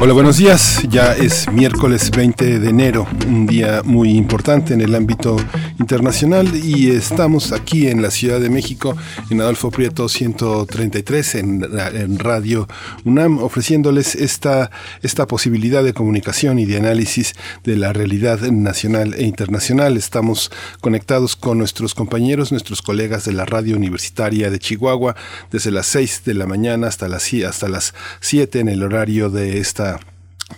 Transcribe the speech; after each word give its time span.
Hola, 0.00 0.12
buenos 0.12 0.36
días. 0.36 0.82
Ya 0.90 1.12
es 1.12 1.50
miércoles 1.50 2.10
20 2.10 2.58
de 2.58 2.68
enero, 2.68 3.06
un 3.26 3.46
día 3.46 3.82
muy 3.84 4.10
importante 4.10 4.74
en 4.74 4.80
el 4.80 4.94
ámbito 4.94 5.36
internacional 5.78 6.54
y 6.54 6.90
estamos 6.90 7.52
aquí 7.52 7.86
en 7.86 8.02
la 8.02 8.10
Ciudad 8.10 8.40
de 8.40 8.50
México, 8.50 8.96
en 9.30 9.40
Adolfo 9.40 9.70
Prieto 9.70 10.08
133, 10.08 11.34
en, 11.36 11.66
en 11.94 12.18
Radio 12.18 12.68
UNAM, 13.04 13.38
ofreciéndoles 13.38 14.14
esta, 14.16 14.70
esta 15.02 15.26
posibilidad 15.26 15.82
de 15.82 15.94
comunicación 15.94 16.58
y 16.58 16.64
de 16.66 16.76
análisis 16.76 17.34
de 17.62 17.76
la 17.76 17.92
realidad 17.92 18.40
nacional 18.40 19.14
e 19.14 19.22
internacional. 19.22 19.96
Estamos 19.96 20.50
conectados 20.80 21.34
con 21.36 21.56
nuestros 21.58 21.94
compañeros, 21.94 22.50
nuestros 22.50 22.82
colegas 22.82 23.24
de 23.24 23.32
la 23.32 23.46
Radio 23.46 23.76
Universitaria 23.76 24.50
de 24.50 24.58
Chihuahua, 24.58 25.16
desde 25.50 25.70
las 25.70 25.86
6 25.86 26.22
de 26.24 26.34
la 26.34 26.46
mañana 26.46 26.88
hasta 26.88 27.08
las, 27.08 27.32
hasta 27.32 27.68
las 27.68 27.94
7 28.20 28.60
en 28.60 28.68
el 28.68 28.82
horario 28.82 29.30
de 29.30 29.58
esta 29.58 29.93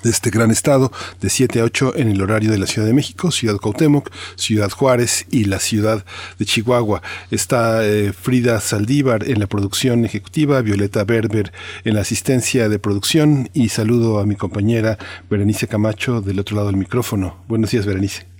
de 0.02 0.10
este 0.10 0.30
gran 0.30 0.50
estado, 0.50 0.92
de 1.20 1.30
7 1.30 1.60
a 1.60 1.64
8 1.64 1.94
en 1.96 2.08
el 2.08 2.20
horario 2.20 2.50
de 2.50 2.58
la 2.58 2.66
Ciudad 2.66 2.86
de 2.86 2.94
México, 2.94 3.30
Ciudad 3.30 3.56
Cuauhtémoc, 3.56 4.10
Ciudad 4.36 4.70
Juárez 4.70 5.26
y 5.30 5.44
la 5.44 5.58
Ciudad 5.58 6.04
de 6.38 6.44
Chihuahua. 6.44 7.02
Está 7.30 7.86
eh, 7.86 8.12
Frida 8.12 8.60
Saldívar 8.60 9.28
en 9.28 9.40
la 9.40 9.46
producción 9.46 10.04
ejecutiva, 10.04 10.60
Violeta 10.62 11.04
Berber 11.04 11.52
en 11.84 11.94
la 11.94 12.00
asistencia 12.00 12.68
de 12.68 12.78
producción 12.78 13.50
y 13.54 13.68
saludo 13.68 14.18
a 14.18 14.26
mi 14.26 14.36
compañera 14.36 14.98
Berenice 15.30 15.68
Camacho 15.68 16.20
del 16.20 16.40
otro 16.40 16.56
lado 16.56 16.68
del 16.68 16.76
micrófono. 16.76 17.44
Buenos 17.48 17.70
días, 17.70 17.86
Berenice. 17.86 18.35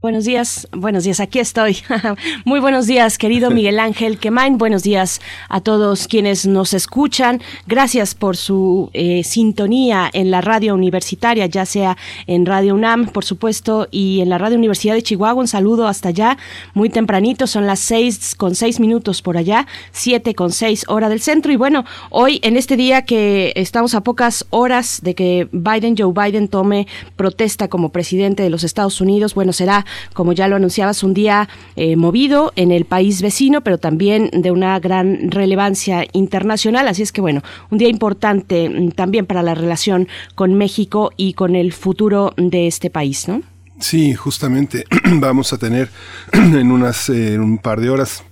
Buenos 0.00 0.26
días, 0.26 0.68
buenos 0.70 1.02
días, 1.02 1.18
aquí 1.18 1.40
estoy. 1.40 1.78
Muy 2.44 2.60
buenos 2.60 2.86
días, 2.86 3.18
querido 3.18 3.50
Miguel 3.58 3.80
Ángel 3.80 4.20
Quemain. 4.20 4.56
Buenos 4.56 4.84
días 4.84 5.20
a 5.48 5.60
todos 5.60 6.06
quienes 6.06 6.46
nos 6.46 6.72
escuchan. 6.72 7.42
Gracias 7.66 8.14
por 8.14 8.36
su 8.36 8.90
eh, 8.92 9.24
sintonía 9.24 10.08
en 10.12 10.30
la 10.30 10.40
radio 10.40 10.76
universitaria, 10.76 11.46
ya 11.46 11.66
sea 11.66 11.96
en 12.28 12.46
Radio 12.46 12.76
UNAM, 12.76 13.08
por 13.08 13.24
supuesto, 13.24 13.88
y 13.90 14.20
en 14.20 14.28
la 14.28 14.38
radio 14.38 14.56
Universidad 14.56 14.94
de 14.94 15.02
Chihuahua. 15.02 15.40
Un 15.40 15.48
saludo 15.48 15.88
hasta 15.88 16.10
allá, 16.10 16.38
muy 16.74 16.90
tempranito, 16.90 17.48
son 17.48 17.66
las 17.66 17.80
seis 17.80 18.36
con 18.36 18.54
seis 18.54 18.78
minutos 18.78 19.20
por 19.20 19.36
allá, 19.36 19.66
siete 19.90 20.36
con 20.36 20.52
seis 20.52 20.84
hora 20.86 21.08
del 21.08 21.20
centro. 21.20 21.50
Y 21.50 21.56
bueno, 21.56 21.84
hoy 22.10 22.38
en 22.44 22.56
este 22.56 22.76
día 22.76 23.02
que 23.02 23.52
estamos 23.56 23.96
a 23.96 24.02
pocas 24.02 24.46
horas 24.50 25.00
de 25.02 25.16
que 25.16 25.48
Biden, 25.50 25.96
Joe 25.98 26.12
Biden, 26.12 26.46
tome 26.46 26.86
protesta 27.16 27.66
como 27.66 27.88
presidente 27.88 28.44
de 28.44 28.50
los 28.50 28.62
Estados 28.62 29.00
Unidos, 29.00 29.34
bueno, 29.34 29.52
será 29.52 29.86
como 30.12 30.32
ya 30.32 30.48
lo 30.48 30.56
anunciabas, 30.56 31.02
un 31.02 31.14
día 31.14 31.48
eh, 31.76 31.96
movido 31.96 32.52
en 32.56 32.72
el 32.72 32.84
país 32.84 33.22
vecino, 33.22 33.62
pero 33.62 33.78
también 33.78 34.30
de 34.32 34.50
una 34.50 34.78
gran 34.80 35.30
relevancia 35.30 36.06
internacional. 36.12 36.88
Así 36.88 37.02
es 37.02 37.12
que, 37.12 37.20
bueno, 37.20 37.42
un 37.70 37.78
día 37.78 37.88
importante 37.88 38.68
mm, 38.68 38.90
también 38.92 39.26
para 39.26 39.42
la 39.42 39.54
relación 39.54 40.08
con 40.34 40.54
México 40.54 41.12
y 41.16 41.34
con 41.34 41.56
el 41.56 41.72
futuro 41.72 42.34
de 42.36 42.66
este 42.66 42.90
país, 42.90 43.28
¿no? 43.28 43.42
Sí, 43.80 44.14
justamente 44.14 44.84
vamos 45.14 45.52
a 45.52 45.58
tener 45.58 45.88
en 46.32 46.70
unas 46.72 47.08
eh, 47.08 47.34
en 47.34 47.40
un 47.40 47.58
par 47.58 47.80
de 47.80 47.90
horas 47.90 48.24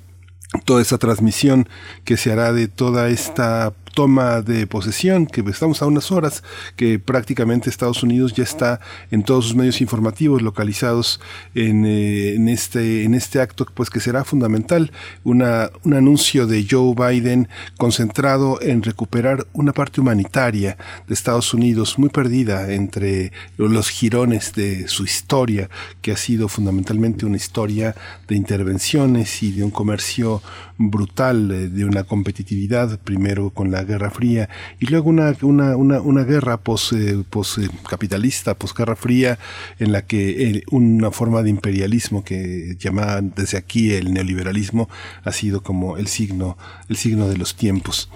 toda 0.65 0.83
esta 0.83 0.99
transmisión 0.99 1.69
que 2.05 2.17
se 2.17 2.33
hará 2.33 2.53
de 2.53 2.69
toda 2.69 3.09
esta 3.09 3.73
toma 3.97 4.43
de 4.43 4.67
posesión, 4.67 5.25
que 5.25 5.41
estamos 5.41 5.81
a 5.81 5.87
unas 5.87 6.13
horas, 6.13 6.45
que 6.77 6.99
prácticamente 6.99 7.71
Estados 7.71 8.03
Unidos 8.03 8.35
ya 8.35 8.45
está 8.45 8.79
en 9.11 9.23
todos 9.23 9.47
sus 9.47 9.57
medios 9.57 9.81
informativos 9.81 10.43
localizados 10.43 11.19
en, 11.55 11.87
eh, 11.87 12.35
en 12.35 12.51
este, 12.51 13.05
en 13.05 13.15
este 13.15 13.41
acto, 13.41 13.67
pues 13.73 13.89
que 13.89 14.01
será 14.01 14.23
fundamental, 14.23 14.93
una, 15.25 15.71
un 15.83 15.95
anuncio 15.95 16.47
de 16.47 16.67
Joe 16.71 16.95
Biden 16.95 17.49
concentrado 17.79 18.61
en 18.61 18.83
recuperar 18.83 19.47
una 19.55 19.73
parte 19.73 20.03
humanitaria 20.03 20.77
de 21.09 21.15
Estados 21.15 21.55
Unidos 21.55 21.99
muy 21.99 22.11
perdida 22.11 22.71
entre 22.75 23.33
los 23.57 23.89
jirones 23.89 24.53
de 24.53 24.89
su 24.89 25.05
historia, 25.05 25.71
que 26.03 26.13
ha 26.13 26.19
sido 26.19 26.49
fundamentalmente 26.49 27.25
una 27.25 27.39
historia 27.39 27.95
de 28.29 28.37
intervenciones 28.37 29.43
y 29.43 29.53
de 29.53 29.65
un 29.65 29.71
comercio 29.71 30.43
brutal, 30.77 31.51
eh, 31.51 31.69
de 31.71 31.87
una 31.87 32.05
competitividad, 32.05 32.99
primero 33.01 33.49
con 33.49 33.71
la 33.71 33.86
Guerra 33.87 34.11
Fría 34.11 34.49
y 34.79 34.87
luego 34.87 35.09
una, 35.09 35.35
una, 35.43 35.77
una, 35.77 36.01
una 36.01 36.25
guerra 36.25 36.59
pos, 36.59 36.93
eh, 36.93 37.23
pos 37.29 37.59
eh, 37.59 37.69
capitalista, 37.89 38.55
posguerra 38.55 38.97
fría, 38.97 39.39
en 39.79 39.93
la 39.93 40.03
que 40.03 40.63
una 40.71 41.11
forma 41.11 41.43
de 41.43 41.51
imperialismo 41.51 42.25
que 42.25 42.77
llamaban 42.79 43.33
desde 43.35 43.59
aquí 43.59 43.93
el 43.93 44.13
neoliberalismo 44.13 44.89
ha 45.25 45.33
sido 45.33 45.63
como 45.63 45.97
el 45.97 46.09
signo, 46.09 46.59
el 46.89 46.97
signo 46.97 47.29
de 47.29 47.37
los 47.37 47.57
tiempos. 47.57 48.11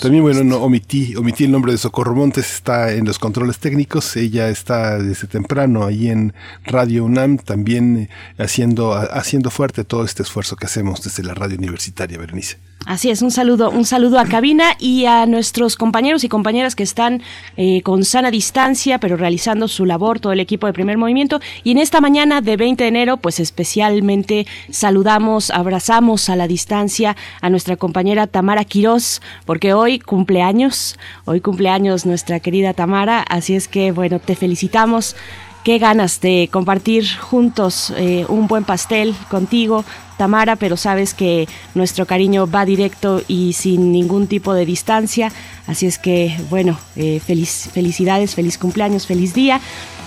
También, 0.00 0.22
bueno, 0.22 0.42
no, 0.44 0.56
omití, 0.62 1.14
omití 1.14 1.44
el 1.44 1.50
nombre 1.50 1.72
de 1.72 1.78
Socorro 1.78 2.14
Montes, 2.14 2.50
está 2.54 2.92
en 2.92 3.04
los 3.04 3.18
controles 3.18 3.58
técnicos, 3.58 4.16
ella 4.16 4.48
está 4.48 4.98
desde 4.98 5.28
temprano 5.28 5.84
ahí 5.84 6.08
en 6.08 6.32
Radio 6.64 7.04
UNAM, 7.04 7.36
también 7.36 8.08
haciendo, 8.38 8.94
haciendo 8.94 9.50
fuerte 9.50 9.84
todo 9.84 10.04
este 10.04 10.22
esfuerzo 10.22 10.56
que 10.56 10.64
hacemos 10.64 11.02
desde 11.02 11.22
la 11.22 11.34
radio 11.34 11.58
universitaria, 11.58 12.16
Berenice. 12.16 12.56
Así 12.86 13.08
es, 13.08 13.22
un 13.22 13.30
saludo, 13.30 13.70
un 13.70 13.86
saludo 13.86 14.18
a 14.18 14.26
cabina 14.26 14.76
y 14.78 15.06
a 15.06 15.24
nuestros 15.24 15.76
compañeros 15.76 16.22
y 16.22 16.28
compañeras 16.28 16.76
que 16.76 16.82
están 16.82 17.22
eh, 17.56 17.80
con 17.80 18.04
sana 18.04 18.30
distancia, 18.30 18.98
pero 18.98 19.16
realizando 19.16 19.68
su 19.68 19.86
labor, 19.86 20.20
todo 20.20 20.34
el 20.34 20.40
equipo 20.40 20.66
de 20.66 20.74
primer 20.74 20.98
movimiento. 20.98 21.40
Y 21.62 21.70
en 21.70 21.78
esta 21.78 22.02
mañana 22.02 22.42
de 22.42 22.58
20 22.58 22.84
de 22.84 22.88
enero, 22.88 23.16
pues 23.16 23.40
especialmente 23.40 24.46
saludamos, 24.68 25.50
abrazamos 25.50 26.28
a 26.28 26.36
la 26.36 26.46
distancia 26.46 27.16
a 27.40 27.48
nuestra 27.48 27.76
compañera 27.76 28.26
Tamara 28.26 28.66
Quirós, 28.66 29.22
porque 29.46 29.72
hoy 29.72 29.98
cumpleaños, 29.98 30.98
hoy 31.24 31.40
cumpleaños 31.40 32.04
nuestra 32.04 32.38
querida 32.40 32.74
Tamara, 32.74 33.22
así 33.22 33.54
es 33.54 33.66
que 33.66 33.92
bueno, 33.92 34.18
te 34.18 34.36
felicitamos 34.36 35.16
qué 35.64 35.78
ganas 35.78 36.20
de 36.20 36.50
compartir 36.52 37.06
juntos 37.18 37.92
eh, 37.96 38.26
un 38.28 38.46
buen 38.46 38.64
pastel 38.64 39.14
contigo, 39.30 39.84
Tamara, 40.16 40.56
pero 40.56 40.76
sabes 40.76 41.14
que 41.14 41.48
nuestro 41.74 42.06
cariño 42.06 42.46
va 42.50 42.64
directo 42.64 43.22
y 43.28 43.52
sin 43.52 43.92
ningún 43.92 44.26
tipo 44.26 44.54
de 44.54 44.66
distancia. 44.66 45.32
Así 45.66 45.86
es 45.86 45.98
que, 45.98 46.36
bueno, 46.50 46.78
eh, 46.96 47.20
feliz, 47.24 47.70
felicidades, 47.72 48.34
feliz 48.34 48.58
cumpleaños, 48.58 49.06
feliz 49.06 49.34
día. 49.34 49.60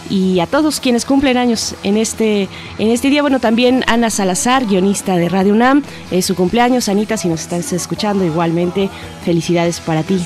Y 0.10 0.40
a 0.40 0.46
todos 0.46 0.80
quienes 0.80 1.06
cumplen 1.06 1.38
años 1.38 1.76
en 1.84 1.98
este, 1.98 2.48
en 2.78 2.90
este 2.92 3.10
día, 3.10 3.22
bueno, 3.22 3.40
también 3.40 3.84
Ana 3.88 4.10
Salazar, 4.10 4.66
guionista 4.66 5.18
de 5.18 5.28
Radio 5.28 5.54
UNAM, 5.54 5.84
es 6.12 6.26
su 6.26 6.36
cumpleaños. 6.36 6.88
Anita, 6.88 7.18
si 7.18 7.28
nos 7.28 7.42
estás 7.42 7.74
escuchando, 7.74 8.24
igualmente, 8.24 8.90
felicidades 9.26 9.82
para 9.82 10.04
ti. 10.04 10.20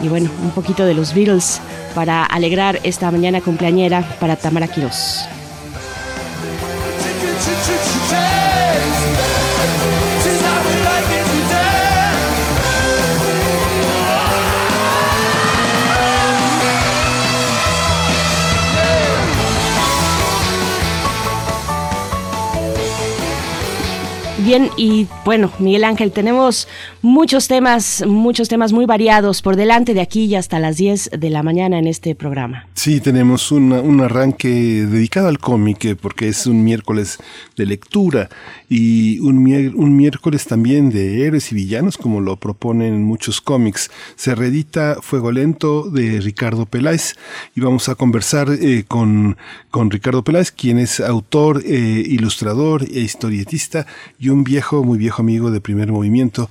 Y 0.00 0.08
bueno, 0.08 0.30
un 0.42 0.50
poquito 0.50 0.84
de 0.84 0.94
los 0.94 1.14
Beatles 1.14 1.60
para 1.94 2.24
alegrar 2.24 2.80
esta 2.82 3.10
mañana 3.10 3.40
cumpleañera 3.40 4.16
para 4.20 4.36
Tamara 4.36 4.68
Quiroz. 4.68 5.26
Bien, 24.46 24.70
y 24.76 25.08
bueno, 25.24 25.50
Miguel 25.58 25.82
Ángel, 25.82 26.12
tenemos 26.12 26.68
muchos 27.06 27.46
temas, 27.46 28.04
muchos 28.06 28.48
temas 28.48 28.72
muy 28.72 28.84
variados 28.84 29.40
por 29.40 29.54
delante 29.54 29.94
de 29.94 30.00
aquí 30.00 30.24
y 30.24 30.34
hasta 30.34 30.58
las 30.58 30.76
10 30.76 31.10
de 31.16 31.30
la 31.30 31.44
mañana 31.44 31.78
en 31.78 31.86
este 31.86 32.16
programa. 32.16 32.66
Sí, 32.74 33.00
tenemos 33.00 33.52
un 33.52 34.00
arranque 34.00 34.48
dedicado 34.48 35.28
al 35.28 35.38
cómic, 35.38 35.84
eh, 35.84 35.96
porque 35.96 36.28
es 36.28 36.46
un 36.46 36.64
miércoles 36.64 37.18
de 37.56 37.66
lectura 37.66 38.28
y 38.68 39.20
un, 39.20 39.42
miércoles 39.96 40.46
también 40.46 40.90
de 40.90 41.24
héroes 41.24 41.52
y 41.52 41.54
villanos, 41.54 41.96
como 41.96 42.20
lo 42.20 42.36
proponen 42.36 43.02
muchos 43.04 43.40
cómics. 43.40 43.90
Se 44.16 44.34
reedita 44.34 44.98
Fuego 45.00 45.30
Lento 45.30 45.88
de 45.88 46.20
Ricardo 46.20 46.66
Peláez 46.66 47.14
y 47.54 47.60
vamos 47.60 47.88
a 47.88 47.94
conversar 47.94 48.48
eh, 48.50 48.84
con, 48.86 49.36
con 49.70 49.90
Ricardo 49.90 50.24
Peláez, 50.24 50.50
quien 50.50 50.78
es 50.78 51.00
autor, 51.00 51.62
eh, 51.64 52.02
ilustrador 52.06 52.82
e 52.82 53.00
historietista 53.00 53.86
y 54.18 54.30
un 54.30 54.42
viejo, 54.42 54.82
muy 54.82 54.98
viejo 54.98 55.22
amigo 55.22 55.50
de 55.50 55.60
primer 55.60 55.92
movimiento. 55.92 56.50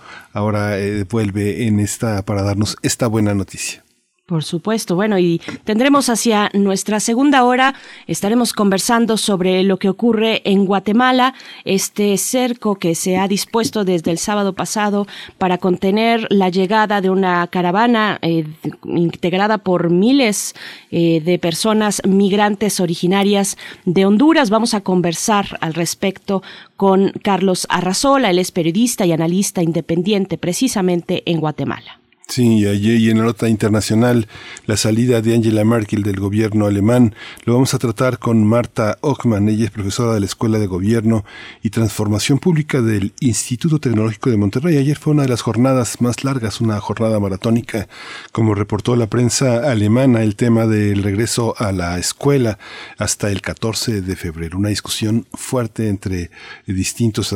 Vuelve 1.10 1.68
en 1.68 1.80
esta 1.80 2.24
para 2.24 2.44
darnos 2.44 2.78
esta 2.82 3.08
buena 3.08 3.34
noticia. 3.34 3.85
Por 4.26 4.44
supuesto. 4.44 4.96
Bueno, 4.96 5.20
y 5.20 5.40
tendremos 5.66 6.10
hacia 6.10 6.50
nuestra 6.56 7.00
segunda 7.00 7.44
hora, 7.44 7.76
estaremos 8.08 8.54
conversando 8.54 9.18
sobre 9.18 9.62
lo 9.62 9.78
que 9.78 9.88
ocurre 9.88 10.42
en 10.46 10.66
Guatemala, 10.66 11.36
este 11.64 12.18
cerco 12.18 12.74
que 12.74 12.96
se 12.96 13.18
ha 13.18 13.28
dispuesto 13.28 13.86
desde 13.86 14.10
el 14.10 14.18
sábado 14.18 14.54
pasado 14.54 15.06
para 15.38 15.60
contener 15.60 16.26
la 16.32 16.50
llegada 16.50 17.02
de 17.02 17.12
una 17.12 17.46
caravana 17.46 18.18
eh, 18.24 18.48
integrada 18.86 19.60
por 19.60 19.92
miles 19.92 20.56
eh, 20.90 21.22
de 21.22 21.38
personas 21.38 22.02
migrantes 22.04 22.80
originarias 22.80 23.60
de 23.86 24.08
Honduras. 24.08 24.50
Vamos 24.50 24.74
a 24.74 24.82
conversar 24.82 25.60
al 25.62 25.76
respecto 25.76 26.42
con 26.78 27.12
Carlos 27.22 27.68
Arrazola, 27.70 28.32
él 28.32 28.40
es 28.40 28.52
periodista 28.52 29.06
y 29.06 29.12
analista 29.12 29.62
independiente 29.62 30.40
precisamente 30.40 31.22
en 31.28 31.40
Guatemala. 31.40 32.00
Sí, 32.28 32.66
y 32.66 33.10
en 33.12 33.20
la 33.20 33.26
nota 33.26 33.48
internacional, 33.48 34.28
la 34.66 34.78
salida 34.78 35.22
de 35.22 35.36
Angela 35.36 35.64
Merkel 35.64 36.02
del 36.02 36.20
gobierno 36.20 36.66
alemán, 36.66 37.14
lo 37.46 37.54
vamos 37.54 37.76
a 37.76 37.78
tratar 37.78 38.18
con 38.18 38.44
Marta 38.44 38.98
Ockman, 39.02 39.48
ella 39.48 39.66
es 39.66 39.72
profesora 39.72 40.16
de 40.16 40.22
la 40.22 40.26
Escuela 40.26 40.58
de 40.58 40.66
Gobierno 40.66 41.24
y 41.62 41.70
Transformación 41.70 42.40
Pública 42.40 42.82
del 42.82 43.14
Instituto 43.20 43.80
Tecnológico 43.80 44.32
de 44.32 44.38
Monterrey. 44.38 44.78
Ayer 44.78 44.98
fue 44.98 45.14
una 45.14 45.22
de 45.22 45.30
las 45.30 45.42
jornadas 45.42 46.02
más 46.02 46.24
largas, 46.24 46.62
una 46.62 46.80
jornada 46.82 47.20
maratónica, 47.20 47.88
como 48.32 48.56
reportó 48.56 48.96
la 48.96 49.08
prensa 49.08 49.70
alemana, 49.72 50.24
el 50.24 50.36
tema 50.36 50.66
del 50.66 51.04
regreso 51.04 51.54
a 51.60 51.72
la 51.72 52.00
escuela 52.00 52.58
hasta 52.98 53.32
el 53.32 53.42
14 53.42 54.02
de 54.02 54.16
febrero. 54.16 54.58
Una 54.58 54.70
discusión 54.70 55.28
fuerte 55.32 55.90
entre 55.90 56.32
distintos 56.66 57.32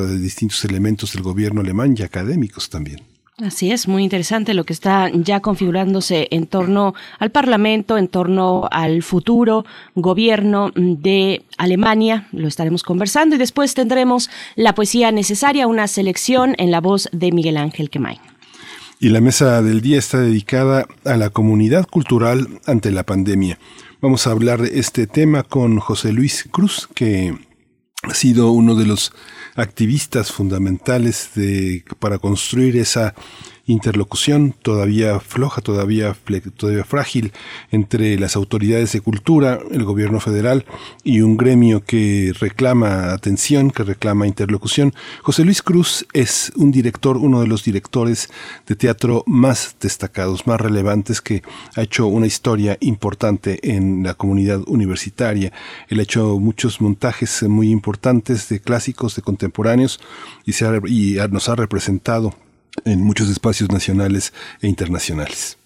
elementos 0.65 1.13
del 1.13 1.21
gobierno 1.21 1.61
alemán 1.61 1.95
y 1.97 2.01
académicos 2.01 2.69
también. 2.69 3.18
Así 3.43 3.71
es, 3.71 3.87
muy 3.87 4.03
interesante 4.03 4.53
lo 4.53 4.65
que 4.65 4.73
está 4.73 5.09
ya 5.13 5.39
configurándose 5.39 6.27
en 6.31 6.45
torno 6.45 6.93
al 7.19 7.31
Parlamento, 7.31 7.97
en 7.97 8.09
torno 8.09 8.67
al 8.69 9.01
futuro 9.01 9.65
gobierno 9.95 10.71
de 10.75 11.45
Alemania. 11.57 12.27
Lo 12.33 12.49
estaremos 12.49 12.83
conversando 12.83 13.35
y 13.35 13.39
después 13.39 13.73
tendremos 13.75 14.29
la 14.55 14.75
poesía 14.75 15.13
necesaria, 15.13 15.67
una 15.67 15.87
selección 15.87 16.53
en 16.57 16.69
la 16.69 16.81
voz 16.81 17.07
de 17.13 17.31
Miguel 17.31 17.55
Ángel 17.55 17.89
Quemain. 17.89 18.19
Y 18.99 19.07
la 19.07 19.21
mesa 19.21 19.61
del 19.61 19.79
día 19.79 19.97
está 19.97 20.19
dedicada 20.19 20.85
a 21.05 21.15
la 21.15 21.29
comunidad 21.29 21.87
cultural 21.87 22.59
ante 22.65 22.91
la 22.91 23.03
pandemia. 23.05 23.57
Vamos 24.01 24.27
a 24.27 24.31
hablar 24.31 24.61
de 24.61 24.79
este 24.79 25.07
tema 25.07 25.43
con 25.43 25.79
José 25.79 26.11
Luis 26.11 26.45
Cruz, 26.51 26.89
que 26.93 27.37
ha 28.03 28.13
sido 28.13 28.51
uno 28.51 28.75
de 28.75 28.85
los 28.85 29.13
activistas 29.59 30.31
fundamentales 30.31 31.31
de, 31.35 31.83
para 31.99 32.19
construir 32.19 32.77
esa 32.77 33.13
interlocución 33.69 34.55
todavía 34.61 35.19
floja, 35.19 35.61
todavía, 35.61 36.15
todavía 36.57 36.83
frágil 36.83 37.31
entre 37.71 38.17
las 38.17 38.35
autoridades 38.35 38.91
de 38.93 39.01
cultura, 39.01 39.59
el 39.71 39.83
gobierno 39.83 40.19
federal 40.19 40.65
y 41.03 41.21
un 41.21 41.37
gremio 41.37 41.83
que 41.83 42.33
reclama 42.39 43.13
atención, 43.13 43.69
que 43.69 43.83
reclama 43.83 44.25
interlocución. 44.25 44.93
José 45.21 45.45
Luis 45.45 45.61
Cruz 45.61 46.05
es 46.13 46.51
un 46.55 46.71
director, 46.71 47.17
uno 47.17 47.41
de 47.41 47.47
los 47.47 47.63
directores 47.63 48.29
de 48.65 48.75
teatro 48.75 49.23
más 49.27 49.75
destacados, 49.79 50.47
más 50.47 50.59
relevantes, 50.59 51.21
que 51.21 51.43
ha 51.75 51.83
hecho 51.83 52.07
una 52.07 52.25
historia 52.25 52.75
importante 52.79 53.59
en 53.75 54.03
la 54.03 54.15
comunidad 54.15 54.61
universitaria. 54.65 55.53
Él 55.89 55.99
ha 55.99 56.03
hecho 56.03 56.39
muchos 56.39 56.81
montajes 56.81 57.43
muy 57.43 57.69
importantes 57.69 58.49
de 58.49 58.59
clásicos, 58.59 59.15
de 59.15 59.21
contemporáneos 59.21 59.99
y, 60.43 60.53
y 60.87 61.17
nos 61.29 61.49
ha 61.49 61.55
representado 61.55 62.33
en 62.85 63.01
muchos 63.01 63.29
espacios 63.29 63.71
nacionales 63.71 64.33
e 64.61 64.67
internacionales. 64.67 65.58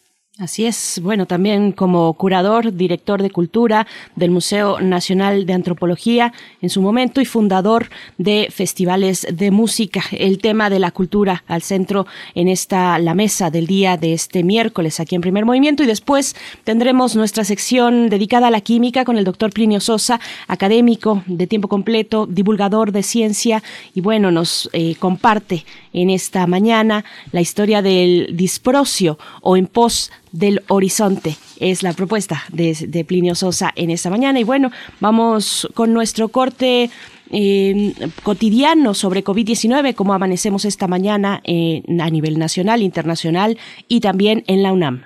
Así 0.44 0.66
es. 0.66 1.00
Bueno, 1.02 1.26
también 1.26 1.72
como 1.72 2.14
curador, 2.16 2.74
director 2.74 3.22
de 3.22 3.30
cultura 3.30 3.88
del 4.18 4.30
Museo 4.30 4.82
Nacional 4.82 5.46
de 5.46 5.54
Antropología 5.54 6.34
en 6.62 6.70
su 6.70 6.82
momento 6.82 7.22
y 7.22 7.26
fundador 7.26 7.88
de 8.18 8.50
festivales 8.52 9.26
de 9.32 9.52
música. 9.52 10.04
El 10.12 10.40
tema 10.40 10.70
de 10.70 10.80
la 10.80 10.92
cultura 10.92 11.46
al 11.48 11.62
centro 11.62 12.08
en 12.36 12.50
esta, 12.50 13.00
la 13.00 13.14
mesa 13.14 13.52
del 13.52 13.68
día 13.68 13.96
de 13.96 14.12
este 14.12 14.44
miércoles 14.44 15.00
aquí 15.00 15.16
en 15.16 15.22
Primer 15.22 15.46
Movimiento 15.46 15.82
y 15.82 15.86
después 15.86 16.36
tendremos 16.66 17.16
nuestra 17.16 17.46
sección 17.46 18.10
dedicada 18.10 18.48
a 18.48 18.52
la 18.52 18.60
química 18.60 19.06
con 19.06 19.18
el 19.18 19.24
doctor 19.24 19.54
Plinio 19.54 19.80
Sosa, 19.80 20.20
académico 20.50 21.24
de 21.26 21.48
tiempo 21.48 21.70
completo, 21.70 22.26
divulgador 22.26 22.92
de 22.92 23.04
ciencia 23.04 23.64
y 23.96 24.02
bueno, 24.02 24.30
nos 24.30 24.70
eh, 24.74 24.96
comparte 24.96 25.66
en 25.94 26.10
esta 26.10 26.46
mañana 26.48 27.06
la 27.32 27.40
historia 27.40 27.82
del 27.82 28.36
disprocio 28.36 29.18
o 29.42 29.56
en 29.56 29.68
pos 29.68 30.12
del 30.34 30.62
horizonte. 30.68 31.38
Es 31.62 31.84
la 31.84 31.94
propuesta 31.94 32.44
de, 32.52 33.06
Plinio 33.08 33.36
Sosa 33.36 33.72
en 33.78 33.90
esta 33.90 34.10
mañana. 34.10 34.42
Y 34.42 34.44
bueno, 34.44 34.70
vamos 35.00 35.70
con 35.74 35.94
nuestro 35.94 36.28
corte 36.28 36.90
em, 37.30 37.94
cotidiano 38.24 38.94
sobre 38.94 39.24
COVID-19, 39.24 39.96
como 39.96 40.14
amanecemos 40.14 40.66
esta 40.66 40.90
mañana 40.90 41.36
a 41.36 42.10
nivel 42.10 42.38
nacional, 42.38 42.82
internacional 42.82 43.58
y 43.88 44.02
también 44.02 44.44
en 44.48 44.64
la 44.64 44.74
UNAM. 44.74 45.06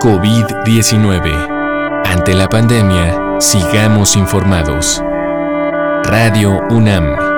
COVID-19. 0.00 1.60
Ante 2.04 2.34
la 2.34 2.48
pandemia, 2.48 3.36
sigamos 3.38 4.16
informados. 4.16 5.00
Radio 6.04 6.60
UNAM. 6.70 7.31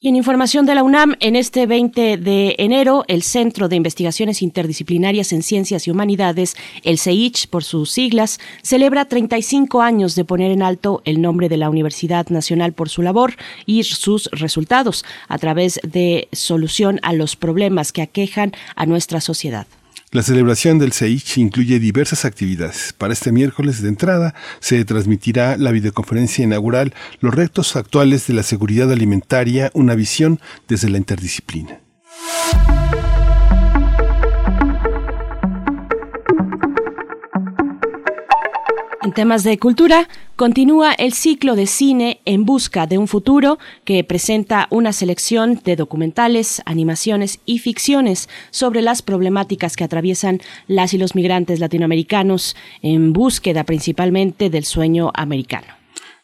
Y 0.00 0.06
en 0.06 0.14
información 0.14 0.64
de 0.64 0.76
la 0.76 0.84
UNAM, 0.84 1.16
en 1.18 1.34
este 1.34 1.66
20 1.66 2.18
de 2.18 2.54
enero, 2.58 3.02
el 3.08 3.24
Centro 3.24 3.68
de 3.68 3.74
Investigaciones 3.74 4.42
Interdisciplinarias 4.42 5.32
en 5.32 5.42
Ciencias 5.42 5.88
y 5.88 5.90
Humanidades, 5.90 6.54
el 6.84 7.00
CEICH 7.00 7.48
por 7.48 7.64
sus 7.64 7.90
siglas, 7.90 8.38
celebra 8.62 9.06
35 9.06 9.82
años 9.82 10.14
de 10.14 10.24
poner 10.24 10.52
en 10.52 10.62
alto 10.62 11.02
el 11.04 11.20
nombre 11.20 11.48
de 11.48 11.56
la 11.56 11.68
Universidad 11.68 12.28
Nacional 12.28 12.74
por 12.74 12.90
su 12.90 13.02
labor 13.02 13.34
y 13.66 13.82
sus 13.82 14.30
resultados 14.30 15.04
a 15.26 15.36
través 15.38 15.80
de 15.82 16.28
solución 16.30 17.00
a 17.02 17.12
los 17.12 17.34
problemas 17.34 17.90
que 17.90 18.02
aquejan 18.02 18.52
a 18.76 18.86
nuestra 18.86 19.20
sociedad. 19.20 19.66
La 20.10 20.22
celebración 20.22 20.78
del 20.78 20.94
CEICH 20.94 21.36
incluye 21.36 21.78
diversas 21.78 22.24
actividades. 22.24 22.94
Para 22.96 23.12
este 23.12 23.30
miércoles 23.30 23.82
de 23.82 23.90
entrada 23.90 24.34
se 24.58 24.82
transmitirá 24.86 25.58
la 25.58 25.70
videoconferencia 25.70 26.44
inaugural 26.44 26.94
Los 27.20 27.34
retos 27.34 27.76
actuales 27.76 28.26
de 28.26 28.32
la 28.32 28.42
seguridad 28.42 28.90
alimentaria, 28.90 29.70
una 29.74 29.94
visión 29.94 30.40
desde 30.66 30.88
la 30.88 30.96
interdisciplina. 30.96 31.80
En 39.08 39.14
temas 39.14 39.42
de 39.42 39.58
cultura, 39.58 40.06
continúa 40.36 40.92
el 40.92 41.14
ciclo 41.14 41.56
de 41.56 41.66
cine 41.66 42.20
En 42.26 42.44
Busca 42.44 42.86
de 42.86 42.98
un 42.98 43.08
Futuro, 43.08 43.58
que 43.84 44.04
presenta 44.04 44.68
una 44.68 44.92
selección 44.92 45.62
de 45.64 45.76
documentales, 45.76 46.60
animaciones 46.66 47.40
y 47.46 47.58
ficciones 47.58 48.28
sobre 48.50 48.82
las 48.82 49.00
problemáticas 49.00 49.76
que 49.76 49.84
atraviesan 49.84 50.42
las 50.66 50.92
y 50.92 50.98
los 50.98 51.14
migrantes 51.14 51.58
latinoamericanos 51.58 52.54
en 52.82 53.14
búsqueda 53.14 53.64
principalmente 53.64 54.50
del 54.50 54.66
sueño 54.66 55.10
americano. 55.14 55.77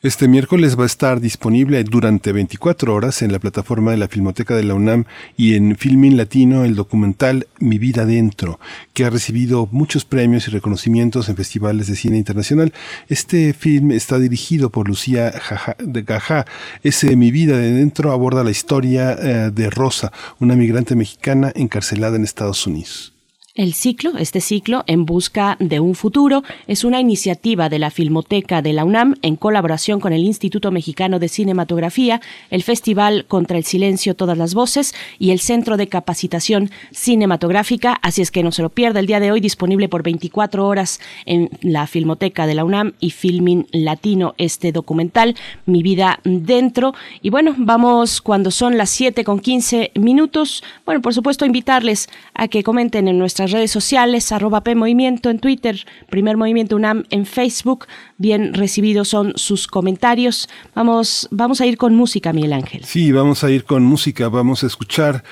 Este 0.04 0.28
miércoles 0.28 0.78
va 0.78 0.82
a 0.82 0.86
estar 0.86 1.18
disponible 1.18 1.82
durante 1.82 2.30
24 2.32 2.92
horas 2.92 3.22
en 3.22 3.32
la 3.32 3.38
plataforma 3.38 3.90
de 3.90 3.96
la 3.96 4.06
Filmoteca 4.06 4.54
de 4.54 4.62
la 4.62 4.74
UNAM 4.74 5.06
y 5.34 5.54
en 5.54 5.78
Filmin 5.78 6.18
Latino 6.18 6.66
el 6.66 6.74
documental 6.74 7.46
Mi 7.58 7.78
vida 7.78 8.04
dentro, 8.04 8.60
que 8.92 9.06
ha 9.06 9.08
recibido 9.08 9.66
muchos 9.72 10.04
premios 10.04 10.46
y 10.46 10.50
reconocimientos 10.50 11.30
en 11.30 11.36
festivales 11.36 11.86
de 11.86 11.96
cine 11.96 12.18
internacional. 12.18 12.74
Este 13.08 13.54
film 13.54 13.92
está 13.92 14.18
dirigido 14.18 14.68
por 14.68 14.88
Lucía 14.88 15.32
de 15.78 16.02
Gajá. 16.02 16.44
Ese 16.82 17.16
Mi 17.16 17.30
vida 17.30 17.56
de 17.56 17.72
dentro 17.72 18.12
aborda 18.12 18.44
la 18.44 18.50
historia 18.50 19.12
eh, 19.12 19.50
de 19.54 19.70
Rosa, 19.70 20.12
una 20.38 20.54
migrante 20.54 20.96
mexicana 20.96 21.50
encarcelada 21.54 22.16
en 22.16 22.24
Estados 22.24 22.66
Unidos. 22.66 23.13
El 23.56 23.72
ciclo, 23.72 24.18
este 24.18 24.40
ciclo, 24.40 24.82
En 24.88 25.06
Busca 25.06 25.56
de 25.60 25.78
un 25.78 25.94
Futuro, 25.94 26.42
es 26.66 26.82
una 26.82 26.98
iniciativa 26.98 27.68
de 27.68 27.78
la 27.78 27.92
Filmoteca 27.92 28.62
de 28.62 28.72
la 28.72 28.84
UNAM 28.84 29.14
en 29.22 29.36
colaboración 29.36 30.00
con 30.00 30.12
el 30.12 30.24
Instituto 30.24 30.72
Mexicano 30.72 31.20
de 31.20 31.28
Cinematografía, 31.28 32.20
el 32.50 32.64
Festival 32.64 33.26
Contra 33.26 33.56
el 33.56 33.62
Silencio 33.62 34.16
Todas 34.16 34.36
las 34.36 34.54
Voces 34.54 34.92
y 35.20 35.30
el 35.30 35.38
Centro 35.38 35.76
de 35.76 35.86
Capacitación 35.86 36.72
Cinematográfica. 36.90 37.96
Así 38.02 38.22
es 38.22 38.32
que 38.32 38.42
no 38.42 38.50
se 38.50 38.62
lo 38.62 38.70
pierda 38.70 38.98
el 38.98 39.06
día 39.06 39.20
de 39.20 39.30
hoy, 39.30 39.38
disponible 39.38 39.88
por 39.88 40.02
24 40.02 40.66
horas 40.66 40.98
en 41.24 41.48
la 41.60 41.86
Filmoteca 41.86 42.48
de 42.48 42.56
la 42.56 42.64
UNAM 42.64 42.94
y 42.98 43.10
Filmin 43.10 43.68
Latino, 43.70 44.34
este 44.36 44.72
documental, 44.72 45.36
Mi 45.64 45.84
Vida 45.84 46.18
Dentro. 46.24 46.92
Y 47.22 47.30
bueno, 47.30 47.54
vamos 47.56 48.20
cuando 48.20 48.50
son 48.50 48.76
las 48.76 48.90
7 48.90 49.22
con 49.22 49.38
15 49.38 49.92
minutos. 49.94 50.64
Bueno, 50.84 51.00
por 51.00 51.14
supuesto, 51.14 51.46
invitarles 51.46 52.08
a 52.34 52.48
que 52.48 52.64
comenten 52.64 53.06
en 53.06 53.16
nuestra 53.16 53.43
redes 53.50 53.70
sociales, 53.70 54.32
arroba 54.32 54.62
P 54.62 54.74
Movimiento 54.74 55.30
en 55.30 55.38
Twitter, 55.38 55.84
Primer 56.08 56.36
Movimiento 56.36 56.76
UNAM 56.76 57.04
en 57.10 57.26
Facebook. 57.26 57.86
Bien 58.18 58.54
recibidos 58.54 59.08
son 59.08 59.32
sus 59.36 59.66
comentarios. 59.66 60.48
Vamos, 60.74 61.28
vamos 61.30 61.60
a 61.60 61.66
ir 61.66 61.76
con 61.76 61.94
música, 61.94 62.32
Miguel 62.32 62.52
Ángel. 62.52 62.84
Sí, 62.84 63.12
vamos 63.12 63.44
a 63.44 63.50
ir 63.50 63.64
con 63.64 63.84
música. 63.84 64.28
Vamos 64.28 64.64
a 64.64 64.66
escuchar 64.66 65.24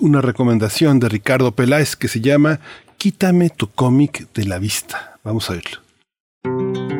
una 0.00 0.20
recomendación 0.20 1.00
de 1.00 1.08
Ricardo 1.08 1.52
Peláez 1.52 1.96
que 1.96 2.08
se 2.08 2.20
llama 2.20 2.60
Quítame 2.98 3.50
tu 3.50 3.68
cómic 3.68 4.28
de 4.34 4.44
la 4.44 4.58
vista. 4.58 5.18
Vamos 5.24 5.50
a 5.50 5.54
verlo. 5.54 6.99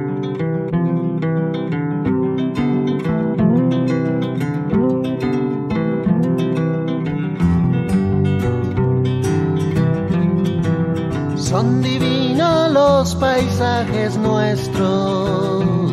Son 11.50 11.82
divinos 11.82 12.70
los 12.70 13.16
paisajes 13.16 14.16
nuestros. 14.16 15.92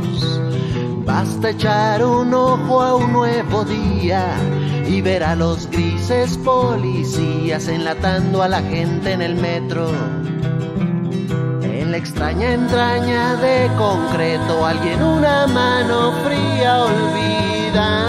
Basta 1.03 1.49
echar 1.49 2.05
un 2.05 2.31
ojo 2.31 2.79
a 2.79 2.93
un 2.95 3.11
nuevo 3.11 3.65
día 3.65 4.35
y 4.87 5.01
ver 5.01 5.23
a 5.23 5.35
los 5.35 5.67
grises 5.71 6.37
policías 6.37 7.67
enlatando 7.69 8.43
a 8.43 8.47
la 8.47 8.61
gente 8.61 9.13
en 9.13 9.23
el 9.23 9.33
metro. 9.33 9.89
En 11.63 11.89
la 11.89 11.97
extraña 11.97 12.53
entraña 12.53 13.33
de 13.37 13.71
concreto, 13.79 14.63
alguien 14.63 15.01
una 15.01 15.47
mano 15.47 16.11
fría 16.23 16.83
olvida. 16.83 18.05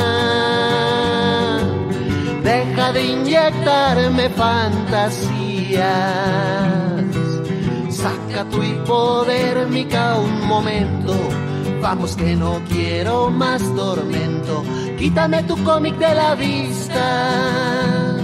Deja 2.42 2.92
de 2.92 3.06
inyectarme 3.06 4.28
fantasía 4.28 5.48
Hipodérmica 8.88 10.16
un 10.16 10.46
momento. 10.46 11.14
Vamos 11.82 12.16
que 12.16 12.34
no 12.34 12.62
quiero 12.70 13.28
más 13.28 13.60
tormento. 13.76 14.64
Quítame 14.96 15.42
tu 15.42 15.62
cómic 15.62 15.98
de 15.98 16.14
la 16.14 16.34
vista. 16.34 18.16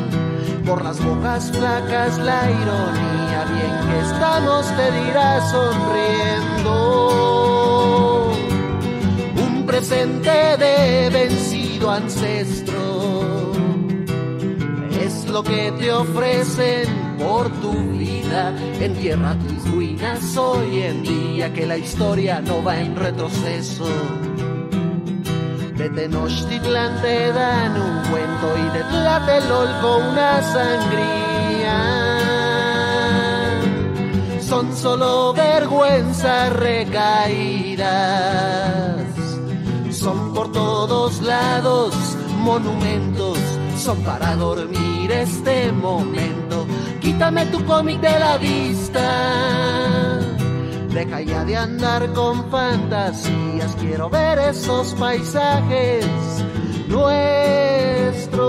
Por 0.64 0.82
las 0.82 1.04
bocas 1.04 1.52
flacas 1.52 2.16
la 2.16 2.50
ironía, 2.50 3.44
bien 3.52 3.76
que 3.90 4.00
estamos, 4.08 4.64
te 4.74 4.90
dirá 5.02 5.50
sonriendo. 5.50 6.72
Un 9.46 9.66
presente 9.66 10.56
de 10.56 11.10
vencido 11.10 11.90
ancestro 11.90 13.52
es 14.98 15.28
lo 15.28 15.42
que 15.42 15.72
te 15.78 15.92
ofrecen 15.92 16.88
por 17.18 17.50
tu 17.60 17.72
vida. 17.98 18.56
Entierra 18.80 19.36
tus 19.46 19.53
ruinas 19.74 20.36
hoy 20.36 20.82
en 20.82 21.02
día, 21.02 21.52
que 21.52 21.66
la 21.66 21.76
historia 21.76 22.40
no 22.40 22.62
va 22.62 22.80
en 22.80 22.94
retroceso. 22.94 23.84
De 25.76 25.90
Tenochtitlan 25.90 27.02
te 27.02 27.32
dan 27.32 27.72
un 27.72 28.02
cuento 28.10 28.56
y 28.56 28.62
de 28.76 28.84
Tlatelolco 28.84 29.96
una 30.12 30.42
sangría. 30.42 31.78
Son 34.40 34.76
solo 34.76 35.32
vergüenzas 35.32 36.52
recaídas. 36.52 37.84
Son 39.90 40.32
por 40.34 40.52
todos 40.52 41.20
lados 41.22 41.94
monumentos, 42.38 43.38
son 43.78 44.00
para 44.02 44.36
dormir 44.36 45.10
este 45.10 45.72
momento 45.72 46.43
quítame 47.04 47.46
tu 47.46 47.62
cómic 47.64 48.00
de 48.00 48.18
la 48.18 48.38
vista. 48.38 49.06
Deja 50.88 51.20
ya 51.20 51.44
de 51.44 51.56
andar 51.56 52.12
con 52.12 52.50
fantasías, 52.50 53.76
quiero 53.78 54.08
ver 54.08 54.38
esos 54.38 54.94
paisajes 54.94 56.06
nuestros. 56.88 58.44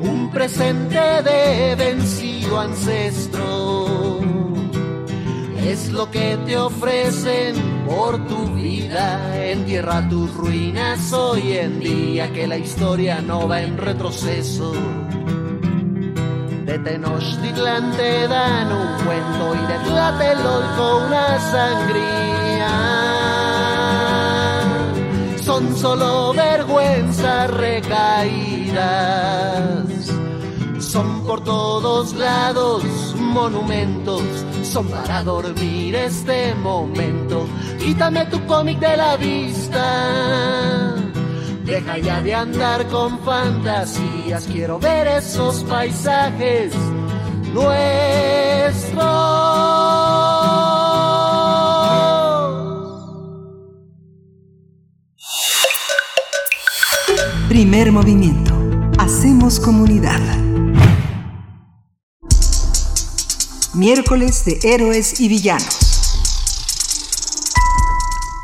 Un 0.00 0.30
presente 0.32 1.00
de 1.22 1.74
vencido 1.76 2.60
ancestro 2.60 3.29
es 5.70 5.90
lo 5.92 6.10
que 6.10 6.36
te 6.46 6.58
ofrecen 6.58 7.54
por 7.86 8.26
tu 8.26 8.54
vida. 8.54 9.36
Entierra 9.52 10.08
tus 10.08 10.34
ruinas 10.34 11.12
hoy 11.12 11.52
en 11.52 11.78
día, 11.78 12.32
que 12.32 12.48
la 12.48 12.56
historia 12.56 13.20
no 13.20 13.46
va 13.46 13.62
en 13.62 13.78
retroceso. 13.78 14.72
De 16.66 16.76
Tenochtitlan 16.78 17.96
te 17.96 18.26
dan 18.26 18.72
un 18.72 19.04
cuento 19.04 19.54
y 19.54 19.58
de 19.70 19.78
Tlatelolco 19.84 21.06
una 21.06 21.38
sangría. 21.52 22.72
Son 25.44 25.76
solo 25.76 26.32
vergüenzas 26.32 27.50
recaídas. 27.50 28.80
Son 30.80 31.24
por 31.24 31.44
todos 31.44 32.14
lados 32.14 33.09
monumentos 33.30 34.22
son 34.62 34.88
para 34.88 35.22
dormir 35.22 35.94
este 35.94 36.54
momento. 36.54 37.46
Quítame 37.78 38.26
tu 38.26 38.44
cómic 38.46 38.78
de 38.78 38.96
la 38.96 39.16
vista. 39.16 40.94
Deja 41.64 41.98
ya 41.98 42.20
de 42.20 42.34
andar 42.34 42.86
con 42.88 43.18
fantasías, 43.20 44.44
quiero 44.46 44.78
ver 44.78 45.06
esos 45.06 45.62
paisajes 45.64 46.74
nuestros. 47.54 49.00
Primer 57.48 57.92
movimiento. 57.92 58.54
Hacemos 58.98 59.58
comunidad. 59.60 60.49
Miércoles 63.74 64.44
de 64.44 64.58
Héroes 64.64 65.20
y 65.20 65.28
Villanos. 65.28 65.78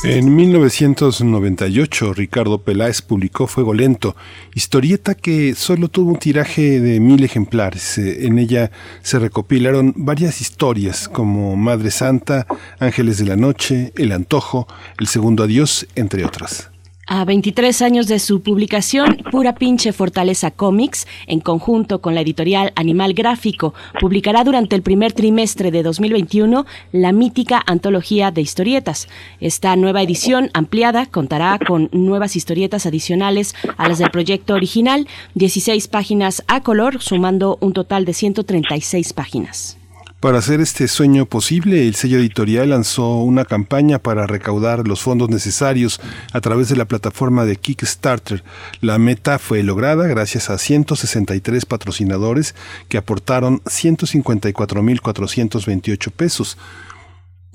En 0.04 0.37
1998, 0.37 2.12
Ricardo 2.12 2.62
Peláez 2.62 3.02
publicó 3.02 3.49
Fuego 3.49 3.75
Lento, 3.75 4.14
historieta 4.54 5.16
que 5.16 5.56
solo 5.56 5.88
tuvo 5.88 6.12
un 6.12 6.18
tiraje 6.21 6.78
de 6.78 7.00
mil 7.00 7.25
ejemplares. 7.25 7.99
Eh, 7.99 8.26
en 8.26 8.38
ella 8.38 8.71
se 9.02 9.18
recopilaron 9.18 9.95
varias 9.97 10.40
historias 10.40 11.09
como 11.09 11.56
Madre 11.56 11.90
Santa, 11.90 12.47
Ángeles 12.78 13.18
de 13.18 13.25
la 13.25 13.37
Noche, 13.37 13.92
El 13.97 14.12
Antojo, 14.12 14.68
El 14.97 15.09
Segundo 15.09 15.42
Adiós, 15.42 15.88
entre 15.97 16.25
otras. 16.25 16.71
A 17.08 17.25
23 17.25 17.82
años 17.82 18.08
de 18.08 18.18
su 18.18 18.40
publicación, 18.42 19.18
Pura 19.30 19.54
Pinche 19.54 19.92
Fortaleza 19.92 20.50
Comics, 20.50 21.06
en 21.28 21.38
conjunto 21.38 22.00
con 22.00 22.16
la 22.16 22.20
editorial 22.20 22.72
Animal 22.75 23.14
Gráfico, 23.14 23.75
publicará 24.00 24.42
durante 24.42 24.75
el 24.75 24.82
primer 24.82 25.12
trimestre 25.12 25.70
de 25.70 25.84
2021 25.84 26.66
la 26.90 27.12
mítica 27.12 27.62
antología 27.64 28.32
de 28.32 28.40
historietas. 28.40 29.06
Esta 29.38 29.76
nueva 29.76 30.02
edición 30.02 30.50
ampliada 30.52 31.06
contará 31.06 31.60
con 31.64 31.90
nuevas 31.92 32.34
historietas 32.34 32.86
adicionales 32.86 33.54
a 33.76 33.88
las 33.88 33.98
del 33.98 34.10
proyecto 34.10 34.54
original, 34.54 35.06
16 35.34 35.86
páginas 35.86 36.42
a 36.48 36.60
color, 36.60 37.00
sumando 37.00 37.56
un 37.60 37.72
total 37.72 38.04
de 38.04 38.14
136 38.14 39.12
páginas. 39.12 39.78
Para 40.20 40.38
hacer 40.38 40.62
este 40.62 40.88
sueño 40.88 41.26
posible, 41.26 41.87
el 41.87 41.94
sello 41.94 42.18
editorial 42.18 42.70
lanzó 42.70 43.18
una 43.18 43.44
campaña 43.44 43.99
para 43.99 44.26
recaudar 44.26 44.88
los 44.88 45.02
fondos 45.02 45.28
necesarios 45.28 46.00
a 46.32 46.40
través 46.40 46.70
de 46.70 46.76
la 46.76 46.87
plataforma 46.87 47.44
de 47.44 47.56
Kickstarter. 47.56 48.42
La 48.80 48.96
meta 48.99 49.38
fue 49.38 49.62
lograda 49.62 50.06
gracias 50.06 50.49
a 50.49 50.56
163 50.56 51.66
patrocinadores 51.66 52.54
que 52.88 52.96
aportaron 52.96 53.61
154.428 53.64 56.11
pesos. 56.11 56.56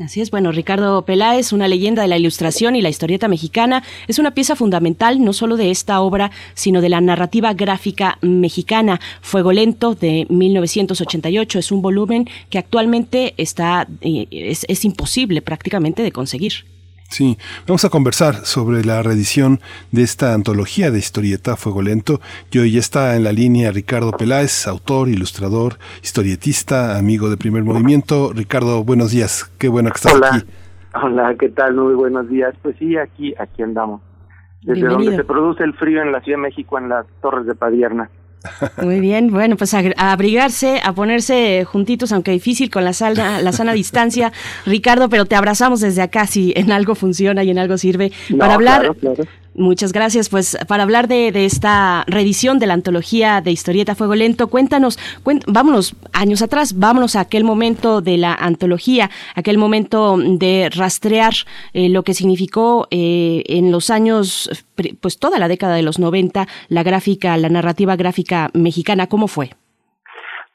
Así 0.04 0.22
es, 0.22 0.32
bueno, 0.32 0.52
Ricardo 0.52 1.04
Peláez, 1.04 1.54
una 1.54 1.68
leyenda 1.68 2.02
de 2.02 2.08
la 2.08 2.18
ilustración 2.18 2.76
y 2.76 2.82
la 2.82 2.90
historieta 2.90 3.28
mexicana, 3.28 3.84
es 4.08 4.20
una 4.20 4.32
pieza 4.32 4.56
fundamental 4.56 5.24
no 5.24 5.34
solo 5.34 5.58
de 5.58 5.70
esta 5.72 6.02
obra, 6.02 6.32
sino 6.54 6.82
de 6.82 6.90
la 6.90 7.02
narrativa 7.02 7.54
gráfica 7.54 8.18
mexicana. 8.22 9.00
Fuego 9.22 9.52
Lento 9.52 9.96
de 9.96 10.26
1988 10.30 11.60
es 11.60 11.72
un 11.72 11.82
volumen 11.82 12.30
que 12.50 12.58
actualmente 12.58 13.34
está 13.38 13.88
eh, 14.02 14.28
es, 14.32 14.66
es 14.68 14.86
imposible 14.86 15.42
prácticamente 15.42 16.04
de 16.04 16.12
conseguir. 16.12 16.71
Sí, 17.12 17.38
vamos 17.68 17.84
a 17.84 17.90
conversar 17.90 18.36
sobre 18.46 18.86
la 18.86 19.04
reedición 19.04 19.60
de 19.92 20.02
esta 20.02 20.34
antología 20.34 20.92
de 20.92 21.00
historieta 21.00 21.58
Fuego 21.58 21.82
Lento. 21.82 22.22
Y 22.52 22.60
hoy 22.60 22.72
ya 22.72 22.80
está 22.80 23.18
en 23.18 23.26
la 23.26 23.34
línea 23.34 23.70
Ricardo 23.72 24.14
Peláez, 24.14 24.66
autor, 24.66 25.10
ilustrador, 25.10 25.74
historietista, 26.02 26.98
amigo 26.98 27.30
de 27.30 27.36
Primer 27.36 27.66
Movimiento. 27.66 28.32
Ricardo, 28.34 28.86
buenos 28.86 29.12
días. 29.12 29.52
Qué 29.58 29.68
bueno 29.68 29.90
que 29.90 29.98
estás 29.98 30.14
Hola. 30.14 30.36
aquí. 30.36 30.46
Hola, 31.04 31.36
¿qué 31.38 31.50
tal? 31.50 31.76
Muy 31.76 31.96
buenos 31.96 32.30
días. 32.30 32.56
Pues 32.62 32.78
sí, 32.80 32.96
aquí 32.96 33.34
aquí 33.38 33.62
andamos. 33.62 34.00
Desde 34.62 34.76
Bienvenido. 34.76 35.12
donde 35.12 35.18
se 35.18 35.24
produce 35.26 35.64
el 35.66 35.74
frío 35.74 36.02
en 36.02 36.14
la 36.14 36.22
Ciudad 36.22 36.38
de 36.38 36.44
México, 36.44 36.78
en 36.78 36.88
las 36.88 37.06
Torres 37.22 37.46
de 37.46 37.56
Padierna. 37.56 38.10
Muy 38.82 39.00
bien, 39.00 39.32
bueno, 39.32 39.56
pues 39.56 39.74
a, 39.74 39.82
a 39.98 40.12
abrigarse, 40.12 40.82
a 40.84 40.94
ponerse 40.94 41.64
juntitos, 41.66 42.12
aunque 42.12 42.32
difícil 42.32 42.70
con 42.70 42.84
la 42.84 42.94
sana, 42.94 43.42
la 43.42 43.52
sana 43.52 43.74
distancia, 43.74 44.32
Ricardo, 44.66 45.10
pero 45.10 45.26
te 45.26 45.36
abrazamos 45.36 45.80
desde 45.82 46.02
acá 46.02 46.26
si 46.28 46.54
en 46.56 46.72
algo 46.72 46.96
funciona 46.96 47.44
y 47.44 47.52
en 47.52 47.60
algo 47.60 47.78
sirve. 47.78 48.12
No, 48.30 48.38
Para 48.40 48.56
hablar, 48.56 48.82
claro, 48.82 48.96
claro. 48.96 49.24
Muchas 49.54 49.92
gracias. 49.92 50.30
Pues 50.30 50.58
para 50.70 50.84
hablar 50.84 51.10
de, 51.10 51.34
de 51.34 51.44
esta 51.44 52.06
reedición 52.08 52.58
de 52.58 52.68
la 52.68 52.74
antología 52.74 53.42
de 53.42 53.52
historieta 53.52 53.96
Fuego 53.96 54.16
Lento, 54.16 54.48
cuéntanos, 54.48 54.98
cuént- 55.26 55.44
vámonos 55.46 55.94
años 56.14 56.42
atrás, 56.42 56.80
vámonos 56.80 57.18
a 57.18 57.22
aquel 57.22 57.44
momento 57.44 58.00
de 58.00 58.18
la 58.18 58.34
antología, 58.34 59.10
aquel 59.36 59.58
momento 59.58 60.16
de 60.18 60.70
rastrear 60.74 61.34
eh, 61.74 61.90
lo 61.90 62.04
que 62.04 62.14
significó 62.14 62.88
eh, 62.92 63.44
en 63.48 63.74
los 63.74 63.90
años, 63.90 64.50
pues 65.02 65.20
toda 65.20 65.38
la 65.38 65.50
década 65.50 65.76
de 65.76 65.82
los 65.84 66.00
90, 66.00 66.48
la 66.70 66.84
gráfica, 66.84 67.36
la 67.36 67.50
narrativa 67.50 67.98
gráfica 67.98 68.52
mexicana. 68.54 69.08
¿Cómo 69.08 69.28
fue? 69.28 69.50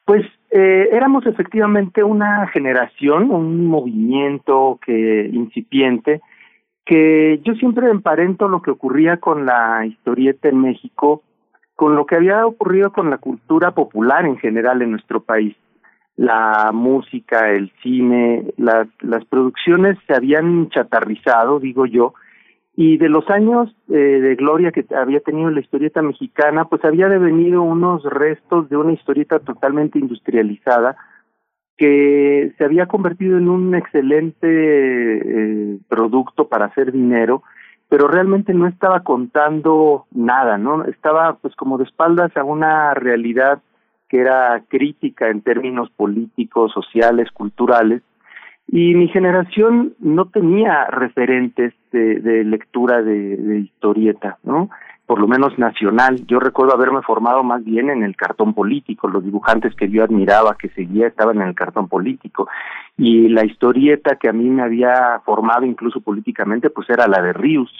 Pues 0.06 0.24
eh, 0.50 0.88
éramos 0.90 1.26
efectivamente 1.26 2.02
una 2.02 2.46
generación, 2.48 3.30
un 3.30 3.66
movimiento 3.66 4.78
que 4.86 5.28
incipiente, 5.30 6.22
que 6.86 7.40
yo 7.44 7.54
siempre 7.54 7.90
emparento 7.90 8.48
lo 8.48 8.62
que 8.62 8.70
ocurría 8.70 9.18
con 9.18 9.44
la 9.44 9.84
historieta 9.84 10.48
en 10.48 10.60
México 10.60 11.22
con 11.74 11.94
lo 11.94 12.06
que 12.06 12.16
había 12.16 12.46
ocurrido 12.46 12.90
con 12.90 13.10
la 13.10 13.18
cultura 13.18 13.72
popular 13.72 14.24
en 14.24 14.38
general 14.38 14.80
en 14.80 14.92
nuestro 14.92 15.20
país. 15.20 15.54
La 16.16 16.70
música, 16.72 17.50
el 17.50 17.70
cine, 17.82 18.46
las, 18.56 18.88
las 19.00 19.24
producciones 19.26 19.98
se 20.06 20.14
habían 20.14 20.70
chatarrizado, 20.70 21.60
digo 21.60 21.84
yo, 21.84 22.14
y 22.74 22.96
de 22.96 23.10
los 23.10 23.28
años 23.28 23.74
eh, 23.90 23.92
de 23.94 24.34
gloria 24.36 24.72
que 24.72 24.86
había 24.94 25.20
tenido 25.20 25.50
la 25.50 25.60
historieta 25.60 26.00
mexicana, 26.00 26.64
pues 26.64 26.82
había 26.84 27.08
devenido 27.08 27.60
unos 27.62 28.02
restos 28.04 28.70
de 28.70 28.78
una 28.78 28.92
historieta 28.92 29.38
totalmente 29.38 29.98
industrializada 29.98 30.96
que 31.76 32.52
se 32.56 32.64
había 32.64 32.86
convertido 32.86 33.36
en 33.36 33.48
un 33.48 33.74
excelente 33.74 34.46
eh, 34.48 35.78
producto 35.88 36.48
para 36.48 36.66
hacer 36.66 36.92
dinero, 36.92 37.42
pero 37.88 38.08
realmente 38.08 38.54
no 38.54 38.66
estaba 38.66 39.00
contando 39.00 40.06
nada, 40.10 40.58
¿no? 40.58 40.84
Estaba 40.84 41.34
pues 41.36 41.54
como 41.54 41.78
de 41.78 41.84
espaldas 41.84 42.36
a 42.36 42.44
una 42.44 42.94
realidad 42.94 43.60
que 44.08 44.20
era 44.20 44.62
crítica 44.68 45.28
en 45.28 45.42
términos 45.42 45.90
políticos, 45.90 46.72
sociales, 46.72 47.30
culturales, 47.32 48.02
y 48.68 48.94
mi 48.94 49.08
generación 49.08 49.94
no 50.00 50.26
tenía 50.26 50.86
referentes 50.86 51.74
de, 51.92 52.20
de 52.20 52.44
lectura 52.44 53.02
de, 53.02 53.36
de 53.36 53.58
historieta, 53.60 54.38
¿no? 54.42 54.70
Por 55.06 55.20
lo 55.20 55.28
menos 55.28 55.56
nacional. 55.58 56.26
Yo 56.26 56.40
recuerdo 56.40 56.74
haberme 56.74 57.00
formado 57.02 57.44
más 57.44 57.64
bien 57.64 57.90
en 57.90 58.02
el 58.02 58.16
cartón 58.16 58.54
político. 58.54 59.08
Los 59.08 59.24
dibujantes 59.24 59.74
que 59.76 59.88
yo 59.88 60.02
admiraba, 60.02 60.56
que 60.58 60.68
seguía, 60.70 61.06
estaban 61.06 61.40
en 61.40 61.48
el 61.48 61.54
cartón 61.54 61.88
político. 61.88 62.48
Y 62.96 63.28
la 63.28 63.44
historieta 63.44 64.16
que 64.16 64.28
a 64.28 64.32
mí 64.32 64.50
me 64.50 64.62
había 64.62 65.20
formado 65.24 65.64
incluso 65.64 66.00
políticamente, 66.00 66.70
pues 66.70 66.90
era 66.90 67.06
la 67.06 67.22
de 67.22 67.32
Rius. 67.32 67.70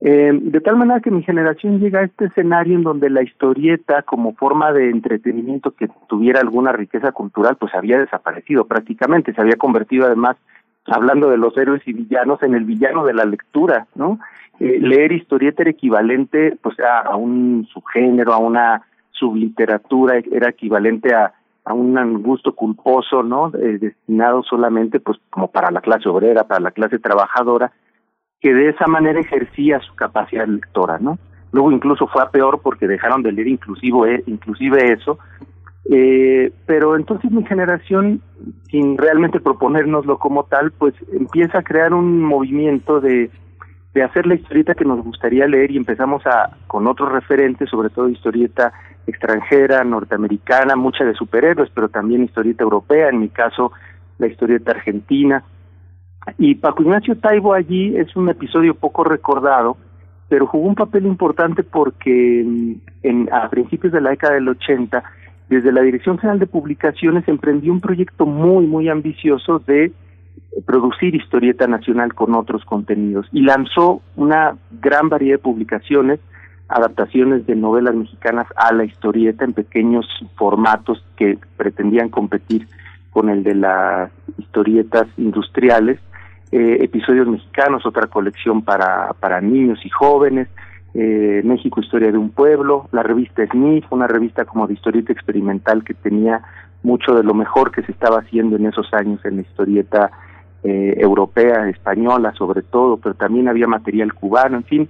Eh, 0.00 0.30
de 0.32 0.60
tal 0.60 0.76
manera 0.76 1.00
que 1.00 1.10
mi 1.10 1.24
generación 1.24 1.80
llega 1.80 2.00
a 2.00 2.04
este 2.04 2.26
escenario 2.26 2.76
en 2.76 2.84
donde 2.84 3.10
la 3.10 3.22
historieta 3.22 4.02
como 4.02 4.32
forma 4.34 4.72
de 4.72 4.90
entretenimiento 4.90 5.72
que 5.72 5.88
tuviera 6.08 6.38
alguna 6.40 6.70
riqueza 6.70 7.10
cultural 7.10 7.56
pues 7.56 7.74
había 7.74 7.98
desaparecido 7.98 8.64
prácticamente, 8.64 9.34
se 9.34 9.40
había 9.40 9.56
convertido 9.56 10.06
además, 10.06 10.36
hablando 10.86 11.28
de 11.28 11.36
los 11.36 11.56
héroes 11.56 11.82
y 11.86 11.92
villanos, 11.92 12.40
en 12.44 12.54
el 12.54 12.64
villano 12.64 13.04
de 13.04 13.14
la 13.14 13.24
lectura, 13.24 13.88
¿no? 13.96 14.20
Eh, 14.60 14.78
leer 14.80 15.12
historieta 15.12 15.62
era 15.62 15.70
equivalente 15.70 16.56
pues 16.62 16.76
a, 16.80 17.16
un 17.16 17.66
subgénero, 17.72 18.32
a 18.32 18.38
una 18.38 18.82
subliteratura, 19.12 20.20
era 20.32 20.50
equivalente 20.50 21.14
a, 21.14 21.32
a 21.64 21.74
un 21.74 22.22
gusto 22.22 22.54
culposo, 22.54 23.22
¿no? 23.22 23.52
Eh, 23.54 23.78
destinado 23.78 24.42
solamente 24.42 25.00
pues 25.00 25.18
como 25.30 25.48
para 25.50 25.70
la 25.70 25.80
clase 25.80 26.08
obrera, 26.08 26.44
para 26.44 26.60
la 26.60 26.70
clase 26.70 26.98
trabajadora, 26.98 27.72
que 28.40 28.52
de 28.52 28.70
esa 28.70 28.86
manera 28.86 29.20
ejercía 29.20 29.80
su 29.80 29.94
capacidad 29.94 30.46
lectora, 30.46 30.98
¿no? 30.98 31.18
Luego 31.52 31.72
incluso 31.72 32.06
fue 32.08 32.22
a 32.22 32.30
peor 32.30 32.60
porque 32.62 32.86
dejaron 32.86 33.22
de 33.22 33.32
leer 33.32 33.48
inclusive, 33.48 34.22
inclusive 34.26 34.92
eso, 34.92 35.18
eh, 35.90 36.52
pero 36.66 36.96
entonces 36.96 37.30
mi 37.30 37.44
generación, 37.44 38.20
sin 38.70 38.98
realmente 38.98 39.40
proponérnoslo 39.40 40.18
como 40.18 40.44
tal, 40.44 40.72
pues 40.72 40.94
empieza 41.12 41.58
a 41.58 41.62
crear 41.62 41.94
un 41.94 42.22
movimiento 42.22 43.00
de, 43.00 43.30
de 43.98 44.04
hacer 44.04 44.28
la 44.28 44.36
historieta 44.36 44.74
que 44.74 44.84
nos 44.84 45.02
gustaría 45.02 45.48
leer 45.48 45.72
y 45.72 45.76
empezamos 45.76 46.24
a 46.24 46.56
con 46.68 46.86
otros 46.86 47.10
referentes, 47.10 47.68
sobre 47.68 47.90
todo 47.90 48.08
historieta 48.08 48.72
extranjera, 49.08 49.82
norteamericana, 49.82 50.76
mucha 50.76 51.04
de 51.04 51.14
superhéroes, 51.14 51.68
pero 51.74 51.88
también 51.88 52.22
historieta 52.22 52.62
europea, 52.62 53.08
en 53.08 53.18
mi 53.18 53.28
caso 53.28 53.72
la 54.18 54.28
historieta 54.28 54.70
argentina. 54.70 55.42
Y 56.38 56.54
Paco 56.54 56.84
Ignacio 56.84 57.16
Taibo 57.18 57.54
allí 57.54 57.96
es 57.96 58.14
un 58.14 58.28
episodio 58.28 58.74
poco 58.74 59.02
recordado, 59.02 59.76
pero 60.28 60.46
jugó 60.46 60.68
un 60.68 60.76
papel 60.76 61.04
importante 61.04 61.64
porque 61.64 62.46
en, 63.02 63.28
a 63.32 63.48
principios 63.50 63.92
de 63.92 64.00
la 64.00 64.10
década 64.10 64.34
del 64.34 64.48
80, 64.48 65.02
desde 65.48 65.72
la 65.72 65.82
Dirección 65.82 66.18
General 66.18 66.38
de 66.38 66.46
Publicaciones 66.46 67.26
emprendió 67.26 67.72
un 67.72 67.80
proyecto 67.80 68.26
muy, 68.26 68.64
muy 68.64 68.88
ambicioso 68.88 69.58
de 69.58 69.90
producir 70.66 71.14
historieta 71.14 71.66
nacional 71.66 72.14
con 72.14 72.34
otros 72.34 72.64
contenidos 72.64 73.26
y 73.32 73.42
lanzó 73.42 74.02
una 74.16 74.56
gran 74.80 75.08
variedad 75.08 75.36
de 75.36 75.42
publicaciones, 75.42 76.20
adaptaciones 76.68 77.46
de 77.46 77.56
novelas 77.56 77.94
mexicanas 77.94 78.46
a 78.56 78.72
la 78.72 78.84
historieta 78.84 79.44
en 79.44 79.52
pequeños 79.52 80.06
formatos 80.36 81.04
que 81.16 81.38
pretendían 81.56 82.08
competir 82.08 82.66
con 83.10 83.30
el 83.30 83.42
de 83.42 83.54
las 83.54 84.10
historietas 84.36 85.06
industriales, 85.16 85.98
eh, 86.52 86.78
episodios 86.80 87.26
mexicanos, 87.28 87.86
otra 87.86 88.06
colección 88.06 88.62
para, 88.62 89.12
para 89.20 89.40
niños 89.40 89.78
y 89.84 89.90
jóvenes, 89.90 90.48
eh, 90.94 91.42
México 91.44 91.80
Historia 91.80 92.10
de 92.10 92.18
un 92.18 92.30
Pueblo, 92.30 92.88
la 92.92 93.02
revista 93.02 93.46
Smith, 93.46 93.84
una 93.90 94.06
revista 94.06 94.44
como 94.44 94.66
de 94.66 94.74
historieta 94.74 95.12
experimental 95.12 95.84
que 95.84 95.94
tenía 95.94 96.42
mucho 96.82 97.14
de 97.14 97.22
lo 97.22 97.34
mejor 97.34 97.70
que 97.70 97.82
se 97.82 97.92
estaba 97.92 98.20
haciendo 98.20 98.56
en 98.56 98.66
esos 98.66 98.92
años 98.94 99.22
en 99.24 99.36
la 99.36 99.42
historieta 99.42 100.10
eh, 100.64 100.94
europea, 100.98 101.68
española 101.68 102.32
sobre 102.34 102.62
todo, 102.62 102.96
pero 102.96 103.14
también 103.14 103.48
había 103.48 103.66
material 103.66 104.12
cubano, 104.14 104.56
en 104.58 104.64
fin. 104.64 104.88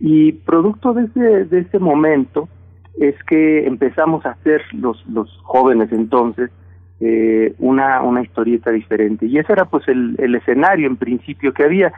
Y 0.00 0.32
producto 0.32 0.92
de 0.92 1.04
ese, 1.04 1.44
de 1.44 1.60
ese 1.60 1.78
momento 1.78 2.48
es 2.98 3.14
que 3.24 3.66
empezamos 3.66 4.24
a 4.26 4.30
hacer 4.30 4.62
los, 4.72 5.04
los 5.06 5.30
jóvenes 5.42 5.90
entonces 5.92 6.50
eh, 7.00 7.54
una, 7.58 8.02
una 8.02 8.22
historieta 8.22 8.70
diferente. 8.70 9.26
Y 9.26 9.38
ese 9.38 9.52
era 9.52 9.64
pues 9.64 9.86
el, 9.88 10.14
el 10.18 10.34
escenario 10.36 10.86
en 10.86 10.96
principio 10.96 11.52
que 11.52 11.64
había. 11.64 11.92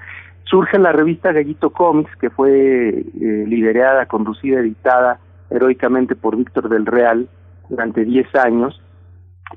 surge 0.44 0.78
la 0.78 0.92
revista 0.92 1.32
Gallito 1.32 1.70
Comics, 1.70 2.14
que 2.16 2.30
fue 2.30 3.00
eh, 3.00 3.44
liderada, 3.46 4.06
conducida, 4.06 4.60
editada 4.60 5.20
heroicamente 5.50 6.16
por 6.16 6.36
Víctor 6.36 6.68
del 6.68 6.86
Real 6.86 7.28
durante 7.68 8.04
10 8.04 8.34
años. 8.36 8.80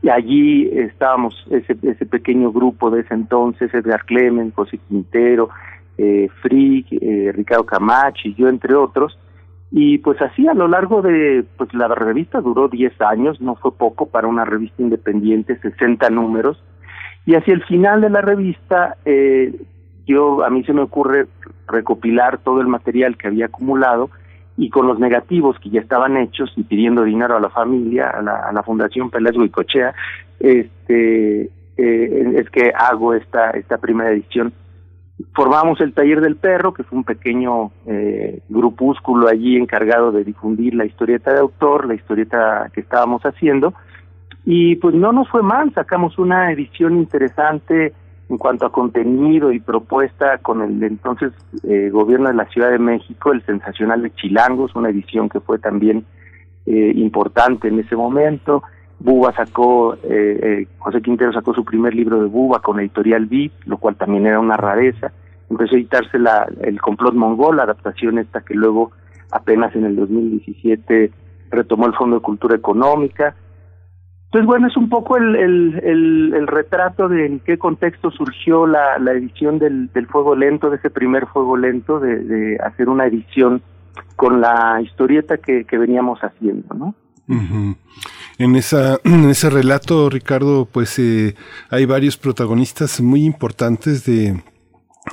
Y 0.02 0.10
allí 0.10 0.70
estábamos, 0.72 1.36
ese, 1.50 1.76
ese 1.82 2.06
pequeño 2.06 2.52
grupo 2.52 2.90
de 2.90 3.02
ese 3.02 3.14
entonces, 3.14 3.74
Edgar 3.74 4.06
Clemen, 4.06 4.52
José 4.52 4.80
Quintero, 4.88 5.50
eh, 5.98 6.30
Frick, 6.42 6.88
eh, 6.92 7.32
Ricardo 7.34 7.66
Camacho 7.66 8.28
y 8.28 8.36
yo, 8.36 8.48
entre 8.48 8.76
otros. 8.76 9.18
Y 9.72 10.00
pues 10.00 10.22
así 10.22 10.48
a 10.48 10.54
lo 10.54 10.68
largo 10.68 11.02
de, 11.02 11.46
pues 11.58 11.74
la 11.74 11.88
revista 11.90 12.42
duró 12.42 12.70
10 12.70 13.02
años, 13.02 13.42
no 13.42 13.56
fue 13.56 13.74
poco 13.74 14.08
para 14.08 14.28
una 14.28 14.46
revista 14.46 14.82
independiente, 14.82 15.60
60 15.60 16.10
números. 16.10 16.64
Y 17.26 17.36
hacia 17.36 17.54
el 17.54 17.64
final 17.64 18.02
de 18.02 18.10
la 18.10 18.22
revista, 18.22 18.96
eh, 19.06 19.54
yo 20.08 20.44
a 20.44 20.50
mí 20.50 20.64
se 20.64 20.74
me 20.74 20.82
ocurre 20.82 21.28
recopilar 21.68 22.40
todo 22.40 22.62
el 22.62 22.68
material 22.68 23.18
que 23.18 23.28
había 23.28 23.46
acumulado 23.46 24.10
y 24.60 24.70
con 24.70 24.88
los 24.88 25.00
negativos 25.00 25.58
que 25.60 25.70
ya 25.70 25.80
estaban 25.80 26.18
hechos 26.18 26.52
y 26.58 26.64
pidiendo 26.64 27.04
dinero 27.04 27.38
a 27.38 27.40
la 27.40 27.50
familia, 27.50 28.10
a 28.10 28.22
la, 28.22 28.50
a 28.50 28.52
la 28.52 28.62
Fundación 28.62 29.10
Pelés 29.10 29.38
Huicochea, 29.38 29.96
este, 30.38 31.44
eh, 31.78 32.34
es 32.36 32.50
que 32.50 32.74
hago 32.76 33.14
esta, 33.14 33.52
esta 33.52 33.78
primera 33.78 34.12
edición. 34.12 34.52
Formamos 35.34 35.80
el 35.80 35.94
Taller 35.94 36.20
del 36.20 36.36
Perro, 36.36 36.74
que 36.74 36.84
fue 36.84 36.98
un 36.98 37.06
pequeño 37.06 37.72
eh, 37.86 38.42
grupúsculo 38.50 39.30
allí 39.30 39.56
encargado 39.56 40.12
de 40.12 40.26
difundir 40.26 40.76
la 40.76 40.86
historieta 40.86 41.32
de 41.32 41.40
autor, 41.40 41.88
la 41.88 41.96
historieta 41.96 42.70
que 42.74 42.82
estábamos 42.82 43.22
haciendo, 43.24 43.74
y 44.44 44.76
pues 44.76 44.94
no 44.94 45.14
nos 45.14 45.30
fue 45.30 45.42
mal, 45.42 45.74
sacamos 45.74 46.20
una 46.20 46.52
edición 46.52 46.98
interesante, 46.98 47.94
en 48.30 48.38
cuanto 48.38 48.68
a 48.68 48.72
contenido 48.72 49.52
y 49.52 49.60
propuesta 49.60 50.38
con 50.38 50.62
el 50.62 50.82
entonces 50.84 51.34
eh, 51.64 51.90
gobierno 51.90 52.30
de 52.30 52.36
la 52.36 52.46
Ciudad 52.46 52.70
de 52.70 52.78
México, 52.78 53.32
el 53.32 53.44
sensacional 53.44 54.04
de 54.04 54.14
Chilangos, 54.14 54.76
una 54.76 54.90
edición 54.90 55.30
que 55.30 55.40
fue 55.40 55.58
también 55.58 56.06
eh, 56.68 56.94
importante 56.96 57.68
en 57.68 57.80
ese 57.80 57.96
momento. 57.96 58.64
Buba 59.00 59.34
sacó, 59.34 59.98
eh, 60.04 60.68
José 60.78 61.02
Quintero 61.02 61.34
sacó 61.34 61.54
su 61.54 61.66
primer 61.66 61.96
libro 61.96 62.22
de 62.22 62.28
Buba 62.28 62.60
con 62.60 62.80
editorial 62.80 63.26
VIP, 63.26 63.54
lo 63.66 63.78
cual 63.78 63.96
también 63.96 64.28
era 64.28 64.40
una 64.40 64.58
rareza. 64.58 65.12
Empezó 65.50 65.74
a 65.74 65.80
editarse 65.80 66.20
la, 66.20 66.48
el 66.62 66.80
complot 66.80 67.16
mongol, 67.16 67.58
la 67.58 67.64
adaptación 67.64 68.20
esta 68.20 68.42
que 68.42 68.54
luego 68.54 68.92
apenas 69.32 69.76
en 69.76 69.86
el 69.86 69.96
2017 69.96 71.12
retomó 71.50 71.88
el 71.88 71.96
Fondo 71.96 72.18
de 72.18 72.22
Cultura 72.22 72.56
Económica 72.56 73.36
entonces, 74.30 74.46
bueno, 74.46 74.68
es 74.68 74.78
un 74.78 74.90
poco 74.90 75.18
el, 75.18 75.36
el, 75.36 76.34
el, 76.36 76.46
retrato 76.46 77.10
de 77.10 77.26
en 77.26 77.40
qué 77.40 77.58
contexto 77.58 78.12
surgió 78.12 78.68
la, 78.68 79.00
la 79.00 79.14
edición 79.14 79.58
del, 79.58 79.92
del 79.92 80.06
Fuego 80.06 80.36
Lento, 80.36 80.70
de 80.70 80.76
ese 80.76 80.92
primer 80.92 81.26
Fuego 81.26 81.58
Lento, 81.58 82.00
de, 82.00 82.20
de 82.20 82.58
hacer 82.64 82.90
una 82.90 83.08
edición 83.08 83.64
con 84.16 84.40
la 84.40 84.82
historieta 84.84 85.38
que, 85.38 85.66
que 85.66 85.80
veníamos 85.80 86.20
haciendo, 86.20 86.76
¿no? 86.76 86.94
En, 88.38 88.56
esa, 88.56 89.00
en 89.04 89.28
ese 89.32 89.50
relato, 89.50 90.12
Ricardo, 90.12 90.68
pues 90.72 91.00
eh, 91.00 91.34
hay 91.72 91.88
varios 91.88 92.16
protagonistas 92.16 93.02
muy 93.02 93.26
importantes 93.26 94.06
de, 94.06 94.44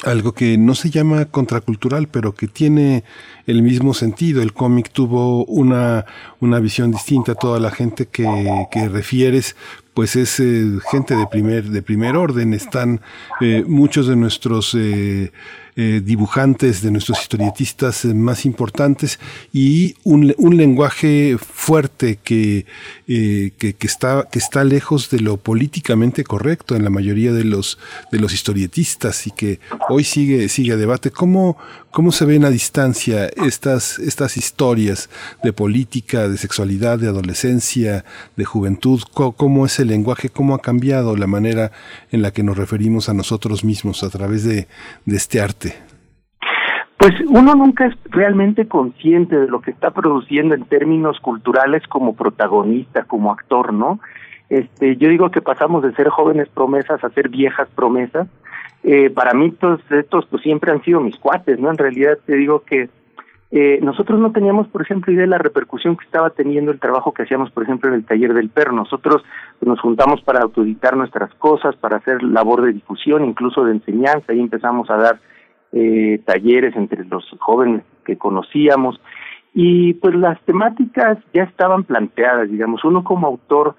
algo 0.05 0.33
que 0.33 0.59
no 0.59 0.75
se 0.75 0.91
llama 0.91 1.27
contracultural, 1.27 2.09
pero 2.09 2.35
que 2.35 2.49
tiene 2.49 3.05
el 3.47 3.63
mismo 3.63 3.95
sentido. 3.95 4.43
El 4.43 4.53
cómic 4.53 4.91
tuvo 4.91 5.45
una, 5.45 6.05
una 6.41 6.61
visión 6.61 6.91
distinta. 6.91 7.35
Toda 7.35 7.61
la 7.61 7.71
gente 7.71 8.07
que, 8.07 8.67
que 8.71 8.89
refieres, 8.89 9.57
pues 9.95 10.17
es 10.17 10.41
eh, 10.41 10.79
gente 10.91 11.17
de 11.17 11.27
primer, 11.27 11.65
de 11.65 11.83
primer 11.83 12.17
orden. 12.17 12.55
Están 12.55 13.01
eh, 13.41 13.65
muchos 13.67 14.07
de 14.07 14.17
nuestros 14.17 14.75
eh, 14.75 15.33
eh, 15.77 16.01
dibujantes, 16.03 16.81
de 16.81 16.91
nuestros 16.91 17.21
historietistas 17.21 18.07
eh, 18.07 18.15
más 18.15 18.47
importantes 18.47 19.21
y 19.53 19.95
un, 20.05 20.35
un 20.39 20.57
lenguaje 20.57 21.37
fuerte 21.39 22.19
que, 22.23 22.65
eh, 23.07 23.53
que, 23.59 23.75
que, 23.75 23.87
está, 23.87 24.27
que 24.31 24.39
está 24.39 24.65
lejos 24.65 25.11
de 25.11 25.21
lo 25.21 25.37
políticamente 25.37 26.25
correcto 26.25 26.77
en 26.77 26.85
la 26.85 26.91
mayoría 26.91 27.33
de 27.33 27.45
los, 27.45 27.79
de 28.11 28.19
los 28.19 28.33
historietistas 28.33 29.27
y 29.27 29.33
que 29.33 29.61
hoy 29.91 30.05
sigue, 30.05 30.49
sigue 30.49 30.73
a 30.73 30.77
debate. 30.77 31.11
¿Cómo, 31.11 31.59
¿Cómo 31.97 32.13
se 32.13 32.27
ven 32.27 32.45
a 32.45 32.51
distancia 32.51 33.27
estas, 33.37 33.99
estas 33.99 34.37
historias 34.37 35.09
de 35.43 35.55
política, 35.55 36.29
de 36.29 36.37
sexualidad, 36.37 36.99
de 36.99 37.09
adolescencia, 37.09 38.05
de 38.37 38.45
juventud? 38.45 39.01
¿Cómo, 39.15 39.65
es 39.65 39.79
el 39.79 39.89
lenguaje? 39.89 40.29
¿Cómo 40.29 40.55
ha 40.55 40.61
cambiado 40.61 41.17
la 41.17 41.27
manera 41.27 41.73
en 42.13 42.21
la 42.21 42.33
que 42.33 42.43
nos 42.43 42.59
referimos 42.59 43.09
a 43.09 43.15
nosotros 43.15 43.65
mismos 43.65 44.03
a 44.03 44.11
través 44.11 44.45
de, 44.45 44.69
de 45.07 45.17
este 45.17 45.41
arte? 45.41 45.66
Pues 47.07 47.21
uno 47.29 47.55
nunca 47.55 47.87
es 47.87 47.95
realmente 48.11 48.67
consciente 48.67 49.39
de 49.39 49.47
lo 49.47 49.61
que 49.61 49.71
está 49.71 49.93
produciendo 49.93 50.57
en 50.57 50.65
términos 50.65 51.21
culturales 51.21 51.87
como 51.87 52.17
protagonista, 52.17 53.05
como 53.05 53.31
actor, 53.31 53.73
¿no? 53.73 54.01
Este, 54.49 54.97
yo 54.97 55.09
digo 55.09 55.31
que 55.31 55.41
pasamos 55.41 55.85
de 55.85 55.95
ser 55.95 56.09
jóvenes 56.09 56.49
promesas 56.49 57.05
a 57.05 57.11
ser 57.11 57.29
viejas 57.29 57.69
promesas. 57.77 58.27
Eh, 58.83 59.09
para 59.11 59.35
mí 59.35 59.53
todos 59.53 59.81
estos 59.89 60.27
pues 60.27 60.43
siempre 60.43 60.73
han 60.73 60.83
sido 60.83 60.99
mis 60.99 61.17
cuates, 61.17 61.61
¿no? 61.61 61.71
En 61.71 61.79
realidad 61.79 62.19
te 62.27 62.35
digo 62.35 62.65
que 62.65 62.89
eh, 63.53 63.79
nosotros 63.83 64.19
no 64.19 64.33
teníamos, 64.33 64.67
por 64.67 64.83
ejemplo, 64.83 65.13
idea 65.13 65.27
de 65.27 65.31
la 65.31 65.39
repercusión 65.39 65.97
que 65.97 66.07
estaba 66.07 66.31
teniendo 66.31 66.73
el 66.73 66.81
trabajo 66.81 67.15
que 67.15 67.23
hacíamos, 67.23 67.53
por 67.53 67.63
ejemplo, 67.63 67.89
en 67.89 67.95
el 67.95 68.05
taller 68.05 68.35
del 68.35 68.49
perro. 68.49 68.73
Nosotros 68.73 69.23
nos 69.61 69.79
juntamos 69.79 70.23
para 70.23 70.41
autoeditar 70.41 70.97
nuestras 70.97 71.33
cosas, 71.35 71.77
para 71.77 71.99
hacer 71.99 72.25
labor 72.25 72.63
de 72.63 72.73
difusión, 72.73 73.25
incluso 73.25 73.65
de 73.65 73.75
enseñanza, 73.75 74.35
y 74.35 74.41
empezamos 74.41 74.91
a 74.91 74.97
dar 74.97 75.21
eh, 75.73 76.21
talleres 76.25 76.77
entre 76.77 77.05
los 77.05 77.25
jóvenes 77.41 77.83
que 78.05 78.17
conocíamos 78.17 79.01
y 79.55 79.95
pues 79.95 80.15
las 80.15 80.41
temáticas 80.43 81.19
ya 81.33 81.45
estaban 81.45 81.85
planteadas, 81.85 82.51
digamos, 82.51 82.85
uno 82.85 83.03
como 83.03 83.27
autor 83.27 83.75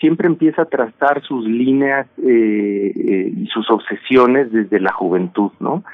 siempre 0.00 0.26
empieza 0.26 0.62
a 0.62 0.66
trazar 0.66 1.22
sus 1.22 1.46
líneas 1.46 2.06
eh, 2.18 2.92
eh, 2.94 3.32
y 3.36 3.46
sus 3.46 3.70
obsesiones 3.70 4.52
desde 4.52 4.80
la 4.80 4.92
juventud, 4.92 5.50
¿no? 5.58 5.84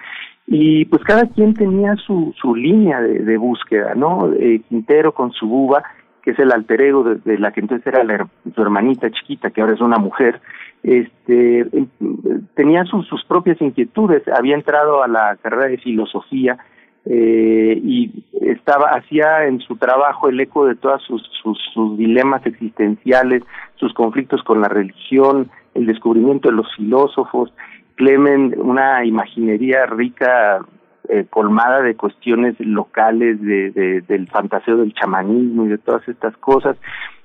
Y 0.46 0.84
pues 0.86 1.02
cada 1.04 1.26
quien 1.26 1.54
tenía 1.54 1.94
su, 1.96 2.34
su 2.40 2.54
línea 2.54 3.00
de, 3.00 3.20
de 3.20 3.36
búsqueda, 3.36 3.94
¿no? 3.94 4.32
Eh, 4.32 4.60
Quintero 4.68 5.12
con 5.12 5.32
su 5.32 5.46
buba, 5.46 5.82
que 6.22 6.30
es 6.32 6.38
el 6.38 6.52
alter 6.52 6.82
ego 6.82 7.04
de, 7.04 7.38
la 7.38 7.52
que 7.52 7.60
entonces 7.60 7.86
era 7.86 8.04
la, 8.04 8.28
su 8.54 8.62
hermanita 8.62 9.10
chiquita, 9.10 9.50
que 9.50 9.60
ahora 9.60 9.74
es 9.74 9.80
una 9.80 9.98
mujer, 9.98 10.40
este 10.82 11.66
tenía 12.54 12.84
sus, 12.84 13.06
sus 13.06 13.24
propias 13.24 13.60
inquietudes, 13.60 14.22
había 14.28 14.54
entrado 14.54 15.02
a 15.02 15.08
la 15.08 15.36
carrera 15.42 15.68
de 15.68 15.78
filosofía 15.78 16.58
eh, 17.04 17.80
y 17.82 18.24
estaba 18.40 18.90
hacía 18.90 19.46
en 19.46 19.60
su 19.60 19.76
trabajo 19.76 20.28
el 20.28 20.38
eco 20.40 20.66
de 20.66 20.76
todos 20.76 21.02
sus, 21.02 21.22
sus 21.74 21.98
dilemas 21.98 22.46
existenciales, 22.46 23.42
sus 23.76 23.92
conflictos 23.92 24.42
con 24.44 24.60
la 24.60 24.68
religión, 24.68 25.50
el 25.74 25.86
descubrimiento 25.86 26.48
de 26.48 26.56
los 26.56 26.74
filósofos, 26.76 27.52
Clemen, 27.96 28.54
una 28.58 29.04
imaginería 29.04 29.86
rica, 29.86 30.64
eh, 31.08 31.26
colmada 31.28 31.82
de 31.82 31.96
cuestiones 31.96 32.54
locales, 32.60 33.40
de, 33.42 33.70
de, 33.70 34.00
del 34.02 34.28
fantaseo 34.28 34.76
del 34.76 34.94
chamanismo 34.94 35.64
y 35.64 35.68
de 35.68 35.78
todas 35.78 36.06
estas 36.08 36.36
cosas. 36.36 36.76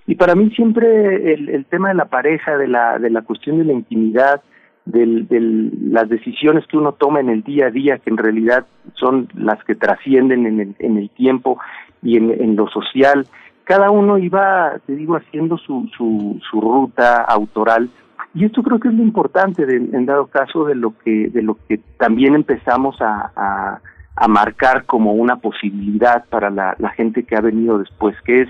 Y 0.07 0.15
para 0.15 0.35
mí 0.35 0.49
siempre 0.51 1.33
el, 1.33 1.65
tema 1.65 1.89
de 1.89 1.95
la 1.95 2.05
pareja, 2.05 2.57
de 2.57 2.67
la, 2.67 2.97
de 2.97 3.09
la 3.09 3.21
cuestión 3.21 3.59
de 3.59 3.65
la 3.65 3.73
intimidad, 3.73 4.41
de 4.85 5.05
las 5.91 6.07
decisiones 6.07 6.65
que 6.65 6.77
uno 6.77 6.93
toma 6.93 7.19
en 7.19 7.29
el 7.29 7.43
día 7.43 7.67
a 7.67 7.71
día, 7.71 7.97
que 7.97 8.09
en 8.09 8.17
realidad 8.17 8.65
son 8.93 9.27
las 9.35 9.61
que 9.65 9.75
trascienden 9.75 10.45
en 10.79 10.97
el, 10.97 11.09
tiempo 11.09 11.59
y 12.01 12.15
en, 12.15 12.55
lo 12.55 12.69
social, 12.69 13.27
cada 13.65 13.91
uno 13.91 14.17
iba, 14.17 14.79
te 14.85 14.95
digo, 14.95 15.17
haciendo 15.17 15.57
su, 15.57 15.89
su 15.97 16.61
ruta 16.61 17.21
autoral. 17.23 17.89
Y 18.37 18.45
esto 18.45 18.61
creo 18.61 18.79
que 18.79 18.89
es 18.89 18.93
lo 18.93 19.01
importante, 19.01 19.65
de, 19.65 19.77
en 19.77 20.05
dado 20.05 20.27
caso, 20.27 20.65
de 20.65 20.75
lo 20.75 20.93
que, 20.99 21.27
de 21.29 21.41
lo 21.41 21.57
que 21.67 21.79
también 21.97 22.35
empezamos 22.35 23.01
a, 23.01 23.31
a, 23.35 23.81
a 24.15 24.27
marcar 24.27 24.85
como 24.85 25.13
una 25.13 25.37
posibilidad 25.37 26.23
para 26.25 26.51
la, 26.51 26.75
la 26.77 26.89
gente 26.89 27.23
que 27.23 27.35
ha 27.35 27.41
venido 27.41 27.79
después, 27.79 28.15
que 28.21 28.43
es 28.43 28.49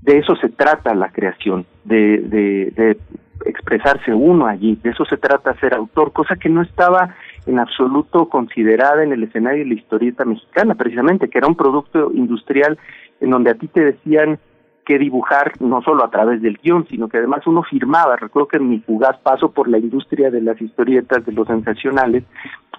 de 0.00 0.16
eso 0.16 0.34
se 0.36 0.48
trata 0.48 0.94
la 0.94 1.10
creación, 1.10 1.66
de, 1.84 2.18
de, 2.18 2.72
de 2.74 2.98
expresarse 3.44 4.14
uno 4.14 4.46
allí, 4.46 4.78
de 4.82 4.88
eso 4.88 5.04
se 5.04 5.18
trata 5.18 5.54
ser 5.60 5.74
autor, 5.74 6.14
cosa 6.14 6.36
que 6.36 6.48
no 6.48 6.62
estaba 6.62 7.14
en 7.44 7.58
absoluto 7.58 8.30
considerada 8.30 9.02
en 9.02 9.12
el 9.12 9.22
escenario 9.24 9.64
de 9.64 9.68
la 9.68 9.74
historieta 9.74 10.24
mexicana, 10.24 10.76
precisamente, 10.76 11.28
que 11.28 11.36
era 11.36 11.46
un 11.46 11.56
producto 11.56 12.10
industrial 12.14 12.78
en 13.20 13.28
donde 13.28 13.50
a 13.50 13.54
ti 13.54 13.68
te 13.68 13.84
decían 13.84 14.38
que 14.84 14.98
dibujar 14.98 15.52
no 15.60 15.82
solo 15.82 16.04
a 16.04 16.10
través 16.10 16.42
del 16.42 16.58
guion, 16.62 16.86
sino 16.88 17.08
que 17.08 17.18
además 17.18 17.46
uno 17.46 17.62
firmaba. 17.62 18.16
Recuerdo 18.16 18.48
que 18.48 18.56
en 18.58 18.68
mi 18.68 18.80
fugaz 18.80 19.18
paso 19.18 19.50
por 19.50 19.68
la 19.68 19.78
industria 19.78 20.30
de 20.30 20.42
las 20.42 20.60
historietas, 20.60 21.24
de 21.24 21.32
los 21.32 21.46
sensacionales, 21.46 22.24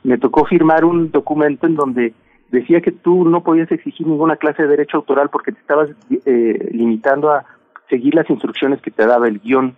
me 0.03 0.17
tocó 0.17 0.45
firmar 0.45 0.85
un 0.85 1.11
documento 1.11 1.65
en 1.65 1.75
donde 1.75 2.13
decía 2.51 2.81
que 2.81 2.91
tú 2.91 3.25
no 3.25 3.41
podías 3.41 3.71
exigir 3.71 4.07
ninguna 4.07 4.35
clase 4.35 4.63
de 4.63 4.69
derecho 4.69 4.97
autoral 4.97 5.29
porque 5.29 5.51
te 5.51 5.59
estabas 5.59 5.89
eh, 6.25 6.69
limitando 6.71 7.31
a 7.31 7.43
seguir 7.89 8.15
las 8.15 8.29
instrucciones 8.29 8.81
que 8.81 8.91
te 8.91 9.05
daba 9.05 9.27
el 9.27 9.39
guion. 9.39 9.75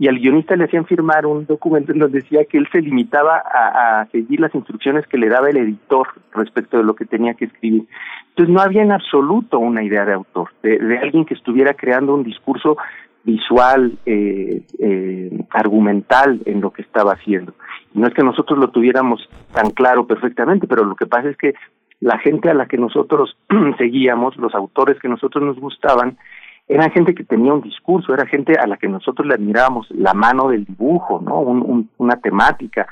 Y 0.00 0.08
al 0.08 0.18
guionista 0.18 0.56
le 0.56 0.64
hacían 0.64 0.86
firmar 0.86 1.26
un 1.26 1.44
documento 1.44 1.92
en 1.92 1.98
donde 1.98 2.22
decía 2.22 2.46
que 2.46 2.56
él 2.56 2.66
se 2.72 2.80
limitaba 2.80 3.36
a, 3.36 4.06
seguir 4.10 4.40
las 4.40 4.54
instrucciones 4.54 5.06
que 5.06 5.18
le 5.18 5.28
daba 5.28 5.50
el 5.50 5.58
editor 5.58 6.08
respecto 6.32 6.78
de 6.78 6.84
lo 6.84 6.94
que 6.94 7.04
tenía 7.04 7.34
que 7.34 7.44
escribir. 7.44 7.84
Entonces 8.30 8.54
no 8.54 8.62
había 8.62 8.82
en 8.82 8.92
absoluto 8.92 9.58
una 9.58 9.84
idea 9.84 10.06
de 10.06 10.14
autor, 10.14 10.48
de, 10.62 10.98
alguien 10.98 11.26
que 11.26 11.34
estuviera 11.34 11.74
creando 11.74 12.14
un 12.14 12.24
discurso 12.24 12.78
visual, 13.24 13.98
eh, 14.06 14.62
eh, 14.78 15.44
argumental 15.50 16.40
en 16.46 16.62
lo 16.62 16.70
que 16.70 16.80
estaba 16.80 17.12
haciendo. 17.12 17.52
no 17.92 18.06
es 18.06 18.14
que 18.14 18.22
nosotros 18.22 18.58
lo 18.58 18.70
tuviéramos 18.70 19.28
tan 19.52 19.68
claro 19.68 20.06
perfectamente, 20.06 20.66
pero 20.66 20.82
lo 20.82 20.96
que 20.96 21.04
pasa 21.04 21.28
es 21.28 21.36
que 21.36 21.52
la 22.00 22.18
gente 22.20 22.48
a 22.48 22.54
la 22.54 22.64
que 22.64 22.78
nosotros 22.78 23.36
seguíamos, 23.76 24.34
los 24.38 24.54
autores 24.54 24.98
que 24.98 25.08
nosotros 25.08 25.44
nos 25.44 25.60
gustaban, 25.60 26.16
era 26.70 26.88
gente 26.90 27.16
que 27.16 27.24
tenía 27.24 27.52
un 27.52 27.62
discurso, 27.62 28.14
era 28.14 28.26
gente 28.26 28.54
a 28.56 28.64
la 28.68 28.76
que 28.76 28.86
nosotros 28.86 29.26
le 29.26 29.34
admirábamos 29.34 29.90
la 29.90 30.14
mano 30.14 30.50
del 30.50 30.64
dibujo, 30.64 31.20
¿no? 31.20 31.40
una 31.98 32.16
temática. 32.20 32.86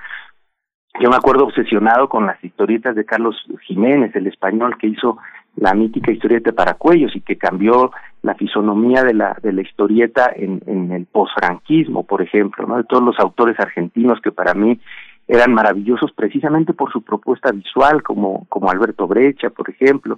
Yo 1.01 1.09
me 1.09 1.15
acuerdo 1.15 1.45
obsesionado 1.45 2.09
con 2.09 2.27
las 2.27 2.43
historietas 2.43 2.97
de 2.97 3.05
Carlos 3.05 3.37
Jiménez, 3.69 4.17
el 4.17 4.27
español 4.27 4.77
que 4.79 4.89
hizo 4.89 5.19
la 5.55 5.75
mítica 5.75 6.11
historieta 6.11 6.51
para 6.51 6.75
cuellos 6.75 7.15
y 7.15 7.21
que 7.21 7.39
cambió 7.39 7.93
la 8.23 8.35
fisonomía 8.35 9.05
de 9.05 9.15
la 9.15 9.37
de 9.41 9.53
la 9.53 9.63
historieta 9.63 10.33
en, 10.35 10.61
en 10.67 10.91
el 10.91 11.07
posfranquismo, 11.07 12.03
por 12.03 12.21
ejemplo, 12.21 12.67
¿no? 12.67 12.79
De 12.79 12.85
todos 12.85 13.05
los 13.05 13.19
autores 13.21 13.61
argentinos 13.61 14.21
que 14.21 14.33
para 14.33 14.55
mí 14.55 14.81
eran 15.29 15.55
maravillosos 15.55 16.11
precisamente 16.13 16.73
por 16.73 16.91
su 16.91 17.03
propuesta 17.03 17.53
visual, 17.53 18.03
como 18.03 18.47
como 18.49 18.71
Alberto 18.71 19.07
Brecha, 19.07 19.51
por 19.51 19.71
ejemplo, 19.71 20.17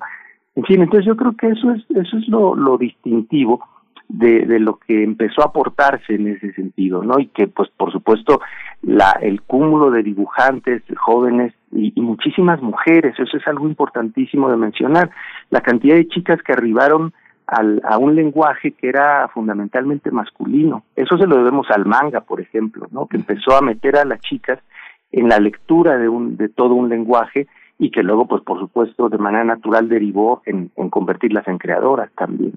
en 0.60 0.66
fin, 0.66 0.82
entonces 0.82 1.06
yo 1.06 1.16
creo 1.16 1.34
que 1.38 1.48
eso 1.48 1.72
es, 1.72 1.82
eso 1.88 2.18
es 2.18 2.28
lo, 2.28 2.76
distintivo 2.76 3.66
de, 4.08 4.44
de 4.44 4.60
lo 4.60 4.76
que 4.76 5.04
empezó 5.04 5.40
a 5.40 5.46
aportarse 5.46 6.16
en 6.16 6.28
ese 6.28 6.52
sentido, 6.52 7.02
¿no? 7.02 7.18
Y 7.18 7.28
que, 7.28 7.46
pues, 7.46 7.70
por 7.78 7.90
supuesto, 7.90 8.42
la, 8.82 9.12
el 9.22 9.40
cúmulo 9.40 9.90
de 9.90 10.02
dibujantes 10.02 10.82
jóvenes 10.98 11.54
y, 11.72 11.98
muchísimas 12.02 12.60
mujeres, 12.60 13.18
eso 13.18 13.38
es 13.38 13.48
algo 13.48 13.66
importantísimo 13.66 14.50
de 14.50 14.58
mencionar, 14.58 15.10
la 15.48 15.62
cantidad 15.62 15.94
de 15.94 16.08
chicas 16.08 16.42
que 16.42 16.52
arribaron 16.52 17.14
al, 17.46 17.80
a 17.82 17.96
un 17.96 18.14
lenguaje 18.14 18.72
que 18.72 18.90
era 18.90 19.28
fundamentalmente 19.28 20.10
masculino. 20.10 20.84
Eso 20.94 21.16
se 21.16 21.26
lo 21.26 21.38
debemos 21.38 21.70
al 21.70 21.86
manga, 21.86 22.20
por 22.20 22.42
ejemplo, 22.42 22.86
¿no? 22.90 23.06
Que 23.06 23.16
empezó 23.16 23.56
a 23.56 23.62
meter 23.62 23.96
a 23.96 24.04
las 24.04 24.20
chicas 24.20 24.58
en 25.10 25.30
la 25.30 25.38
lectura 25.38 25.96
de, 25.96 26.10
un, 26.10 26.36
de 26.36 26.50
todo 26.50 26.74
un 26.74 26.90
lenguaje 26.90 27.46
y 27.80 27.90
que 27.90 28.02
luego, 28.02 28.26
pues 28.26 28.42
por 28.42 28.60
supuesto, 28.60 29.08
de 29.08 29.16
manera 29.16 29.42
natural 29.42 29.88
derivó 29.88 30.42
en, 30.44 30.70
en 30.76 30.90
convertirlas 30.90 31.48
en 31.48 31.56
creadoras 31.56 32.10
también. 32.16 32.52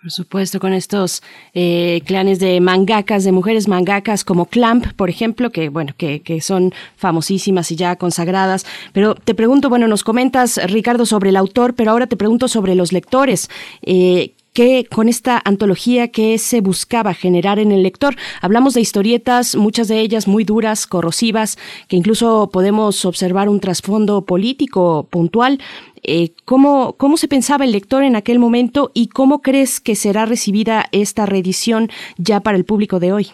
Por 0.00 0.10
supuesto, 0.10 0.58
con 0.58 0.72
estos 0.72 1.22
eh, 1.54 2.00
clanes 2.06 2.40
de 2.40 2.60
mangakas, 2.60 3.22
de 3.22 3.30
mujeres 3.30 3.68
mangakas 3.68 4.24
como 4.24 4.46
Clamp, 4.46 4.86
por 4.96 5.10
ejemplo, 5.10 5.50
que 5.50 5.68
bueno, 5.68 5.92
que, 5.96 6.22
que, 6.22 6.40
son 6.40 6.72
famosísimas 6.96 7.70
y 7.70 7.76
ya 7.76 7.94
consagradas. 7.94 8.66
Pero 8.92 9.14
te 9.14 9.34
pregunto, 9.34 9.68
bueno, 9.68 9.86
nos 9.86 10.02
comentas, 10.02 10.58
Ricardo, 10.72 11.06
sobre 11.06 11.28
el 11.28 11.36
autor, 11.36 11.74
pero 11.74 11.92
ahora 11.92 12.08
te 12.08 12.16
pregunto 12.16 12.48
sobre 12.48 12.74
los 12.74 12.92
lectores. 12.92 13.48
Eh, 13.82 14.32
que 14.52 14.84
con 14.84 15.08
esta 15.08 15.40
antología 15.44 16.08
que 16.08 16.38
se 16.38 16.60
buscaba 16.60 17.14
generar 17.14 17.58
en 17.58 17.72
el 17.72 17.82
lector. 17.82 18.14
Hablamos 18.40 18.74
de 18.74 18.80
historietas, 18.80 19.56
muchas 19.56 19.88
de 19.88 20.00
ellas 20.00 20.28
muy 20.28 20.44
duras, 20.44 20.86
corrosivas, 20.86 21.56
que 21.88 21.96
incluso 21.96 22.50
podemos 22.52 23.04
observar 23.04 23.48
un 23.48 23.60
trasfondo 23.60 24.24
político 24.24 25.08
puntual. 25.10 25.58
Eh, 26.02 26.30
¿cómo, 26.44 26.94
¿Cómo 26.98 27.16
se 27.16 27.28
pensaba 27.28 27.64
el 27.64 27.72
lector 27.72 28.02
en 28.02 28.16
aquel 28.16 28.38
momento 28.38 28.90
y 28.94 29.08
cómo 29.08 29.40
crees 29.40 29.80
que 29.80 29.94
será 29.94 30.26
recibida 30.26 30.84
esta 30.92 31.26
reedición 31.26 31.88
ya 32.18 32.40
para 32.40 32.56
el 32.56 32.64
público 32.64 32.98
de 32.98 33.12
hoy? 33.12 33.26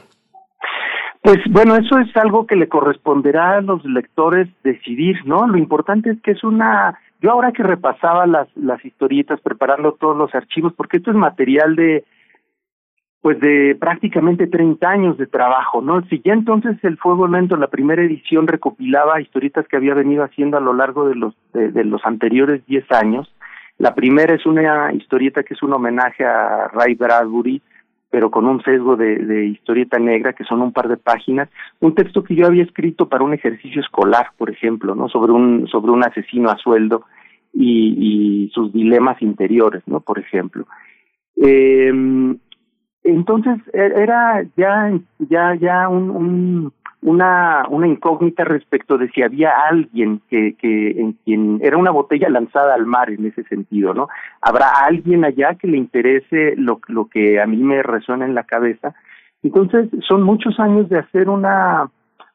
Pues 1.22 1.38
bueno, 1.50 1.76
eso 1.76 1.98
es 1.98 2.16
algo 2.16 2.46
que 2.46 2.56
le 2.56 2.68
corresponderá 2.68 3.58
a 3.58 3.60
los 3.60 3.84
lectores 3.84 4.48
decidir, 4.62 5.16
¿no? 5.24 5.46
Lo 5.48 5.58
importante 5.58 6.10
es 6.10 6.20
que 6.22 6.30
es 6.30 6.44
una 6.44 6.98
yo 7.20 7.32
ahora 7.32 7.52
que 7.52 7.62
repasaba 7.62 8.26
las, 8.26 8.48
las 8.56 8.84
historietas, 8.84 9.40
preparando 9.40 9.92
todos 9.92 10.16
los 10.16 10.34
archivos, 10.34 10.72
porque 10.74 10.98
esto 10.98 11.10
es 11.10 11.16
material 11.16 11.74
de, 11.74 12.04
pues 13.20 13.40
de 13.40 13.76
prácticamente 13.78 14.46
30 14.46 14.88
años 14.88 15.18
de 15.18 15.26
trabajo, 15.26 15.80
¿no? 15.82 16.02
Si 16.02 16.20
ya 16.24 16.32
entonces 16.32 16.76
el 16.84 16.96
Fuego 16.96 17.26
Lento, 17.26 17.56
la 17.56 17.66
primera 17.66 18.02
edición, 18.02 18.46
recopilaba 18.46 19.20
historietas 19.20 19.66
que 19.66 19.76
había 19.76 19.94
venido 19.94 20.22
haciendo 20.22 20.56
a 20.56 20.60
lo 20.60 20.72
largo 20.72 21.08
de 21.08 21.16
los, 21.16 21.34
de, 21.52 21.84
los 21.84 22.04
anteriores 22.04 22.64
10 22.66 22.90
años, 22.92 23.34
la 23.78 23.94
primera 23.94 24.34
es 24.34 24.46
una 24.46 24.92
historieta 24.92 25.42
que 25.42 25.54
es 25.54 25.62
un 25.62 25.72
homenaje 25.72 26.24
a 26.24 26.68
Ray 26.68 26.94
Bradbury, 26.94 27.60
pero 28.10 28.30
con 28.30 28.46
un 28.46 28.62
sesgo 28.62 28.96
de, 28.96 29.46
historieta 29.46 29.98
negra, 29.98 30.32
que 30.32 30.44
son 30.44 30.62
un 30.62 30.72
par 30.72 30.88
de 30.88 30.96
páginas, 30.96 31.48
un 31.80 31.94
texto 31.94 32.24
que 32.24 32.34
yo 32.34 32.46
había 32.46 32.62
escrito 32.62 33.08
para 33.08 33.24
un 33.24 33.34
ejercicio 33.34 33.80
escolar, 33.80 34.28
por 34.36 34.50
ejemplo, 34.50 34.94
¿no? 34.94 35.08
Sobre 35.08 35.32
un, 35.32 35.66
sobre 35.68 35.92
un 35.92 36.02
asesino 36.02 36.50
a 36.50 36.56
sueldo 36.56 37.04
y, 37.52 38.50
sus 38.54 38.72
dilemas 38.72 39.20
interiores, 39.20 39.82
¿no? 39.86 40.00
Por 40.00 40.18
ejemplo. 40.18 40.66
Eh, 41.36 41.92
entonces, 43.04 43.58
e, 43.72 43.92
era 43.96 44.44
ya, 44.56 44.92
ya, 45.18 45.54
ya 45.54 45.88
un 45.88 46.72
una, 47.02 47.64
una 47.68 47.86
incógnita 47.86 48.44
respecto 48.44 48.98
de 48.98 49.08
si 49.10 49.22
había 49.22 49.52
alguien 49.70 50.20
que, 50.28 50.54
que 50.54 50.90
en 51.00 51.12
quien 51.24 51.60
era 51.62 51.76
una 51.76 51.92
botella 51.92 52.28
lanzada 52.28 52.74
al 52.74 52.86
mar 52.86 53.10
en 53.10 53.26
ese 53.26 53.44
sentido, 53.44 53.94
¿no? 53.94 54.08
Habrá 54.42 54.70
alguien 54.84 55.24
allá 55.24 55.54
que 55.54 55.68
le 55.68 55.76
interese 55.76 56.54
lo, 56.56 56.80
lo 56.88 57.06
que 57.06 57.40
a 57.40 57.46
mí 57.46 57.58
me 57.58 57.82
resuena 57.82 58.24
en 58.24 58.34
la 58.34 58.42
cabeza. 58.42 58.94
Entonces, 59.42 59.88
son 60.08 60.22
muchos 60.24 60.58
años 60.58 60.88
de 60.88 60.98
hacer 60.98 61.28
una, 61.28 61.88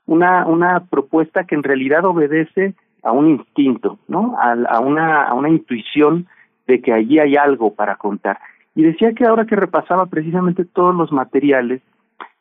una, 0.06 0.46
una 0.48 0.86
propuesta 0.86 1.44
que 1.44 1.56
en 1.56 1.64
realidad 1.64 2.06
obedece 2.06 2.74
a 3.04 3.12
un 3.12 3.30
instinto, 3.30 4.00
¿no? 4.08 4.36
A, 4.40 4.54
a 4.54 4.80
una, 4.80 5.24
a 5.26 5.34
una 5.34 5.50
intuición 5.50 6.28
de 6.68 6.82
que 6.82 6.94
allí 6.94 7.20
hay 7.20 7.36
algo 7.36 7.74
para 7.74 7.98
contar. 7.98 8.40
Y 8.76 8.84
decía 8.84 9.12
que 9.14 9.26
ahora 9.26 9.46
que 9.46 9.58
repasaba 9.58 10.06
precisamente 10.06 10.64
todos 10.64 10.96
los 10.96 11.12
materiales, 11.12 11.82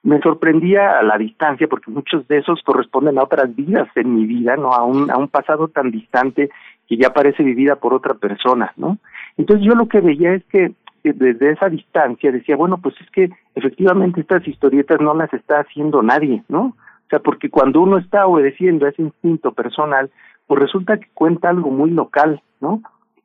me 0.03 0.21
sorprendía 0.21 0.99
a 0.99 1.03
la 1.03 1.17
distancia 1.17 1.69
porque 1.69 1.91
muchos 1.91 2.27
de 2.27 2.39
esos 2.39 2.61
corresponden 2.63 3.19
a 3.19 3.23
otras 3.23 3.55
vidas 3.55 3.89
en 3.95 4.15
mi 4.15 4.27
vida, 4.27 4.57
¿no? 4.57 4.73
A 4.73 4.85
un, 4.85 5.11
a 5.11 5.17
un 5.17 5.29
pasado 5.29 5.69
tan 5.69 5.91
distante 5.91 6.51
que 6.89 6.97
ya 6.97 7.13
parece 7.13 7.43
vivida 7.43 7.77
por 7.77 7.95
otra 7.95 8.15
persona, 8.15 8.73
¿no? 8.77 8.99
Entonces 9.37 9.65
yo 9.65 9.75
lo 9.75 9.87
que 9.87 10.01
veía 10.01 10.35
es 10.35 10.45
que 10.47 10.73
desde 11.05 11.51
esa 11.51 11.69
distancia 11.69 12.31
decía, 12.31 12.57
bueno, 12.57 12.79
pues 12.79 12.95
es 13.01 13.11
que 13.11 13.31
efectivamente 13.55 14.21
estas 14.21 14.47
historietas 14.47 15.01
no 15.01 15.15
las 15.15 15.33
está 15.33 15.61
haciendo 15.61 16.03
nadie, 16.03 16.43
¿no? 16.49 16.63
O 16.63 17.09
sea, 17.11 17.19
porque 17.21 17.51
cuando 17.51 17.81
uno 17.81 17.99
está 17.99 18.27
obedeciendo 18.27 18.87
a 18.87 18.91
ese 18.91 19.03
instinto 19.03 19.53
personal, 19.53 20.11
pues 20.47 20.61
resulta 20.61 20.99
que 20.99 21.09
cuenta 21.15 21.49
algo 21.49 21.71
muy 21.71 21.91
local, 21.91 22.41
¿no? 22.61 22.83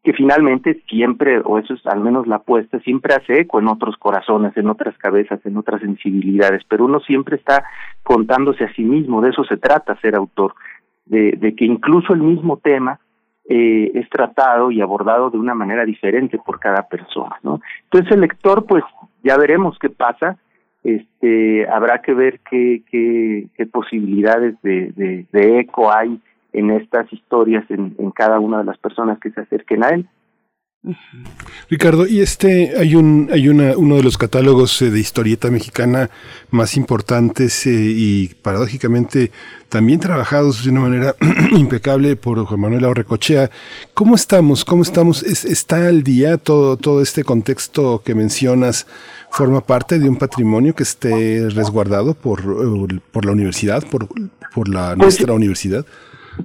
Que 0.07 0.13
finalmente 0.13 0.81
siempre, 0.87 1.41
o 1.43 1.59
eso 1.59 1.73
es 1.73 1.85
al 1.85 1.99
menos 1.99 2.27
la 2.27 2.37
apuesta, 2.37 2.79
siempre 2.79 3.13
hace 3.13 3.41
eco 3.41 3.59
en 3.59 3.67
otros 3.67 3.97
corazones, 3.97 4.55
en 4.55 4.69
otras 4.69 4.97
cabezas, 4.97 5.45
en 5.45 5.57
otras 5.57 5.81
sensibilidades, 5.81 6.61
pero 6.69 6.85
uno 6.85 7.01
siempre 7.01 7.35
está 7.35 7.65
contándose 8.03 8.63
a 8.63 8.73
sí 8.73 8.83
mismo, 8.83 9.19
de 9.19 9.31
eso 9.31 9.43
se 9.43 9.57
trata 9.57 9.99
ser 9.99 10.15
autor, 10.15 10.53
de, 11.07 11.53
que 11.57 11.65
incluso 11.65 12.13
el 12.13 12.21
mismo 12.21 12.55
tema 12.55 13.01
eh, 13.49 13.91
es 13.95 14.09
tratado 14.09 14.71
y 14.71 14.79
abordado 14.79 15.29
de 15.29 15.39
una 15.39 15.53
manera 15.53 15.83
diferente 15.83 16.37
por 16.37 16.57
cada 16.57 16.83
persona, 16.83 17.35
¿no? 17.43 17.59
Entonces 17.83 18.09
el 18.13 18.21
lector, 18.21 18.65
pues 18.65 18.85
ya 19.25 19.35
veremos 19.35 19.77
qué 19.77 19.89
pasa, 19.89 20.37
este, 20.85 21.67
habrá 21.67 22.01
que 22.01 22.13
ver 22.13 22.39
qué, 22.49 22.81
qué, 22.89 23.47
qué 23.57 23.65
posibilidades 23.65 24.55
de, 24.61 24.93
de, 24.93 25.25
de 25.33 25.59
eco 25.59 25.93
hay 25.93 26.17
en 26.57 26.71
estas 26.71 27.11
historias 27.13 27.69
en, 27.69 27.95
en 27.99 28.11
cada 28.11 28.39
una 28.39 28.59
de 28.59 28.65
las 28.65 28.77
personas 28.77 29.19
que 29.19 29.31
se 29.31 29.41
acerquen 29.41 29.83
a 29.83 29.89
él. 29.89 30.07
Ricardo, 31.69 32.07
y 32.07 32.21
este 32.21 32.77
hay 32.77 32.95
un 32.95 33.29
hay 33.31 33.49
una 33.49 33.75
uno 33.75 33.95
de 33.95 34.03
los 34.03 34.17
catálogos 34.17 34.81
eh, 34.81 34.89
de 34.89 34.99
historieta 34.99 35.49
mexicana 35.51 36.09
más 36.49 36.77
importantes 36.77 37.65
eh, 37.67 37.71
y 37.73 38.27
paradójicamente 38.41 39.31
también 39.67 39.99
trabajados 39.99 40.63
de 40.63 40.69
una 40.69 40.81
manera 40.81 41.15
impecable 41.51 42.15
por 42.15 42.45
Juan 42.45 42.61
Manuel 42.61 42.85
Aurrecochea. 42.85 43.49
¿Cómo 43.93 44.15
estamos? 44.15 44.63
¿Cómo 44.63 44.83
estamos? 44.83 45.23
¿Está 45.23 45.87
al 45.87 46.03
día 46.03 46.37
todo 46.37 46.77
todo 46.77 47.01
este 47.01 47.25
contexto 47.25 48.01
que 48.05 48.15
mencionas? 48.15 48.87
¿Forma 49.29 49.59
parte 49.61 49.99
de 49.99 50.07
un 50.07 50.15
patrimonio 50.15 50.73
que 50.73 50.83
esté 50.83 51.49
resguardado 51.49 52.13
por, 52.13 52.39
eh, 52.39 52.99
por 53.11 53.25
la 53.25 53.33
universidad, 53.33 53.83
por, 53.89 54.07
por 54.53 54.69
la, 54.69 54.95
pues 54.95 54.99
nuestra 54.99 55.33
universidad? 55.33 55.85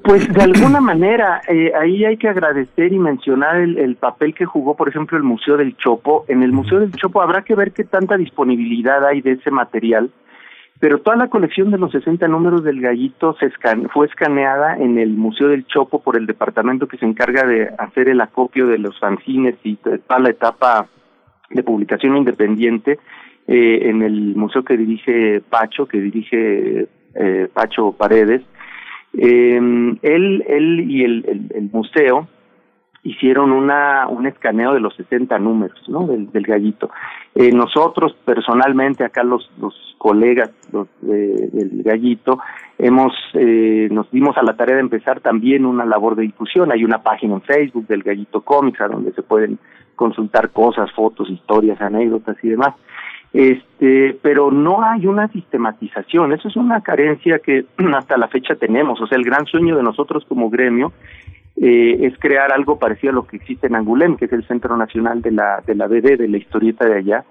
Pues 0.02 0.32
de 0.32 0.42
alguna 0.42 0.80
manera, 0.92 1.42
eh, 1.48 1.72
ahí 1.78 2.04
hay 2.04 2.16
que 2.16 2.28
agradecer 2.28 2.92
y 2.92 2.98
mencionar 2.98 3.56
el, 3.56 3.78
el, 3.78 3.96
papel 3.96 4.34
que 4.34 4.46
jugó, 4.46 4.76
por 4.76 4.88
ejemplo, 4.88 5.18
el 5.18 5.24
Museo 5.24 5.56
del 5.56 5.76
Chopo. 5.76 6.24
En 6.28 6.42
el 6.42 6.52
Museo 6.52 6.80
del 6.80 6.92
Chopo 6.92 7.20
habrá 7.20 7.42
que 7.42 7.54
ver 7.54 7.72
qué 7.72 7.84
tanta 7.84 8.16
disponibilidad 8.16 9.06
hay 9.06 9.20
de 9.20 9.32
ese 9.32 9.50
material, 9.50 10.10
pero 10.82 10.98
toda 10.98 11.16
la 11.16 11.28
colección 11.28 11.70
de 11.70 11.78
los 11.78 11.92
60 11.92 12.26
números 12.26 12.64
del 12.64 12.80
gallito 12.80 13.36
se 13.38 13.52
fue 13.92 14.06
escaneada 14.06 14.76
en 14.76 14.98
el 14.98 15.10
Museo 15.10 15.46
del 15.48 15.64
Chopo 15.66 16.02
por 16.02 16.16
el 16.16 16.26
departamento 16.26 16.88
que 16.88 16.98
se 16.98 17.06
encarga 17.06 17.46
de 17.46 17.70
hacer 17.78 18.08
el 18.08 18.20
acopio 18.20 18.66
de 18.66 18.78
los 18.78 18.98
fanzines 18.98 19.54
y 19.62 19.76
toda 19.76 20.18
la 20.18 20.30
etapa 20.30 20.88
de 21.50 21.62
publicación 21.62 22.16
independiente 22.16 22.98
eh, 23.46 23.88
en 23.90 24.02
el 24.02 24.34
museo 24.34 24.64
que 24.64 24.76
dirige 24.76 25.40
Pacho, 25.48 25.86
que 25.86 26.00
dirige 26.00 26.88
eh, 27.14 27.48
Pacho 27.52 27.92
Paredes. 27.92 28.42
Eh, 29.14 29.56
él, 30.02 30.44
él 30.46 30.90
y 30.90 31.04
el, 31.04 31.70
museo 31.72 32.28
hicieron 33.04 33.52
una, 33.52 34.06
un 34.08 34.26
escaneo 34.26 34.74
de 34.74 34.80
los 34.80 34.94
60 34.94 35.38
números 35.38 35.78
del 36.32 36.44
gallito. 36.44 36.90
Eh, 37.34 37.50
nosotros 37.52 38.14
personalmente, 38.24 39.04
acá 39.04 39.22
los, 39.22 39.50
los 39.58 39.74
colegas 39.98 40.50
los, 40.72 40.88
del 41.00 41.82
gallito, 41.84 42.38
hemos 42.78 43.12
eh, 43.34 43.88
nos 43.90 44.10
dimos 44.10 44.36
a 44.36 44.42
la 44.42 44.56
tarea 44.56 44.76
de 44.76 44.82
empezar 44.82 45.20
también 45.20 45.64
una 45.64 45.84
labor 45.84 46.16
de 46.16 46.22
difusión. 46.22 46.72
Hay 46.72 46.84
una 46.84 47.02
página 47.02 47.34
en 47.34 47.42
Facebook 47.42 47.86
del 47.86 48.02
Gallito 48.02 48.40
Comics 48.40 48.80
a 48.80 48.88
donde 48.88 49.12
se 49.12 49.22
pueden 49.22 49.58
consultar 49.94 50.50
cosas, 50.50 50.90
fotos, 50.92 51.30
historias, 51.30 51.80
anécdotas 51.80 52.36
y 52.42 52.48
demás. 52.48 52.74
Este, 53.32 54.18
pero 54.20 54.50
no 54.50 54.82
hay 54.82 55.06
una 55.06 55.28
sistematización. 55.28 56.32
Eso 56.32 56.48
es 56.48 56.56
una 56.56 56.82
carencia 56.82 57.38
que 57.38 57.64
hasta 57.94 58.16
la 58.16 58.28
fecha 58.28 58.54
tenemos. 58.56 59.00
O 59.00 59.06
sea, 59.06 59.16
el 59.16 59.24
gran 59.24 59.46
sueño 59.46 59.76
de 59.76 59.82
nosotros 59.82 60.24
como 60.28 60.50
gremio 60.50 60.92
eh, 61.56 61.98
es 62.06 62.18
crear 62.18 62.52
algo 62.52 62.78
parecido 62.78 63.12
a 63.12 63.14
lo 63.14 63.26
que 63.26 63.36
existe 63.36 63.66
en 63.66 63.76
Angulem, 63.76 64.16
que 64.16 64.26
es 64.26 64.32
el 64.32 64.46
Centro 64.46 64.76
Nacional 64.76 65.22
de 65.22 65.32
la 65.32 65.62
de 65.66 65.74
la 65.74 65.86
BD, 65.86 66.18
de 66.18 66.28
la 66.28 66.38
historieta 66.38 66.86
de 66.86 66.98
allá. 66.98 67.24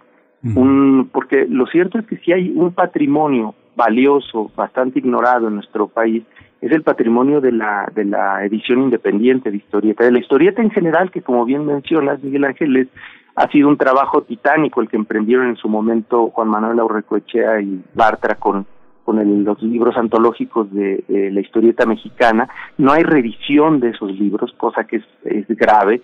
Un, 0.44 1.10
porque 1.14 1.46
lo 1.48 1.68
cierto 1.68 2.00
es 2.00 2.08
que 2.08 2.18
si 2.18 2.34
hay 2.34 2.52
un 2.56 2.74
patrimonio 2.74 3.54
valioso, 3.76 4.52
bastante 4.56 4.98
ignorado 4.98 5.48
en 5.50 5.54
nuestro 5.54 5.88
país, 5.88 6.24
es 6.62 6.72
el 6.72 6.84
patrimonio 6.84 7.42
de 7.42 7.52
la, 7.52 7.92
de 7.94 8.06
la 8.06 8.46
edición 8.46 8.82
independiente 8.82 9.52
de 9.52 9.58
historieta, 9.58 10.04
de 10.04 10.12
la 10.12 10.20
historieta 10.20 10.62
en 10.62 10.72
general, 10.72 11.12
que 11.12 11.22
como 11.22 11.46
bien 11.46 11.66
mencionas, 11.66 12.24
Miguel 12.24 12.46
Ángeles, 12.46 12.88
ha 13.36 13.48
sido 13.50 13.68
un 13.68 13.78
trabajo 13.78 14.24
titánico 14.24 14.82
el 14.82 14.90
que 14.90 14.98
emprendieron 14.98 15.48
en 15.48 15.56
su 15.56 15.70
momento 15.70 16.30
Juan 16.30 16.50
Manuel 16.50 16.80
Aurrecoechea 16.80 17.62
y 17.62 17.82
Bartra 17.94 18.36
con, 18.36 18.66
con 19.06 19.20
el, 19.20 19.44
los 19.44 19.62
libros 19.62 19.96
antológicos 19.98 20.72
de, 20.72 21.04
la 21.08 21.40
historieta 21.40 21.86
mexicana. 21.86 22.50
No 22.78 22.92
hay 22.92 23.04
revisión 23.04 23.80
de 23.80 23.90
esos 23.90 24.12
libros, 24.12 24.54
cosa 24.58 24.84
que 24.86 24.98
es, 24.98 25.06
es 25.24 25.48
grave, 25.48 26.02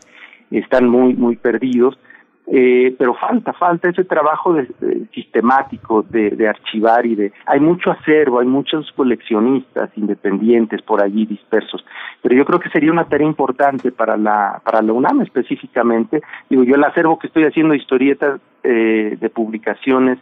están 0.51 0.87
muy, 0.87 1.13
muy 1.13 1.35
perdidos 1.35 1.97
eh, 2.49 2.95
pero 2.97 3.13
falta, 3.13 3.51
falta 3.51 3.89
ese 3.89 4.05
trabajo 4.05 4.53
de, 4.53 4.67
sistemático 5.13 6.01
de, 6.03 6.47
archivar 6.47 7.05
y 7.05 7.15
de... 7.15 7.33
Hay 7.45 7.59
mucho 7.59 7.91
acervo, 7.91 8.39
hay 8.39 8.47
muchos 8.47 8.89
coleccionistas 8.93 9.89
independientes 9.97 10.81
por 10.81 11.03
allí 11.03 11.25
dispersos, 11.25 11.85
pero 12.21 12.35
yo 12.35 12.45
creo 12.45 12.59
que 12.59 12.69
sería 12.69 12.91
una 12.91 13.03
tarea 13.03 13.27
importante 13.27 13.91
para 13.91 14.15
la, 14.15 14.61
para 14.63 14.81
la 14.81 14.93
UNAM 14.93 15.21
específicamente. 15.23 16.21
Digo, 16.49 16.63
yo 16.63 16.75
el 16.75 16.83
acervo 16.85 17.19
que 17.19 17.27
estoy 17.27 17.43
haciendo 17.43 17.75
historietas 17.75 18.39
eh, 18.63 19.17
de 19.19 19.29
publicaciones 19.29 20.17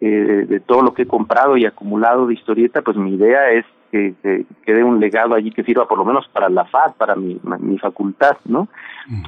eh, 0.00 0.46
de 0.48 0.60
todo 0.60 0.82
lo 0.82 0.92
que 0.92 1.02
he 1.02 1.06
comprado 1.06 1.56
y 1.56 1.64
acumulado 1.64 2.26
de 2.26 2.34
historieta, 2.34 2.82
pues 2.82 2.98
mi 2.98 3.14
idea 3.14 3.50
es 3.50 3.64
que, 3.92 4.46
quede 4.64 4.82
un 4.82 4.98
legado 4.98 5.34
allí 5.34 5.50
que 5.50 5.62
sirva 5.62 5.86
por 5.86 5.98
lo 5.98 6.04
menos 6.04 6.26
para 6.32 6.48
la 6.48 6.64
FAD, 6.64 6.94
para 6.96 7.14
mi, 7.14 7.38
mi 7.60 7.78
facultad, 7.78 8.38
¿no? 8.46 8.68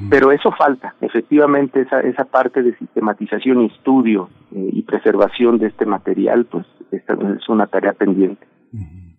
Pero 0.09 0.33
eso 0.33 0.51
falta, 0.53 0.95
efectivamente, 1.01 1.83
esa, 1.83 2.01
esa 2.01 2.25
parte 2.25 2.63
de 2.63 2.75
sistematización 2.77 3.63
y 3.63 3.67
estudio 3.67 4.31
eh, 4.55 4.71
y 4.73 4.83
preservación 4.83 5.59
de 5.59 5.67
este 5.67 5.85
material, 5.85 6.47
pues 6.47 6.65
esta 6.91 7.13
es 7.13 7.49
una 7.49 7.67
tarea 7.67 7.93
pendiente. 7.93 8.47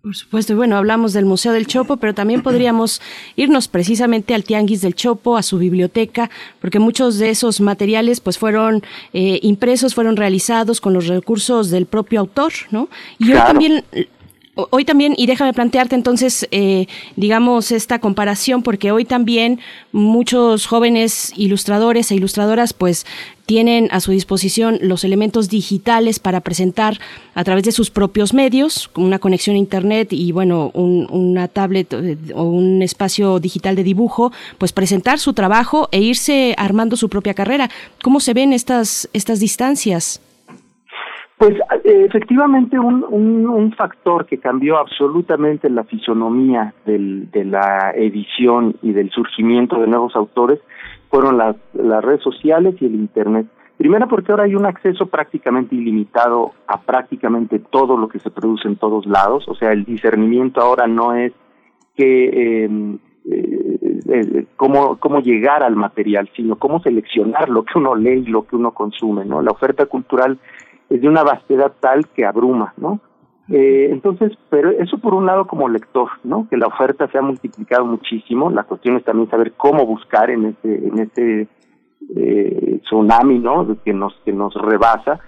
Por 0.01 0.15
supuesto, 0.15 0.53
y 0.53 0.55
bueno, 0.55 0.77
hablamos 0.77 1.13
del 1.13 1.25
Museo 1.25 1.51
del 1.51 1.65
Chopo, 1.65 1.97
pero 1.97 2.13
también 2.13 2.41
podríamos 2.43 3.01
irnos 3.35 3.67
precisamente 3.67 4.33
al 4.33 4.43
Tianguis 4.43 4.81
del 4.81 4.95
Chopo, 4.95 5.37
a 5.37 5.43
su 5.43 5.57
biblioteca, 5.57 6.29
porque 6.59 6.79
muchos 6.79 7.19
de 7.19 7.29
esos 7.29 7.61
materiales 7.61 8.19
pues 8.19 8.39
fueron 8.39 8.81
eh, 9.13 9.39
impresos, 9.43 9.93
fueron 9.93 10.15
realizados 10.15 10.81
con 10.81 10.93
los 10.93 11.07
recursos 11.07 11.69
del 11.69 11.85
propio 11.85 12.21
autor, 12.21 12.53
¿no? 12.71 12.87
Y 13.19 13.33
hoy 13.33 13.39
también 13.39 13.83
Hoy 14.55 14.85
también, 14.85 15.15
y 15.17 15.25
déjame 15.25 15.51
plantearte 15.51 15.95
entonces, 15.95 16.47
eh, 16.51 16.87
digamos, 17.17 17.73
esta 17.73 17.99
comparación, 17.99 18.63
porque 18.63 18.93
hoy 18.93 19.03
también 19.03 19.59
muchos 19.91 20.65
jóvenes 20.65 21.33
ilustradores 21.35 22.09
e 22.09 22.15
ilustradoras, 22.15 22.71
pues, 22.71 23.05
tienen 23.45 23.89
a 23.91 23.99
su 23.99 24.11
disposición 24.11 24.79
los 24.81 25.03
elementos 25.03 25.49
digitales 25.49 26.19
para 26.19 26.39
presentar 26.39 26.99
a 27.33 27.43
través 27.43 27.65
de 27.65 27.73
sus 27.73 27.91
propios 27.91 28.33
medios, 28.33 28.89
una 28.95 29.19
conexión 29.19 29.57
a 29.57 29.59
Internet 29.59 30.13
y, 30.13 30.31
bueno, 30.31 30.71
una 30.73 31.49
tablet 31.49 31.93
eh, 31.93 32.17
o 32.33 32.43
un 32.43 32.81
espacio 32.81 33.39
digital 33.39 33.75
de 33.75 33.83
dibujo, 33.83 34.31
pues 34.57 34.71
presentar 34.71 35.19
su 35.19 35.33
trabajo 35.33 35.89
e 35.91 35.99
irse 35.99 36.55
armando 36.57 36.95
su 36.95 37.09
propia 37.09 37.33
carrera. 37.33 37.69
¿Cómo 38.01 38.21
se 38.21 38.33
ven 38.33 38.53
estas, 38.53 39.09
estas 39.11 39.41
distancias? 39.41 40.21
Pues 41.37 41.53
eh, 41.83 42.05
efectivamente 42.07 42.79
un, 42.79 43.03
un, 43.03 43.73
factor 43.73 44.25
que 44.25 44.39
cambió 44.39 44.77
absolutamente 44.77 45.69
la 45.69 45.83
fisonomía 45.83 46.73
del, 46.85 47.29
de 47.29 47.43
la 47.43 47.91
edición 47.93 48.75
y 48.81 48.93
del 48.93 49.09
surgimiento 49.11 49.77
de 49.79 49.87
nuevos 49.87 50.15
autores 50.15 50.59
fueron 51.09 51.37
las, 51.37 51.57
las 51.73 52.03
redes 52.03 52.21
sociales 52.21 52.75
y 52.79 52.85
el 52.85 52.95
Internet. 52.95 53.47
Primero 53.77 54.07
porque 54.07 54.31
ahora 54.31 54.45
hay 54.45 54.55
un 54.55 54.65
acceso 54.65 55.07
prácticamente 55.07 55.75
ilimitado 55.75 56.53
a 56.67 56.79
prácticamente 56.79 57.59
todo 57.59 57.97
lo 57.97 58.07
que 58.07 58.19
se 58.19 58.31
produce 58.31 58.69
en 58.69 58.77
todos 58.77 59.05
lados, 59.05 59.43
o 59.49 59.55
sea, 59.55 59.73
el 59.73 59.83
discernimiento 59.83 60.61
ahora 60.61 60.87
no 60.87 61.13
es 61.13 61.33
que 61.97 62.63
em, 62.63 62.97
eh, 63.29 63.79
eh, 64.07 64.45
cómo, 64.55 64.97
cómo 64.97 65.19
llegar 65.19 65.63
al 65.63 65.75
material, 65.75 66.29
sino 66.35 66.55
cómo 66.57 66.79
seleccionar 66.79 67.49
lo 67.49 67.63
que 67.63 67.77
uno 67.77 67.95
lee 67.95 68.23
y 68.25 68.29
lo 68.29 68.45
que 68.45 68.55
uno 68.55 68.71
consume, 68.71 69.25
¿no? 69.25 69.41
La 69.41 69.51
oferta 69.51 69.87
cultural 69.87 70.37
es 70.89 71.01
de 71.01 71.07
una 71.07 71.23
vastedad 71.23 71.73
tal 71.79 72.07
que 72.09 72.25
abruma, 72.25 72.73
¿no? 72.77 72.99
Eh, 73.49 73.89
entonces, 73.91 74.31
pero 74.49 74.71
eso 74.71 74.97
por 74.97 75.13
un 75.13 75.27
lado 75.27 75.45
como 75.45 75.69
lector, 75.69 76.09
¿no? 76.23 76.47
Que 76.49 76.57
la 76.57 76.67
oferta 76.67 77.07
se 77.07 77.17
ha 77.17 77.21
multiplicado 77.21 77.85
muchísimo. 77.85 78.49
La 78.49 78.63
cuestión 78.63 78.97
es 78.97 79.03
también 79.03 79.29
saber 79.29 79.53
cómo 79.53 79.85
buscar 79.85 80.31
en 80.31 80.45
ese 80.45 80.87
en 80.87 80.99
ese 80.99 81.47
eh, 82.15 82.79
tsunami, 82.83 83.39
¿no? 83.39 83.77
Que 83.83 83.93
nos 83.93 84.13
que 84.25 84.33
nos 84.33 84.53
rebasa, 84.55 85.19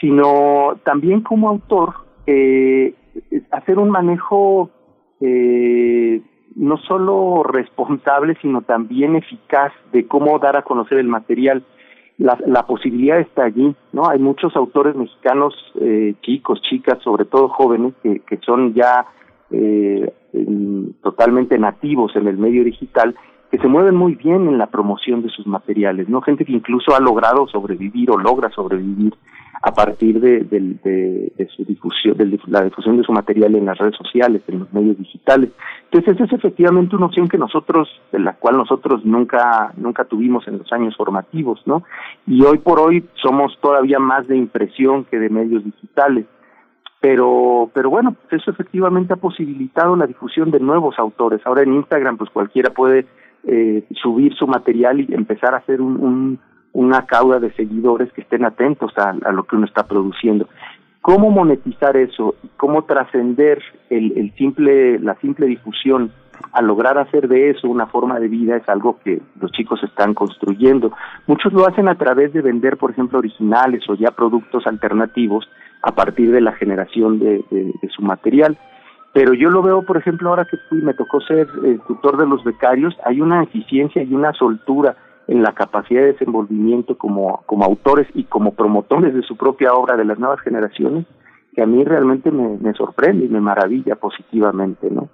sino 0.00 0.76
también 0.84 1.22
como 1.22 1.48
autor 1.48 1.94
eh, 2.26 2.94
hacer 3.50 3.78
un 3.78 3.90
manejo 3.90 4.70
eh, 5.20 6.22
no 6.54 6.76
solo 6.78 7.42
responsable, 7.42 8.36
sino 8.40 8.62
también 8.62 9.16
eficaz 9.16 9.72
de 9.92 10.06
cómo 10.06 10.38
dar 10.38 10.56
a 10.56 10.62
conocer 10.62 10.98
el 10.98 11.08
material 11.08 11.64
la, 12.18 12.36
la 12.46 12.66
posibilidad 12.66 13.20
está 13.20 13.44
allí, 13.44 13.74
¿no? 13.92 14.08
Hay 14.08 14.18
muchos 14.18 14.54
autores 14.56 14.96
mexicanos, 14.96 15.54
eh, 15.80 16.14
chicos, 16.22 16.60
chicas, 16.62 16.98
sobre 17.02 17.24
todo 17.24 17.48
jóvenes, 17.48 17.94
que, 18.02 18.20
que 18.20 18.38
son 18.38 18.74
ya 18.74 19.06
eh, 19.50 20.12
totalmente 21.02 21.58
nativos 21.58 22.14
en 22.16 22.26
el 22.26 22.36
medio 22.36 22.64
digital, 22.64 23.14
que 23.50 23.58
se 23.58 23.68
mueven 23.68 23.94
muy 23.94 24.14
bien 24.14 24.48
en 24.48 24.58
la 24.58 24.66
promoción 24.66 25.22
de 25.22 25.30
sus 25.30 25.46
materiales, 25.46 26.08
¿no? 26.08 26.20
Gente 26.20 26.44
que 26.44 26.52
incluso 26.52 26.94
ha 26.94 27.00
logrado 27.00 27.46
sobrevivir 27.46 28.10
o 28.10 28.18
logra 28.18 28.50
sobrevivir 28.50 29.14
a 29.62 29.72
partir 29.72 30.20
de, 30.20 30.40
de, 30.40 31.32
de, 31.36 31.48
su 31.48 31.64
difusión, 31.64 32.16
la 32.46 32.62
difusión 32.62 32.96
de 32.96 33.02
su 33.02 33.12
material 33.12 33.54
en 33.56 33.66
las 33.66 33.78
redes 33.78 33.96
sociales, 33.96 34.42
en 34.46 34.60
los 34.60 34.72
medios 34.72 34.98
digitales. 34.98 35.50
Entonces, 35.84 36.14
esa 36.14 36.24
es 36.24 36.32
efectivamente 36.32 36.94
una 36.94 37.06
opción 37.06 37.28
que 37.28 37.38
nosotros, 37.38 37.88
de 38.12 38.20
la 38.20 38.34
cual 38.34 38.56
nosotros 38.56 39.04
nunca, 39.04 39.72
nunca 39.76 40.04
tuvimos 40.04 40.46
en 40.46 40.58
los 40.58 40.72
años 40.72 40.96
formativos, 40.96 41.60
¿no? 41.66 41.82
Y 42.26 42.44
hoy 42.44 42.58
por 42.58 42.78
hoy 42.78 43.04
somos 43.14 43.58
todavía 43.60 43.98
más 43.98 44.28
de 44.28 44.36
impresión 44.36 45.04
que 45.04 45.18
de 45.18 45.28
medios 45.28 45.64
digitales. 45.64 46.26
Pero, 47.00 47.70
pero 47.74 47.90
bueno, 47.90 48.12
pues 48.12 48.42
eso 48.42 48.50
efectivamente 48.50 49.12
ha 49.12 49.16
posibilitado 49.16 49.94
la 49.96 50.06
difusión 50.06 50.50
de 50.50 50.58
nuevos 50.58 50.98
autores. 50.98 51.40
Ahora 51.44 51.62
en 51.62 51.74
Instagram, 51.74 52.16
pues 52.16 52.28
cualquiera 52.30 52.70
puede 52.70 53.06
eh, 53.44 53.84
subir 54.02 54.34
su 54.34 54.48
material 54.48 55.00
y 55.00 55.14
empezar 55.14 55.54
a 55.54 55.58
hacer 55.58 55.80
un 55.80 56.40
una 56.72 57.06
cauda 57.06 57.40
de 57.40 57.52
seguidores 57.52 58.12
que 58.12 58.20
estén 58.20 58.44
atentos 58.44 58.92
a, 58.96 59.12
lo 59.32 59.44
que 59.44 59.56
uno 59.56 59.66
está 59.66 59.86
produciendo. 59.86 60.48
¿Cómo 61.00 61.30
monetizar 61.30 61.96
eso? 61.96 62.34
¿Cómo 62.56 62.84
trascender 62.84 63.62
el, 63.88 64.12
el 64.16 64.34
simple, 64.34 64.98
la 64.98 65.14
simple 65.16 65.46
difusión 65.46 66.12
a 66.52 66.62
lograr 66.62 66.98
hacer 66.98 67.28
de 67.28 67.50
eso 67.50 67.68
una 67.68 67.86
forma 67.86 68.18
de 68.20 68.28
vida 68.28 68.56
es 68.56 68.68
algo 68.68 68.98
que 69.04 69.20
los 69.40 69.50
chicos 69.52 69.82
están 69.82 70.14
construyendo. 70.14 70.92
Muchos 71.26 71.52
lo 71.52 71.66
hacen 71.66 71.88
a 71.88 71.96
través 71.96 72.32
de 72.32 72.42
vender, 72.42 72.76
por 72.76 72.90
ejemplo, 72.90 73.18
originales 73.18 73.88
o 73.88 73.94
ya 73.94 74.10
productos 74.10 74.66
alternativos 74.66 75.48
a 75.82 75.92
partir 75.92 76.30
de 76.32 76.40
la 76.40 76.52
generación 76.52 77.18
de, 77.18 77.44
su 77.94 78.02
material. 78.02 78.58
Pero 79.12 79.34
yo 79.34 79.50
lo 79.50 79.62
veo, 79.62 79.82
por 79.82 79.96
ejemplo, 79.96 80.28
ahora 80.28 80.44
que 80.44 80.56
fui, 80.68 80.82
me 80.82 80.94
tocó 80.94 81.20
ser 81.20 81.48
el 81.64 81.80
tutor 81.80 82.16
de 82.18 82.26
los 82.26 82.44
becarios, 82.44 82.96
hay 83.04 83.20
una 83.20 83.42
eficiencia 83.42 84.02
y 84.02 84.12
una 84.14 84.32
soltura 84.32 84.96
en 85.28 85.42
la 85.42 85.52
capacidad 85.52 86.00
de 86.00 86.12
desenvolvimiento 86.12 86.96
como, 86.96 87.42
como 87.46 87.64
autores 87.64 88.08
y 88.14 88.24
como 88.24 88.54
promotores 88.54 89.14
de 89.14 89.22
su 89.22 89.36
propia 89.36 89.74
obra 89.74 89.96
de 89.96 90.06
las 90.06 90.18
nuevas 90.18 90.40
generaciones, 90.40 91.06
que 91.54 91.62
a 91.62 91.66
mí 91.66 91.84
realmente 91.84 92.30
me, 92.30 92.56
me 92.58 92.72
sorprende 92.72 93.26
y 93.26 93.28
me 93.28 93.40
maravilla 93.40 93.94
positivamente, 93.96 94.90
¿no? 94.90 95.08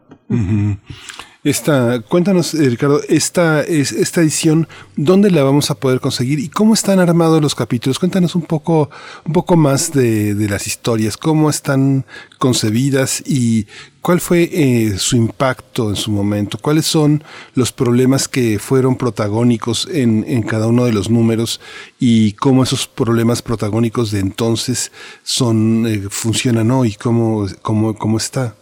Esta, 1.45 2.01
cuéntanos, 2.01 2.55
eh, 2.55 2.71
Ricardo, 2.71 3.03
esta, 3.07 3.61
esta 3.61 4.23
edición, 4.23 4.67
¿dónde 4.97 5.31
la 5.31 5.43
vamos 5.43 5.71
a 5.71 5.75
poder 5.75 6.01
conseguir 6.01 6.39
y 6.39 6.49
cómo 6.49 6.73
están 6.73 7.01
armados 7.01 7.43
los 7.43 7.55
capítulos? 7.55 7.99
Cuéntanos 7.99 8.35
un 8.35 8.41
poco, 8.41 8.89
un 9.27 9.35
poco 9.35 9.55
más 9.55 9.93
de, 9.93 10.35
de 10.35 10.49
las 10.49 10.67
historias, 10.67 11.19
cómo 11.19 11.51
están 11.51 12.07
concebidas 12.39 13.23
y 13.27 13.67
cuál 14.01 14.23
fue 14.23 14.49
eh, 14.55 14.97
su 14.97 15.17
impacto 15.17 15.91
en 15.91 15.97
su 15.97 16.11
momento, 16.11 16.57
cuáles 16.57 16.87
son 16.87 17.23
los 17.55 17.73
problemas 17.73 18.27
que 18.27 18.59
fueron 18.59 18.97
protagónicos 18.97 19.87
en, 19.93 20.25
en 20.27 20.45
cada 20.45 20.67
uno 20.67 20.87
de 20.87 20.95
los 20.95 21.11
números 21.11 21.61
y 22.01 22.33
cómo 22.33 22.63
esos 22.63 22.87
problemas 22.87 23.43
protagónicos 23.43 24.13
de 24.13 24.21
entonces 24.21 24.93
son, 25.23 25.87
eh, 25.87 26.07
funcionan 26.09 26.71
hoy, 26.71 26.95
cómo, 26.95 27.47
cómo, 27.61 27.95
cómo 27.95 28.17
está. 28.17 28.55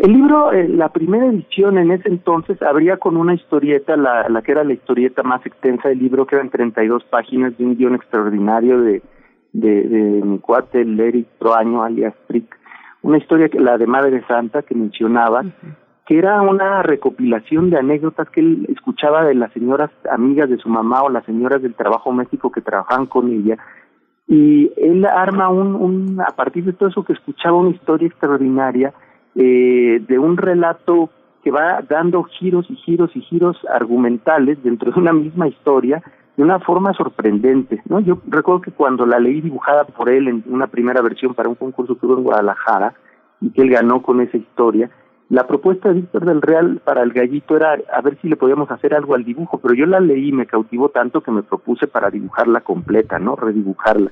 El 0.00 0.14
libro, 0.14 0.50
eh, 0.50 0.66
la 0.66 0.88
primera 0.88 1.26
edición 1.26 1.76
en 1.76 1.90
ese 1.90 2.08
entonces, 2.08 2.62
abría 2.62 2.96
con 2.96 3.18
una 3.18 3.34
historieta, 3.34 3.98
la, 3.98 4.30
la 4.30 4.40
que 4.40 4.52
era 4.52 4.64
la 4.64 4.72
historieta 4.72 5.22
más 5.22 5.44
extensa 5.44 5.90
del 5.90 5.98
libro, 5.98 6.26
que 6.26 6.36
eran 6.36 6.48
32 6.48 7.04
páginas 7.04 7.58
de 7.58 7.66
un 7.66 7.76
guion 7.76 7.94
extraordinario 7.96 8.80
de, 8.80 9.02
de, 9.52 9.82
de 9.82 10.24
mi 10.24 10.38
cuate, 10.38 10.80
Eric 10.80 11.26
Troaño, 11.38 11.82
alias 11.82 12.14
Frick. 12.26 12.56
Una 13.02 13.18
historia, 13.18 13.50
que 13.50 13.60
la 13.60 13.76
de 13.76 13.86
Madre 13.86 14.24
Santa, 14.26 14.62
que 14.62 14.74
mencionaba, 14.74 15.44
que 16.06 16.16
era 16.16 16.40
una 16.40 16.82
recopilación 16.82 17.68
de 17.68 17.76
anécdotas 17.76 18.30
que 18.30 18.40
él 18.40 18.68
escuchaba 18.70 19.26
de 19.26 19.34
las 19.34 19.52
señoras 19.52 19.90
amigas 20.10 20.48
de 20.48 20.56
su 20.56 20.70
mamá 20.70 21.02
o 21.02 21.10
las 21.10 21.26
señoras 21.26 21.60
del 21.60 21.74
trabajo 21.74 22.08
doméstico 22.08 22.50
que 22.50 22.62
trabajaban 22.62 23.04
con 23.04 23.30
ella. 23.30 23.58
Y 24.26 24.72
él 24.78 25.04
arma 25.04 25.50
un, 25.50 25.74
un 25.74 26.20
a 26.22 26.34
partir 26.34 26.64
de 26.64 26.72
todo 26.72 26.88
eso 26.88 27.04
que 27.04 27.12
escuchaba, 27.12 27.58
una 27.58 27.76
historia 27.76 28.08
extraordinaria 28.08 28.94
eh, 29.34 30.02
de 30.06 30.18
un 30.18 30.36
relato 30.36 31.10
que 31.42 31.50
va 31.50 31.82
dando 31.88 32.22
giros 32.24 32.66
y 32.70 32.76
giros 32.76 33.10
y 33.14 33.20
giros 33.22 33.56
argumentales 33.72 34.62
dentro 34.62 34.92
de 34.92 35.00
una 35.00 35.12
misma 35.12 35.48
historia 35.48 36.02
de 36.36 36.42
una 36.42 36.58
forma 36.60 36.92
sorprendente, 36.94 37.82
¿no? 37.86 38.00
Yo 38.00 38.18
recuerdo 38.26 38.62
que 38.62 38.70
cuando 38.70 39.04
la 39.04 39.18
leí 39.18 39.40
dibujada 39.40 39.84
por 39.84 40.08
él 40.08 40.28
en 40.28 40.44
una 40.46 40.68
primera 40.68 41.02
versión 41.02 41.34
para 41.34 41.48
un 41.48 41.54
concurso 41.54 41.98
que 41.98 42.06
hubo 42.06 42.16
en 42.16 42.24
Guadalajara 42.24 42.94
y 43.40 43.50
que 43.50 43.62
él 43.62 43.70
ganó 43.70 44.02
con 44.02 44.20
esa 44.20 44.36
historia, 44.36 44.90
la 45.28 45.46
propuesta 45.46 45.88
de 45.88 45.94
Víctor 45.94 46.24
del 46.24 46.42
Real 46.42 46.80
para 46.84 47.02
el 47.02 47.12
gallito 47.12 47.56
era 47.56 47.78
a 47.92 48.00
ver 48.00 48.18
si 48.20 48.28
le 48.28 48.36
podíamos 48.36 48.70
hacer 48.70 48.94
algo 48.94 49.14
al 49.14 49.24
dibujo, 49.24 49.58
pero 49.58 49.74
yo 49.74 49.86
la 49.86 50.00
leí 50.00 50.28
y 50.28 50.32
me 50.32 50.46
cautivó 50.46 50.88
tanto 50.88 51.20
que 51.20 51.30
me 51.30 51.42
propuse 51.42 51.86
para 51.86 52.10
dibujarla 52.10 52.62
completa, 52.62 53.18
¿no? 53.18 53.36
Redibujarla. 53.36 54.10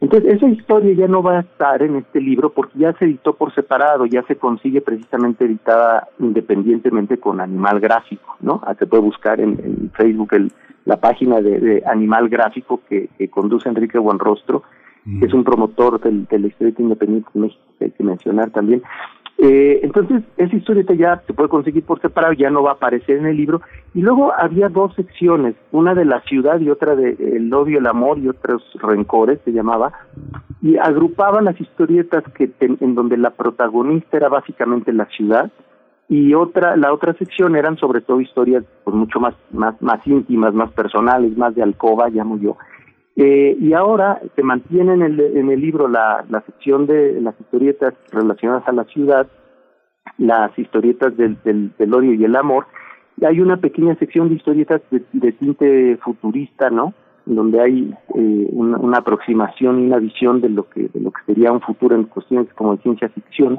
Entonces, 0.00 0.34
esa 0.34 0.48
historia 0.48 0.94
ya 0.94 1.08
no 1.08 1.22
va 1.22 1.38
a 1.38 1.40
estar 1.40 1.82
en 1.82 1.96
este 1.96 2.20
libro 2.20 2.50
porque 2.50 2.78
ya 2.78 2.94
se 2.94 3.04
editó 3.04 3.34
por 3.34 3.54
separado, 3.54 4.06
ya 4.06 4.22
se 4.22 4.36
consigue 4.36 4.80
precisamente 4.80 5.44
editada 5.44 6.08
independientemente 6.18 7.18
con 7.18 7.40
Animal 7.40 7.80
Gráfico, 7.80 8.36
¿no? 8.40 8.62
Ah, 8.64 8.74
se 8.78 8.86
puede 8.86 9.02
buscar 9.02 9.40
en, 9.40 9.90
Facebook 9.94 10.32
el, 10.32 10.52
la 10.86 10.96
página 10.96 11.42
de, 11.42 11.82
Animal 11.86 12.30
Gráfico 12.30 12.80
que, 12.88 13.10
conduce 13.28 13.68
Enrique 13.68 13.98
Buenrostro, 13.98 14.62
que 15.18 15.26
es 15.26 15.34
un 15.34 15.44
promotor 15.44 16.00
del, 16.00 16.44
Instituto 16.44 16.82
Independiente 16.82 17.28
de 17.34 17.40
México, 17.40 17.64
que 17.78 17.84
hay 17.86 17.90
que 17.90 18.04
mencionar 18.04 18.50
también. 18.50 18.82
Eh, 19.42 19.80
entonces, 19.82 20.22
esa 20.36 20.54
historieta 20.54 20.92
ya 20.92 21.22
se 21.26 21.32
puede 21.32 21.48
conseguir 21.48 21.82
por 21.84 21.98
separado, 22.02 22.34
ya 22.34 22.50
no 22.50 22.62
va 22.62 22.72
a 22.72 22.74
aparecer 22.74 23.16
en 23.16 23.26
el 23.26 23.38
libro. 23.38 23.62
Y 23.94 24.02
luego 24.02 24.34
había 24.36 24.68
dos 24.68 24.94
secciones, 24.94 25.54
una 25.72 25.94
de 25.94 26.04
la 26.04 26.20
ciudad 26.22 26.60
y 26.60 26.68
otra 26.68 26.94
de 26.94 27.16
el 27.18 27.52
odio, 27.54 27.78
el 27.78 27.86
amor 27.86 28.18
y 28.18 28.28
otros 28.28 28.62
rencores, 28.82 29.40
se 29.46 29.52
llamaba, 29.52 29.92
y 30.60 30.76
agrupaban 30.76 31.46
las 31.46 31.58
historietas 31.58 32.22
que 32.34 32.50
en, 32.60 32.94
donde 32.94 33.16
la 33.16 33.30
protagonista 33.30 34.18
era 34.18 34.28
básicamente 34.28 34.92
la 34.92 35.06
ciudad 35.06 35.50
y 36.06 36.34
otra 36.34 36.76
la 36.76 36.92
otra 36.92 37.14
sección 37.14 37.56
eran 37.56 37.78
sobre 37.78 38.00
todo 38.00 38.20
historias 38.20 38.64
pues 38.84 38.94
mucho 38.94 39.20
más 39.20 39.34
más 39.52 39.80
más 39.80 40.06
íntimas, 40.06 40.52
más 40.52 40.70
personales, 40.72 41.34
más 41.36 41.54
de 41.54 41.62
alcoba, 41.62 42.10
llamo 42.10 42.36
yo. 42.36 42.58
Eh, 43.22 43.54
y 43.60 43.74
ahora 43.74 44.18
se 44.34 44.42
mantiene 44.42 44.94
en 44.94 45.02
el, 45.02 45.20
en 45.20 45.50
el 45.50 45.60
libro 45.60 45.88
la, 45.88 46.24
la 46.30 46.40
sección 46.40 46.86
de 46.86 47.20
las 47.20 47.38
historietas 47.38 47.92
relacionadas 48.10 48.66
a 48.66 48.72
la 48.72 48.84
ciudad, 48.84 49.26
las 50.16 50.58
historietas 50.58 51.14
del, 51.18 51.36
del, 51.44 51.94
odio 51.94 52.14
y 52.14 52.24
el 52.24 52.34
amor, 52.34 52.64
hay 53.22 53.42
una 53.42 53.58
pequeña 53.58 53.94
sección 53.96 54.30
de 54.30 54.36
historietas 54.36 54.80
de, 54.90 55.32
tinte 55.32 55.98
futurista, 55.98 56.70
¿no? 56.70 56.94
donde 57.26 57.60
hay 57.60 57.94
eh, 58.14 58.48
una, 58.52 58.78
una, 58.78 58.98
aproximación 59.00 59.80
y 59.80 59.86
una 59.88 59.98
visión 59.98 60.40
de 60.40 60.48
lo 60.48 60.70
que 60.70 60.88
de 60.88 61.00
lo 61.00 61.10
que 61.10 61.20
sería 61.26 61.52
un 61.52 61.60
futuro 61.60 61.94
en 61.94 62.04
cuestiones 62.04 62.50
como 62.54 62.74
de 62.76 62.82
ciencia 62.82 63.10
ficción 63.10 63.58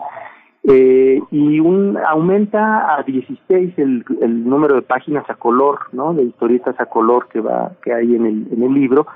eh, 0.64 1.20
y 1.32 1.60
un 1.60 1.98
aumenta 1.98 2.96
a 2.96 3.04
16 3.04 3.74
el, 3.78 4.06
el 4.22 4.48
número 4.48 4.76
de 4.76 4.84
páginas 4.84 5.28
a 5.30 5.36
color 5.36 5.80
no 5.92 6.14
de 6.14 6.24
historietas 6.24 6.80
a 6.80 6.86
color 6.86 7.28
que 7.30 7.40
va 7.40 7.72
que 7.84 7.94
hay 7.94 8.16
en 8.16 8.26
el 8.28 8.48
en 8.52 8.64
el 8.64 8.74
libro 8.74 9.08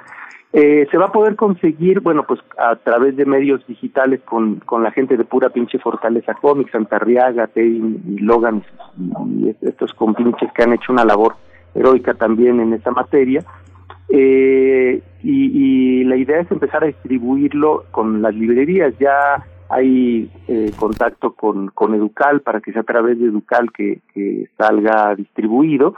eh, 0.57 0.87
se 0.89 0.97
va 0.97 1.07
a 1.07 1.11
poder 1.11 1.35
conseguir, 1.35 1.99
bueno, 1.99 2.23
pues 2.25 2.39
a 2.57 2.77
través 2.77 3.17
de 3.17 3.25
medios 3.25 3.67
digitales 3.67 4.21
con, 4.21 4.61
con 4.61 4.83
la 4.83 4.91
gente 4.91 5.17
de 5.17 5.25
pura 5.25 5.49
pinche 5.49 5.79
Fortaleza 5.79 6.33
Comics, 6.35 6.71
Santarriaga, 6.71 7.47
Teddy 7.47 7.99
y 8.07 8.19
Logan, 8.19 8.63
y 9.27 9.49
estos 9.49 9.93
compinches 9.95 10.49
que 10.53 10.63
han 10.63 10.71
hecho 10.71 10.93
una 10.93 11.03
labor 11.03 11.35
heroica 11.73 12.13
también 12.13 12.61
en 12.61 12.71
esa 12.71 12.91
materia. 12.91 13.43
Eh, 14.07 15.01
y, 15.23 15.99
y, 15.99 16.03
la 16.05 16.15
idea 16.15 16.39
es 16.39 16.49
empezar 16.49 16.85
a 16.85 16.87
distribuirlo 16.87 17.83
con 17.91 18.21
las 18.21 18.33
librerías. 18.33 18.97
Ya 18.97 19.45
hay 19.69 20.29
eh, 20.47 20.71
contacto 20.77 21.33
con, 21.33 21.67
con 21.69 21.93
Educal 21.93 22.41
para 22.41 22.61
que 22.61 22.71
sea 22.71 22.81
a 22.81 22.85
través 22.85 23.19
de 23.19 23.25
Educal 23.25 23.71
que, 23.71 24.01
que 24.13 24.49
salga 24.57 25.15
distribuido 25.15 25.95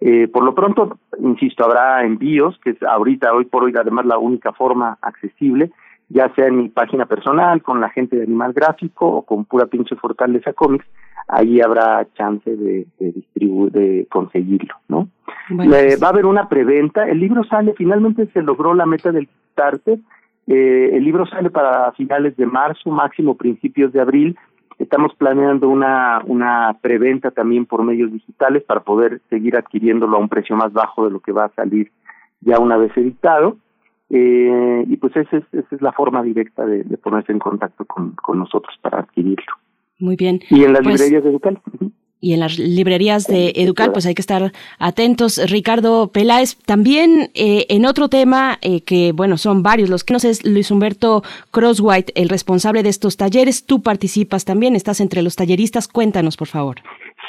eh, 0.00 0.28
por 0.28 0.44
lo 0.44 0.54
pronto, 0.54 0.98
insisto, 1.18 1.64
habrá 1.64 2.04
envíos, 2.04 2.58
que 2.64 2.70
es 2.70 2.82
ahorita, 2.82 3.34
hoy 3.34 3.44
por 3.44 3.64
hoy, 3.64 3.74
además 3.78 4.06
la 4.06 4.16
única 4.16 4.52
forma 4.52 4.96
accesible, 5.02 5.70
ya 6.08 6.32
sea 6.34 6.46
en 6.46 6.56
mi 6.56 6.68
página 6.70 7.04
personal, 7.04 7.62
con 7.62 7.80
la 7.80 7.90
gente 7.90 8.16
de 8.16 8.24
Animal 8.24 8.54
Gráfico 8.54 9.06
o 9.06 9.22
con 9.22 9.44
pura 9.44 9.66
pinche 9.66 9.96
Fortaleza 9.96 10.54
Comics, 10.54 10.86
ahí 11.28 11.60
habrá 11.60 12.06
chance 12.14 12.50
de, 12.50 12.86
de 12.98 13.12
distribuir, 13.12 13.72
de 13.72 14.06
conseguirlo, 14.10 14.74
¿no? 14.88 15.08
Pues 15.54 16.02
va 16.02 16.06
a 16.06 16.10
haber 16.10 16.24
una 16.24 16.48
preventa, 16.48 17.06
el 17.06 17.20
libro 17.20 17.44
sale, 17.44 17.74
finalmente 17.76 18.26
se 18.32 18.40
logró 18.40 18.72
la 18.72 18.86
meta 18.86 19.12
del 19.12 19.28
starter, 19.52 19.98
eh, 20.46 20.90
el 20.92 21.04
libro 21.04 21.26
sale 21.26 21.50
para 21.50 21.92
finales 21.92 22.36
de 22.36 22.46
marzo, 22.46 22.90
máximo 22.90 23.36
principios 23.36 23.92
de 23.92 24.00
abril, 24.00 24.36
Estamos 24.80 25.14
planeando 25.14 25.68
una, 25.68 26.22
una 26.24 26.78
preventa 26.80 27.30
también 27.30 27.66
por 27.66 27.84
medios 27.84 28.10
digitales 28.10 28.62
para 28.62 28.80
poder 28.80 29.20
seguir 29.28 29.54
adquiriéndolo 29.54 30.16
a 30.16 30.20
un 30.20 30.30
precio 30.30 30.56
más 30.56 30.72
bajo 30.72 31.04
de 31.04 31.10
lo 31.10 31.20
que 31.20 31.32
va 31.32 31.44
a 31.44 31.54
salir 31.54 31.92
ya 32.40 32.58
una 32.58 32.78
vez 32.78 32.90
editado. 32.96 33.58
Eh, 34.08 34.84
y 34.88 34.96
pues 34.96 35.14
esa 35.16 35.36
es, 35.36 35.44
esa 35.52 35.76
es 35.76 35.82
la 35.82 35.92
forma 35.92 36.22
directa 36.22 36.64
de, 36.64 36.82
ponerse 36.96 37.30
en 37.30 37.40
contacto 37.40 37.84
con, 37.84 38.12
con 38.12 38.38
nosotros 38.38 38.74
para 38.80 39.00
adquirirlo. 39.00 39.52
Muy 39.98 40.16
bien. 40.16 40.40
Y 40.48 40.64
en 40.64 40.72
las 40.72 40.82
pues 40.82 40.98
librerías 40.98 41.24
de 41.24 41.30
y 42.20 42.34
en 42.34 42.40
las 42.40 42.58
librerías 42.58 43.26
de 43.26 43.52
Educal, 43.56 43.92
pues 43.92 44.06
hay 44.06 44.14
que 44.14 44.20
estar 44.20 44.52
atentos. 44.78 45.40
Ricardo 45.50 46.08
Peláez, 46.12 46.56
también 46.66 47.30
eh, 47.34 47.66
en 47.70 47.86
otro 47.86 48.08
tema, 48.08 48.58
eh, 48.60 48.82
que 48.82 49.12
bueno, 49.12 49.38
son 49.38 49.62
varios 49.62 49.88
los 49.88 50.04
que 50.04 50.12
nos 50.12 50.24
es 50.24 50.44
Luis 50.44 50.70
Humberto 50.70 51.22
Crosswhite, 51.50 52.12
el 52.20 52.28
responsable 52.28 52.82
de 52.82 52.90
estos 52.90 53.16
talleres. 53.16 53.64
Tú 53.64 53.82
participas 53.82 54.44
también, 54.44 54.76
estás 54.76 55.00
entre 55.00 55.22
los 55.22 55.36
talleristas. 55.36 55.88
Cuéntanos, 55.88 56.36
por 56.36 56.48
favor. 56.48 56.76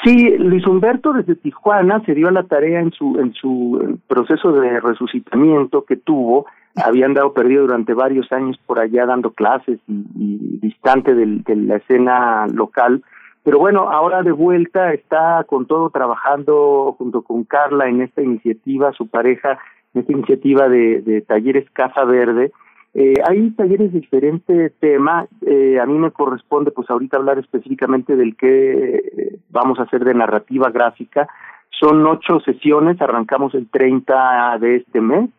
Sí, 0.04 0.36
Luis 0.36 0.66
Humberto 0.66 1.12
desde 1.12 1.36
Tijuana 1.36 2.02
se 2.04 2.14
dio 2.14 2.28
a 2.28 2.32
la 2.32 2.42
tarea 2.42 2.80
en 2.80 2.90
su, 2.90 3.18
en 3.18 3.32
su 3.34 3.98
proceso 4.08 4.52
de 4.52 4.80
resucitamiento 4.80 5.84
que 5.84 5.96
tuvo. 5.96 6.46
Había 6.74 7.06
andado 7.06 7.32
perdido 7.32 7.62
durante 7.62 7.94
varios 7.94 8.30
años 8.32 8.58
por 8.66 8.80
allá 8.80 9.06
dando 9.06 9.30
clases 9.30 9.78
y, 9.86 10.58
distante 10.60 11.14
de 11.14 11.56
la 11.56 11.76
escena 11.76 12.46
local 12.48 13.02
pero 13.44 13.58
bueno, 13.58 13.90
ahora 13.90 14.22
de 14.22 14.32
vuelta 14.32 14.92
está 14.92 15.44
con 15.44 15.66
todo 15.66 15.90
trabajando 15.90 16.94
junto 16.98 17.22
con 17.22 17.44
Carla 17.44 17.88
en 17.88 18.02
esta 18.02 18.22
iniciativa, 18.22 18.92
su 18.92 19.08
pareja, 19.08 19.58
en 19.94 20.02
esta 20.02 20.12
iniciativa 20.12 20.68
de, 20.68 21.24
talleres 21.26 21.68
Casa 21.70 22.04
Verde. 22.04 22.52
Eh, 22.94 23.14
hay 23.26 23.50
talleres 23.52 23.92
de 23.92 24.00
diferente 24.00 24.70
tema. 24.78 25.26
Eh, 25.46 25.80
a 25.80 25.86
mí 25.86 25.98
me 25.98 26.10
corresponde, 26.10 26.70
pues 26.70 26.88
ahorita 26.90 27.16
hablar 27.16 27.38
específicamente 27.38 28.16
del 28.16 28.36
que 28.36 28.96
eh, 28.96 29.38
vamos 29.50 29.78
a 29.78 29.84
hacer 29.84 30.04
de 30.04 30.14
narrativa 30.14 30.70
gráfica. 30.70 31.28
Son 31.70 32.06
ocho 32.06 32.38
sesiones, 32.40 33.00
arrancamos 33.00 33.54
el 33.54 33.68
30 33.68 34.58
de 34.60 34.76
este 34.76 35.00
mes. 35.00 35.30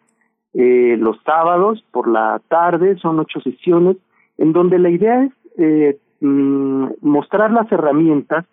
Eh, 0.53 0.97
los 0.99 1.17
sábados 1.23 1.83
por 1.91 2.07
la 2.07 2.39
tarde 2.47 2.97
son 2.97 3.19
ocho 3.19 3.39
sesiones, 3.41 3.97
en 4.37 4.53
donde 4.53 4.77
la 4.77 4.89
idea 4.89 5.23
es 5.23 5.31
eh, 5.57 5.97
Mm, 6.25 6.85
mostrar 7.01 7.51
las 7.51 7.69
herramientas 7.69 8.45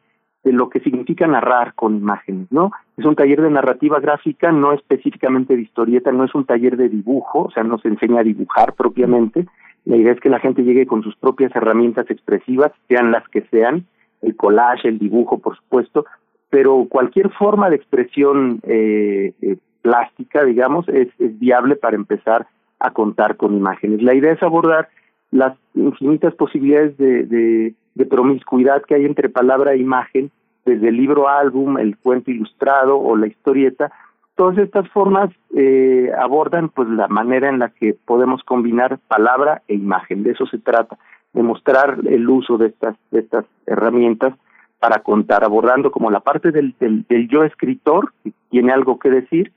de 0.42 0.52
lo 0.52 0.68
que 0.70 0.80
significa 0.80 1.28
narrar 1.28 1.74
con 1.74 1.98
imágenes, 1.98 2.50
¿no? 2.50 2.72
Es 2.96 3.04
un 3.04 3.14
taller 3.14 3.40
de 3.40 3.50
narrativa 3.50 4.00
gráfica, 4.00 4.50
no 4.50 4.72
específicamente 4.72 5.54
de 5.54 5.62
historieta, 5.62 6.10
no 6.10 6.24
es 6.24 6.34
un 6.34 6.44
taller 6.44 6.76
de 6.76 6.88
dibujo, 6.88 7.42
o 7.42 7.50
sea, 7.52 7.62
no 7.62 7.78
se 7.78 7.86
enseña 7.86 8.20
a 8.20 8.24
dibujar 8.24 8.72
propiamente. 8.72 9.46
La 9.84 9.96
idea 9.96 10.12
es 10.12 10.18
que 10.18 10.30
la 10.30 10.40
gente 10.40 10.64
llegue 10.64 10.84
con 10.84 11.04
sus 11.04 11.14
propias 11.14 11.54
herramientas 11.54 12.10
expresivas, 12.10 12.72
sean 12.88 13.12
las 13.12 13.28
que 13.28 13.42
sean, 13.52 13.86
el 14.20 14.34
collage, 14.34 14.88
el 14.88 14.98
dibujo, 14.98 15.38
por 15.38 15.56
supuesto, 15.56 16.06
pero 16.48 16.86
cualquier 16.88 17.30
forma 17.30 17.70
de 17.70 17.76
expresión 17.76 18.58
eh, 18.64 19.32
eh, 19.42 19.58
plástica, 19.80 20.42
digamos, 20.42 20.88
es, 20.88 21.06
es 21.20 21.38
viable 21.38 21.76
para 21.76 21.94
empezar 21.94 22.48
a 22.80 22.90
contar 22.90 23.36
con 23.36 23.54
imágenes. 23.56 24.02
La 24.02 24.16
idea 24.16 24.32
es 24.32 24.42
abordar 24.42 24.88
las 25.30 25.56
infinitas 25.74 26.34
posibilidades 26.34 26.96
de, 26.96 27.74
de, 27.94 28.06
promiscuidad 28.06 28.82
que 28.82 28.94
hay 28.94 29.04
entre 29.04 29.28
palabra 29.28 29.74
e 29.74 29.78
imagen, 29.78 30.30
desde 30.64 30.88
el 30.88 30.96
libro 30.96 31.28
álbum, 31.28 31.78
el 31.78 31.96
cuento 31.98 32.30
ilustrado 32.30 32.98
o 32.98 33.16
la 33.16 33.26
historieta, 33.26 33.92
todas 34.34 34.58
estas 34.58 34.88
formas 34.88 35.30
eh, 35.54 36.10
abordan 36.18 36.70
pues 36.70 36.88
la 36.88 37.08
manera 37.08 37.48
en 37.48 37.58
la 37.58 37.68
que 37.68 37.94
podemos 37.94 38.42
combinar 38.42 38.98
palabra 39.06 39.62
e 39.68 39.74
imagen. 39.74 40.22
De 40.22 40.32
eso 40.32 40.46
se 40.46 40.58
trata, 40.58 40.98
de 41.32 41.42
mostrar 41.42 41.98
el 42.06 42.28
uso 42.28 42.56
de 42.56 42.68
estas 42.68 42.96
de 43.10 43.20
estas 43.20 43.44
herramientas 43.66 44.34
para 44.78 45.00
contar, 45.00 45.44
abordando 45.44 45.90
como 45.90 46.10
la 46.10 46.20
parte 46.20 46.50
del, 46.52 46.74
del, 46.80 47.04
del 47.06 47.28
yo 47.28 47.44
escritor 47.44 48.12
que 48.24 48.32
tiene 48.48 48.72
algo 48.72 48.98
que 48.98 49.10
decir 49.10 49.52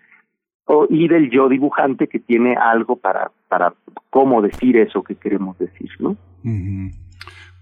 o, 0.65 0.85
y 0.89 1.07
del 1.07 1.29
yo 1.29 1.49
dibujante 1.49 2.07
que 2.07 2.19
tiene 2.19 2.55
algo 2.55 2.97
para 2.97 3.31
para 3.53 3.71
cómo 4.09 4.41
decir 4.41 4.77
eso 4.77 5.03
que 5.03 5.13
queremos 5.13 5.55
decir, 5.59 5.91
¿no? 5.99 6.17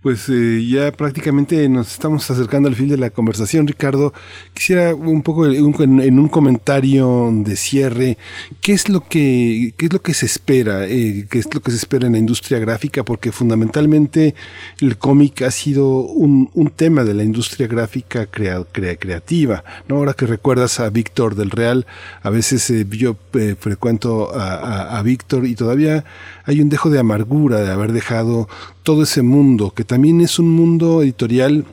Pues 0.01 0.27
eh, 0.29 0.65
ya 0.67 0.91
prácticamente 0.91 1.69
nos 1.69 1.91
estamos 1.91 2.29
acercando 2.31 2.67
al 2.67 2.73
fin 2.73 2.87
de 2.87 2.97
la 2.97 3.11
conversación, 3.11 3.67
Ricardo. 3.67 4.13
Quisiera 4.51 4.95
un 4.95 5.21
poco 5.21 5.45
en 5.45 6.17
un 6.17 6.27
comentario 6.27 7.29
de 7.31 7.55
cierre, 7.55 8.17
¿qué 8.61 8.73
es 8.73 8.89
lo 8.89 9.01
que 9.01 9.75
qué 9.77 9.85
es 9.85 9.93
lo 9.93 10.01
que 10.01 10.15
se 10.15 10.25
espera? 10.25 10.87
Eh, 10.87 11.27
¿Qué 11.29 11.37
es 11.37 11.53
lo 11.53 11.61
que 11.61 11.69
se 11.69 11.77
espera 11.77 12.07
en 12.07 12.13
la 12.13 12.17
industria 12.17 12.57
gráfica? 12.57 13.03
Porque 13.03 13.31
fundamentalmente 13.31 14.33
el 14.79 14.97
cómic 14.97 15.43
ha 15.43 15.51
sido 15.51 15.99
un, 15.99 16.49
un 16.55 16.71
tema 16.71 17.03
de 17.03 17.13
la 17.13 17.23
industria 17.23 17.67
gráfica 17.67 18.25
crea, 18.25 18.63
creativa. 18.71 19.63
¿no? 19.87 19.97
Ahora 19.97 20.15
que 20.15 20.25
recuerdas 20.25 20.79
a 20.79 20.89
Víctor 20.89 21.35
del 21.35 21.51
Real, 21.51 21.85
a 22.23 22.31
veces 22.31 22.67
eh, 22.71 22.87
yo 22.89 23.17
eh, 23.33 23.55
frecuento 23.59 24.33
a, 24.33 24.55
a, 24.55 24.97
a 24.97 25.03
Víctor 25.03 25.45
y 25.45 25.53
todavía 25.53 26.05
hay 26.45 26.59
un 26.59 26.69
dejo 26.69 26.89
de 26.89 26.97
amargura 26.97 27.61
de 27.61 27.71
haber 27.71 27.91
dejado 27.91 28.49
todo 28.83 29.03
ese 29.03 29.21
mundo, 29.21 29.71
que 29.71 29.83
también 29.83 30.21
es 30.21 30.39
un 30.39 30.49
mundo 30.49 31.01
editorial 31.01 31.65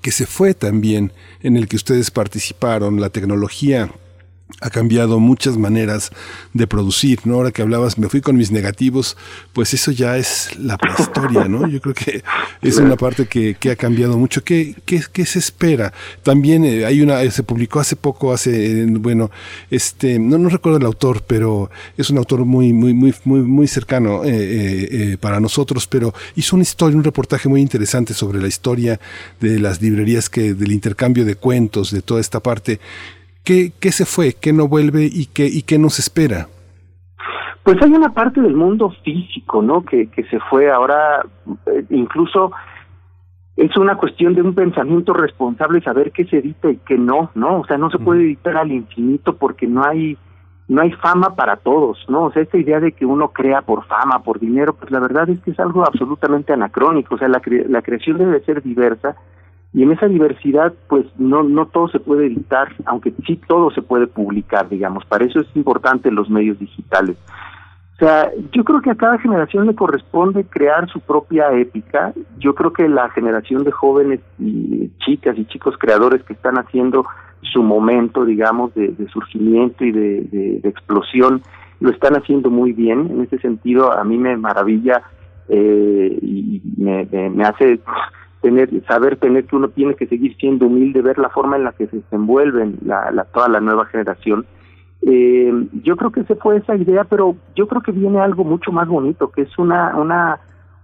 que 0.00 0.10
se 0.10 0.26
fue 0.26 0.54
también, 0.54 1.12
en 1.42 1.56
el 1.56 1.68
que 1.68 1.76
ustedes 1.76 2.10
participaron, 2.10 3.00
la 3.00 3.10
tecnología 3.10 3.90
ha 4.60 4.70
cambiado 4.70 5.20
muchas 5.20 5.56
maneras 5.56 6.10
de 6.52 6.66
producir, 6.66 7.20
¿no? 7.24 7.34
Ahora 7.34 7.50
que 7.50 7.62
hablabas, 7.62 7.98
me 7.98 8.08
fui 8.08 8.20
con 8.20 8.36
mis 8.36 8.50
negativos, 8.50 9.16
pues 9.52 9.74
eso 9.74 9.92
ya 9.92 10.16
es 10.16 10.58
la 10.58 10.76
prehistoria, 10.76 11.44
¿no? 11.44 11.68
Yo 11.68 11.80
creo 11.80 11.94
que 11.94 12.22
es 12.62 12.76
una 12.78 12.96
parte 12.96 13.26
que, 13.26 13.54
que 13.54 13.70
ha 13.70 13.76
cambiado 13.76 14.18
mucho. 14.18 14.42
¿Qué, 14.42 14.74
qué, 14.84 15.02
qué 15.12 15.26
se 15.26 15.38
espera? 15.38 15.92
También 16.22 16.64
eh, 16.64 16.84
hay 16.86 17.00
una, 17.02 17.28
se 17.30 17.42
publicó 17.42 17.80
hace 17.80 17.94
poco, 17.94 18.32
hace, 18.32 18.86
bueno, 18.86 19.30
este, 19.70 20.18
no, 20.18 20.38
no 20.38 20.48
recuerdo 20.48 20.78
el 20.78 20.86
autor, 20.86 21.22
pero 21.26 21.70
es 21.96 22.10
un 22.10 22.18
autor 22.18 22.44
muy, 22.44 22.72
muy, 22.72 22.94
muy, 22.94 23.14
muy, 23.24 23.40
muy 23.40 23.68
cercano 23.68 24.24
eh, 24.24 24.30
eh, 24.30 24.88
eh, 24.90 25.16
para 25.18 25.40
nosotros, 25.40 25.86
pero 25.86 26.14
hizo 26.36 26.56
una 26.56 26.62
historia, 26.62 26.96
un 26.96 27.04
reportaje 27.04 27.48
muy 27.48 27.60
interesante 27.60 28.14
sobre 28.14 28.40
la 28.40 28.48
historia 28.48 28.98
de 29.40 29.58
las 29.58 29.80
librerías 29.80 30.28
que, 30.28 30.54
del 30.54 30.72
intercambio 30.72 31.24
de 31.24 31.36
cuentos, 31.36 31.90
de 31.90 32.02
toda 32.02 32.20
esta 32.20 32.40
parte. 32.40 32.80
¿Qué, 33.48 33.72
¿Qué 33.80 33.92
se 33.92 34.04
fue? 34.04 34.34
¿Qué 34.38 34.52
no 34.52 34.68
vuelve? 34.68 35.08
¿Y 35.10 35.24
qué, 35.24 35.46
y 35.46 35.62
qué 35.62 35.78
nos 35.78 35.98
espera? 35.98 36.48
Pues 37.62 37.78
hay 37.80 37.90
una 37.90 38.12
parte 38.12 38.42
del 38.42 38.54
mundo 38.54 38.92
físico, 39.02 39.62
¿no? 39.62 39.86
Que, 39.86 40.10
que 40.10 40.24
se 40.24 40.38
fue 40.50 40.70
ahora, 40.70 41.24
eh, 41.64 41.82
incluso 41.88 42.52
es 43.56 43.74
una 43.78 43.96
cuestión 43.96 44.34
de 44.34 44.42
un 44.42 44.54
pensamiento 44.54 45.14
responsable 45.14 45.80
saber 45.80 46.12
qué 46.12 46.26
se 46.26 46.40
edita 46.40 46.68
y 46.70 46.76
qué 46.76 46.98
no, 46.98 47.30
¿no? 47.34 47.60
O 47.60 47.64
sea, 47.64 47.78
no 47.78 47.88
se 47.88 47.98
puede 47.98 48.20
editar 48.24 48.54
al 48.58 48.70
infinito 48.70 49.38
porque 49.38 49.66
no 49.66 49.82
hay 49.82 50.18
no 50.68 50.82
hay 50.82 50.92
fama 50.92 51.34
para 51.34 51.56
todos, 51.56 52.04
¿no? 52.10 52.24
O 52.24 52.32
sea, 52.32 52.42
esta 52.42 52.58
idea 52.58 52.80
de 52.80 52.92
que 52.92 53.06
uno 53.06 53.28
crea 53.28 53.62
por 53.62 53.86
fama, 53.86 54.22
por 54.22 54.40
dinero, 54.40 54.74
pues 54.74 54.90
la 54.90 55.00
verdad 55.00 55.30
es 55.30 55.40
que 55.40 55.52
es 55.52 55.58
algo 55.58 55.86
absolutamente 55.86 56.52
anacrónico, 56.52 57.14
o 57.14 57.18
sea, 57.18 57.28
la, 57.28 57.40
cre 57.40 57.66
la 57.66 57.80
creación 57.80 58.18
debe 58.18 58.40
ser 58.40 58.62
diversa 58.62 59.16
y 59.72 59.82
en 59.82 59.92
esa 59.92 60.06
diversidad 60.06 60.72
pues 60.88 61.06
no 61.18 61.42
no 61.42 61.66
todo 61.66 61.88
se 61.88 62.00
puede 62.00 62.26
editar 62.26 62.68
aunque 62.86 63.12
sí 63.26 63.38
todo 63.46 63.70
se 63.70 63.82
puede 63.82 64.06
publicar 64.06 64.68
digamos. 64.68 65.04
Para 65.04 65.24
eso 65.24 65.40
es 65.40 65.46
importante 65.54 66.10
los 66.10 66.30
medios 66.30 66.58
digitales. 66.58 67.16
O 67.94 67.98
sea 67.98 68.30
yo 68.52 68.64
creo 68.64 68.80
que 68.80 68.90
a 68.90 68.94
cada 68.94 69.18
generación 69.18 69.66
le 69.66 69.74
corresponde 69.74 70.44
crear 70.44 70.88
su 70.88 71.00
propia 71.00 71.52
épica. 71.52 72.12
Yo 72.38 72.54
creo 72.54 72.72
que 72.72 72.88
la 72.88 73.10
generación 73.10 73.64
de 73.64 73.72
jóvenes 73.72 74.20
y 74.38 74.90
chicas 75.04 75.36
y 75.36 75.44
chicos 75.46 75.74
creadores 75.78 76.22
que 76.22 76.32
están 76.32 76.56
haciendo 76.56 77.04
su 77.42 77.62
momento 77.62 78.24
digamos 78.24 78.74
de, 78.74 78.88
de 78.88 79.06
surgimiento 79.08 79.84
y 79.84 79.92
de, 79.92 80.60
explosión 80.64 81.42
lo 81.80 81.90
están 81.90 82.14
haciendo 82.14 82.50
muy 82.50 82.72
bien. 82.72 83.10
En 83.10 83.20
ese 83.20 83.38
sentido 83.38 83.92
a 83.92 84.02
mí 84.02 84.16
me 84.16 84.34
maravilla 84.38 85.02
eh, 85.50 86.18
y 86.22 86.62
me, 86.78 87.06
me, 87.10 87.30
me 87.30 87.44
hace 87.44 87.80
tener 88.40 88.68
saber 88.86 89.16
tener 89.16 89.44
que 89.44 89.56
uno 89.56 89.68
tiene 89.68 89.94
que 89.94 90.06
seguir 90.06 90.36
siendo 90.36 90.66
humilde 90.66 91.02
ver 91.02 91.18
la 91.18 91.28
forma 91.28 91.56
en 91.56 91.64
la 91.64 91.72
que 91.72 91.86
se 91.86 91.96
desenvuelven 91.96 92.78
la, 92.84 93.10
la 93.10 93.24
toda 93.24 93.48
la 93.48 93.60
nueva 93.60 93.86
generación. 93.86 94.46
Eh, 95.02 95.52
yo 95.82 95.96
creo 95.96 96.10
que 96.10 96.24
se 96.24 96.34
fue 96.34 96.56
esa 96.56 96.74
idea 96.74 97.04
pero 97.04 97.36
yo 97.54 97.68
creo 97.68 97.82
que 97.82 97.92
viene 97.92 98.18
algo 98.18 98.42
mucho 98.42 98.72
más 98.72 98.88
bonito 98.88 99.30
que 99.30 99.42
es 99.42 99.58
una 99.58 99.96
una 99.96 100.40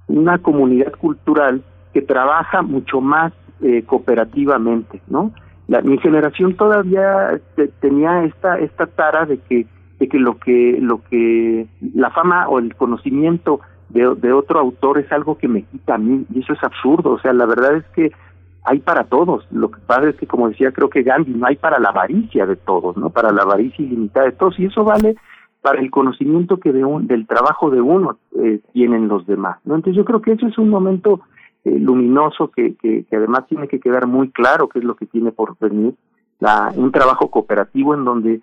una 0.06 0.38
comunidad 0.38 0.92
cultural 0.92 1.64
que 1.92 2.00
trabaja 2.00 2.62
mucho 2.62 3.00
más 3.00 3.32
eh, 3.60 3.82
cooperativamente 3.84 5.02
no 5.08 5.32
la, 5.66 5.80
mi 5.80 5.98
generación 5.98 6.54
todavía 6.54 7.40
te, 7.56 7.66
tenía 7.66 8.22
esta 8.22 8.56
esta 8.60 8.86
tara 8.86 9.26
de 9.26 9.38
que 9.38 9.66
de 9.98 10.08
que 10.08 10.18
lo 10.20 10.38
que 10.38 10.78
lo 10.80 11.02
que 11.10 11.66
la 11.92 12.10
fama 12.10 12.48
o 12.48 12.60
el 12.60 12.76
conocimiento 12.76 13.62
de, 13.94 14.32
otro 14.32 14.58
autor 14.58 14.98
es 14.98 15.10
algo 15.12 15.38
que 15.38 15.48
me 15.48 15.62
quita 15.62 15.94
a 15.94 15.98
mí 15.98 16.26
y 16.34 16.40
eso 16.40 16.52
es 16.52 16.62
absurdo, 16.62 17.12
o 17.12 17.20
sea, 17.20 17.32
la 17.32 17.46
verdad 17.46 17.76
es 17.76 17.84
que 17.94 18.12
hay 18.64 18.80
para 18.80 19.04
todos, 19.04 19.46
lo 19.52 19.70
que 19.70 19.80
pasa 19.86 20.08
es 20.08 20.16
que 20.16 20.26
como 20.26 20.48
decía 20.48 20.72
creo 20.72 20.90
que 20.90 21.02
Gandhi, 21.02 21.32
no 21.32 21.46
hay 21.46 21.56
para 21.56 21.78
la 21.78 21.90
avaricia 21.90 22.44
de 22.46 22.56
todos, 22.56 22.96
¿no? 22.96 23.10
Para 23.10 23.30
la 23.30 23.42
avaricia 23.42 23.84
ilimitada 23.84 24.26
de 24.26 24.32
todos 24.32 24.58
y 24.58 24.66
eso 24.66 24.84
vale 24.84 25.16
para 25.62 25.80
el 25.80 25.90
conocimiento 25.90 26.58
que 26.58 26.72
de 26.72 26.84
un, 26.84 27.06
del 27.06 27.26
trabajo 27.26 27.70
de 27.70 27.80
uno 27.80 28.18
eh, 28.36 28.60
tienen 28.72 29.06
los 29.06 29.26
demás, 29.26 29.58
¿no? 29.64 29.76
Entonces 29.76 29.96
yo 29.96 30.04
creo 30.04 30.20
que 30.20 30.32
eso 30.32 30.46
es 30.46 30.58
un 30.58 30.70
momento 30.70 31.20
eh, 31.64 31.78
luminoso 31.78 32.48
que, 32.48 32.74
que, 32.74 33.04
que 33.04 33.16
además 33.16 33.46
tiene 33.48 33.68
que 33.68 33.80
quedar 33.80 34.06
muy 34.06 34.30
claro 34.30 34.68
qué 34.68 34.80
es 34.80 34.84
lo 34.84 34.96
que 34.96 35.06
tiene 35.06 35.30
por 35.30 35.56
venir, 35.58 35.94
la, 36.40 36.72
un 36.74 36.90
trabajo 36.90 37.30
cooperativo 37.30 37.94
en 37.94 38.04
donde 38.04 38.40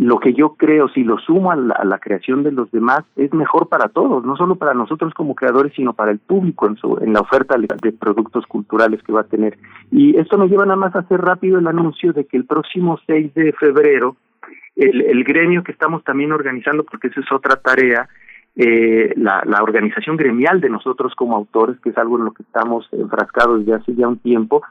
lo 0.00 0.18
que 0.18 0.32
yo 0.32 0.54
creo, 0.54 0.88
si 0.88 1.04
lo 1.04 1.18
sumo 1.18 1.52
a 1.52 1.56
la, 1.56 1.74
a 1.74 1.84
la, 1.84 1.98
creación 1.98 2.42
de 2.42 2.52
los 2.52 2.70
demás, 2.70 3.00
es 3.16 3.34
mejor 3.34 3.68
para 3.68 3.90
todos, 3.90 4.24
no 4.24 4.34
solo 4.34 4.56
para 4.56 4.72
nosotros 4.72 5.12
como 5.12 5.34
creadores, 5.34 5.74
sino 5.76 5.92
para 5.92 6.10
el 6.10 6.18
público 6.18 6.66
en, 6.66 6.76
su, 6.76 6.96
en 7.02 7.12
la 7.12 7.20
oferta 7.20 7.56
de, 7.58 7.92
productos 7.92 8.46
culturales 8.46 9.02
que 9.02 9.12
va 9.12 9.20
a 9.20 9.24
tener. 9.24 9.58
Y 9.90 10.18
esto 10.18 10.38
nos 10.38 10.48
lleva 10.48 10.64
nada 10.64 10.76
más 10.76 10.96
a 10.96 11.00
hacer 11.00 11.20
rápido 11.20 11.58
el 11.58 11.66
anuncio 11.66 12.14
de 12.14 12.24
que 12.24 12.38
el 12.38 12.46
próximo 12.46 12.98
6 13.06 13.34
de 13.34 13.52
febrero, 13.52 14.16
el, 14.74 15.02
el 15.02 15.22
gremio 15.22 15.62
que 15.62 15.72
estamos 15.72 16.02
también 16.02 16.32
organizando, 16.32 16.82
porque 16.84 17.08
esa 17.08 17.20
es 17.20 17.30
otra 17.30 17.56
tarea, 17.56 18.08
eh, 18.56 19.12
la, 19.16 19.42
la 19.44 19.62
organización 19.62 20.16
gremial 20.16 20.62
de 20.62 20.70
nosotros 20.70 21.14
como 21.14 21.36
autores, 21.36 21.78
que 21.80 21.90
es 21.90 21.98
algo 21.98 22.16
en 22.16 22.24
lo 22.24 22.32
que 22.32 22.42
estamos 22.42 22.88
enfrascados 22.92 23.66
desde 23.66 23.74
hace 23.74 23.94
ya 23.94 24.08
un 24.08 24.18
tiempo, 24.18 24.62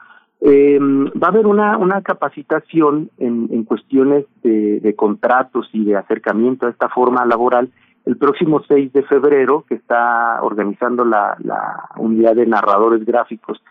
eh, 0.42 0.78
va 0.80 1.28
a 1.28 1.30
haber 1.30 1.46
una, 1.46 1.76
una 1.76 2.00
capacitación 2.02 3.10
en, 3.18 3.48
en 3.50 3.64
cuestiones 3.64 4.24
de, 4.42 4.80
de, 4.80 4.94
contratos 4.94 5.68
y 5.72 5.84
de 5.84 5.96
acercamiento 5.96 6.66
a 6.66 6.70
esta 6.70 6.88
forma 6.88 7.26
laboral 7.26 7.70
el 8.06 8.16
próximo 8.16 8.62
6 8.66 8.92
de 8.94 9.02
febrero, 9.02 9.64
que 9.68 9.74
está 9.74 10.42
organizando 10.42 11.04
la, 11.04 11.36
la 11.40 11.90
unidad 11.96 12.34
de 12.34 12.46
narradores 12.46 13.04
gráficos 13.04 13.62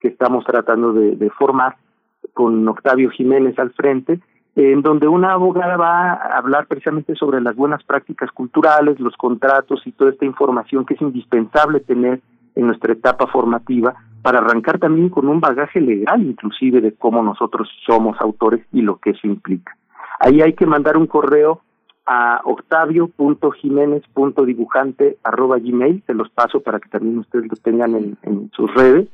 que 0.00 0.08
estamos 0.08 0.44
tratando 0.44 0.92
de, 0.92 1.14
de 1.14 1.30
formar 1.30 1.76
con 2.34 2.66
Octavio 2.68 3.10
Jiménez 3.10 3.56
al 3.58 3.70
frente, 3.70 4.20
en 4.56 4.82
donde 4.82 5.06
una 5.06 5.32
abogada 5.32 5.76
va 5.76 6.12
a 6.12 6.38
hablar 6.38 6.66
precisamente 6.66 7.14
sobre 7.14 7.40
las 7.40 7.54
buenas 7.54 7.84
prácticas 7.84 8.30
culturales, 8.32 8.98
los 8.98 9.16
contratos 9.16 9.86
y 9.86 9.92
toda 9.92 10.10
esta 10.10 10.24
información 10.24 10.84
que 10.84 10.94
es 10.94 11.00
indispensable 11.00 11.80
tener 11.80 12.20
en 12.56 12.66
nuestra 12.66 12.92
etapa 12.92 13.28
formativa 13.28 13.94
para 14.22 14.38
arrancar 14.38 14.80
también 14.80 15.08
con 15.08 15.28
un 15.28 15.40
bagaje 15.40 15.80
legal 15.80 16.22
inclusive 16.22 16.80
de 16.80 16.92
cómo 16.92 17.22
nosotros 17.22 17.68
somos 17.86 18.20
autores 18.20 18.66
y 18.72 18.82
lo 18.82 18.96
que 18.96 19.10
eso 19.10 19.24
implica. 19.26 19.76
Ahí 20.18 20.40
hay 20.40 20.54
que 20.54 20.66
mandar 20.66 20.96
un 20.96 21.06
correo 21.06 21.60
a 22.06 22.40
octavio.jiménez.dibujante 22.44 25.18
arroba 25.22 25.58
gmail, 25.58 26.02
se 26.06 26.14
los 26.14 26.30
paso 26.30 26.60
para 26.60 26.80
que 26.80 26.88
también 26.88 27.18
ustedes 27.18 27.46
lo 27.48 27.56
tengan 27.56 27.94
en, 27.94 28.16
en 28.22 28.50
sus 28.52 28.72
redes, 28.74 29.08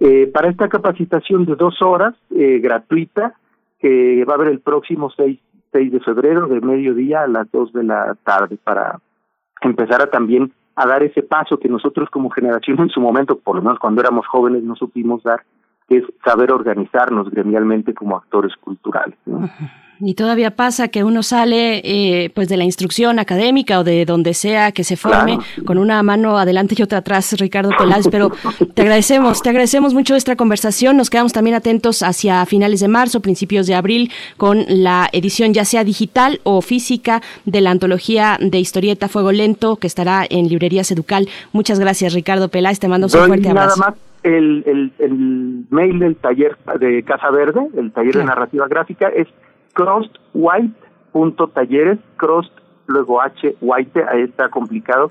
eh, 0.00 0.30
para 0.32 0.48
esta 0.48 0.68
capacitación 0.68 1.44
de 1.44 1.56
dos 1.56 1.82
horas 1.82 2.14
eh, 2.30 2.60
gratuita 2.60 3.34
que 3.80 4.24
va 4.24 4.34
a 4.34 4.36
haber 4.36 4.48
el 4.48 4.60
próximo 4.60 5.10
6, 5.10 5.38
6 5.72 5.92
de 5.92 6.00
febrero 6.00 6.46
de 6.46 6.60
mediodía 6.60 7.22
a 7.22 7.26
las 7.26 7.50
2 7.50 7.72
de 7.72 7.84
la 7.84 8.16
tarde 8.24 8.58
para 8.62 9.00
empezar 9.60 10.02
a 10.02 10.10
también 10.10 10.52
a 10.78 10.86
dar 10.86 11.02
ese 11.02 11.24
paso 11.24 11.58
que 11.58 11.68
nosotros 11.68 12.08
como 12.08 12.30
generación 12.30 12.78
en 12.78 12.88
su 12.88 13.00
momento, 13.00 13.36
por 13.36 13.56
lo 13.56 13.62
menos 13.62 13.80
cuando 13.80 14.00
éramos 14.00 14.28
jóvenes, 14.28 14.62
no 14.62 14.76
supimos 14.76 15.24
dar 15.24 15.42
es 15.88 16.04
saber 16.24 16.52
organizarnos 16.52 17.30
gremialmente 17.30 17.94
como 17.94 18.16
actores 18.16 18.54
culturales. 18.56 19.18
Y 20.00 20.14
todavía 20.14 20.52
pasa 20.52 20.88
que 20.88 21.02
uno 21.02 21.22
sale 21.22 21.80
eh, 21.84 22.30
pues 22.30 22.48
de 22.48 22.56
la 22.56 22.64
instrucción 22.64 23.18
académica 23.18 23.80
o 23.80 23.84
de 23.84 24.04
donde 24.04 24.32
sea 24.34 24.70
que 24.70 24.84
se 24.84 24.96
forme 24.96 25.38
con 25.64 25.76
una 25.78 26.02
mano 26.02 26.38
adelante 26.38 26.76
y 26.78 26.82
otra 26.82 26.98
atrás, 26.98 27.34
Ricardo 27.38 27.70
Peláez, 27.76 28.06
pero 28.08 28.30
te 28.74 28.82
agradecemos, 28.82 29.42
te 29.42 29.50
agradecemos 29.50 29.94
mucho 29.94 30.14
esta 30.14 30.36
conversación. 30.36 30.96
Nos 30.96 31.10
quedamos 31.10 31.32
también 31.32 31.56
atentos 31.56 32.02
hacia 32.02 32.46
finales 32.46 32.80
de 32.80 32.88
marzo, 32.88 33.20
principios 33.20 33.66
de 33.66 33.74
abril, 33.74 34.10
con 34.36 34.64
la 34.68 35.08
edición 35.12 35.52
ya 35.52 35.64
sea 35.64 35.82
digital 35.82 36.40
o 36.44 36.60
física 36.60 37.20
de 37.44 37.60
la 37.60 37.70
antología 37.70 38.38
de 38.40 38.58
historieta 38.60 39.08
Fuego 39.08 39.32
Lento 39.32 39.76
que 39.76 39.88
estará 39.88 40.24
en 40.28 40.48
Librerías 40.48 40.90
Educal. 40.92 41.28
Muchas 41.52 41.80
gracias, 41.80 42.14
Ricardo 42.14 42.48
Peláez. 42.48 42.78
Te 42.78 42.88
mando 42.88 43.06
un 43.06 43.10
fuerte 43.10 43.48
abrazo. 43.48 43.80
Nada 43.80 43.90
más 43.90 44.08
el, 44.22 44.92
el, 44.98 45.64
mail 45.70 45.98
del 45.98 46.16
taller 46.16 46.56
de 46.78 47.02
Casa 47.02 47.30
Verde, 47.30 47.68
el 47.76 47.92
taller 47.92 48.16
de 48.16 48.24
narrativa 48.24 48.66
gráfica, 48.68 49.08
es 49.08 49.28
crosswhite.talleres, 49.78 51.98
cross 52.16 52.50
luego 52.86 53.22
H, 53.22 53.56
white, 53.60 54.04
ahí 54.10 54.22
está 54.22 54.48
complicado, 54.48 55.10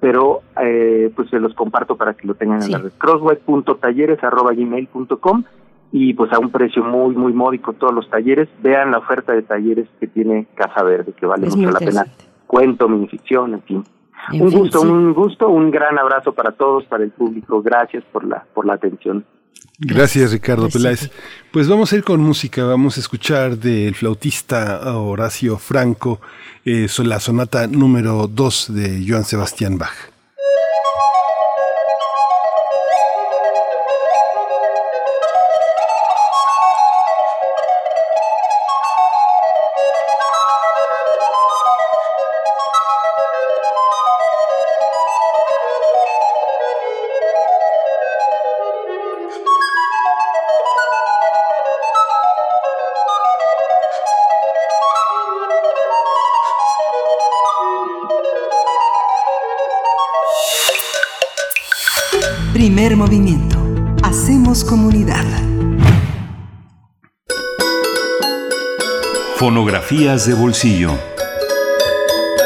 pero 0.00 0.40
eh, 0.62 1.12
pues 1.14 1.28
se 1.28 1.38
los 1.38 1.52
comparto 1.54 1.96
para 1.96 2.14
que 2.14 2.26
lo 2.26 2.34
tengan 2.34 2.62
en 2.62 2.70
la 2.70 2.78
red. 2.78 2.92
crosswhite.talleres 2.98 4.24
arroba 4.24 4.52
gmail.com 4.52 5.44
y 5.92 6.14
pues 6.14 6.32
a 6.32 6.38
un 6.38 6.50
precio 6.50 6.82
muy, 6.82 7.14
muy 7.14 7.32
módico 7.32 7.74
todos 7.74 7.92
los 7.92 8.08
talleres. 8.08 8.48
Vean 8.62 8.92
la 8.92 8.98
oferta 8.98 9.32
de 9.32 9.42
talleres 9.42 9.88
que 10.00 10.06
tiene 10.06 10.46
Casa 10.54 10.82
Verde, 10.82 11.12
que 11.12 11.26
vale 11.26 11.48
mucho 11.48 11.70
la 11.70 11.78
pena. 11.78 12.06
Cuento, 12.46 12.88
minificción, 12.88 13.54
en 13.54 13.62
fin. 13.62 13.84
un 14.32 14.50
gusto, 14.50 14.82
un 14.82 15.12
gusto, 15.12 15.48
un 15.48 15.70
gran 15.70 15.98
abrazo 15.98 16.32
para 16.32 16.52
todos, 16.52 16.84
para 16.84 17.04
el 17.04 17.10
público. 17.10 17.60
Gracias 17.60 18.04
por 18.04 18.24
la, 18.24 18.44
por 18.54 18.66
la 18.66 18.74
atención. 18.74 19.24
Gracias, 19.78 20.32
Ricardo 20.32 20.68
Peláez. 20.70 21.10
Pues 21.50 21.68
vamos 21.68 21.92
a 21.92 21.96
ir 21.96 22.04
con 22.04 22.20
música, 22.20 22.64
vamos 22.64 22.96
a 22.96 23.00
escuchar 23.00 23.58
del 23.58 23.94
flautista 23.94 24.80
Horacio 24.96 25.58
Franco 25.58 26.20
eh, 26.64 26.88
la 27.04 27.20
sonata 27.20 27.66
número 27.66 28.26
2 28.26 28.74
de 28.74 29.04
Joan 29.06 29.24
Sebastián 29.24 29.78
Bach. 29.78 30.15
Fonografías 69.86 70.26
de 70.26 70.34
bolsillo. 70.34 70.90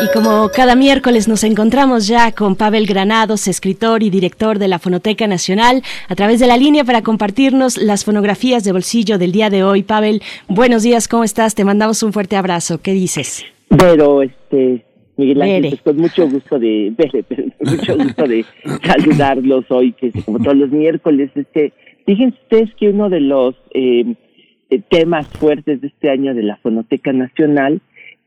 Y 0.05 0.13
como 0.13 0.51
cada 0.51 0.77
miércoles 0.77 1.27
nos 1.27 1.43
encontramos 1.43 2.07
ya 2.07 2.33
con 2.33 2.55
Pavel 2.55 2.85
Granados, 2.85 3.49
escritor 3.49 4.03
y 4.03 4.11
director 4.11 4.59
de 4.59 4.69
la 4.69 4.79
Fonoteca 4.79 5.27
Nacional, 5.27 5.83
a 6.09 6.15
través 6.17 6.39
de 6.41 6.47
la 6.47 6.59
línea 6.59 6.85
para 6.85 7.01
compartirnos 7.01 7.79
las 7.79 8.05
fonografías 8.05 8.63
de 8.63 8.73
bolsillo 8.73 9.17
del 9.17 9.33
día 9.33 9.49
de 9.49 9.63
hoy. 9.65 9.83
Pavel, 9.83 10.21
buenos 10.49 10.83
días, 10.83 11.09
¿cómo 11.09 11.25
estás? 11.25 11.55
Te 11.55 11.65
mandamos 11.65 12.03
un 12.03 12.13
fuerte 12.13 12.37
abrazo. 12.37 12.83
¿Qué 12.83 12.93
dices? 12.93 13.43
Pero, 13.71 14.21
este, 14.21 14.85
Miguel 15.17 15.41
Ángel, 15.41 15.69
pues, 15.71 15.83
con 15.83 15.97
mucho 15.97 16.29
gusto 16.29 16.59
de 16.59 16.93
mucho 17.61 17.97
gusto 17.97 18.29
de 18.29 18.45
saludarlos 18.85 19.65
hoy, 19.71 19.93
que 19.93 20.13
como 20.27 20.41
todos 20.41 20.59
los 20.59 20.71
miércoles, 20.71 21.31
este, 21.35 21.73
fíjense 22.05 22.37
ustedes 22.43 22.75
que 22.75 22.91
uno 22.91 23.09
de 23.09 23.21
los 23.21 23.55
eh, 23.73 24.15
eh, 24.71 24.81
temas 24.89 25.27
fuertes 25.29 25.81
de 25.81 25.89
este 25.89 26.11
año 26.11 26.35
de 26.35 26.43
la 26.43 26.57
Fonoteca 26.57 27.13
Nacional 27.13 27.81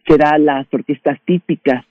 será 0.07 0.37
las 0.37 0.67
orquestas 0.71 1.19
típicas 1.25 1.85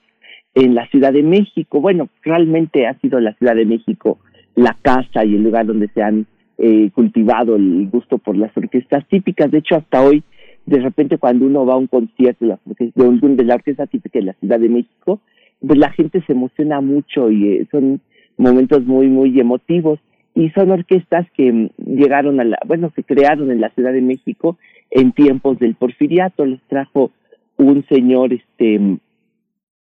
en 0.54 0.74
la 0.74 0.86
Ciudad 0.88 1.12
de 1.12 1.22
México. 1.22 1.80
Bueno, 1.80 2.08
realmente 2.22 2.86
ha 2.86 2.94
sido 3.00 3.20
la 3.20 3.32
Ciudad 3.34 3.56
de 3.56 3.64
México 3.64 4.18
la 4.54 4.76
casa 4.82 5.24
y 5.24 5.34
el 5.34 5.42
lugar 5.42 5.66
donde 5.66 5.88
se 5.88 6.02
han 6.02 6.26
eh, 6.58 6.90
cultivado 6.94 7.56
el 7.56 7.88
gusto 7.90 8.18
por 8.18 8.36
las 8.36 8.54
orquestas 8.56 9.06
típicas. 9.08 9.50
De 9.50 9.58
hecho, 9.58 9.76
hasta 9.76 10.02
hoy 10.02 10.22
de 10.66 10.78
repente 10.78 11.18
cuando 11.18 11.46
uno 11.46 11.66
va 11.66 11.74
a 11.74 11.78
un 11.78 11.88
concierto 11.88 12.44
de 12.44 12.50
la, 12.50 12.60
de 12.64 13.44
la 13.44 13.54
orquesta 13.54 13.86
típica 13.86 14.18
de 14.18 14.26
la 14.26 14.32
Ciudad 14.34 14.60
de 14.60 14.68
México, 14.68 15.20
pues 15.66 15.78
la 15.78 15.90
gente 15.90 16.22
se 16.26 16.32
emociona 16.32 16.80
mucho 16.80 17.30
y 17.30 17.48
eh, 17.48 17.66
son 17.70 18.00
momentos 18.36 18.84
muy, 18.84 19.08
muy 19.08 19.38
emotivos. 19.40 19.98
Y 20.34 20.50
son 20.50 20.70
orquestas 20.70 21.26
que 21.32 21.52
mm, 21.52 21.68
llegaron 21.78 22.40
a 22.40 22.44
la, 22.44 22.58
bueno, 22.66 22.90
se 22.94 23.04
crearon 23.04 23.50
en 23.50 23.60
la 23.60 23.70
Ciudad 23.70 23.92
de 23.92 24.02
México 24.02 24.58
en 24.90 25.12
tiempos 25.12 25.58
del 25.58 25.74
porfiriato, 25.74 26.44
les 26.44 26.60
trajo 26.62 27.10
un 27.56 27.84
señor, 27.86 28.32
este, 28.32 28.78
mm, 28.78 28.98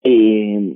eh, 0.04 0.76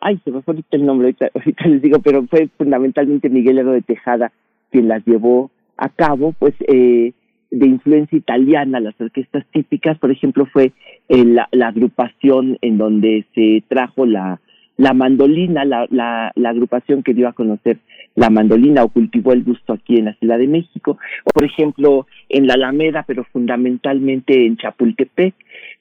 ay, 0.00 0.20
se 0.24 0.30
me 0.30 0.42
fue 0.42 0.52
ahorita 0.52 0.76
el 0.76 0.86
nombre, 0.86 1.14
ahorita, 1.20 1.30
les 1.68 1.82
digo, 1.82 1.98
pero 2.00 2.26
fue 2.26 2.48
fundamentalmente 2.58 3.28
Miguel 3.28 3.58
Ero 3.58 3.72
de 3.72 3.82
Tejada 3.82 4.32
quien 4.70 4.88
las 4.88 5.04
llevó 5.06 5.50
a 5.76 5.88
cabo, 5.90 6.34
pues 6.38 6.54
eh, 6.66 7.12
de 7.50 7.66
influencia 7.66 8.16
italiana, 8.16 8.80
las 8.80 8.98
orquestas 9.00 9.44
típicas, 9.52 9.98
por 9.98 10.10
ejemplo, 10.10 10.46
fue 10.46 10.72
eh, 11.08 11.24
la, 11.24 11.48
agrupación 11.66 12.56
en 12.62 12.78
donde 12.78 13.26
se 13.34 13.62
trajo 13.68 14.06
la, 14.06 14.40
la 14.82 14.94
mandolina, 14.94 15.64
la, 15.64 15.86
la, 15.90 16.32
la, 16.34 16.50
agrupación 16.50 17.04
que 17.04 17.14
dio 17.14 17.28
a 17.28 17.32
conocer 17.32 17.78
la 18.16 18.30
mandolina 18.30 18.82
o 18.82 18.88
cultivó 18.88 19.32
el 19.32 19.44
gusto 19.44 19.74
aquí 19.74 19.96
en 19.96 20.06
la 20.06 20.14
Ciudad 20.14 20.38
de 20.38 20.48
México, 20.48 20.98
por 21.32 21.44
ejemplo 21.44 22.08
en 22.28 22.48
la 22.48 22.54
Alameda, 22.54 23.04
pero 23.06 23.22
fundamentalmente 23.32 24.44
en 24.44 24.56
Chapultepec, 24.56 25.34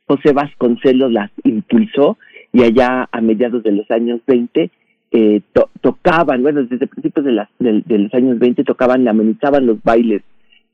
José 0.06 0.34
Vasconcelos 0.34 1.12
las 1.12 1.32
impulsó 1.44 2.20
y 2.54 2.62
allá 2.62 3.10
a 3.12 3.22
mediados 3.22 3.64
de 3.64 3.72
los 3.72 3.90
años 3.90 4.22
20 4.28 4.70
eh, 5.14 5.42
tocaban, 5.82 6.44
bueno, 6.44 6.64
desde 6.64 6.86
principios 6.86 7.26
de, 7.26 7.32
las, 7.32 7.50
de 7.58 7.98
los 7.98 8.14
años 8.14 8.38
20 8.38 8.64
tocaban, 8.64 9.08
amenizaban 9.08 9.66
los 9.66 9.82
bailes 9.82 10.22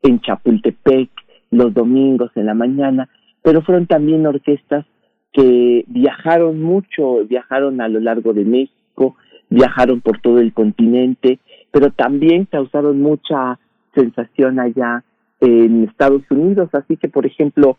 en 0.03 0.19
Chapultepec 0.19 1.09
los 1.51 1.73
domingos 1.73 2.31
en 2.35 2.45
la 2.45 2.53
mañana, 2.53 3.07
pero 3.41 3.61
fueron 3.61 3.85
también 3.85 4.27
orquestas 4.27 4.85
que 5.37 5.85
viajaron 5.85 6.63
mucho, 6.63 7.23
viajaron 7.25 7.79
a 7.79 7.87
lo 7.87 7.99
largo 7.99 8.33
de 8.33 8.43
México, 8.43 9.15
viajaron 9.49 10.01
por 10.01 10.19
todo 10.19 10.39
el 10.39 10.51
continente, 10.51 11.37
pero 11.69 11.91
también 11.91 12.45
causaron 12.45 12.99
mucha 13.01 13.59
sensación 13.93 14.59
allá 14.59 15.03
en 15.39 15.83
Estados 15.83 16.23
Unidos. 16.31 16.69
Así 16.73 16.97
que, 16.97 17.07
por 17.07 17.27
ejemplo, 17.27 17.77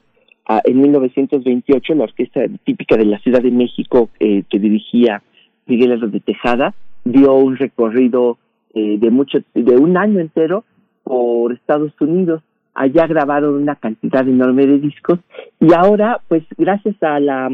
en 0.65 0.81
1928 0.81 1.95
la 1.97 2.05
orquesta 2.05 2.43
típica 2.65 2.97
de 2.97 3.07
la 3.07 3.19
Ciudad 3.19 3.43
de 3.43 3.51
México 3.51 4.09
eh, 4.21 4.45
que 4.49 4.61
dirigía 4.61 5.23
Miguel 5.67 5.91
Herrera 5.91 6.07
de 6.07 6.21
Tejada 6.21 6.75
dio 7.05 7.35
un 7.35 7.57
recorrido 7.57 8.39
eh, 8.73 8.99
de 8.99 9.11
mucho 9.11 9.39
de 9.55 9.77
un 9.77 9.97
año 9.97 10.21
entero 10.21 10.65
por 11.03 11.53
Estados 11.53 11.93
Unidos. 12.01 12.41
Allá 12.79 13.09
grabaron 13.09 13.55
una 13.55 13.75
cantidad 13.75 14.27
enorme 14.29 14.65
de 14.65 14.79
discos 14.79 15.19
y 15.59 15.73
ahora, 15.73 16.21
pues 16.29 16.45
gracias 16.57 16.95
a 17.03 17.19
la 17.19 17.51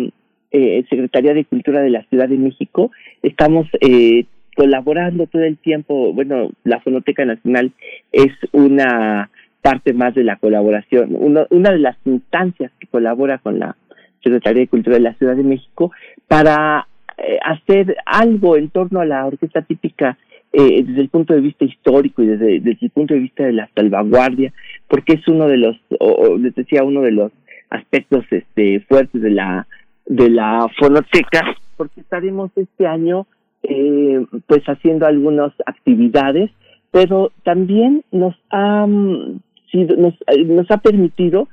eh, 0.50 0.84
Secretaría 0.90 1.32
de 1.32 1.46
Cultura 1.46 1.80
de 1.80 1.88
la 1.88 2.02
Ciudad 2.04 2.28
de 2.28 2.36
México, 2.36 2.90
estamos 3.22 3.66
eh, 3.80 4.26
colaborando 4.54 5.26
todo 5.26 5.42
el 5.42 5.56
tiempo. 5.56 6.12
Bueno, 6.12 6.50
la 6.64 6.80
Fonoteca 6.80 7.24
Nacional 7.24 7.72
es 8.12 8.32
una 8.52 9.30
parte 9.62 9.94
más 9.94 10.14
de 10.14 10.24
la 10.24 10.36
colaboración, 10.36 11.16
una 11.16 11.70
de 11.70 11.78
las 11.78 11.96
instancias 12.04 12.70
que 12.78 12.86
colabora 12.86 13.38
con 13.38 13.58
la 13.58 13.76
Secretaría 14.22 14.60
de 14.60 14.68
Cultura 14.68 14.96
de 14.96 15.02
la 15.04 15.14
Ciudad 15.14 15.36
de 15.36 15.42
México 15.42 15.90
para 16.28 16.86
eh, 17.16 17.38
hacer 17.42 17.96
algo 18.04 18.58
en 18.58 18.68
torno 18.68 19.00
a 19.00 19.06
la 19.06 19.24
orquesta 19.24 19.62
típica 19.62 20.18
eh, 20.56 20.84
desde 20.84 21.00
el 21.00 21.08
punto 21.08 21.34
de 21.34 21.40
vista 21.40 21.64
histórico 21.64 22.22
y 22.22 22.26
desde, 22.28 22.56
el 22.56 22.90
punto 22.90 23.12
de 23.14 23.20
vista 23.20 23.44
de 23.44 23.52
la 23.52 23.68
salvaguardia, 23.74 24.52
porque 24.86 25.14
es 25.14 25.26
uno 25.26 25.48
de 25.48 25.56
los, 25.56 25.76
o, 25.98 26.36
les 26.36 26.54
decía, 26.54 26.84
uno 26.84 27.02
de 27.02 27.10
los 27.10 27.32
aspectos 27.70 28.24
este, 28.30 28.78
fuertes 28.80 29.20
de 29.20 29.30
la, 29.30 29.66
de 30.06 30.30
la 30.30 30.68
fonoteca, 30.78 31.56
porque 31.76 32.02
estaremos 32.02 32.52
este 32.54 32.86
año 32.86 33.26
eh, 33.64 34.24
pues 34.46 34.62
haciendo 34.66 35.06
algunas 35.06 35.52
actividades, 35.66 36.52
pero 36.92 37.32
también 37.42 38.04
nos 38.12 38.36
ha, 38.50 38.86
mm, 38.86 39.40
sido, 39.72 39.96
nos, 39.96 40.14
eh, 40.28 40.44
nos 40.44 40.70
ha 40.70 40.76
permitido 40.76 41.48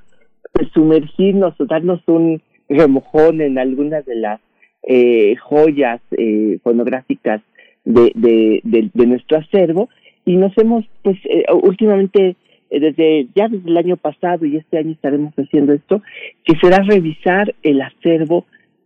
pues, 0.53 0.69
sumergirnos 0.73 1.59
o 1.59 1.65
darnos 1.65 2.01
un 2.05 2.39
remojón 2.69 3.41
en 3.41 3.57
algunas 3.57 4.05
de 4.05 4.15
las 4.15 4.39
eh, 4.83 5.35
joyas 5.37 6.01
eh, 6.17 6.59
fonográficas 6.63 7.41
de, 7.85 8.11
de, 8.15 8.89
de, 8.93 9.07
nuestro 9.07 9.37
acervo 9.37 9.89
y 10.25 10.35
nos 10.35 10.55
hemos, 10.57 10.85
pues, 11.01 11.17
eh, 11.25 11.43
últimamente 11.63 12.35
desde 12.69 13.27
ya 13.35 13.47
desde 13.47 13.69
el 13.69 13.77
año 13.77 13.97
pasado 13.97 14.45
y 14.45 14.55
este 14.57 14.77
año 14.77 14.91
estaremos 14.91 15.33
haciendo 15.33 15.73
esto, 15.73 16.01
que 16.45 16.55
será 16.61 16.83
revisar 16.83 17.53
el 17.63 17.81
acervo 17.81 18.45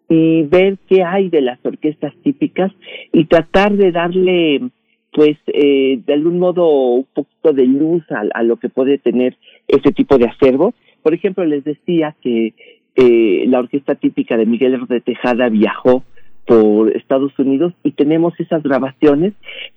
y 0.10 0.44
ver 0.44 0.78
qué 0.88 1.04
hay 1.04 1.30
de 1.30 1.42
las 1.42 1.60
orquestas 1.64 2.14
típicas 2.24 2.72
y 3.12 3.26
tratar 3.26 3.74
de 3.74 3.92
darle 3.92 4.62
pues 5.12 5.38
eh, 5.48 6.00
de 6.06 6.14
algún 6.14 6.40
modo 6.40 6.68
un 6.68 7.08
poquito 7.14 7.54
de 7.54 7.66
luz 7.66 8.04
a, 8.12 8.44
lo 8.44 8.58
que 8.58 8.68
puede 8.68 8.98
tener 8.98 9.38
ese 9.68 9.94
tipo 9.94 10.18
de 10.18 10.26
acervo. 10.26 10.74
Por 11.02 11.14
ejemplo, 11.14 11.46
les 11.46 11.64
decía 11.64 12.16
que 12.22 12.54
eh, 12.96 13.46
la 13.48 13.60
orquesta 13.60 13.96
típica 13.96 14.36
de 14.36 14.46
Miguel 14.46 14.78
de 14.90 15.00
Tejada 15.00 15.48
viajó 15.48 16.04
por 16.46 16.96
Estados 16.96 17.38
Unidos 17.38 17.74
y 17.84 17.92
tenemos 17.92 18.40
esas 18.40 18.64
grabaciones. 18.64 19.34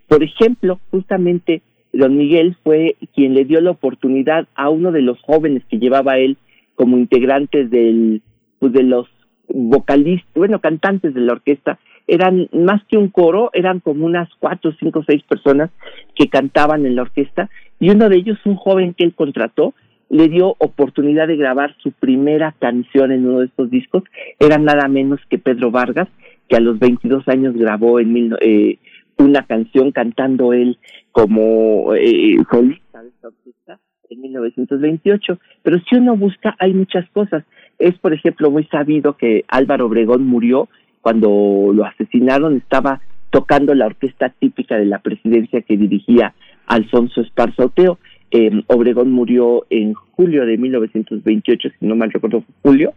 Por 0.07 0.23
ejemplo, 0.23 0.79
justamente 0.91 1.63
don 1.93 2.17
Miguel 2.17 2.57
fue 2.63 2.97
quien 3.15 3.35
le 3.35 3.45
dio 3.45 3.61
la 3.61 3.71
oportunidad 3.71 4.47
a 4.55 4.69
uno 4.69 4.93
de 4.93 5.03
los 5.03 5.21
jóvenes 5.21 5.63
que 5.69 5.79
llevaba 5.79 6.19
él 6.19 6.37
como 6.75 6.99
integrantes 6.99 7.71
del 7.71 8.23
pues 8.59 8.73
de 8.73 8.83
los 8.83 9.09
vocalistas, 9.49 10.33
bueno, 10.35 10.61
cantantes 10.61 11.15
de 11.15 11.21
la 11.21 11.33
orquesta, 11.33 11.79
eran 12.07 12.49
más 12.53 12.83
que 12.85 12.97
un 12.97 13.09
coro, 13.09 13.51
eran 13.53 13.81
como 13.81 14.07
unas 14.07 14.29
cuatro, 14.39 14.73
cinco, 14.79 15.05
seis 15.07 15.23
personas 15.23 15.71
que 16.15 16.29
cantaban 16.29 16.87
en 16.87 16.97
la 16.97 17.03
orquesta. 17.03 17.51
Y 17.79 17.91
uno 17.91 18.09
de 18.09 18.17
ellos, 18.17 18.39
un 18.45 18.57
joven 18.57 18.95
que 18.95 19.05
él 19.05 19.15
contrató, 19.15 19.75
le 20.11 20.29
dio 20.29 20.57
oportunidad 20.59 21.29
de 21.29 21.37
grabar 21.37 21.77
su 21.83 21.93
primera 21.93 22.55
canción 22.59 23.13
en 23.13 23.27
uno 23.27 23.41
de 23.41 23.47
estos 23.47 23.71
discos, 23.71 24.05
era 24.41 24.57
nada 24.59 24.89
menos 24.89 25.21
que 25.29 25.39
Pedro 25.39 25.71
Vargas, 25.71 26.09
que 26.49 26.57
a 26.57 26.61
los 26.61 26.79
22 26.79 27.27
años 27.29 27.55
grabó 27.55 28.01
en 28.01 28.13
mil, 28.13 28.37
eh, 28.41 28.79
una 29.19 29.45
canción 29.45 29.93
cantando 29.93 30.53
él 30.53 30.79
como 31.13 31.95
eh, 31.95 32.37
solista 32.51 33.03
de 33.03 33.09
esta 33.09 33.29
orquesta 33.29 33.79
en 34.11 34.21
1928. 34.23 35.39
Pero 35.63 35.79
si 35.89 35.97
uno 35.97 36.17
busca, 36.17 36.57
hay 36.59 36.73
muchas 36.73 37.09
cosas. 37.11 37.45
Es, 37.79 37.97
por 37.99 38.13
ejemplo, 38.13 38.51
muy 38.51 38.65
sabido 38.65 39.17
que 39.17 39.45
Álvaro 39.49 39.87
Obregón 39.87 40.27
murió 40.27 40.69
cuando 41.01 41.71
lo 41.73 41.85
asesinaron, 41.85 42.57
estaba 42.57 43.01
tocando 43.31 43.75
la 43.75 43.87
orquesta 43.87 44.31
típica 44.31 44.77
de 44.77 44.87
la 44.87 44.99
presidencia 44.99 45.63
que 45.63 45.77
dirigía 45.77 46.35
Alfonso 46.67 47.21
Esparza 47.21 47.67
Oteo. 47.67 47.99
Eh, 48.31 48.51
Obregón 48.67 49.11
murió 49.11 49.65
en 49.71 49.95
julio 49.95 50.45
de 50.45 50.59
1928, 50.59 51.69
si 51.79 51.87
no 51.87 51.97
mal 51.97 52.11
recuerdo, 52.11 52.45
julio, 52.63 52.93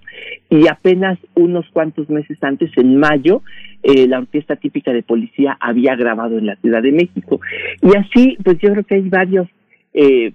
y 0.49 0.67
apenas 0.67 1.17
unos 1.35 1.65
cuantos 1.71 2.09
meses 2.09 2.37
antes, 2.41 2.69
en 2.75 2.97
mayo, 2.97 3.41
eh, 3.83 4.07
la 4.07 4.19
orquesta 4.19 4.57
típica 4.57 4.91
de 4.91 5.03
policía 5.03 5.57
había 5.59 5.95
grabado 5.95 6.37
en 6.37 6.47
la 6.47 6.55
Ciudad 6.57 6.81
de 6.81 6.91
México. 6.91 7.39
Y 7.81 7.95
así, 7.97 8.37
pues 8.43 8.57
yo 8.59 8.71
creo 8.71 8.83
que 8.83 8.95
hay 8.95 9.09
varios, 9.09 9.47
eh, 9.93 10.33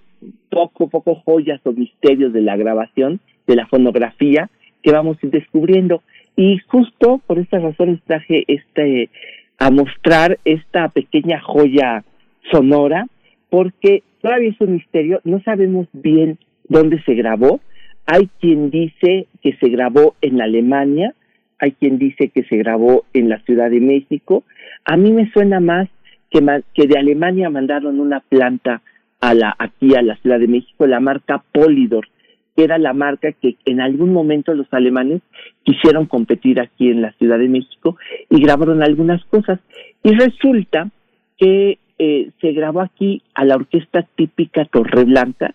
poco, 0.50 0.88
poco 0.88 1.16
joyas 1.16 1.60
o 1.64 1.72
misterios 1.72 2.32
de 2.32 2.40
la 2.40 2.56
grabación, 2.56 3.20
de 3.46 3.56
la 3.56 3.66
fonografía, 3.66 4.48
que 4.82 4.92
vamos 4.92 5.18
a 5.20 5.26
ir 5.26 5.32
descubriendo. 5.32 6.02
Y 6.36 6.58
justo 6.68 7.20
por 7.26 7.38
estas 7.38 7.62
razones 7.62 8.00
traje 8.06 8.44
este 8.46 9.10
a 9.58 9.70
mostrar 9.70 10.38
esta 10.44 10.88
pequeña 10.88 11.40
joya 11.40 12.04
sonora, 12.50 13.06
porque 13.50 14.02
todavía 14.20 14.50
es 14.50 14.60
un 14.60 14.74
misterio, 14.74 15.20
no 15.24 15.40
sabemos 15.42 15.86
bien 15.92 16.38
dónde 16.68 17.02
se 17.02 17.14
grabó. 17.14 17.60
Hay 18.06 18.28
quien 18.40 18.70
dice 18.70 19.26
que 19.42 19.56
se 19.56 19.68
grabó 19.68 20.14
en 20.20 20.40
Alemania, 20.40 21.14
hay 21.58 21.72
quien 21.72 21.98
dice 21.98 22.28
que 22.28 22.44
se 22.44 22.56
grabó 22.56 23.04
en 23.12 23.28
la 23.28 23.40
Ciudad 23.40 23.70
de 23.70 23.80
México. 23.80 24.44
A 24.84 24.96
mí 24.96 25.12
me 25.12 25.30
suena 25.32 25.60
más 25.60 25.88
que, 26.30 26.86
de 26.86 26.98
Alemania 26.98 27.50
mandaron 27.50 28.00
una 28.00 28.20
planta 28.20 28.82
a 29.20 29.34
la, 29.34 29.54
aquí 29.58 29.94
a 29.94 30.02
la 30.02 30.16
Ciudad 30.16 30.38
de 30.38 30.48
México, 30.48 30.86
la 30.86 31.00
marca 31.00 31.42
Polydor, 31.52 32.08
que 32.54 32.64
era 32.64 32.78
la 32.78 32.92
marca 32.92 33.32
que 33.32 33.56
en 33.64 33.80
algún 33.80 34.12
momento 34.12 34.54
los 34.54 34.66
alemanes 34.72 35.22
quisieron 35.62 36.06
competir 36.06 36.60
aquí 36.60 36.90
en 36.90 37.02
la 37.02 37.12
Ciudad 37.12 37.38
de 37.38 37.48
México 37.48 37.96
y 38.28 38.40
grabaron 38.40 38.82
algunas 38.82 39.24
cosas. 39.26 39.60
Y 40.02 40.10
resulta 40.10 40.90
que 41.38 41.78
eh, 41.98 42.30
se 42.40 42.52
grabó 42.52 42.80
aquí 42.80 43.22
a 43.34 43.44
la 43.44 43.56
orquesta 43.56 44.06
típica 44.16 44.64
Torreblanca 44.66 45.54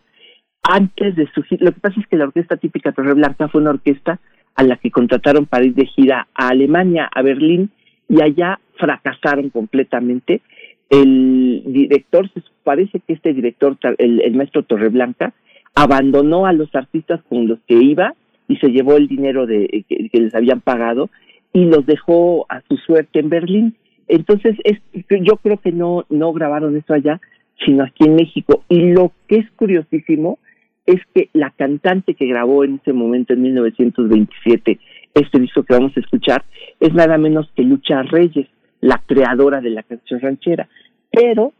antes 0.63 1.15
de 1.15 1.27
su 1.33 1.43
gira. 1.43 1.65
Lo 1.65 1.71
que 1.71 1.79
pasa 1.79 1.99
es 1.99 2.07
que 2.07 2.17
la 2.17 2.25
orquesta 2.25 2.57
típica 2.57 2.91
Torreblanca 2.91 3.47
fue 3.47 3.61
una 3.61 3.71
orquesta 3.71 4.19
a 4.55 4.63
la 4.63 4.77
que 4.77 4.91
contrataron 4.91 5.45
para 5.45 5.65
ir 5.65 5.73
de 5.73 5.85
gira 5.85 6.27
a 6.33 6.49
Alemania, 6.49 7.09
a 7.13 7.21
Berlín, 7.21 7.71
y 8.09 8.21
allá 8.21 8.59
fracasaron 8.77 9.49
completamente. 9.49 10.41
El 10.89 11.63
director, 11.67 12.29
parece 12.63 12.99
que 12.99 13.13
este 13.13 13.33
director, 13.33 13.77
el, 13.97 14.35
maestro 14.35 14.63
Torreblanca, 14.63 15.33
abandonó 15.73 16.45
a 16.45 16.53
los 16.53 16.73
artistas 16.75 17.21
con 17.29 17.47
los 17.47 17.59
que 17.67 17.75
iba 17.75 18.13
y 18.49 18.57
se 18.57 18.67
llevó 18.67 18.97
el 18.97 19.07
dinero 19.07 19.45
de, 19.45 19.85
que, 19.87 20.09
les 20.19 20.35
habían 20.35 20.59
pagado 20.59 21.09
y 21.53 21.65
los 21.65 21.85
dejó 21.85 22.45
a 22.49 22.61
su 22.67 22.75
suerte 22.77 23.19
en 23.19 23.29
Berlín. 23.29 23.75
Entonces, 24.11 24.57
es, 24.65 24.77
yo 25.21 25.37
creo 25.37 25.57
que 25.61 25.71
no, 25.71 26.05
no 26.09 26.33
grabaron 26.33 26.75
eso 26.75 26.93
allá, 26.93 27.21
sino 27.65 27.85
aquí 27.85 28.03
en 28.03 28.15
México. 28.15 28.65
Y 28.67 28.91
lo 28.91 29.13
que 29.27 29.37
es 29.37 29.49
curiosísimo 29.51 30.37
es 30.85 30.99
que 31.15 31.29
la 31.31 31.51
cantante 31.51 32.13
que 32.13 32.27
grabó 32.27 32.65
en 32.65 32.81
ese 32.81 32.91
momento, 32.91 33.31
en 33.31 33.41
1927, 33.43 34.79
este 35.13 35.39
disco 35.39 35.63
que 35.63 35.75
vamos 35.75 35.95
a 35.95 36.01
escuchar, 36.01 36.43
es 36.81 36.93
nada 36.93 37.17
menos 37.17 37.49
que 37.55 37.63
Lucha 37.63 38.03
Reyes, 38.03 38.49
la 38.81 39.01
creadora 39.05 39.61
de 39.61 39.69
la 39.69 39.83
canción 39.83 40.19
ranchera. 40.19 40.67
Pero 41.09 41.53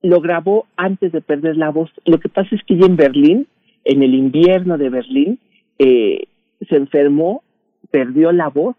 lo 0.00 0.20
grabó 0.20 0.66
antes 0.76 1.10
de 1.10 1.20
perder 1.20 1.56
la 1.56 1.70
voz. 1.70 1.90
Lo 2.06 2.20
que 2.20 2.28
pasa 2.28 2.54
es 2.54 2.62
que 2.62 2.76
ya 2.76 2.86
en 2.86 2.94
Berlín, 2.94 3.48
en 3.84 4.04
el 4.04 4.14
invierno 4.14 4.78
de 4.78 4.88
Berlín, 4.88 5.40
eh, 5.80 6.28
se 6.68 6.76
enfermó, 6.76 7.42
perdió 7.90 8.30
la 8.30 8.50
voz 8.50 8.76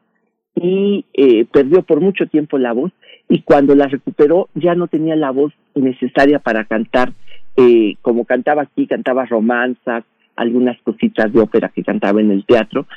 y 0.62 1.06
eh, 1.14 1.46
perdió 1.46 1.84
por 1.84 2.02
mucho 2.02 2.28
tiempo 2.28 2.58
la 2.58 2.74
voz 2.74 2.92
y 3.30 3.42
cuando 3.42 3.76
la 3.76 3.88
recuperó 3.88 4.50
ya 4.56 4.76
no 4.76 4.88
tenía 4.88 5.16
la 5.16 5.32
voz 5.32 5.54
necesaria 5.76 6.40
para 6.40 6.66
cantar 6.66 7.14
eh, 7.56 7.96
como 8.02 8.26
cantaba 8.26 8.64
aquí, 8.64 8.88
cantaba 8.88 9.26
romanzas, 9.26 10.04
algunas 10.36 10.80
cositas 10.82 11.32
de 11.32 11.42
ópera 11.42 11.70
que 11.70 11.84
cantaba 11.84 12.22
en 12.22 12.32
el 12.32 12.46
teatro, 12.46 12.88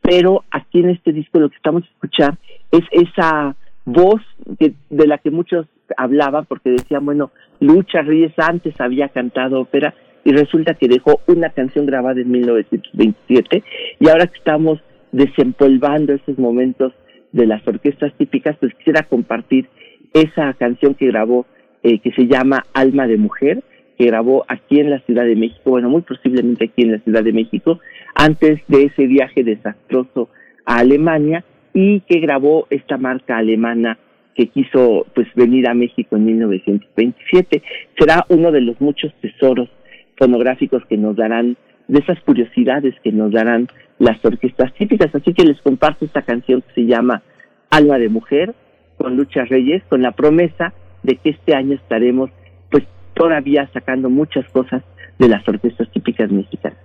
pero 0.00 0.44
aquí 0.50 0.80
en 0.80 0.90
este 0.90 1.12
disco 1.12 1.38
lo 1.38 1.48
que 1.48 1.56
estamos 1.56 1.82
a 1.84 1.86
escuchar 1.86 2.38
es 2.70 2.82
esa 2.90 3.56
voz 3.84 4.20
de 4.46 5.06
la 5.06 5.18
que 5.18 5.30
muchos 5.30 5.66
hablaban 5.96 6.46
porque 6.46 6.70
decían, 6.70 7.04
bueno, 7.04 7.30
Lucha 7.60 8.02
Ríes 8.02 8.32
antes 8.36 8.80
había 8.80 9.08
cantado 9.08 9.60
ópera 9.60 9.94
y 10.24 10.32
resulta 10.32 10.74
que 10.74 10.88
dejó 10.88 11.20
una 11.26 11.50
canción 11.50 11.86
grabada 11.86 12.20
en 12.20 12.30
1927 12.30 13.62
y 13.98 14.08
ahora 14.08 14.26
que 14.26 14.38
estamos 14.38 14.80
desempolvando 15.10 16.12
esos 16.12 16.38
momentos 16.38 16.92
de 17.32 17.46
las 17.46 17.66
orquestas 17.66 18.12
típicas, 18.16 18.56
pues 18.60 18.74
quisiera 18.74 19.02
compartir 19.02 19.66
esa 20.12 20.52
canción 20.54 20.94
que 20.94 21.06
grabó 21.06 21.46
eh, 21.82 21.98
que 21.98 22.12
se 22.12 22.26
llama 22.26 22.64
Alma 22.74 23.06
de 23.06 23.16
Mujer, 23.16 23.62
que 23.98 24.06
grabó 24.06 24.44
aquí 24.48 24.80
en 24.80 24.90
la 24.90 25.00
Ciudad 25.00 25.24
de 25.24 25.36
México, 25.36 25.70
bueno, 25.70 25.88
muy 25.88 26.02
posiblemente 26.02 26.66
aquí 26.66 26.82
en 26.82 26.92
la 26.92 26.98
Ciudad 26.98 27.24
de 27.24 27.32
México, 27.32 27.80
antes 28.14 28.60
de 28.68 28.84
ese 28.84 29.06
viaje 29.06 29.42
desastroso 29.42 30.28
a 30.64 30.78
Alemania 30.78 31.44
y 31.74 32.00
que 32.00 32.20
grabó 32.20 32.66
esta 32.70 32.98
marca 32.98 33.38
alemana 33.38 33.98
que 34.34 34.48
quiso 34.48 35.06
pues 35.14 35.28
venir 35.34 35.68
a 35.68 35.74
México 35.74 36.16
en 36.16 36.24
1927. 36.24 37.62
Será 37.98 38.24
uno 38.28 38.50
de 38.50 38.60
los 38.60 38.80
muchos 38.80 39.12
tesoros 39.20 39.68
fonográficos 40.16 40.84
que 40.86 40.96
nos 40.96 41.16
darán, 41.16 41.56
de 41.88 41.98
esas 42.00 42.20
curiosidades 42.20 42.94
que 43.02 43.12
nos 43.12 43.32
darán 43.32 43.68
las 43.98 44.24
orquestas 44.24 44.72
típicas. 44.74 45.14
Así 45.14 45.34
que 45.34 45.44
les 45.44 45.60
comparto 45.60 46.04
esta 46.04 46.22
canción 46.22 46.62
que 46.62 46.74
se 46.74 46.86
llama 46.86 47.22
Alma 47.70 47.98
de 47.98 48.08
Mujer 48.08 48.54
con 48.96 49.16
Lucha 49.16 49.44
Reyes, 49.44 49.82
con 49.88 50.02
la 50.02 50.12
promesa 50.12 50.72
de 51.02 51.16
que 51.16 51.30
este 51.30 51.54
año 51.54 51.74
estaremos 51.74 52.30
pues 52.70 52.84
todavía 53.14 53.68
sacando 53.72 54.10
muchas 54.10 54.48
cosas 54.50 54.82
de 55.18 55.28
las 55.28 55.46
orquestas 55.48 55.90
típicas 55.90 56.30
mexicanas. 56.30 56.78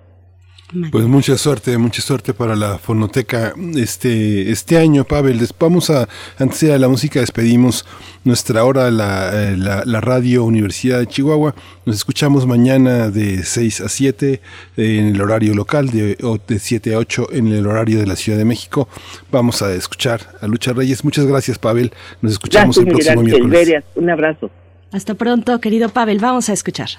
Pues 0.92 1.06
mucha 1.06 1.38
suerte, 1.38 1.78
mucha 1.78 2.02
suerte 2.02 2.34
para 2.34 2.54
la 2.54 2.78
fonoteca 2.78 3.54
este, 3.76 4.52
este 4.52 4.78
año, 4.78 5.06
Pavel. 5.06 5.40
Vamos 5.58 5.90
a, 5.90 6.10
antes 6.38 6.60
de 6.60 6.78
la 6.78 6.90
música, 6.90 7.22
despedimos 7.22 7.86
nuestra 8.26 8.66
hora, 8.66 8.92
la, 8.92 9.30
eh, 9.34 9.56
la, 9.56 9.84
la, 9.86 10.02
radio 10.02 10.44
Universidad 10.44 11.00
de 11.00 11.08
Chihuahua. 11.08 11.56
Nos 11.86 11.96
escuchamos 11.96 12.46
mañana 12.46 13.10
de 13.10 13.44
6 13.44 13.80
a 13.80 13.88
7 13.88 14.42
en 14.76 15.16
el 15.16 15.22
horario 15.22 15.54
local, 15.54 15.90
de, 15.90 16.18
de 16.48 16.60
7 16.60 16.96
a 16.96 16.98
8 16.98 17.30
en 17.32 17.48
el 17.48 17.66
horario 17.66 18.00
de 18.00 18.06
la 18.06 18.18
Ciudad 18.18 18.38
de 18.38 18.46
México. 18.46 18.90
Vamos 19.32 19.62
a 19.62 19.74
escuchar 19.74 20.20
a 20.42 20.48
Lucha 20.48 20.74
Reyes. 20.74 21.06
Muchas 21.06 21.26
gracias, 21.26 21.58
Pavel. 21.58 21.94
Nos 22.22 22.34
escuchamos 22.34 22.76
el 22.78 22.88
próximo 22.88 23.24
miércoles. 23.24 23.84
Un 23.96 24.10
abrazo. 24.10 24.52
Hasta 24.92 25.14
pronto, 25.14 25.62
querido 25.62 25.88
Pavel. 25.88 26.20
Vamos 26.20 26.50
a 26.50 26.54
escuchar. 26.54 26.90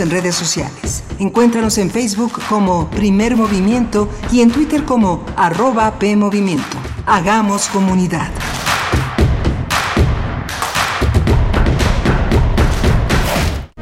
En 0.00 0.10
redes 0.10 0.34
sociales. 0.34 1.04
Encuéntranos 1.20 1.78
en 1.78 1.88
Facebook 1.88 2.32
como 2.48 2.88
Primer 2.90 3.36
Movimiento 3.36 4.08
y 4.32 4.40
en 4.40 4.50
Twitter 4.50 4.84
como 4.84 5.24
arroba 5.36 6.00
PMovimiento. 6.00 6.78
Hagamos 7.06 7.68
comunidad. 7.68 8.28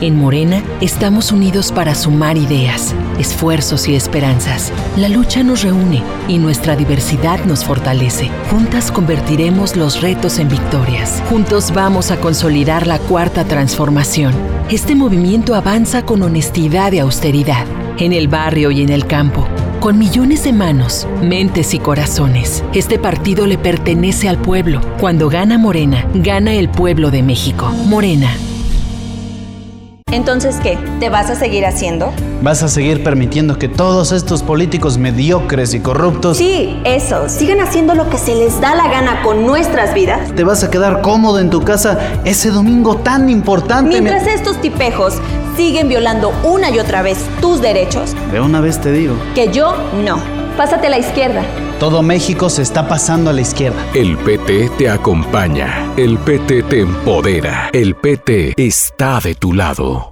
En 0.03 0.17
Morena 0.17 0.63
estamos 0.83 1.33
unidos 1.33 1.73
para 1.73 1.95
sumar 1.95 2.37
ideas, 2.37 2.95
esfuerzos 3.19 3.89
y 3.89 3.95
esperanzas. 3.95 4.71
La 4.99 5.09
lucha 5.09 5.43
nos 5.43 5.63
reúne 5.63 6.03
y 6.29 6.37
nuestra 6.37 6.77
diversidad 6.77 7.43
nos 7.47 7.65
fortalece. 7.65 8.29
Juntas 8.51 8.93
convertiremos 8.93 9.77
los 9.77 10.03
retos 10.03 10.39
en 10.39 10.51
victorias. 10.51 11.23
Juntos 11.31 11.73
vamos 11.73 12.11
a 12.11 12.19
consolidar 12.21 12.87
la 12.87 12.99
cuarta 12.99 13.45
transformación. 13.45 14.52
Este 14.73 14.95
movimiento 14.95 15.55
avanza 15.55 16.07
con 16.07 16.23
honestidad 16.23 16.93
y 16.93 16.99
austeridad, 16.99 17.67
en 17.99 18.15
el 18.15 18.27
barrio 18.27 18.71
y 18.71 18.81
en 18.81 18.89
el 18.89 19.07
campo 19.07 19.47
con 19.81 19.99
millones 19.99 20.45
de 20.45 20.53
manos, 20.53 21.07
mentes 21.21 21.75
y 21.75 21.79
corazones. 21.81 22.65
Este 22.73 23.01
partido 23.01 23.47
le 23.47 23.59
pertenece 23.59 24.29
al 24.29 24.39
pueblo. 24.39 24.81
Cuando 25.01 25.29
gana 25.29 25.59
Morena, 25.59 26.07
gana 26.15 26.55
el 26.55 26.69
pueblo 26.71 27.11
de 27.11 27.23
México. 27.23 27.69
Morena, 27.87 28.31
entonces, 30.13 30.57
¿qué? 30.63 30.79
¿Te 31.01 31.09
vas 31.09 31.31
a 31.31 31.35
seguir 31.35 31.65
haciendo? 31.65 32.13
¿Vas 32.43 32.65
a 32.65 32.69
seguir 32.69 33.05
permitiendo 33.05 33.57
que 33.57 33.69
todos 33.69 34.11
estos 34.11 34.43
políticos 34.43 34.99
mediocres 34.99 35.75
y 35.75 35.81
corruptos... 35.81 36.39
Sí, 36.39 36.77
eso. 36.85 37.29
Sigan 37.29 37.61
haciendo 37.61 37.95
lo 37.95 38.11
que 38.11 38.19
se 38.19 38.35
les 38.35 38.61
da 38.61 38.75
la 38.75 38.89
gana 38.89 39.23
con 39.23 39.47
nuestras 39.47 39.95
vidas. 39.95 40.35
¿Te 40.35 40.43
vas 40.43 40.65
a 40.65 40.71
quedar 40.71 41.03
cómodo 41.03 41.39
en 41.39 41.51
tu 41.51 41.63
casa 41.63 42.01
ese 42.25 42.51
domingo 42.51 42.97
tan 42.97 43.31
importante? 43.31 43.91
Mientras 43.91 44.27
estos 44.27 44.61
tipejos 44.61 45.15
siguen 45.57 45.89
violando 45.89 46.33
una 46.43 46.69
y 46.71 46.81
otra 46.81 47.03
vez 47.03 47.19
tus 47.41 47.63
derechos. 47.63 48.17
De 48.33 48.41
una 48.41 48.61
vez 48.61 48.81
te 48.81 48.91
digo. 48.91 49.15
Que 49.37 49.53
yo 49.53 49.77
no. 50.05 50.19
Pásate 50.57 50.89
a 50.89 50.91
la 50.91 50.99
izquierda. 50.99 51.45
Todo 51.79 52.03
México 52.03 52.51
se 52.51 52.63
está 52.63 52.89
pasando 52.89 53.31
a 53.31 53.33
la 53.33 53.41
izquierda. 53.41 53.79
El 53.95 54.19
PT 54.19 54.71
te 54.79 54.91
acompaña. 54.91 55.93
El 55.97 56.19
PT 56.19 56.65
te 56.65 56.81
empodera. 56.81 57.71
El 57.73 57.95
PT 57.95 58.55
está 58.57 59.21
de 59.21 59.37
tu 59.37 59.53
lado. 59.53 60.12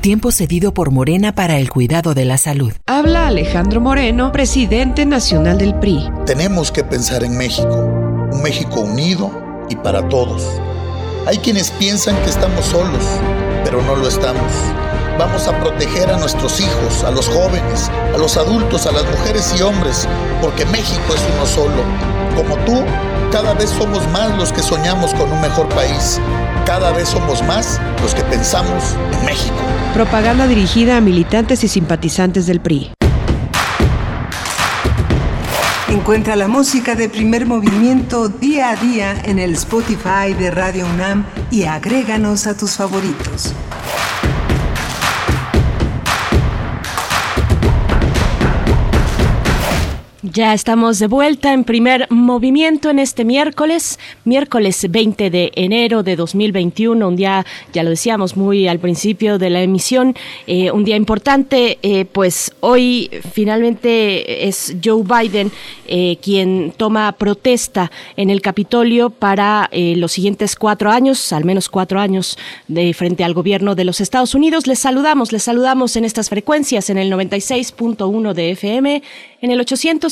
Tiempo 0.00 0.32
cedido 0.32 0.72
por 0.72 0.90
Morena 0.90 1.34
para 1.34 1.58
el 1.58 1.68
cuidado 1.68 2.14
de 2.14 2.24
la 2.24 2.38
salud. 2.38 2.72
Habla 2.86 3.26
Alejandro 3.26 3.82
Moreno, 3.82 4.32
presidente 4.32 5.04
nacional 5.04 5.58
del 5.58 5.74
PRI. 5.74 6.08
Tenemos 6.24 6.72
que 6.72 6.82
pensar 6.82 7.22
en 7.22 7.36
México, 7.36 7.84
un 8.32 8.40
México 8.40 8.80
unido 8.80 9.30
y 9.68 9.76
para 9.76 10.08
todos. 10.08 10.42
Hay 11.26 11.36
quienes 11.36 11.70
piensan 11.72 12.16
que 12.22 12.30
estamos 12.30 12.64
solos, 12.64 13.04
pero 13.62 13.82
no 13.82 13.94
lo 13.94 14.08
estamos. 14.08 14.50
Vamos 15.18 15.46
a 15.46 15.60
proteger 15.60 16.08
a 16.08 16.16
nuestros 16.16 16.62
hijos, 16.62 17.04
a 17.04 17.10
los 17.10 17.28
jóvenes, 17.28 17.90
a 18.14 18.16
los 18.16 18.38
adultos, 18.38 18.86
a 18.86 18.92
las 18.92 19.04
mujeres 19.04 19.54
y 19.58 19.60
hombres, 19.60 20.08
porque 20.40 20.64
México 20.64 21.14
es 21.14 21.20
uno 21.36 21.44
solo. 21.44 21.82
Como 22.34 22.56
tú, 22.64 22.82
cada 23.30 23.52
vez 23.52 23.68
somos 23.68 24.08
más 24.08 24.34
los 24.38 24.50
que 24.50 24.62
soñamos 24.62 25.12
con 25.12 25.30
un 25.30 25.42
mejor 25.42 25.68
país. 25.68 26.18
Cada 26.70 26.92
vez 26.92 27.08
somos 27.08 27.42
más 27.42 27.80
los 28.00 28.14
que 28.14 28.22
pensamos 28.22 28.96
en 29.12 29.26
México. 29.26 29.56
Propaganda 29.92 30.46
dirigida 30.46 30.98
a 30.98 31.00
militantes 31.00 31.64
y 31.64 31.68
simpatizantes 31.68 32.46
del 32.46 32.60
PRI. 32.60 32.92
Encuentra 35.88 36.36
la 36.36 36.46
música 36.46 36.94
de 36.94 37.08
primer 37.08 37.44
movimiento 37.44 38.28
día 38.28 38.70
a 38.70 38.76
día 38.76 39.20
en 39.24 39.40
el 39.40 39.54
Spotify 39.54 40.32
de 40.38 40.52
Radio 40.52 40.86
UNAM 40.86 41.26
y 41.50 41.64
agréganos 41.64 42.46
a 42.46 42.56
tus 42.56 42.76
favoritos. 42.76 43.52
Ya 50.32 50.54
estamos 50.54 51.00
de 51.00 51.08
vuelta 51.08 51.52
en 51.52 51.64
primer 51.64 52.06
movimiento 52.08 52.88
en 52.88 53.00
este 53.00 53.24
miércoles, 53.24 53.98
miércoles 54.24 54.86
20 54.88 55.28
de 55.28 55.50
enero 55.56 56.04
de 56.04 56.14
2021, 56.14 57.08
un 57.08 57.16
día, 57.16 57.44
ya 57.72 57.82
lo 57.82 57.90
decíamos 57.90 58.36
muy 58.36 58.68
al 58.68 58.78
principio 58.78 59.38
de 59.38 59.50
la 59.50 59.60
emisión, 59.60 60.14
eh, 60.46 60.70
un 60.70 60.84
día 60.84 60.94
importante, 60.94 61.80
eh, 61.82 62.04
pues 62.04 62.52
hoy 62.60 63.10
finalmente 63.32 64.46
es 64.46 64.76
Joe 64.84 65.02
Biden 65.02 65.50
eh, 65.88 66.16
quien 66.22 66.74
toma 66.76 67.10
protesta 67.10 67.90
en 68.16 68.30
el 68.30 68.40
Capitolio 68.40 69.10
para 69.10 69.68
los 69.72 70.12
siguientes 70.12 70.54
cuatro 70.54 70.92
años, 70.92 71.32
al 71.32 71.44
menos 71.44 71.68
cuatro 71.68 71.98
años, 71.98 72.38
de 72.68 72.94
frente 72.94 73.24
al 73.24 73.34
gobierno 73.34 73.74
de 73.74 73.84
los 73.84 74.00
Estados 74.00 74.36
Unidos. 74.36 74.68
Les 74.68 74.78
saludamos, 74.78 75.32
les 75.32 75.42
saludamos 75.42 75.96
en 75.96 76.04
estas 76.04 76.28
frecuencias, 76.28 76.88
en 76.88 76.98
el 76.98 77.12
96.1 77.12 78.32
de 78.32 78.50
FM, 78.52 79.02
en 79.42 79.50
el 79.50 79.60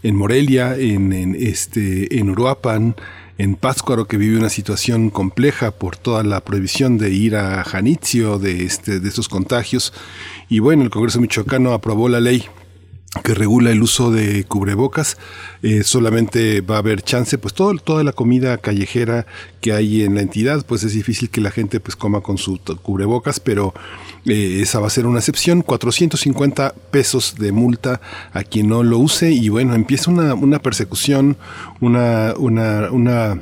Morelia, 0.03 0.75
en, 0.77 1.35
este, 1.39 2.19
en 2.19 2.29
Uruapan, 2.29 2.95
en 3.37 3.55
Pátzcuaro, 3.55 4.07
que 4.07 4.17
vive 4.17 4.37
una 4.37 4.49
situación 4.49 5.09
compleja 5.09 5.71
por 5.71 5.95
toda 5.95 6.23
la 6.23 6.41
prohibición 6.41 6.97
de 6.97 7.11
ir 7.11 7.35
a 7.35 7.63
Janitzio 7.63 8.39
de, 8.39 8.65
este, 8.65 8.99
de 8.99 9.09
estos 9.09 9.29
contagios. 9.29 9.93
Y 10.49 10.59
bueno, 10.59 10.83
el 10.83 10.89
Congreso 10.89 11.21
Michoacano 11.21 11.73
aprobó 11.73 12.09
la 12.09 12.19
ley 12.19 12.45
que 13.23 13.33
regula 13.33 13.71
el 13.71 13.81
uso 13.81 14.11
de 14.11 14.43
cubrebocas. 14.43 15.17
Eh, 15.63 15.83
solamente 15.83 16.61
va 16.61 16.75
a 16.75 16.79
haber 16.79 17.01
chance, 17.01 17.37
pues 17.37 17.53
todo, 17.53 17.73
toda 17.75 18.03
la 18.03 18.11
comida 18.11 18.57
callejera 18.57 19.25
que 19.61 19.73
hay 19.73 20.03
en 20.03 20.15
la 20.15 20.21
entidad, 20.21 20.65
pues 20.65 20.83
es 20.83 20.93
difícil 20.93 21.29
que 21.29 21.41
la 21.41 21.51
gente 21.51 21.79
pues 21.79 21.95
coma 21.95 22.21
con 22.21 22.37
su 22.37 22.59
cubrebocas, 22.81 23.39
pero 23.39 23.73
eh, 24.25 24.59
esa 24.61 24.79
va 24.79 24.87
a 24.87 24.91
ser 24.91 25.05
una 25.07 25.19
excepción. 25.19 25.61
450 25.61 26.73
pesos 26.91 27.35
de 27.37 27.51
multa 27.51 28.01
a 28.33 28.43
quien 28.43 28.69
no 28.69 28.83
lo 28.83 28.99
use 28.99 29.31
y 29.31 29.49
bueno, 29.49 29.75
empieza 29.75 30.11
una, 30.11 30.33
una 30.33 30.59
persecución, 30.59 31.37
una, 31.79 32.33
una, 32.37 32.89
una 32.91 33.39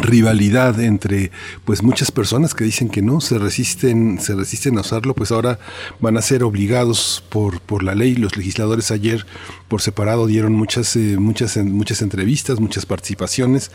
rivalidad 0.00 0.80
entre 0.80 1.30
pues 1.64 1.82
muchas 1.82 2.10
personas 2.10 2.54
que 2.54 2.64
dicen 2.64 2.88
que 2.88 3.02
no 3.02 3.20
se 3.20 3.38
resisten 3.38 4.20
se 4.20 4.34
resisten 4.34 4.78
a 4.78 4.82
usarlo 4.82 5.14
pues 5.14 5.32
ahora 5.32 5.58
van 6.00 6.16
a 6.16 6.22
ser 6.22 6.42
obligados 6.42 7.24
por 7.28 7.60
por 7.60 7.82
la 7.82 7.94
ley. 7.94 8.14
Los 8.14 8.36
legisladores 8.36 8.90
ayer 8.90 9.26
por 9.68 9.80
separado 9.80 10.26
dieron 10.26 10.52
muchas 10.52 10.96
eh, 10.96 11.16
muchas 11.18 11.56
muchas 11.56 12.02
entrevistas 12.02 12.60
muchas 12.60 12.86
participaciones 12.86 13.70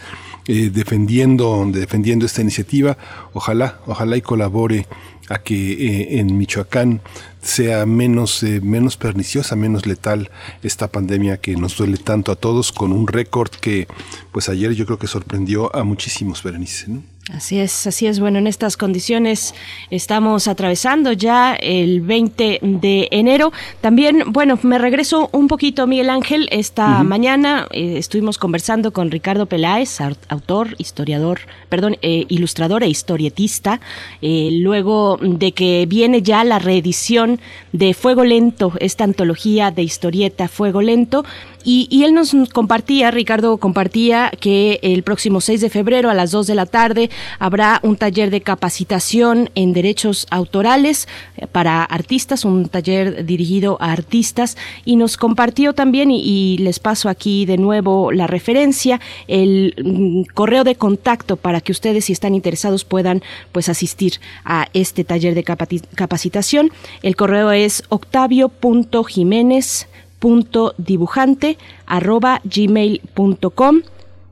eh, 0.47 0.69
defendiendo 0.71 1.67
defendiendo 1.71 2.25
esta 2.25 2.41
iniciativa. 2.41 2.97
Ojalá 3.33 3.79
ojalá 3.85 4.17
y 4.17 4.21
colabore 4.21 4.87
a 5.31 5.39
que 5.39 5.55
eh, 5.71 6.19
en 6.19 6.37
Michoacán 6.37 7.01
sea 7.41 7.85
menos, 7.85 8.43
eh, 8.43 8.59
menos 8.61 8.97
perniciosa, 8.97 9.55
menos 9.55 9.85
letal 9.85 10.29
esta 10.61 10.89
pandemia 10.89 11.37
que 11.37 11.55
nos 11.55 11.77
duele 11.77 11.97
tanto 11.97 12.31
a 12.31 12.35
todos, 12.35 12.71
con 12.71 12.91
un 12.91 13.07
récord 13.07 13.49
que 13.49 13.87
pues 14.31 14.49
ayer 14.49 14.73
yo 14.73 14.85
creo 14.85 14.99
que 14.99 15.07
sorprendió 15.07 15.73
a 15.75 15.83
muchísimos, 15.83 16.43
Berenice. 16.43 16.89
¿no? 16.89 17.03
Así 17.33 17.59
es, 17.59 17.87
así 17.87 18.07
es. 18.07 18.19
Bueno, 18.19 18.39
en 18.39 18.47
estas 18.47 18.75
condiciones 18.75 19.55
estamos 19.89 20.49
atravesando 20.49 21.13
ya 21.13 21.53
el 21.53 22.01
20 22.01 22.59
de 22.61 23.07
enero. 23.11 23.53
También, 23.79 24.23
bueno, 24.27 24.59
me 24.63 24.77
regreso 24.77 25.29
un 25.31 25.47
poquito, 25.47 25.87
Miguel 25.87 26.09
Ángel. 26.09 26.49
Esta 26.51 27.03
mañana 27.03 27.67
eh, 27.71 27.95
estuvimos 27.97 28.37
conversando 28.37 28.91
con 28.91 29.11
Ricardo 29.11 29.45
Peláez, 29.45 30.01
autor, 30.27 30.75
historiador, 30.77 31.39
perdón, 31.69 31.97
eh, 32.01 32.25
ilustrador 32.27 32.83
e 32.83 32.89
historietista. 32.89 33.79
Eh, 34.21 34.49
luego 34.51 35.17
de 35.21 35.53
que 35.53 35.85
viene 35.87 36.21
ya 36.21 36.43
la 36.43 36.59
reedición 36.59 37.39
de 37.71 37.93
Fuego 37.93 38.25
Lento, 38.25 38.73
esta 38.79 39.05
antología 39.05 39.71
de 39.71 39.83
historieta 39.83 40.49
Fuego 40.49 40.81
Lento. 40.81 41.23
Y, 41.63 42.03
él 42.03 42.13
nos 42.13 42.35
compartía, 42.51 43.11
Ricardo 43.11 43.57
compartía 43.57 44.31
que 44.39 44.79
el 44.81 45.03
próximo 45.03 45.41
6 45.41 45.61
de 45.61 45.69
febrero 45.69 46.09
a 46.09 46.13
las 46.13 46.31
2 46.31 46.47
de 46.47 46.55
la 46.55 46.65
tarde 46.65 47.09
habrá 47.39 47.79
un 47.83 47.95
taller 47.95 48.31
de 48.31 48.41
capacitación 48.41 49.49
en 49.55 49.73
derechos 49.73 50.25
autorales 50.31 51.07
eh, 51.37 51.47
para 51.47 51.83
artistas, 51.83 52.45
un 52.45 52.67
taller 52.67 53.25
dirigido 53.25 53.77
a 53.79 53.91
artistas 53.91 54.57
y 54.85 54.95
nos 54.95 55.17
compartió 55.17 55.73
también, 55.73 56.11
y, 56.11 56.57
les 56.57 56.79
paso 56.79 57.09
aquí 57.09 57.45
de 57.45 57.57
nuevo 57.57 58.11
la 58.11 58.27
referencia, 58.27 58.99
el 59.27 59.75
mm, 59.77 60.33
correo 60.33 60.63
de 60.63 60.75
contacto 60.75 61.37
para 61.37 61.61
que 61.61 61.71
ustedes 61.71 62.05
si 62.05 62.13
están 62.13 62.35
interesados 62.35 62.85
puedan 62.85 63.21
pues 63.51 63.69
asistir 63.69 64.13
a 64.43 64.67
este 64.73 65.03
taller 65.03 65.35
de 65.35 65.43
capacitación. 65.43 66.71
El 67.03 67.15
correo 67.15 67.51
es 67.51 67.83
octavio.jiménez 67.89 69.87
punto 70.21 70.73
dibujante 70.77 71.57
arroba 71.87 72.39
gmail.com 72.45 73.81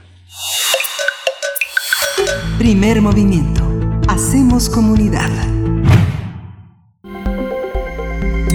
Primer 2.58 3.04
movimiento. 3.04 3.62
Hacemos 4.08 4.68
comunidad. 4.68 5.30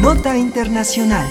Nota 0.01 0.37
Internacional. 0.37 1.25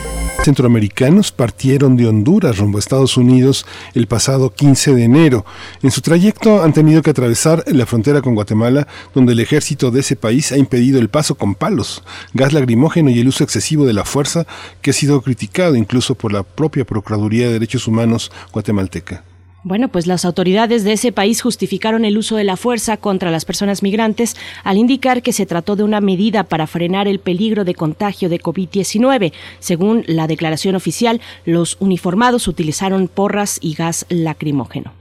Centroamericanos 0.45 1.33
partieron 1.33 1.97
de 1.97 2.07
Honduras 2.07 2.59
rumbo 2.59 2.77
a 2.77 2.79
Estados 2.79 3.17
Unidos 3.17 3.65
el 3.93 4.07
pasado 4.07 4.53
15 4.53 4.95
de 4.95 5.03
enero. 5.03 5.45
En 5.83 5.91
su 5.91 5.99
trayecto 5.99 6.63
han 6.63 6.71
tenido 6.71 7.01
que 7.01 7.09
atravesar 7.09 7.65
la 7.67 7.85
frontera 7.85 8.21
con 8.21 8.35
Guatemala, 8.35 8.87
donde 9.13 9.33
el 9.33 9.41
ejército 9.41 9.91
de 9.91 9.99
ese 9.99 10.15
país 10.15 10.53
ha 10.53 10.57
impedido 10.57 10.97
el 11.01 11.09
paso 11.09 11.35
con 11.35 11.55
palos, 11.55 12.05
gas 12.33 12.53
lacrimógeno 12.53 13.09
y 13.09 13.19
el 13.19 13.27
uso 13.27 13.43
excesivo 13.43 13.85
de 13.85 13.91
la 13.91 14.05
fuerza, 14.05 14.47
que 14.81 14.91
ha 14.91 14.93
sido 14.93 15.21
criticado 15.21 15.75
incluso 15.75 16.15
por 16.15 16.31
la 16.31 16.43
propia 16.43 16.85
Procuraduría 16.85 17.47
de 17.47 17.53
Derechos 17.53 17.85
Humanos 17.85 18.31
guatemalteca. 18.53 19.25
Bueno, 19.63 19.89
pues 19.89 20.07
las 20.07 20.25
autoridades 20.25 20.83
de 20.83 20.93
ese 20.93 21.11
país 21.11 21.41
justificaron 21.41 22.03
el 22.03 22.17
uso 22.17 22.35
de 22.35 22.43
la 22.43 22.57
fuerza 22.57 22.97
contra 22.97 23.29
las 23.29 23.45
personas 23.45 23.83
migrantes 23.83 24.35
al 24.63 24.77
indicar 24.77 25.21
que 25.21 25.33
se 25.33 25.45
trató 25.45 25.75
de 25.75 25.83
una 25.83 26.01
medida 26.01 26.45
para 26.45 26.65
frenar 26.65 27.07
el 27.07 27.19
peligro 27.19 27.63
de 27.63 27.75
contagio 27.75 28.27
de 28.27 28.39
COVID-19. 28.39 29.33
Según 29.59 30.03
la 30.07 30.25
declaración 30.25 30.73
oficial, 30.73 31.21
los 31.45 31.77
uniformados 31.79 32.47
utilizaron 32.47 33.07
porras 33.07 33.59
y 33.61 33.75
gas 33.75 34.07
lacrimógeno. 34.09 34.93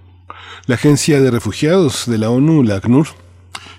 La 0.67 0.75
Agencia 0.75 1.23
de 1.23 1.31
Refugiados 1.31 2.05
de 2.07 2.19
la 2.19 2.29
ONU, 2.29 2.63
la 2.63 2.77
ACNUR, 2.77 3.09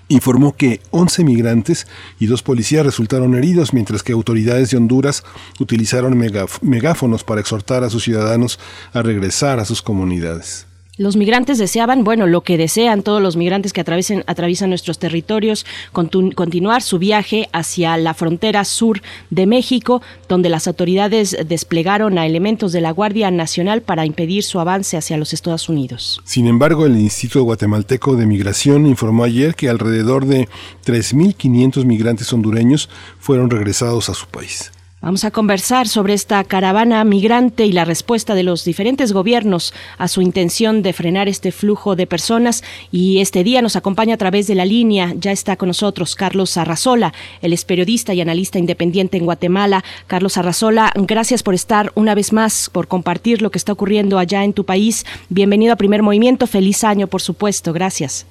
informó 0.08 0.56
que 0.56 0.80
11 0.90 1.22
migrantes 1.22 1.86
y 2.18 2.26
dos 2.26 2.42
policías 2.42 2.84
resultaron 2.84 3.36
heridos, 3.36 3.72
mientras 3.72 4.02
que 4.02 4.12
autoridades 4.12 4.70
de 4.70 4.78
Honduras 4.78 5.22
utilizaron 5.60 6.18
megáfonos 6.60 7.22
para 7.22 7.40
exhortar 7.40 7.84
a 7.84 7.88
sus 7.88 8.02
ciudadanos 8.02 8.58
a 8.92 9.02
regresar 9.02 9.60
a 9.60 9.64
sus 9.64 9.80
comunidades. 9.80 10.66
Los 10.98 11.16
migrantes 11.16 11.56
deseaban, 11.56 12.04
bueno, 12.04 12.26
lo 12.26 12.42
que 12.42 12.58
desean 12.58 13.02
todos 13.02 13.22
los 13.22 13.34
migrantes 13.34 13.72
que 13.72 13.80
atraviesen, 13.80 14.24
atraviesan 14.26 14.68
nuestros 14.68 14.98
territorios, 14.98 15.64
continuar 15.90 16.82
su 16.82 16.98
viaje 16.98 17.48
hacia 17.50 17.96
la 17.96 18.12
frontera 18.12 18.66
sur 18.66 19.00
de 19.30 19.46
México, 19.46 20.02
donde 20.28 20.50
las 20.50 20.68
autoridades 20.68 21.34
desplegaron 21.46 22.18
a 22.18 22.26
elementos 22.26 22.72
de 22.72 22.82
la 22.82 22.90
Guardia 22.90 23.30
Nacional 23.30 23.80
para 23.80 24.04
impedir 24.04 24.44
su 24.44 24.60
avance 24.60 24.98
hacia 24.98 25.16
los 25.16 25.32
Estados 25.32 25.70
Unidos. 25.70 26.20
Sin 26.26 26.46
embargo, 26.46 26.84
el 26.84 26.98
Instituto 26.98 27.44
Guatemalteco 27.44 28.14
de 28.16 28.26
Migración 28.26 28.86
informó 28.86 29.24
ayer 29.24 29.54
que 29.54 29.70
alrededor 29.70 30.26
de 30.26 30.46
3.500 30.84 31.86
migrantes 31.86 32.30
hondureños 32.34 32.90
fueron 33.18 33.48
regresados 33.48 34.10
a 34.10 34.14
su 34.14 34.26
país. 34.26 34.70
Vamos 35.02 35.24
a 35.24 35.32
conversar 35.32 35.88
sobre 35.88 36.14
esta 36.14 36.44
caravana 36.44 37.02
migrante 37.02 37.66
y 37.66 37.72
la 37.72 37.84
respuesta 37.84 38.36
de 38.36 38.44
los 38.44 38.64
diferentes 38.64 39.12
gobiernos 39.12 39.74
a 39.98 40.06
su 40.06 40.22
intención 40.22 40.80
de 40.82 40.92
frenar 40.92 41.28
este 41.28 41.50
flujo 41.50 41.96
de 41.96 42.06
personas. 42.06 42.62
Y 42.92 43.18
este 43.18 43.42
día 43.42 43.62
nos 43.62 43.74
acompaña 43.74 44.14
a 44.14 44.16
través 44.16 44.46
de 44.46 44.54
la 44.54 44.64
línea. 44.64 45.12
Ya 45.18 45.32
está 45.32 45.56
con 45.56 45.66
nosotros 45.66 46.14
Carlos 46.14 46.56
Arrazola, 46.56 47.12
él 47.40 47.52
es 47.52 47.64
periodista 47.64 48.14
y 48.14 48.20
analista 48.20 48.60
independiente 48.60 49.18
en 49.18 49.24
Guatemala. 49.24 49.82
Carlos 50.06 50.38
Arrazola, 50.38 50.92
gracias 50.94 51.42
por 51.42 51.54
estar 51.54 51.90
una 51.96 52.14
vez 52.14 52.32
más, 52.32 52.70
por 52.70 52.86
compartir 52.86 53.42
lo 53.42 53.50
que 53.50 53.58
está 53.58 53.72
ocurriendo 53.72 54.20
allá 54.20 54.44
en 54.44 54.52
tu 54.52 54.64
país. 54.64 55.04
Bienvenido 55.28 55.72
a 55.72 55.76
Primer 55.76 56.04
Movimiento. 56.04 56.46
Feliz 56.46 56.84
año, 56.84 57.08
por 57.08 57.22
supuesto. 57.22 57.72
Gracias. 57.72 58.24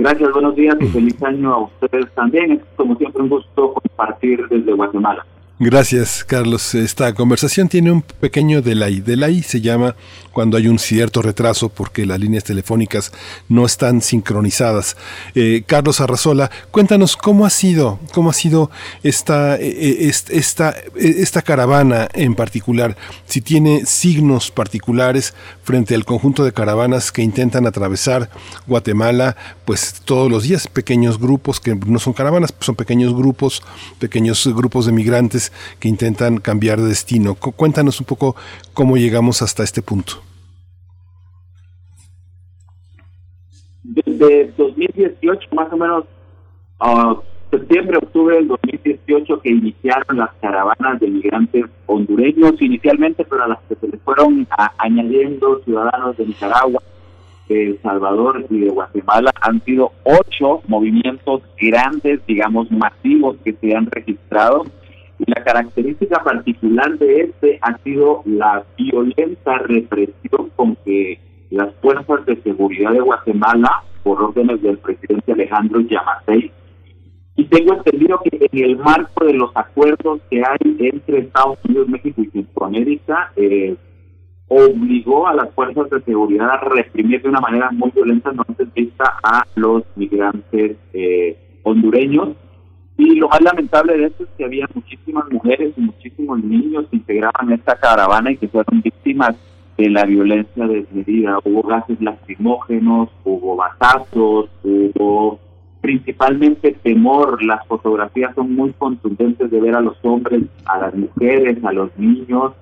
Gracias, 0.00 0.30
buenos 0.30 0.54
días 0.54 0.76
y 0.78 0.86
feliz 0.86 1.20
año 1.24 1.52
a 1.52 1.58
ustedes 1.64 2.08
también. 2.14 2.52
Es 2.52 2.60
como 2.76 2.94
siempre 2.94 3.20
un 3.20 3.30
gusto 3.30 3.74
compartir 3.74 4.46
desde 4.48 4.72
Guatemala. 4.72 5.26
Gracias, 5.60 6.22
Carlos. 6.22 6.76
Esta 6.76 7.12
conversación 7.14 7.68
tiene 7.68 7.90
un 7.90 8.02
pequeño 8.02 8.62
delay. 8.62 9.00
Delay 9.00 9.42
se 9.42 9.60
llama 9.60 9.96
cuando 10.30 10.56
hay 10.56 10.68
un 10.68 10.78
cierto 10.78 11.20
retraso 11.20 11.68
porque 11.68 12.06
las 12.06 12.20
líneas 12.20 12.44
telefónicas 12.44 13.10
no 13.48 13.66
están 13.66 14.00
sincronizadas. 14.00 14.96
Eh, 15.34 15.64
Carlos 15.66 16.00
Arrazola, 16.00 16.48
cuéntanos 16.70 17.16
cómo 17.16 17.44
ha 17.44 17.50
sido, 17.50 17.98
cómo 18.12 18.30
ha 18.30 18.34
sido 18.34 18.70
esta, 19.02 19.56
eh, 19.56 20.06
eh, 20.06 20.12
esta, 20.28 20.76
esta 20.94 21.42
caravana 21.42 22.06
en 22.14 22.36
particular, 22.36 22.96
si 23.26 23.40
tiene 23.40 23.84
signos 23.84 24.52
particulares 24.52 25.34
frente 25.64 25.96
al 25.96 26.04
conjunto 26.04 26.44
de 26.44 26.52
caravanas 26.52 27.10
que 27.10 27.22
intentan 27.22 27.66
atravesar 27.66 28.30
Guatemala, 28.68 29.36
pues 29.64 29.94
todos 30.04 30.30
los 30.30 30.44
días, 30.44 30.68
pequeños 30.68 31.18
grupos 31.18 31.58
que 31.58 31.74
no 31.74 31.98
son 31.98 32.12
caravanas, 32.12 32.54
son 32.60 32.76
pequeños 32.76 33.12
grupos, 33.12 33.60
pequeños 33.98 34.46
grupos 34.54 34.86
de 34.86 34.92
migrantes 34.92 35.47
que 35.78 35.88
intentan 35.88 36.38
cambiar 36.38 36.80
de 36.80 36.88
destino. 36.88 37.34
Cuéntanos 37.34 38.00
un 38.00 38.06
poco 38.06 38.36
cómo 38.74 38.96
llegamos 38.96 39.42
hasta 39.42 39.62
este 39.62 39.82
punto. 39.82 40.22
desde 44.04 44.52
2018, 44.56 45.48
más 45.54 45.72
o 45.72 45.76
menos 45.76 46.04
septiembre, 47.50 47.96
octubre 47.96 48.36
del 48.36 48.48
2018, 48.48 49.40
que 49.40 49.50
iniciaron 49.50 50.18
las 50.18 50.30
caravanas 50.40 51.00
de 51.00 51.08
migrantes 51.08 51.64
hondureños 51.86 52.60
inicialmente, 52.60 53.24
pero 53.24 53.44
a 53.44 53.48
las 53.48 53.58
que 53.68 53.74
se 53.76 53.88
les 53.88 54.00
fueron 54.02 54.46
añadiendo 54.76 55.60
ciudadanos 55.64 56.16
de 56.16 56.26
Nicaragua, 56.26 56.82
de 57.48 57.68
El 57.68 57.80
Salvador 57.80 58.44
y 58.50 58.60
de 58.60 58.68
Guatemala, 58.68 59.32
han 59.40 59.64
sido 59.64 59.92
ocho 60.04 60.60
movimientos 60.68 61.42
grandes, 61.58 62.24
digamos, 62.26 62.70
masivos 62.70 63.36
que 63.42 63.54
se 63.54 63.74
han 63.74 63.86
registrado. 63.86 64.66
Y 65.18 65.30
la 65.30 65.42
característica 65.42 66.22
particular 66.22 66.96
de 66.98 67.22
este 67.22 67.58
ha 67.62 67.76
sido 67.78 68.22
la 68.24 68.64
violenta 68.76 69.58
represión 69.58 70.50
con 70.54 70.76
que 70.84 71.18
las 71.50 71.74
fuerzas 71.76 72.24
de 72.26 72.40
seguridad 72.42 72.92
de 72.92 73.00
Guatemala, 73.00 73.82
por 74.02 74.22
órdenes 74.22 74.62
del 74.62 74.78
presidente 74.78 75.32
Alejandro 75.32 75.80
Yamatei, 75.80 76.52
y 77.38 77.44
tengo 77.44 77.74
entendido 77.74 78.20
que 78.24 78.48
en 78.50 78.64
el 78.64 78.76
marco 78.78 79.24
de 79.24 79.32
los 79.34 79.52
acuerdos 79.54 80.20
que 80.28 80.38
hay 80.38 80.76
entre 80.80 81.20
Estados 81.20 81.58
Unidos, 81.64 81.88
México 81.88 82.20
y 82.20 82.26
Centroamérica, 82.30 83.32
eh, 83.36 83.76
obligó 84.48 85.28
a 85.28 85.34
las 85.34 85.54
fuerzas 85.54 85.88
de 85.88 86.00
seguridad 86.02 86.50
a 86.50 86.56
reprimir 86.56 87.22
de 87.22 87.28
una 87.28 87.40
manera 87.40 87.70
muy 87.70 87.92
violenta, 87.92 88.32
no 88.32 88.44
se 88.56 88.64
vista, 88.64 89.18
a 89.22 89.44
los 89.54 89.84
migrantes 89.94 90.78
eh, 90.92 91.60
hondureños. 91.62 92.30
Y 92.98 93.14
lo 93.14 93.28
más 93.28 93.40
lamentable 93.40 93.96
de 93.96 94.06
esto 94.06 94.24
es 94.24 94.30
que 94.36 94.44
había 94.44 94.68
muchísimas 94.74 95.30
mujeres 95.30 95.72
y 95.76 95.80
muchísimos 95.80 96.42
niños 96.42 96.86
que 96.90 96.96
integraban 96.96 97.52
esta 97.52 97.76
caravana 97.76 98.32
y 98.32 98.36
que 98.36 98.48
fueron 98.48 98.82
víctimas 98.82 99.36
de 99.76 99.88
la 99.88 100.04
violencia 100.04 100.66
desmedida. 100.66 101.38
Hubo 101.44 101.62
gases 101.62 102.00
lacrimógenos, 102.00 103.08
hubo 103.24 103.54
batazos, 103.54 104.50
hubo 104.64 105.38
principalmente 105.80 106.72
temor. 106.82 107.40
Las 107.44 107.64
fotografías 107.68 108.34
son 108.34 108.52
muy 108.56 108.72
contundentes 108.72 109.48
de 109.48 109.60
ver 109.60 109.76
a 109.76 109.80
los 109.80 109.96
hombres, 110.02 110.42
a 110.66 110.78
las 110.78 110.94
mujeres, 110.96 111.64
a 111.64 111.72
los 111.72 111.96
niños 111.96 112.52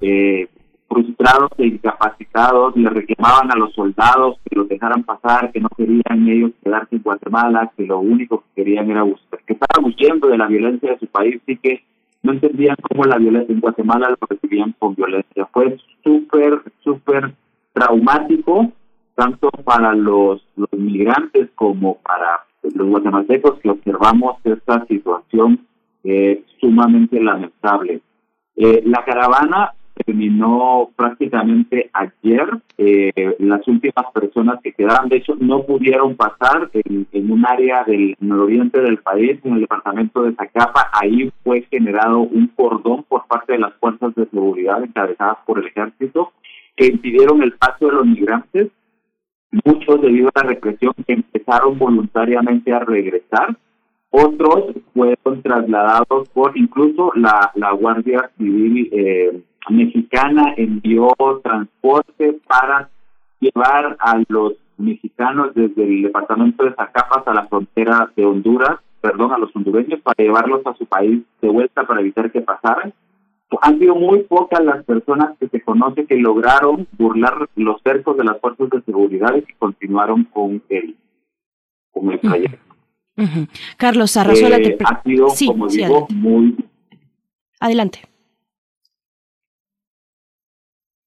eh, 0.00 0.48
frustrados 0.88 1.50
e 1.58 1.66
incapacitados. 1.66 2.76
Le 2.76 2.90
reclamaban 2.90 3.50
a 3.52 3.56
los 3.56 3.72
soldados 3.74 4.36
que 4.48 4.56
los 4.56 4.68
dejaran 4.68 5.04
pasar, 5.04 5.52
que 5.52 5.60
no 5.60 5.68
querían 5.76 6.28
ellos 6.28 6.52
quedarse 6.62 6.96
en 6.96 7.02
Guatemala, 7.02 7.72
que 7.76 7.86
lo 7.86 7.98
único 8.00 8.40
que 8.40 8.62
querían 8.62 8.90
era 8.90 9.02
buscar, 9.02 9.40
que 9.46 9.54
estaban 9.54 9.84
huyendo 9.84 10.28
de 10.28 10.38
la 10.38 10.46
violencia 10.46 10.92
de 10.92 10.98
su 10.98 11.06
país 11.06 11.40
y 11.46 11.56
que 11.56 11.84
no 12.22 12.32
entendían 12.32 12.76
cómo 12.80 13.04
la 13.04 13.18
violencia 13.18 13.52
en 13.52 13.60
Guatemala 13.60 14.08
lo 14.08 14.26
recibían 14.28 14.74
con 14.78 14.94
violencia. 14.94 15.46
Fue 15.52 15.76
súper, 16.02 16.62
súper 16.82 17.34
traumático, 17.72 18.72
tanto 19.14 19.50
para 19.50 19.94
los, 19.94 20.46
los 20.56 20.72
migrantes 20.72 21.50
como 21.54 21.98
para 21.98 22.44
los 22.62 22.88
guatemaltecos 22.88 23.58
que 23.60 23.70
observamos 23.70 24.36
esta 24.44 24.86
situación 24.86 25.66
eh, 26.02 26.44
sumamente 26.60 27.20
lamentable. 27.20 28.00
Eh, 28.56 28.82
la 28.86 29.04
caravana 29.04 29.72
terminó 29.94 30.90
prácticamente 30.96 31.90
ayer. 31.92 32.48
Eh, 32.78 33.36
las 33.38 33.66
últimas 33.68 34.06
personas 34.12 34.60
que 34.62 34.72
quedaron, 34.72 35.08
de 35.08 35.16
hecho, 35.16 35.34
no 35.38 35.62
pudieron 35.64 36.16
pasar 36.16 36.70
en, 36.72 37.06
un 37.30 37.46
área 37.46 37.84
del 37.84 38.16
nororiente 38.20 38.80
del 38.80 38.98
país, 38.98 39.38
en 39.44 39.54
el 39.54 39.60
departamento 39.62 40.22
de 40.22 40.34
Zacapa. 40.34 40.90
Ahí 40.92 41.32
fue 41.42 41.62
generado 41.70 42.20
un 42.20 42.48
cordón 42.48 43.04
por 43.04 43.26
parte 43.26 43.52
de 43.52 43.60
las 43.60 43.74
fuerzas 43.74 44.14
de 44.14 44.26
seguridad 44.26 44.82
encabezadas 44.82 45.38
por 45.46 45.58
el 45.58 45.66
ejército 45.66 46.32
que 46.76 46.86
impidieron 46.86 47.42
el 47.42 47.52
paso 47.52 47.86
de 47.86 47.92
los 47.92 48.06
migrantes. 48.06 48.68
Muchos, 49.64 50.00
debido 50.00 50.30
a 50.34 50.42
la 50.42 50.48
represión, 50.48 50.92
empezaron 51.06 51.78
voluntariamente 51.78 52.72
a 52.72 52.80
regresar. 52.80 53.56
Otros 54.10 54.74
fueron 54.92 55.42
trasladados 55.42 56.28
por 56.30 56.56
incluso 56.56 57.12
la, 57.14 57.52
la 57.54 57.72
Guardia 57.72 58.30
Civil. 58.36 58.88
Eh, 58.92 59.42
mexicana 59.70 60.54
envió 60.56 61.14
transporte 61.42 62.38
para 62.46 62.90
llevar 63.40 63.96
a 64.00 64.22
los 64.28 64.54
mexicanos 64.76 65.54
desde 65.54 65.84
el 65.84 66.02
departamento 66.02 66.64
de 66.64 66.74
Zacapas 66.74 67.26
a 67.26 67.34
la 67.34 67.46
frontera 67.46 68.10
de 68.16 68.24
Honduras, 68.24 68.80
perdón, 69.00 69.32
a 69.32 69.38
los 69.38 69.54
hondureños 69.54 70.00
para 70.00 70.22
llevarlos 70.22 70.66
a 70.66 70.74
su 70.74 70.86
país 70.86 71.22
de 71.40 71.48
vuelta 71.48 71.86
para 71.86 72.00
evitar 72.00 72.30
que 72.30 72.40
pasaran. 72.40 72.92
Han 73.60 73.78
sido 73.78 73.94
muy 73.94 74.24
pocas 74.24 74.64
las 74.64 74.84
personas 74.84 75.38
que 75.38 75.48
se 75.48 75.60
conoce 75.60 76.06
que 76.06 76.16
lograron 76.16 76.88
burlar 76.98 77.48
los 77.54 77.80
cercos 77.82 78.16
de 78.16 78.24
las 78.24 78.40
fuerzas 78.40 78.68
de 78.70 78.82
seguridad 78.82 79.32
y 79.36 79.42
que 79.42 79.54
continuaron 79.54 80.24
con 80.24 80.60
el, 80.68 80.96
con 81.92 82.10
el 82.10 82.18
trayecto. 82.18 82.74
Carlos 83.76 84.16
Arrazola, 84.16 84.56
eh, 84.56 84.76
ha 84.84 85.02
sido, 85.02 85.28
como 85.46 85.68
digo, 85.68 86.08
muy... 86.10 86.56
Adelante. 87.60 88.13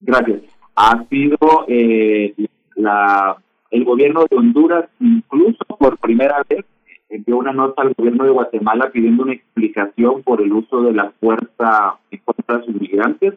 Gracias. 0.00 0.42
Ha 0.76 1.04
sido 1.08 1.36
eh, 1.66 2.34
la, 2.76 3.36
el 3.70 3.84
gobierno 3.84 4.24
de 4.30 4.36
Honduras, 4.36 4.88
incluso 5.00 5.64
por 5.78 5.98
primera 5.98 6.42
vez, 6.48 6.64
envió 7.08 7.38
una 7.38 7.52
nota 7.52 7.82
al 7.82 7.94
gobierno 7.94 8.24
de 8.24 8.30
Guatemala 8.30 8.90
pidiendo 8.92 9.22
una 9.22 9.32
explicación 9.32 10.22
por 10.22 10.40
el 10.40 10.52
uso 10.52 10.82
de 10.82 10.92
la 10.92 11.10
fuerza 11.20 11.98
en 12.10 12.20
contra 12.24 12.58
de 12.58 12.64
sus 12.66 12.80
migrantes. 12.80 13.34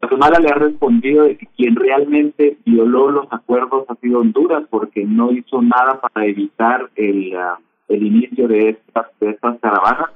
Guatemala 0.00 0.38
le 0.38 0.48
ha 0.48 0.54
respondido 0.54 1.24
de 1.24 1.38
que 1.38 1.46
quien 1.56 1.74
realmente 1.74 2.58
violó 2.64 3.10
los 3.10 3.26
acuerdos 3.30 3.86
ha 3.88 3.94
sido 3.96 4.20
Honduras 4.20 4.64
porque 4.68 5.04
no 5.04 5.32
hizo 5.32 5.62
nada 5.62 6.00
para 6.00 6.26
evitar 6.26 6.90
el, 6.96 7.34
ah, 7.34 7.58
el 7.88 8.06
inicio 8.06 8.46
de 8.48 8.70
estas, 8.70 9.06
de 9.20 9.30
estas 9.30 9.58
caravanas. 9.60 10.10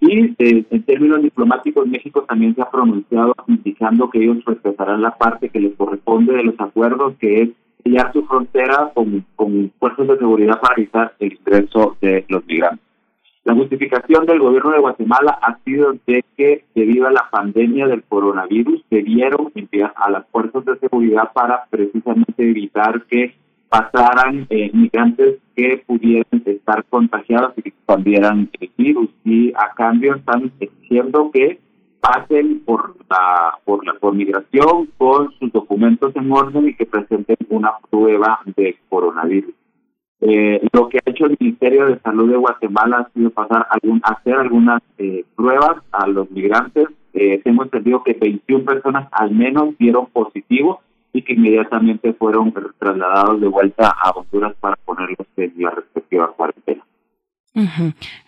Y 0.00 0.34
eh, 0.38 0.64
en 0.70 0.82
términos 0.84 1.22
diplomáticos, 1.22 1.86
México 1.86 2.24
también 2.26 2.54
se 2.54 2.62
ha 2.62 2.70
pronunciado 2.70 3.34
indicando 3.46 4.08
que 4.08 4.22
ellos 4.22 4.42
respetarán 4.46 5.02
la 5.02 5.16
parte 5.16 5.50
que 5.50 5.60
les 5.60 5.76
corresponde 5.76 6.34
de 6.34 6.44
los 6.44 6.58
acuerdos, 6.58 7.14
que 7.18 7.42
es 7.42 7.48
sellar 7.84 8.12
su 8.12 8.24
frontera 8.24 8.90
con, 8.94 9.24
con 9.36 9.70
fuerzas 9.78 10.08
de 10.08 10.18
seguridad 10.18 10.60
para 10.60 10.74
evitar 10.76 11.14
el 11.18 11.34
ingreso 11.34 11.96
de 12.00 12.24
los 12.28 12.44
migrantes. 12.46 12.90
La 13.44 13.54
justificación 13.54 14.26
del 14.26 14.38
gobierno 14.38 14.70
de 14.70 14.80
Guatemala 14.80 15.38
ha 15.40 15.58
sido 15.64 15.94
de 16.06 16.24
que 16.36 16.64
debido 16.74 17.06
a 17.06 17.12
la 17.12 17.28
pandemia 17.30 17.86
del 17.86 18.02
coronavirus 18.02 18.84
debieron 18.90 19.50
enviar 19.54 19.92
a 19.96 20.10
las 20.10 20.26
fuerzas 20.28 20.64
de 20.66 20.78
seguridad 20.78 21.32
para 21.32 21.64
precisamente 21.70 22.48
evitar 22.48 23.02
que 23.04 23.34
pasaran 23.70 24.46
eh, 24.50 24.68
migrantes 24.74 25.36
que 25.54 25.82
pudieran 25.86 26.42
estar 26.44 26.84
contagiados 26.90 27.54
y 27.56 27.62
que 27.62 27.68
expandieran 27.70 28.50
el 28.60 28.70
virus 28.76 29.08
y 29.24 29.52
a 29.52 29.72
cambio 29.76 30.16
están 30.16 30.52
exigiendo 30.58 31.30
que 31.30 31.60
pasen 32.00 32.60
por 32.64 32.96
la 33.08 33.58
por 33.64 33.86
la 33.86 33.94
por 33.94 34.14
migración 34.14 34.88
con 34.98 35.32
sus 35.38 35.52
documentos 35.52 36.14
en 36.16 36.32
orden 36.32 36.68
y 36.68 36.74
que 36.74 36.84
presenten 36.84 37.36
una 37.48 37.70
prueba 37.90 38.40
de 38.56 38.76
coronavirus. 38.88 39.54
Eh, 40.22 40.60
lo 40.72 40.88
que 40.88 40.98
ha 40.98 41.10
hecho 41.10 41.26
el 41.26 41.36
Ministerio 41.38 41.86
de 41.86 42.00
Salud 42.00 42.28
de 42.30 42.36
Guatemala 42.36 42.98
ha 42.98 43.12
sido 43.12 43.30
pasar 43.30 43.66
algún, 43.70 44.02
hacer 44.04 44.34
algunas 44.34 44.82
eh, 44.98 45.24
pruebas 45.36 45.82
a 45.92 46.06
los 46.08 46.30
migrantes. 46.30 46.88
Eh, 47.14 47.40
tengo 47.42 47.62
entendido 47.62 48.02
que 48.02 48.14
21 48.14 48.64
personas 48.64 49.08
al 49.12 49.30
menos 49.30 49.78
dieron 49.78 50.06
positivo 50.06 50.82
y 51.12 51.22
que 51.22 51.34
inmediatamente 51.34 52.12
fueron 52.12 52.52
trasladados 52.78 53.40
de 53.40 53.48
vuelta 53.48 53.88
a 53.88 54.10
Honduras 54.10 54.54
para 54.60 54.76
ponerlos 54.76 55.26
en 55.36 55.52
la 55.56 55.70
respectiva 55.70 56.32
cuarentena. 56.32 56.84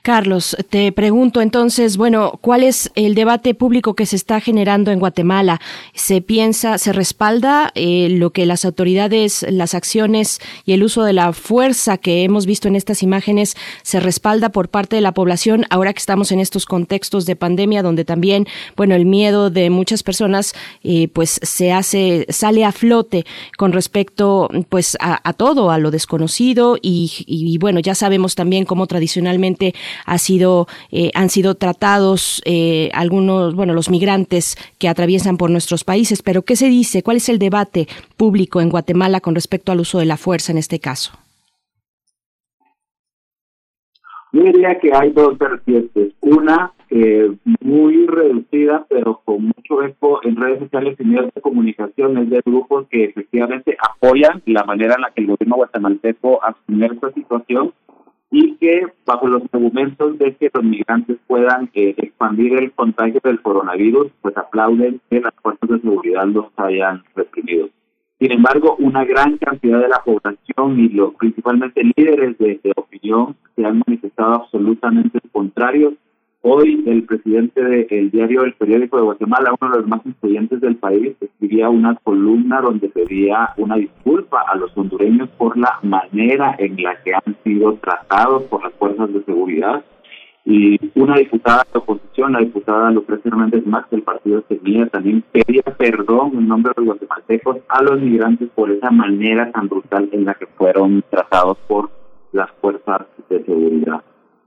Carlos, 0.03 0.57
te 0.69 0.91
pregunto 0.91 1.41
entonces, 1.43 1.97
bueno, 1.97 2.41
¿cuál 2.41 2.65
es 2.65 2.91
el 2.97 3.15
debate 3.15 3.55
público 3.55 3.95
que 3.95 4.05
se 4.05 4.17
está 4.17 4.41
generando 4.41 4.91
en 4.91 4.99
Guatemala? 4.99 5.61
¿Se 5.95 6.21
piensa, 6.21 6.77
se 6.77 6.93
respalda 6.93 7.71
eh, 7.77 8.09
lo 8.11 8.31
que 8.31 8.47
las 8.47 8.65
autoridades, 8.65 9.47
las 9.49 9.75
acciones 9.75 10.41
y 10.65 10.73
el 10.73 10.83
uso 10.83 11.05
de 11.05 11.13
la 11.13 11.33
fuerza 11.33 11.99
que 11.99 12.25
hemos 12.25 12.47
visto 12.47 12.67
en 12.67 12.75
estas 12.75 13.05
imágenes 13.05 13.57
se 13.83 14.01
respalda 14.01 14.49
por 14.49 14.71
parte 14.71 14.97
de 14.97 15.03
la 15.03 15.15
población 15.15 15.67
ahora 15.71 15.93
que 15.93 16.01
estamos 16.01 16.33
en 16.33 16.41
estos 16.41 16.67
contextos 16.67 17.25
de 17.25 17.37
pandemia 17.37 17.85
donde 17.85 18.05
también, 18.05 18.49
bueno, 18.77 18.97
el 18.97 19.07
miedo 19.07 19.51
de 19.51 19.71
muchas 19.71 20.03
personas 20.03 20.53
eh, 20.83 21.07
pues 21.07 21.39
se 21.43 21.71
hace, 21.71 22.27
sale 22.29 22.65
a 22.65 22.73
flote 22.73 23.25
con 23.57 23.73
respecto 23.73 24.49
pues 24.69 24.97
a, 24.99 25.33
todo, 25.35 25.71
a 25.71 25.79
lo 25.79 25.93
desconocido 25.93 26.77
y, 26.83 27.13
y 27.29 27.57
bueno, 27.59 27.79
ya 27.79 27.95
sabemos 27.95 28.35
también 28.35 28.65
cómo 28.65 28.89
tradicionalmente 28.89 29.12
ha 30.07 30.19
sido, 30.19 30.67
eh, 30.91 31.11
han 31.15 31.29
sido 31.29 31.55
tratados 31.55 32.43
eh, 32.45 32.91
algunos, 32.95 33.55
bueno, 33.55 33.75
los 33.75 33.91
migrantes 33.91 34.57
que 34.79 34.89
atraviesan 34.89 35.37
por 35.37 35.51
nuestros 35.51 35.85
países. 35.85 36.23
Pero, 36.23 36.43
¿qué 36.43 36.57
se 36.57 36.69
dice? 36.69 37.03
¿Cuál 37.03 37.19
es 37.19 37.29
el 37.29 37.39
debate 37.39 37.87
público 38.17 38.61
en 38.61 38.71
Guatemala 38.71 39.21
con 39.21 39.35
respecto 39.35 39.73
al 39.73 39.81
uso 39.81 39.99
de 39.99 40.07
la 40.07 40.17
fuerza 40.17 40.53
en 40.53 40.59
este 40.59 40.79
caso? 40.79 41.13
Yo 44.33 44.45
diría 44.45 44.79
que 44.79 44.91
hay 44.95 45.11
dos 45.11 45.37
vertientes. 45.37 46.15
Una 46.21 46.73
eh, 46.89 47.31
muy 47.61 48.07
reducida, 48.07 48.85
pero 48.89 49.21
con 49.25 49.45
mucho 49.47 49.83
eco 49.83 50.21
en 50.25 50.37
redes 50.37 50.59
sociales 50.59 50.97
y 50.99 51.05
medios 51.05 51.33
de 51.35 51.41
comunicación, 51.41 52.19
es 52.19 52.31
de 52.31 52.43
grupos 52.45 52.87
que 52.89 53.05
efectivamente 53.05 53.77
apoyan 53.81 54.43
la 54.47 54.65
manera 54.65 54.95
en 54.95 55.03
la 55.03 55.11
que 55.11 55.23
el 55.23 55.29
gobierno 55.29 55.57
guatemalteco 55.57 56.45
asume 56.45 56.87
esta 56.87 57.11
situación 57.13 57.73
y 58.33 58.57
que 58.57 58.87
bajo 59.05 59.29
los 59.29 59.43
argumentos 59.53 60.19
de 60.19 60.35
que 60.35 60.51
los 60.53 60.65
migrantes 60.65 61.19
puedan 61.27 61.71
eh, 61.75 61.95
expandir 61.99 62.55
el 62.55 62.73
contagio 62.73 63.21
del 63.23 63.43
coronavirus, 63.43 64.11
pues 64.23 64.35
aplauden 64.39 65.03
que 65.11 65.21
las 65.21 65.35
fuerzas 65.43 65.69
de 65.69 65.81
seguridad 65.81 66.25
los 66.27 66.47
hayan 66.57 67.05
reprimido. 67.15 67.69
Sin 68.19 68.33
embargo, 68.33 68.77
una 68.79 69.05
gran 69.05 69.37
cantidad 69.37 69.81
de 69.81 69.89
la 69.89 70.03
población 70.03 70.81
y 70.81 70.89
los 70.89 71.15
principalmente 71.17 71.83
líderes 71.95 72.39
de, 72.39 72.59
de 72.65 72.73
opinión 72.75 73.37
se 73.55 73.67
han 73.67 73.83
manifestado 73.87 74.35
absolutamente 74.35 75.21
contrarios 75.31 75.93
Hoy 76.45 76.83
el 76.89 77.05
presidente 77.05 77.63
del 77.63 78.11
diario 78.11 78.43
El 78.43 78.55
Periódico 78.55 78.97
de 78.97 79.05
Guatemala, 79.05 79.55
uno 79.61 79.71
de 79.71 79.79
los 79.79 79.87
más 79.87 80.05
influyentes 80.05 80.61
del 80.61 80.75
país, 80.75 81.15
escribía 81.21 81.69
una 81.69 81.95
columna 82.03 82.61
donde 82.61 82.89
pedía 82.89 83.51
una 83.59 83.77
disculpa 83.77 84.45
a 84.53 84.57
los 84.57 84.77
hondureños 84.77 85.29
por 85.39 85.57
la 85.57 85.79
manera 85.85 86.57
en 86.59 86.83
la 86.83 87.01
que 87.05 87.15
han 87.15 87.37
sido 87.45 87.75
tratados 87.75 88.43
por 88.45 88.65
las 88.65 88.73
fuerzas 88.73 89.13
de 89.13 89.23
seguridad. 89.23 89.85
Y 90.45 90.81
una 90.97 91.17
diputada 91.17 91.65
de 91.73 91.79
oposición, 91.79 92.33
la 92.33 92.41
diputada 92.41 92.91
Lucrecia 92.91 93.29
Hernández 93.29 93.65
Max 93.65 93.89
del 93.91 94.03
partido 94.03 94.43
Semilla, 94.49 94.89
también 94.89 95.23
pedía 95.31 95.63
perdón 95.63 96.33
en 96.35 96.49
nombre 96.49 96.73
de 96.77 96.83
los 96.83 96.99
guatemaltecos 96.99 97.59
a 97.69 97.85
los 97.85 98.01
migrantes 98.01 98.49
por 98.57 98.69
esa 98.69 98.91
manera 98.91 99.53
tan 99.53 99.69
brutal 99.69 100.09
en 100.11 100.25
la 100.25 100.35
que 100.35 100.47
fueron 100.47 101.05
tratados 101.09 101.57
por 101.69 101.89
las 102.33 102.51
fuerzas 102.61 103.07
de 103.29 103.45
seguridad. 103.45 104.03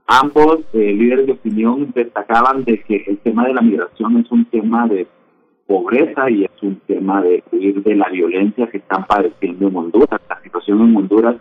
Ambos 0.08 0.60
eh, 0.72 0.92
líderes 0.92 1.26
de 1.26 1.32
opinión 1.32 1.92
destacaban 1.94 2.64
de 2.64 2.80
que 2.82 3.04
el 3.06 3.18
tema 3.18 3.46
de 3.46 3.54
la 3.54 3.60
migración 3.60 4.18
es 4.18 4.30
un 4.30 4.44
tema 4.44 4.86
de 4.86 5.06
pobreza 5.66 6.30
y 6.30 6.44
es 6.44 6.62
un 6.62 6.76
tema 6.86 7.22
de 7.22 7.42
huir 7.50 7.82
de 7.82 7.96
la 7.96 8.08
violencia 8.08 8.68
que 8.68 8.78
están 8.78 9.04
padeciendo 9.06 9.66
en 9.68 9.76
Honduras. 9.76 10.20
La 10.28 10.40
situación 10.42 10.80
en 10.82 10.96
Honduras 10.96 11.36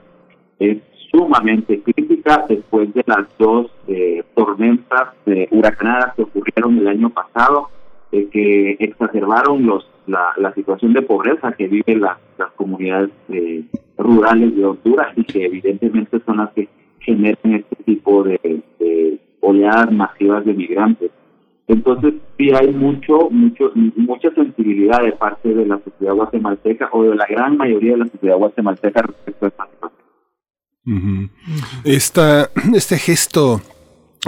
es 0.60 0.80
sumamente 1.12 1.82
crítica 1.82 2.46
después 2.50 2.94
de 2.94 3.04
las 3.06 3.26
dos 3.38 3.72
eh, 3.88 4.24
tormentas 4.36 5.10
eh, 5.26 5.48
huracanadas 5.52 6.16
que 6.16 6.24
ocurrieron 6.24 6.78
el 6.80 6.88
año 6.88 7.10
pasado, 7.10 7.70
eh, 8.12 8.28
que 8.32 8.78
exacerbaron 8.80 9.66
los 9.66 9.88
la, 10.08 10.34
la 10.38 10.54
situación 10.54 10.94
de 10.94 11.02
pobreza 11.02 11.52
que 11.54 11.68
viven 11.68 12.02
las, 12.02 12.18
las 12.38 12.52
comunidades 12.52 13.10
rurales 13.98 14.56
de 14.56 14.66
Honduras 14.66 15.08
y 15.16 15.24
que 15.24 15.46
evidentemente 15.46 16.20
son 16.26 16.38
las 16.38 16.52
que 16.54 16.68
generan 17.06 17.53
este 17.53 17.76
tipo 17.84 18.23
de, 18.23 18.64
oleadas 19.41 19.91
masivas 19.91 20.44
de 20.45 20.53
migrantes. 20.53 21.11
Entonces 21.68 22.15
sí 22.38 22.49
hay 22.52 22.72
mucho, 22.72 23.30
mucho, 23.32 23.72
mucha 23.95 24.30
sensibilidad 24.32 25.02
de 25.02 25.14
parte 25.14 25.53
de 25.53 25.65
la 25.65 25.80
sociedad 25.84 26.14
guatemalteca 26.14 26.90
o 26.91 27.03
de 27.03 27.15
la 27.15 27.26
gran 27.27 27.57
mayoría 27.57 27.94
de 27.94 27.98
la 27.99 28.07
sociedad 28.07 28.38
guatemalteca 28.38 29.02
respecto 29.02 29.45
a 29.45 29.49
esta 29.49 29.68
situación. 30.84 31.32
este 32.76 32.98
gesto 32.98 33.61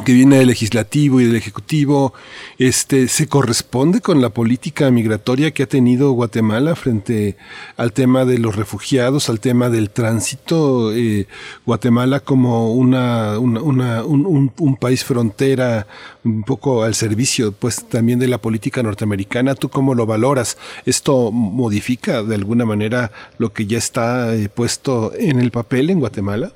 que 0.06 0.14
viene 0.14 0.38
del 0.38 0.48
legislativo 0.48 1.20
y 1.20 1.26
del 1.26 1.36
ejecutivo, 1.36 2.14
este, 2.58 3.08
se 3.08 3.28
corresponde 3.28 4.02
con 4.02 4.22
la 4.22 4.30
política 4.30 4.90
migratoria 4.92 5.52
que 5.52 5.64
ha 5.64 5.68
tenido 5.68 6.12
Guatemala 6.12 6.76
frente 6.76 7.38
al 7.76 7.94
tema 7.94 8.26
de 8.26 8.38
los 8.38 8.56
refugiados, 8.56 9.30
al 9.30 9.40
tema 9.40 9.70
del 9.70 9.90
tránsito. 9.90 10.94
Eh, 10.94 11.28
Guatemala 11.66 12.20
como 12.20 12.74
una, 12.74 13.40
una, 13.40 14.04
un, 14.04 14.52
un, 14.58 14.76
país 14.78 15.04
frontera 15.04 15.88
un 16.24 16.44
poco 16.44 16.84
al 16.84 16.96
servicio, 16.96 17.52
pues 17.52 17.86
también 17.88 18.20
de 18.20 18.28
la 18.28 18.38
política 18.38 18.84
norteamericana. 18.84 19.56
¿Tú 19.56 19.70
cómo 19.70 19.96
lo 19.96 20.06
valoras? 20.06 20.58
¿Esto 20.86 21.32
modifica 21.32 22.24
de 22.24 22.36
alguna 22.36 22.66
manera 22.66 23.12
lo 23.38 23.54
que 23.54 23.66
ya 23.66 23.78
está 23.78 24.36
eh, 24.36 24.50
puesto 24.50 25.14
en 25.18 25.40
el 25.40 25.52
papel 25.52 25.90
en 25.90 26.00
Guatemala? 26.00 26.52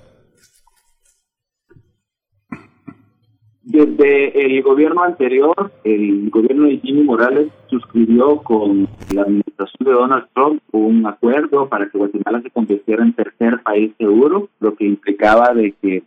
Desde 3.71 4.45
el 4.45 4.61
gobierno 4.63 5.01
anterior, 5.01 5.71
el 5.85 6.29
gobierno 6.29 6.65
de 6.67 6.79
Jimmy 6.79 7.03
Morales 7.03 7.47
suscribió 7.69 8.35
con 8.43 8.85
la 9.15 9.21
administración 9.21 9.85
de 9.85 9.93
Donald 9.93 10.25
Trump 10.33 10.61
un 10.73 11.05
acuerdo 11.07 11.69
para 11.69 11.87
que 11.89 11.97
Guatemala 11.97 12.41
se 12.41 12.49
convirtiera 12.49 13.01
en 13.01 13.13
tercer 13.13 13.63
país 13.63 13.93
seguro, 13.97 14.49
lo 14.59 14.75
que 14.75 14.83
implicaba 14.83 15.53
de 15.53 15.71
que 15.81 16.03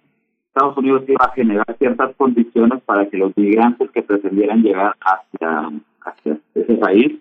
Estados 0.49 0.77
Unidos 0.77 1.05
iba 1.09 1.25
a 1.25 1.33
generar 1.33 1.65
ciertas 1.79 2.15
condiciones 2.17 2.83
para 2.83 3.09
que 3.09 3.17
los 3.17 3.35
migrantes 3.35 3.91
que 3.93 4.03
pretendieran 4.03 4.63
llegar 4.63 4.95
hacia, 5.01 5.71
hacia 6.03 6.39
ese 6.55 6.75
país 6.75 7.15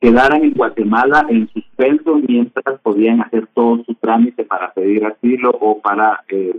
quedaran 0.00 0.42
en 0.42 0.54
Guatemala 0.54 1.26
en 1.28 1.46
suspenso 1.50 2.18
mientras 2.26 2.80
podían 2.80 3.20
hacer 3.20 3.48
todo 3.48 3.84
su 3.84 3.94
trámite 3.96 4.44
para 4.44 4.72
pedir 4.72 5.04
asilo 5.04 5.50
o 5.50 5.78
para 5.78 6.24
eh, 6.30 6.58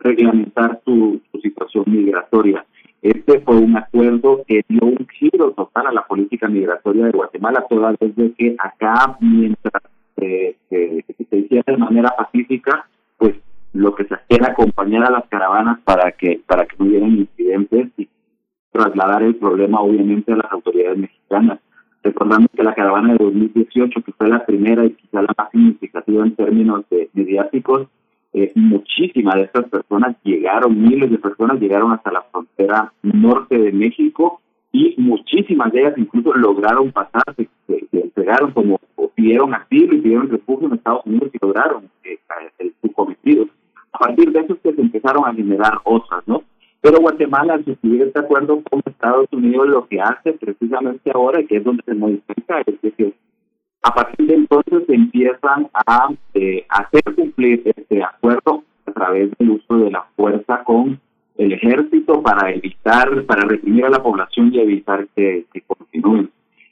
reglamentar 0.00 0.80
su, 0.84 1.20
situación 1.42 1.84
migratoria. 1.86 2.64
Este 3.00 3.40
fue 3.40 3.56
un 3.56 3.76
acuerdo 3.78 4.42
que 4.46 4.62
dio 4.68 4.82
un 4.82 5.06
giro 5.08 5.52
total 5.52 5.86
a 5.86 5.92
la 5.92 6.06
política 6.06 6.48
migratoria 6.48 7.06
de 7.06 7.12
Guatemala, 7.12 7.64
toda 7.68 7.94
vez 7.98 8.32
que 8.36 8.56
acá, 8.58 9.16
mientras 9.20 9.82
eh, 10.18 10.56
se 10.68 11.36
hiciera 11.36 11.64
de 11.66 11.78
manera 11.78 12.10
pacífica, 12.16 12.86
pues 13.16 13.36
lo 13.72 13.94
que 13.94 14.04
se 14.04 14.14
hacía 14.14 14.36
era 14.36 14.48
acompañar 14.48 15.04
a 15.04 15.10
las 15.10 15.26
caravanas 15.28 15.80
para 15.84 16.12
que 16.12 16.40
para 16.46 16.66
que 16.66 16.76
no 16.78 16.86
hubieran 16.86 17.10
incidentes 17.10 17.88
y 17.96 18.08
trasladar 18.72 19.22
el 19.22 19.36
problema 19.36 19.80
obviamente 19.80 20.32
a 20.32 20.36
las 20.36 20.52
autoridades 20.52 20.98
mexicanas. 20.98 21.58
recordando 22.02 22.48
que 22.54 22.62
la 22.62 22.74
caravana 22.74 23.12
de 23.12 23.24
2018, 23.24 24.02
que 24.02 24.12
fue 24.12 24.28
la 24.28 24.44
primera 24.46 24.86
y 24.86 24.92
quizá 24.92 25.20
la 25.20 25.34
más 25.36 25.50
significativa 25.50 26.24
en 26.24 26.34
términos 26.34 26.84
de 26.90 27.10
mediáticos, 27.12 27.88
eh, 28.32 28.52
muchísimas 28.54 29.34
de 29.34 29.42
estas 29.42 29.68
personas 29.68 30.16
llegaron, 30.22 30.80
miles 30.80 31.10
de 31.10 31.18
personas 31.18 31.60
llegaron 31.60 31.92
hasta 31.92 32.12
la 32.12 32.22
frontera 32.22 32.92
norte 33.02 33.58
de 33.58 33.72
México 33.72 34.40
y 34.72 34.94
muchísimas 34.98 35.72
de 35.72 35.80
ellas 35.80 35.94
incluso 35.96 36.32
lograron 36.34 36.92
pasar, 36.92 37.22
se, 37.36 37.48
entregaron 37.92 38.52
como 38.52 38.78
pidieron 39.14 39.52
asilo 39.54 39.94
y 39.94 40.00
pidieron 40.00 40.30
refugio 40.30 40.68
en 40.68 40.74
Estados 40.74 41.04
Unidos 41.04 41.30
y 41.32 41.38
lograron 41.44 41.90
eh, 42.04 42.18
el, 42.58 42.72
su 42.80 42.92
cometido. 42.92 43.46
A 43.92 43.98
partir 43.98 44.30
de 44.30 44.40
eso 44.40 44.56
que 44.62 44.72
se 44.72 44.80
empezaron 44.80 45.26
a 45.26 45.34
generar 45.34 45.78
otras, 45.84 46.22
¿no? 46.26 46.44
Pero 46.80 47.00
Guatemala, 47.00 47.54
al 47.54 47.64
suscribir 47.64 48.02
este 48.02 48.20
acuerdo 48.20 48.62
con 48.62 48.80
Estados 48.86 49.26
Unidos, 49.32 49.68
lo 49.68 49.86
que 49.86 50.00
hace 50.00 50.32
precisamente 50.32 51.10
ahora, 51.12 51.42
que 51.42 51.56
es 51.56 51.64
donde 51.64 51.82
se 51.82 51.94
modifica, 51.94 52.62
es 52.64 52.94
que 52.96 53.12
a 53.82 53.94
partir 53.94 54.26
de 54.26 54.34
entonces 54.34 54.82
empiezan 54.88 55.68
a 55.72 56.10
eh, 56.34 56.66
hacer 56.68 57.02
cumplir 57.14 57.62
este 57.64 58.02
acuerdo 58.02 58.62
a 58.86 58.92
través 58.92 59.30
del 59.38 59.50
uso 59.50 59.78
de 59.78 59.90
la 59.90 60.04
fuerza 60.16 60.62
con 60.64 61.00
el 61.38 61.52
ejército 61.52 62.22
para 62.22 62.52
evitar, 62.52 63.24
para 63.24 63.46
reprimir 63.46 63.86
a 63.86 63.90
la 63.90 64.02
población 64.02 64.52
y 64.52 64.60
evitar 64.60 65.06
que, 65.16 65.46
continúen. 65.66 66.30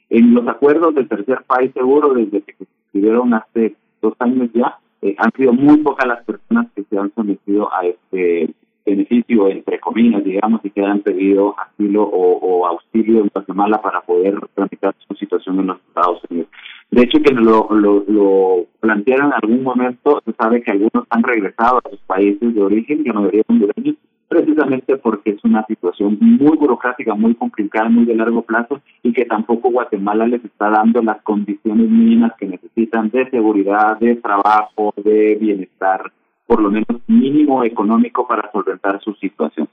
En 0.09 0.33
los 0.33 0.47
acuerdos 0.47 0.93
del 0.95 1.07
tercer 1.07 1.43
país 1.47 1.71
seguro, 1.73 2.13
desde 2.13 2.41
que 2.41 2.53
se 2.53 2.65
suscribieron 2.65 3.33
hace 3.33 3.75
dos 4.01 4.13
años 4.19 4.49
ya, 4.53 4.77
eh, 5.01 5.15
han 5.17 5.31
sido 5.31 5.53
muy 5.53 5.77
pocas 5.77 6.07
las 6.07 6.23
personas 6.23 6.67
que 6.75 6.83
se 6.83 6.97
han 6.97 7.11
sometido 7.15 7.73
a 7.73 7.85
este 7.85 8.53
beneficio, 8.85 9.47
entre 9.49 9.79
comillas, 9.79 10.23
digamos, 10.23 10.61
y 10.63 10.69
que 10.69 10.83
han 10.83 10.99
pedido 11.01 11.55
asilo 11.57 12.03
o, 12.03 12.67
auxilio 12.67 13.21
en 13.21 13.29
Guatemala 13.33 13.81
para 13.81 14.01
poder 14.01 14.39
tramitar 14.53 14.93
su 15.07 15.15
situación 15.15 15.59
en 15.59 15.67
los 15.67 15.77
Estados 15.87 16.21
Unidos. 16.29 16.49
De 16.91 17.03
hecho, 17.03 17.21
que 17.21 17.33
lo, 17.33 17.67
lo, 17.71 18.03
lo 18.07 18.65
plantearon 18.79 19.27
en 19.27 19.33
algún 19.33 19.63
momento, 19.63 20.21
se 20.25 20.33
sabe 20.33 20.63
que 20.63 20.71
algunos 20.71 21.05
han 21.09 21.23
regresado 21.23 21.77
a 21.77 21.89
sus 21.89 21.99
países 21.99 22.53
de 22.53 22.61
origen, 22.61 23.03
no 23.03 23.21
deberían 23.21 23.45
hondureños, 23.47 23.95
precisamente 24.27 24.97
porque 24.97 25.31
es 25.31 25.43
una 25.43 25.65
situación 25.65 26.17
muy 26.19 26.57
burocrática, 26.57 27.13
muy 27.15 27.35
complicada, 27.35 27.89
muy 27.89 28.05
de 28.05 28.15
largo 28.15 28.41
plazo 28.43 28.81
y 29.03 29.11
que 29.13 29.25
tampoco 29.25 29.71
Guatemala 29.71 30.27
les 30.27 30.43
está 30.45 30.69
dando 30.69 31.01
las 31.01 31.21
condiciones 31.23 31.89
mínimas 31.89 32.33
que 32.37 32.47
necesitan 32.47 33.09
de 33.09 33.29
seguridad, 33.29 33.99
de 33.99 34.15
trabajo, 34.15 34.93
de 34.97 35.35
bienestar 35.39 36.11
por 36.49 36.61
lo 36.63 36.71
menos 36.71 36.87
mínimo 37.05 37.63
económico 37.63 38.27
para 38.27 38.51
solventar 38.51 38.99
su 39.01 39.13
situación. 39.13 39.69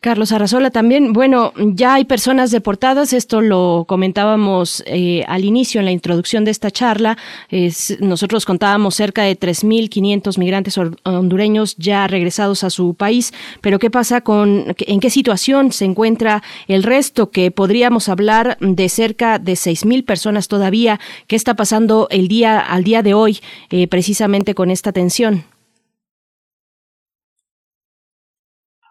Carlos 0.00 0.32
Arrazola 0.32 0.70
también, 0.70 1.14
bueno, 1.14 1.54
ya 1.56 1.94
hay 1.94 2.04
personas 2.04 2.50
deportadas, 2.50 3.14
esto 3.14 3.40
lo 3.40 3.86
comentábamos 3.88 4.82
eh, 4.86 5.24
al 5.26 5.46
inicio 5.46 5.80
en 5.80 5.86
la 5.86 5.92
introducción 5.92 6.44
de 6.44 6.50
esta 6.50 6.70
charla, 6.70 7.16
nosotros 8.00 8.44
contábamos 8.44 8.94
cerca 8.94 9.22
de 9.22 9.38
3.500 9.38 10.38
migrantes 10.38 10.78
hondureños 11.04 11.74
ya 11.76 12.06
regresados 12.06 12.64
a 12.64 12.70
su 12.70 12.94
país, 12.94 13.32
pero 13.62 13.78
¿qué 13.78 13.90
pasa 13.90 14.20
con, 14.20 14.74
en 14.78 15.00
qué 15.00 15.08
situación 15.08 15.72
se 15.72 15.86
encuentra 15.86 16.42
el 16.68 16.82
resto? 16.82 17.30
Que 17.30 17.50
podríamos 17.50 18.10
hablar 18.10 18.58
de 18.60 18.90
cerca 18.90 19.38
de 19.38 19.54
6.000 19.54 20.04
personas 20.04 20.48
todavía, 20.48 21.00
¿qué 21.28 21.36
está 21.36 21.54
pasando 21.54 22.08
el 22.10 22.28
día, 22.28 22.60
al 22.60 22.84
día 22.84 23.02
de 23.02 23.14
hoy 23.14 23.40
eh, 23.70 23.88
precisamente 23.88 24.54
con 24.54 24.70
esta 24.70 24.92
tensión? 24.92 25.44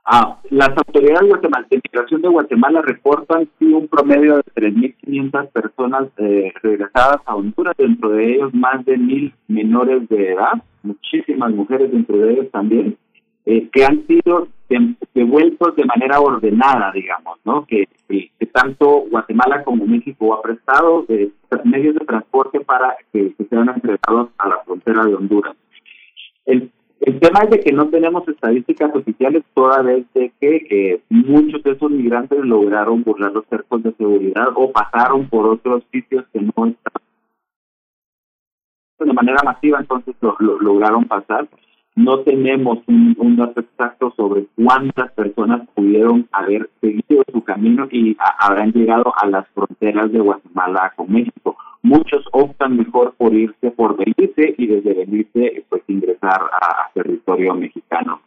Ah, 0.05 0.37
las 0.49 0.69
autoridades 0.69 1.29
de 1.69 1.81
Migración 1.81 2.21
de 2.21 2.27
Guatemala 2.27 2.81
reportan 2.81 3.47
sí 3.57 3.65
un 3.65 3.87
promedio 3.87 4.35
de 4.35 4.43
3.500 4.53 5.51
personas 5.51 6.07
eh, 6.17 6.51
regresadas 6.61 7.21
a 7.25 7.35
Honduras, 7.35 7.73
dentro 7.77 8.09
de 8.09 8.33
ellos 8.33 8.53
más 8.53 8.83
de 8.83 8.97
mil 8.97 9.33
menores 9.47 10.09
de 10.09 10.33
edad, 10.33 10.61
muchísimas 10.81 11.51
mujeres 11.51 11.89
dentro 11.89 12.17
de 12.17 12.33
ellos 12.33 12.51
también, 12.51 12.97
eh, 13.45 13.69
que 13.71 13.85
han 13.85 14.05
sido 14.05 14.49
devueltos 15.13 15.75
de 15.75 15.85
manera 15.85 16.19
ordenada, 16.19 16.91
digamos, 16.91 17.39
¿no? 17.45 17.65
Que, 17.65 17.87
tanto 18.51 19.05
Guatemala 19.09 19.63
como 19.63 19.87
México 19.87 20.31
ha 20.35 20.41
prestado 20.43 21.05
eh, 21.09 21.31
medios 21.63 21.95
de 21.95 22.05
transporte 22.05 22.59
para 22.59 22.95
que, 23.11 23.33
sean 23.49 23.67
entregados 23.67 24.29
a 24.37 24.47
la 24.47 24.59
frontera 24.59 25.05
de 25.05 25.15
Honduras. 25.15 25.55
El 27.05 27.19
tema 27.19 27.41
es 27.41 27.49
de 27.49 27.59
que 27.59 27.73
no 27.73 27.89
tenemos 27.89 28.25
estadísticas 28.27 28.95
oficiales 28.95 29.43
toda 29.53 29.81
vez 29.81 30.05
de 30.13 30.31
que 30.39 31.01
muchos 31.09 31.61
de 31.63 31.71
esos 31.71 31.91
migrantes 31.91 32.39
lograron 32.39 33.03
burlar 33.03 33.33
los 33.33 33.45
cercos 33.49 33.83
de 33.83 33.93
seguridad 33.93 34.47
o 34.55 34.71
pasaron 34.71 35.27
por 35.27 35.47
otros 35.47 35.83
sitios 35.91 36.25
que 36.31 36.39
no 36.39 36.49
estaban 36.49 37.03
de 38.99 39.11
manera 39.11 39.43
masiva, 39.43 39.81
entonces 39.81 40.15
lo, 40.21 40.37
lograron 40.39 41.03
pasar. 41.03 41.47
No 41.95 42.19
tenemos 42.19 42.79
un, 42.87 43.35
dato 43.35 43.61
exacto 43.61 44.13
sobre 44.15 44.45
cuántas 44.55 45.11
personas 45.13 45.67
pudieron 45.75 46.27
haber 46.31 46.69
seguido 46.81 47.23
su 47.31 47.43
camino 47.43 47.87
y 47.91 48.17
habrán 48.39 48.71
llegado 48.71 49.13
a 49.15 49.27
las 49.27 49.47
fronteras 49.49 50.11
de 50.11 50.19
Guatemala 50.19 50.93
con 50.95 51.11
México 51.11 51.55
muchos 51.83 52.25
optan 52.31 52.77
mejor 52.77 53.13
por 53.15 53.33
irse 53.35 53.69
por 53.71 53.95
Belice 53.97 54.55
y 54.57 54.67
desde 54.67 54.93
Belice 54.93 55.65
pues 55.69 55.83
ingresar 55.87 56.41
a, 56.51 56.89
territorio 56.93 57.53
mexicano. 57.53 58.21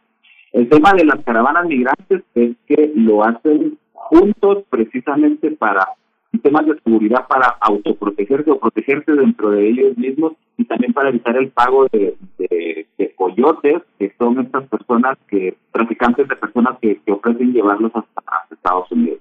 El 0.52 0.68
tema 0.68 0.92
de 0.92 1.04
las 1.04 1.24
caravanas 1.24 1.66
migrantes 1.66 2.22
es 2.34 2.56
que 2.66 2.92
lo 2.94 3.24
hacen 3.24 3.78
juntos 3.92 4.64
precisamente 4.68 5.50
para 5.52 5.88
temas 6.38 6.66
de 6.66 6.78
seguridad 6.80 7.26
para 7.28 7.56
autoprotegerse 7.60 8.50
o 8.50 8.58
protegerse 8.58 9.12
dentro 9.12 9.50
de 9.50 9.68
ellos 9.68 9.96
mismos 9.96 10.32
y 10.56 10.64
también 10.64 10.92
para 10.92 11.10
evitar 11.10 11.36
el 11.36 11.50
pago 11.50 11.86
de, 11.92 12.16
coyotes, 13.16 13.82
que 13.98 14.12
son 14.18 14.38
estas 14.38 14.68
personas 14.68 15.18
que, 15.28 15.56
traficantes 15.72 16.28
de 16.28 16.36
personas 16.36 16.78
que, 16.80 17.00
que 17.04 17.12
ofrecen 17.12 17.52
llevarlos 17.52 17.90
hasta 17.94 18.22
Estados 18.50 18.90
Unidos. 18.92 19.18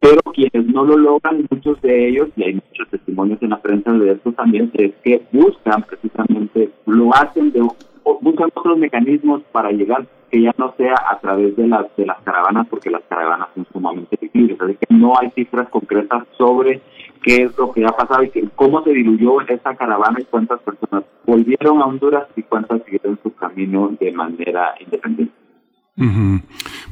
Pero 0.00 0.20
quienes 0.34 0.66
no 0.66 0.84
lo 0.84 0.96
logran, 0.96 1.46
muchos 1.50 1.80
de 1.82 2.08
ellos, 2.08 2.28
y 2.36 2.44
hay 2.44 2.54
muchos 2.54 2.88
testimonios 2.90 3.42
en 3.42 3.50
la 3.50 3.60
prensa 3.60 3.92
de 3.92 4.12
esto 4.12 4.32
también, 4.32 4.70
es 4.74 4.94
que 5.02 5.22
buscan 5.32 5.82
precisamente, 5.82 6.70
lo 6.86 7.14
hacen, 7.14 7.52
de, 7.52 7.66
buscan 8.20 8.50
otros 8.54 8.78
mecanismos 8.78 9.42
para 9.52 9.70
llegar 9.70 10.06
que 10.30 10.42
ya 10.42 10.54
no 10.58 10.74
sea 10.76 10.94
a 11.10 11.18
través 11.20 11.56
de 11.56 11.66
las 11.66 11.84
de 11.96 12.06
las 12.06 12.20
caravanas, 12.22 12.66
porque 12.68 12.90
las 12.90 13.02
caravanas 13.08 13.48
son 13.54 13.66
sumamente 13.72 14.18
difíciles, 14.20 14.60
así 14.60 14.74
que 14.74 14.94
no 14.94 15.18
hay 15.18 15.30
cifras 15.30 15.68
concretas 15.68 16.24
sobre 16.36 16.82
qué 17.22 17.42
es 17.44 17.58
lo 17.58 17.72
que 17.72 17.84
ha 17.84 17.88
pasado 17.88 18.24
y 18.24 18.30
cómo 18.54 18.82
se 18.82 18.90
diluyó 18.90 19.40
esa 19.42 19.74
caravana 19.74 20.20
y 20.20 20.24
cuántas 20.24 20.60
personas 20.60 21.04
volvieron 21.24 21.82
a 21.82 21.86
Honduras 21.86 22.26
y 22.36 22.42
cuántas 22.42 22.82
siguieron 22.84 23.18
su 23.22 23.34
camino 23.34 23.90
de 23.98 24.12
manera 24.12 24.74
independiente. 24.80 25.34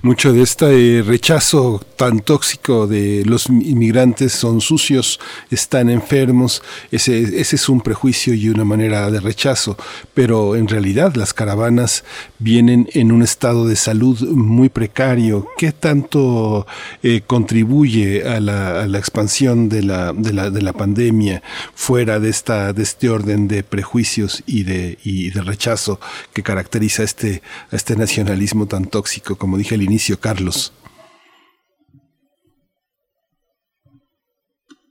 Mucho 0.04 0.34
de 0.34 0.42
este 0.42 1.00
rechazo 1.00 1.80
tan 1.96 2.20
tóxico 2.20 2.86
de 2.86 3.22
los 3.24 3.46
inmigrantes 3.46 4.34
son 4.34 4.60
sucios, 4.60 5.18
están 5.50 5.88
enfermos, 5.88 6.62
ese, 6.90 7.40
ese 7.40 7.56
es 7.56 7.70
un 7.70 7.80
prejuicio 7.80 8.34
y 8.34 8.50
una 8.50 8.66
manera 8.66 9.10
de 9.10 9.18
rechazo, 9.18 9.78
pero 10.12 10.56
en 10.56 10.68
realidad 10.68 11.14
las 11.14 11.32
caravanas 11.32 12.04
vienen 12.38 12.86
en 12.92 13.12
un 13.12 13.22
estado 13.22 13.66
de 13.66 13.76
salud 13.76 14.20
muy 14.28 14.68
precario. 14.68 15.46
¿Qué 15.56 15.72
tanto 15.72 16.66
eh, 17.02 17.22
contribuye 17.26 18.28
a 18.28 18.40
la, 18.40 18.82
a 18.82 18.86
la 18.86 18.98
expansión 18.98 19.70
de 19.70 19.84
la, 19.84 20.12
de, 20.12 20.34
la, 20.34 20.50
de 20.50 20.60
la 20.60 20.74
pandemia 20.74 21.42
fuera 21.74 22.20
de, 22.20 22.28
esta, 22.28 22.74
de 22.74 22.82
este 22.82 23.08
orden 23.08 23.48
de 23.48 23.62
prejuicios 23.62 24.42
y 24.44 24.64
de, 24.64 24.98
y 25.02 25.30
de 25.30 25.40
rechazo 25.40 25.98
que 26.34 26.42
caracteriza 26.42 27.04
este, 27.04 27.40
este 27.72 27.96
nacionalismo 27.96 28.66
tan 28.66 28.84
tóxico, 28.84 29.36
como 29.36 29.56
dije 29.56 29.76
al 29.76 29.80
inicio, 29.80 29.93
Carlos. 30.20 30.72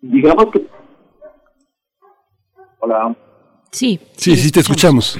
Digamos 0.02 0.46
que... 0.52 0.68
Hola. 2.80 3.16
Sí. 3.72 4.00
Sí, 4.18 4.36
sí, 4.36 4.52
te 4.52 4.60
escuchamos. 4.60 5.18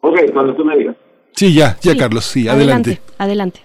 Ok, 0.00 0.18
cuando 0.32 0.54
tú 0.56 0.64
me 0.64 0.76
digas. 0.76 0.96
Sí, 1.34 1.54
ya, 1.54 1.78
ya, 1.80 1.96
Carlos, 1.96 2.24
sí, 2.24 2.48
adelante. 2.48 3.00
Adelante. 3.18 3.60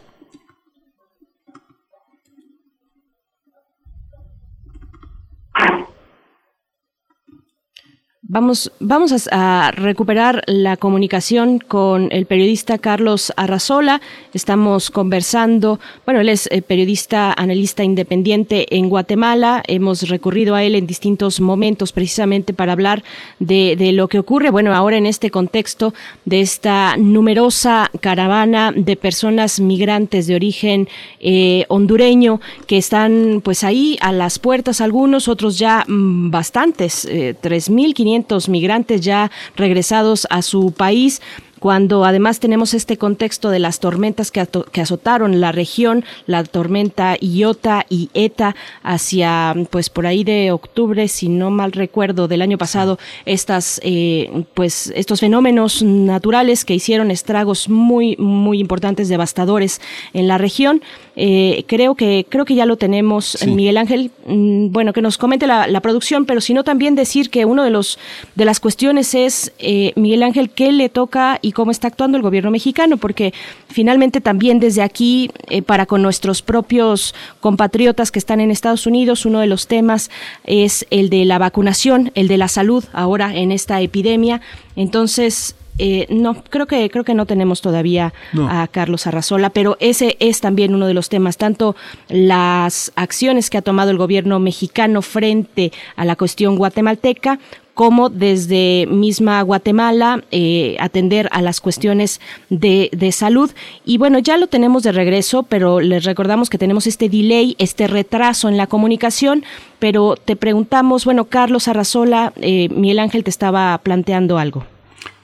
Vamos, 8.29 8.73
vamos 8.81 9.29
a, 9.31 9.71
recuperar 9.71 10.43
la 10.47 10.75
comunicación 10.75 11.59
con 11.59 12.09
el 12.11 12.25
periodista 12.25 12.77
Carlos 12.77 13.31
Arrazola. 13.37 14.01
Estamos 14.33 14.91
conversando, 14.91 15.79
bueno, 16.03 16.19
él 16.19 16.27
es 16.27 16.49
eh, 16.51 16.61
periodista, 16.61 17.31
analista 17.31 17.85
independiente 17.85 18.75
en 18.75 18.89
Guatemala. 18.89 19.63
Hemos 19.65 20.09
recurrido 20.09 20.55
a 20.55 20.63
él 20.63 20.75
en 20.75 20.87
distintos 20.87 21.39
momentos 21.39 21.93
precisamente 21.93 22.53
para 22.53 22.73
hablar 22.73 23.01
de, 23.39 23.77
lo 23.93 24.09
que 24.09 24.19
ocurre, 24.19 24.49
bueno, 24.49 24.75
ahora 24.75 24.97
en 24.97 25.05
este 25.05 25.31
contexto 25.31 25.93
de 26.25 26.41
esta 26.41 26.97
numerosa 26.97 27.89
caravana 28.01 28.73
de 28.75 28.97
personas 28.97 29.61
migrantes 29.61 30.27
de 30.27 30.35
origen 30.35 30.89
eh, 31.21 31.63
hondureño 31.69 32.41
que 32.67 32.77
están 32.77 33.39
pues 33.41 33.63
ahí 33.63 33.97
a 34.01 34.11
las 34.11 34.37
puertas, 34.37 34.81
algunos, 34.81 35.29
otros 35.29 35.57
ya 35.57 35.85
mm, 35.87 36.29
bastantes, 36.29 37.05
eh, 37.05 37.33
3.500 37.41 38.16
migrantes 38.49 39.01
ya 39.01 39.31
regresados 39.55 40.27
a 40.29 40.41
su 40.41 40.71
país 40.71 41.21
cuando 41.59 42.05
además 42.05 42.39
tenemos 42.39 42.73
este 42.73 42.97
contexto 42.97 43.49
de 43.49 43.59
las 43.59 43.79
tormentas 43.79 44.31
que, 44.31 44.41
azotaron 44.81 45.41
la 45.41 45.51
región, 45.51 46.05
la 46.25 46.43
tormenta 46.43 47.17
Iota 47.19 47.85
y 47.89 48.09
Eta 48.13 48.55
hacia, 48.83 49.55
pues 49.69 49.89
por 49.89 50.05
ahí 50.05 50.23
de 50.23 50.51
octubre, 50.51 51.07
si 51.07 51.29
no 51.29 51.49
mal 51.49 51.71
recuerdo, 51.71 52.27
del 52.27 52.41
año 52.41 52.57
pasado, 52.57 52.99
estas, 53.25 53.79
eh, 53.83 54.45
pues 54.53 54.91
estos 54.95 55.19
fenómenos 55.19 55.81
naturales 55.83 56.65
que 56.65 56.75
hicieron 56.75 57.11
estragos 57.11 57.69
muy, 57.69 58.15
muy 58.17 58.59
importantes, 58.59 59.09
devastadores 59.09 59.81
en 60.13 60.27
la 60.27 60.37
región. 60.37 60.81
Eh, 61.19 61.65
creo 61.67 61.95
que 61.95 62.27
creo 62.29 62.45
que 62.45 62.53
ya 62.53 62.67
lo 62.67 62.77
tenemos, 62.77 63.39
Miguel 63.47 63.77
Ángel. 63.77 64.11
Mm, 64.27 64.71
bueno, 64.71 64.93
que 64.93 65.01
nos 65.01 65.17
comente 65.17 65.47
la, 65.47 65.81
producción, 65.81 66.25
pero 66.25 66.41
sino 66.41 66.63
también 66.63 66.93
decir 66.93 67.31
que 67.31 67.45
uno 67.45 67.63
de 67.63 67.71
los 67.71 67.97
de 68.35 68.45
las 68.45 68.59
cuestiones 68.59 69.15
es 69.15 69.51
eh, 69.57 69.93
Miguel 69.95 70.21
Ángel 70.21 70.51
qué 70.51 70.71
le 70.71 70.89
toca 70.89 71.39
y 71.41 71.53
cómo 71.53 71.71
está 71.71 71.87
actuando 71.87 72.17
el 72.17 72.21
gobierno 72.21 72.51
mexicano, 72.51 72.97
porque 72.97 73.33
finalmente 73.67 74.21
también 74.21 74.59
desde 74.59 74.83
aquí 74.83 75.31
eh, 75.49 75.63
para 75.63 75.87
con 75.87 76.03
nuestros 76.03 76.43
propios 76.43 77.15
compatriotas 77.39 78.11
que 78.11 78.19
están 78.19 78.39
en 78.39 78.51
Estados 78.51 78.85
Unidos, 78.85 79.25
uno 79.25 79.39
de 79.39 79.47
los 79.47 79.65
temas 79.65 80.11
es 80.43 80.85
el 80.91 81.09
de 81.09 81.25
la 81.25 81.39
vacunación, 81.39 82.11
el 82.13 82.27
de 82.27 82.37
la 82.37 82.47
salud 82.47 82.83
ahora 82.93 83.35
en 83.35 83.51
esta 83.51 83.81
epidemia. 83.81 84.41
Entonces, 84.75 85.55
eh, 85.77 86.07
no, 86.09 86.43
creo 86.43 86.65
que 86.65 86.89
creo 86.89 87.03
que 87.03 87.13
no 87.13 87.25
tenemos 87.25 87.61
todavía 87.61 88.13
a 88.49 88.67
Carlos 88.67 89.07
Arrazola, 89.07 89.49
pero 89.49 89.77
ese 89.79 90.17
es 90.19 90.41
también 90.41 90.73
uno 90.73 90.87
de 90.87 90.93
los 90.93 91.09
temas, 91.09 91.37
tanto 91.37 91.75
las 92.09 92.91
acciones 92.95 93.49
que 93.49 93.57
ha 93.57 93.61
tomado 93.61 93.91
el 93.91 93.97
gobierno 93.97 94.39
mexicano 94.39 95.01
frente 95.01 95.71
a 95.95 96.05
la 96.05 96.15
cuestión 96.15 96.55
guatemalteca 96.55 97.39
como 97.77 98.09
desde 98.09 98.87
misma 98.89 99.39
Guatemala 99.43 100.23
eh, 100.31 100.77
atender 100.79 101.29
a 101.31 101.43
las 101.43 101.61
cuestiones 101.61 102.19
de, 102.49 102.89
de, 102.91 103.11
salud. 103.11 103.51
Y 103.85 103.99
bueno, 103.99 104.17
ya 104.17 104.37
lo 104.37 104.47
tenemos 104.47 104.81
de 104.81 104.91
regreso, 104.91 105.43
pero 105.43 105.79
les 105.79 106.03
recordamos 106.03 106.49
que 106.49 106.57
tenemos 106.57 106.87
este 106.87 107.07
delay, 107.07 107.55
este 107.59 107.85
retraso 107.85 108.49
en 108.49 108.57
la 108.57 108.65
comunicación, 108.65 109.43
pero 109.77 110.15
te 110.15 110.35
preguntamos, 110.35 111.05
bueno, 111.05 111.25
Carlos 111.25 111.67
Arrazola, 111.67 112.33
eh, 112.37 112.67
Miguel 112.69 112.97
Ángel 112.97 113.23
te 113.23 113.29
estaba 113.29 113.77
planteando 113.77 114.39
algo. 114.39 114.65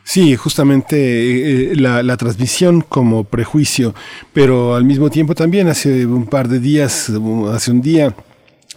Sí, 0.04 0.36
justamente 0.36 0.98
eh, 0.98 1.72
eh, 1.72 1.76
la, 1.76 2.18
transmisión 2.18 2.82
como 2.82 3.24
prejuicio, 3.24 3.96
pero 4.34 4.76
al 4.76 4.84
mismo 4.84 5.10
tiempo 5.10 5.34
también 5.34 5.70
hace 5.70 6.06
un 6.06 6.26
par 6.26 6.50
de 6.50 6.60
días, 6.60 7.12
hace 7.52 7.72
un 7.72 7.82
día, 7.82 8.14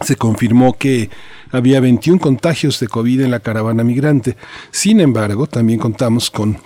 se 0.01 0.15
confirmó 0.15 0.77
que 0.77 1.09
había 1.51 1.79
21 1.79 2.19
contagios 2.19 2.79
de 2.79 2.87
COVID 2.87 3.21
en 3.21 3.31
la 3.31 3.41
caravana 3.41 3.83
migrante. 3.83 4.37
Sin 4.71 5.01
embargo, 5.01 5.47
también 5.47 5.79
contamos 5.79 6.31
con 6.31 6.57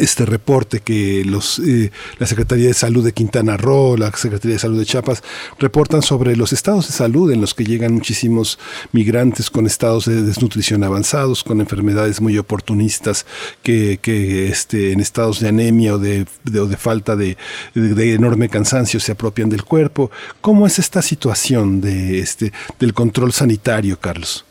este 0.00 0.24
reporte 0.24 0.80
que 0.80 1.22
los, 1.24 1.58
eh, 1.58 1.90
la 2.18 2.26
Secretaría 2.26 2.68
de 2.68 2.74
Salud 2.74 3.04
de 3.04 3.12
Quintana 3.12 3.58
Roo, 3.58 3.96
la 3.98 4.10
Secretaría 4.12 4.54
de 4.54 4.58
Salud 4.58 4.78
de 4.78 4.86
Chiapas 4.86 5.22
reportan 5.58 6.00
sobre 6.00 6.34
los 6.34 6.52
estados 6.52 6.86
de 6.86 6.94
salud 6.94 7.30
en 7.30 7.42
los 7.42 7.52
que 7.52 7.64
llegan 7.64 7.92
muchísimos 7.92 8.58
migrantes 8.92 9.50
con 9.50 9.66
estados 9.66 10.06
de 10.06 10.22
desnutrición 10.22 10.82
avanzados, 10.82 11.44
con 11.44 11.60
enfermedades 11.60 12.22
muy 12.22 12.38
oportunistas, 12.38 13.26
que, 13.62 13.98
que 14.00 14.48
este, 14.48 14.92
en 14.92 15.00
estados 15.00 15.40
de 15.40 15.48
anemia 15.48 15.94
o 15.94 15.98
de, 15.98 16.26
de, 16.44 16.76
falta 16.78 17.14
de, 17.14 17.36
de, 17.74 18.14
enorme 18.14 18.48
cansancio 18.48 18.98
se 18.98 19.12
apropian 19.12 19.50
del 19.50 19.64
cuerpo. 19.64 20.10
¿Cómo 20.40 20.66
es 20.66 20.78
esta 20.78 21.02
situación 21.02 21.82
de, 21.82 22.20
este, 22.20 22.52
del 22.78 22.94
control 22.94 23.32
sanitario, 23.32 24.00
Carlos? 24.00 24.46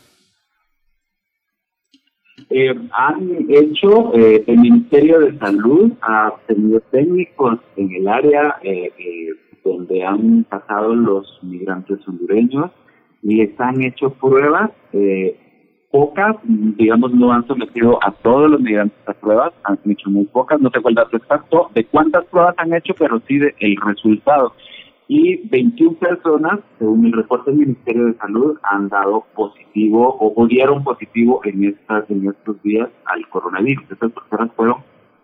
Eh, 2.54 2.74
han 2.92 3.46
hecho, 3.48 4.12
eh, 4.14 4.44
el 4.46 4.58
Ministerio 4.58 5.20
de 5.20 5.38
Salud 5.38 5.92
ha 6.02 6.34
tenido 6.46 6.80
técnicos 6.90 7.58
en 7.76 7.90
el 7.92 8.06
área 8.06 8.56
eh, 8.62 8.90
donde 9.64 10.04
han 10.04 10.44
pasado 10.44 10.94
los 10.94 11.38
migrantes 11.42 12.06
hondureños 12.06 12.70
y 13.22 13.36
les 13.36 13.58
han 13.58 13.82
hecho 13.82 14.10
pruebas, 14.10 14.70
pocas, 15.90 16.36
digamos, 16.44 17.14
no 17.14 17.32
han 17.32 17.46
sometido 17.46 17.98
a 18.02 18.10
todos 18.10 18.50
los 18.50 18.60
migrantes 18.60 18.98
a 19.06 19.14
pruebas, 19.14 19.52
han 19.64 19.78
hecho 19.86 20.10
muy 20.10 20.24
pocas, 20.26 20.60
no 20.60 20.70
el 20.74 20.94
dato 20.94 21.16
exacto 21.16 21.70
de 21.74 21.84
cuántas 21.86 22.26
pruebas 22.26 22.54
han 22.58 22.74
hecho, 22.74 22.92
pero 22.98 23.22
sí 23.28 23.38
de 23.38 23.54
el 23.60 23.76
resultado 23.76 24.52
y 25.14 25.46
21 25.48 25.98
personas, 25.98 26.60
según 26.78 27.04
el 27.04 27.12
reporte 27.12 27.50
del 27.50 27.60
Ministerio 27.60 28.06
de 28.06 28.14
Salud, 28.14 28.56
han 28.62 28.88
dado 28.88 29.26
positivo 29.34 30.16
o, 30.18 30.46
dieron 30.46 30.82
positivo 30.82 31.42
en, 31.44 31.64
estas, 31.64 32.08
en 32.08 32.30
estos 32.30 32.62
días 32.62 32.88
al 33.04 33.28
coronavirus. 33.28 33.84
Estas 33.90 34.10
personas 34.10 34.50
fueron 34.56 34.76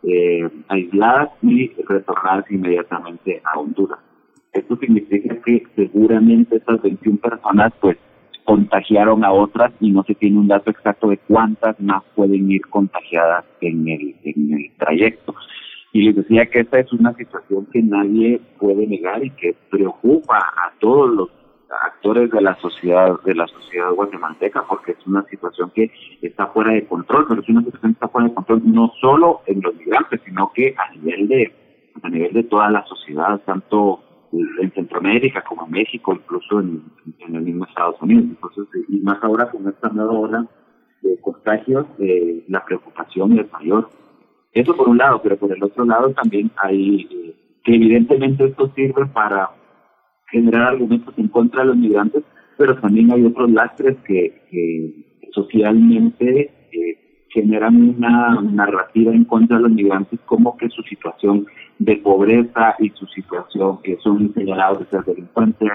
eh, 0.02 0.47
aisladas 0.69 1.31
y 1.40 1.69
retornadas 1.89 2.44
inmediatamente 2.51 3.40
a 3.43 3.59
Honduras. 3.59 3.98
Esto 4.52 4.77
significa 4.77 5.35
que 5.40 5.66
seguramente 5.74 6.56
estas 6.56 6.82
21 6.82 7.16
personas 7.20 7.73
pues 7.81 7.97
contagiaron 8.44 9.24
a 9.24 9.32
otras 9.32 9.73
y 9.81 9.90
no 9.90 10.02
se 10.02 10.15
tiene 10.16 10.39
un 10.39 10.48
dato 10.48 10.70
exacto 10.70 11.09
de 11.09 11.16
cuántas 11.16 11.81
más 11.81 12.02
pueden 12.15 12.51
ir 12.51 12.60
contagiadas 12.66 13.47
en 13.62 13.89
el, 13.89 14.16
en 14.24 14.52
el 14.52 14.70
trayecto. 14.77 15.35
Y 15.93 16.02
les 16.02 16.16
decía 16.16 16.47
que 16.47 16.60
esta 16.60 16.78
es 16.78 16.93
una 16.93 17.15
situación 17.15 17.66
que 17.73 17.82
nadie 17.82 18.40
puede 18.59 18.86
negar 18.86 19.24
y 19.24 19.31
que 19.31 19.56
preocupa 19.70 20.39
a 20.39 20.73
todos 20.78 21.10
los 21.10 21.28
actores 21.70 22.31
de 22.31 22.40
la 22.40 22.55
sociedad 22.56 23.20
de 23.24 23.35
la 23.35 23.47
sociedad 23.47 23.93
guatemalteca 23.93 24.65
porque 24.69 24.93
es 24.93 25.06
una 25.06 25.23
situación 25.24 25.70
que 25.74 25.90
está 26.23 26.47
fuera 26.48 26.73
de 26.73 26.86
control 26.86 27.27
pero 27.28 27.43
es 27.43 27.48
una 27.48 27.62
situación 27.62 27.93
que 27.93 27.97
está 27.97 28.09
fuera 28.09 28.28
de 28.28 28.35
control 28.35 28.62
no 28.65 28.93
solo 29.01 29.43
en 29.47 29.60
los 29.60 29.74
migrantes 29.77 30.20
sino 30.24 30.51
que 30.55 30.74
a 30.78 30.94
nivel 30.94 31.28
de 31.28 31.52
a 32.02 32.09
nivel 32.09 32.32
de 32.32 32.44
toda 32.44 32.70
la 32.70 32.85
sociedad 32.86 33.40
tanto 33.44 34.02
en 34.32 34.73
Centroamérica 34.73 35.43
como 35.43 35.66
en 35.66 35.73
México 35.73 36.15
incluso 36.15 36.60
en, 36.60 36.85
el 37.19 37.43
mismo 37.43 37.65
Estados 37.65 38.01
Unidos. 38.01 38.24
Entonces 38.31 38.66
y 38.89 39.01
más 39.01 39.23
ahora 39.23 39.51
con 39.51 39.69
esta 39.69 39.89
nueva 39.89 40.12
ola 40.12 40.47
de 41.02 41.19
contagios 41.20 41.86
eh, 41.98 42.44
la 42.48 42.65
preocupación 42.65 43.39
es 43.39 43.52
mayor 43.52 43.89
eso 44.53 44.77
por 44.77 44.89
un 44.89 44.99
lado, 44.99 45.20
pero 45.23 45.37
por 45.37 45.53
el 45.53 45.62
otro 45.62 45.85
lado 45.85 46.11
también 46.12 46.51
hay 46.57 47.09
eh, 47.11 47.35
que 47.65 47.75
evidentemente 47.75 48.45
esto 48.45 48.73
sirve 48.75 49.07
para 49.07 49.51
generar 50.31 50.69
argumentos 50.69 51.15
en 51.19 51.29
contra 51.29 51.62
de 51.62 51.69
los 51.69 51.77
migrantes, 51.77 52.23
pero 52.57 52.77
también 52.81 53.12
hay 53.12 53.25
otros 53.25 53.51
lastres 53.51 53.97
que, 54.07 55.05
socialmente 55.33 56.51
eh, 56.73 57.27
generan 57.29 57.97
una 57.97 58.41
narrativa 58.41 59.12
en 59.12 59.25
contra 59.25 59.59
de 59.59 59.65
los 59.65 59.73
migrantes 59.73 60.19
como 60.25 60.57
que 60.57 60.69
su 60.70 60.83
situación 60.83 61.47
de 61.79 61.97
pobreza 61.97 62.75
y 62.79 62.89
su 62.91 63.07
situación 63.07 63.81
que 63.83 63.99
son 63.99 64.33
señalados 64.35 64.81
de 64.81 64.87
ser 64.87 65.05
delincuentes, 65.05 65.69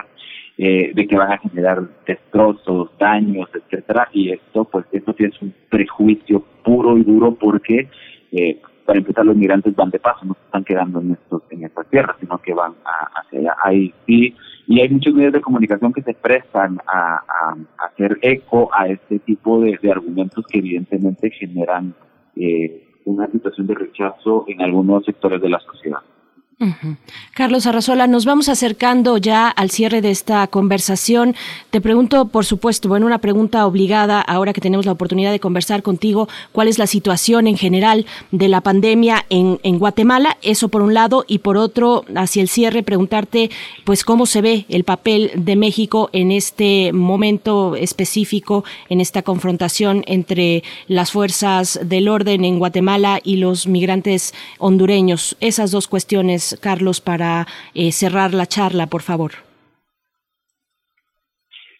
eh, 0.58 0.91
de 0.94 1.08
que 1.08 1.16
van 1.16 1.32
a 1.32 1.38
generar 1.38 1.84
destrozos, 2.06 2.90
daños, 3.00 3.50
etcétera, 3.54 4.10
y 4.12 4.32
esto 4.32 4.66
pues 4.66 4.86
esto 4.91 5.14
sí 5.18 5.26
es 5.26 5.41
un 5.41 5.54
prejuicio 5.70 6.44
puro 6.64 6.98
y 6.98 7.04
duro 7.04 7.36
porque 7.36 7.90
eh, 8.34 8.60
para 8.85 8.99
empezar 8.99 9.26
los 9.26 9.35
migrantes 9.35 9.76
van 9.76 9.89
de 9.89 9.99
paso, 9.99 10.26
no 10.26 10.34
se 10.34 10.41
están 10.41 10.64
quedando 10.64 10.99
en 10.99 11.11
estos 11.11 11.43
en 11.51 11.64
estas 11.64 11.88
tierras, 11.88 12.18
sino 12.19 12.38
que 12.39 12.53
van 12.53 12.73
hacia 13.15 13.39
allá. 13.39 13.55
Ahí 13.64 13.93
sí, 14.05 14.35
y 14.68 14.81
hay 14.81 14.89
muchos 14.89 15.14
medios 15.14 15.34
de 15.34 15.41
comunicación 15.41 15.93
que 15.93 16.01
se 16.01 16.14
prestan 16.14 16.80
a, 16.88 17.22
hacer 17.77 18.18
eco 18.22 18.69
a 18.73 18.88
este 18.88 19.19
tipo 19.19 19.61
de, 19.61 19.77
argumentos 19.91 20.45
que 20.47 20.60
evidentemente 20.60 21.30
generan 21.31 21.93
eh, 22.35 22.88
una 23.05 23.27
situación 23.27 23.68
de 23.68 23.76
rechazo 23.76 24.45
en 24.47 24.61
algunos 24.61 25.05
sectores 25.05 25.41
de 25.41 25.49
la 25.49 25.60
sociedad. 25.60 25.99
Carlos 27.34 27.65
Arrazola, 27.65 28.07
nos 28.07 28.26
vamos 28.26 28.49
acercando 28.49 29.18
ya 29.18 29.49
al 29.49 29.69
cierre 29.69 30.02
de 30.02 30.11
esta 30.11 30.45
conversación. 30.48 31.35
Te 31.72 31.81
pregunto, 31.81 32.27
por 32.27 32.45
supuesto, 32.45 32.90
bueno, 32.90 33.06
una 33.06 33.19
pregunta 33.19 33.65
obligada 33.65 34.22
ahora 34.22 34.53
que 34.53 34.61
tenemos 34.61 34.85
la 34.85 34.91
oportunidad 34.91 35.31
de 35.31 35.40
conversar 35.40 35.84
contigo, 35.84 36.27
¿cuál 36.52 36.68
es 36.68 36.77
la 36.77 36.88
situación 36.88 37.48
en 37.48 37.57
general 37.57 38.06
de 38.31 38.48
la 38.48 38.61
pandemia 38.61 39.26
en, 39.30 39.60
en 39.64 39.80
Guatemala? 39.80 40.38
Eso 40.41 40.69
por 40.69 40.81
un 40.81 40.94
lado, 40.94 41.26
y 41.27 41.40
por 41.40 41.57
otro, 41.57 42.06
hacia 42.15 42.41
el 42.41 42.49
cierre, 42.49 42.84
preguntarte, 42.84 43.49
pues, 43.84 44.03
cómo 44.03 44.26
se 44.26 44.41
ve 44.41 44.65
el 44.69 44.84
papel 44.84 45.31
de 45.35 45.56
México 45.56 46.10
en 46.14 46.31
este 46.31 46.94
momento 46.94 47.76
específico, 47.76 48.64
en 48.90 49.02
esta 49.02 49.22
confrontación 49.22 50.03
entre 50.07 50.64
las 50.88 51.11
fuerzas 51.11 51.80
del 51.84 52.07
orden 52.07 52.45
en 52.45 52.60
Guatemala 52.60 53.19
y 53.23 53.38
los 53.38 53.68
migrantes 53.68 54.34
hondureños. 54.60 55.35
Esas 55.40 55.72
dos 55.72 55.88
cuestiones 55.88 56.53
Carlos, 56.62 57.02
para 57.02 57.46
eh, 57.74 57.92
cerrar 57.92 58.34
la 58.34 58.46
charla, 58.46 58.88
por 58.88 59.02
favor? 59.02 59.32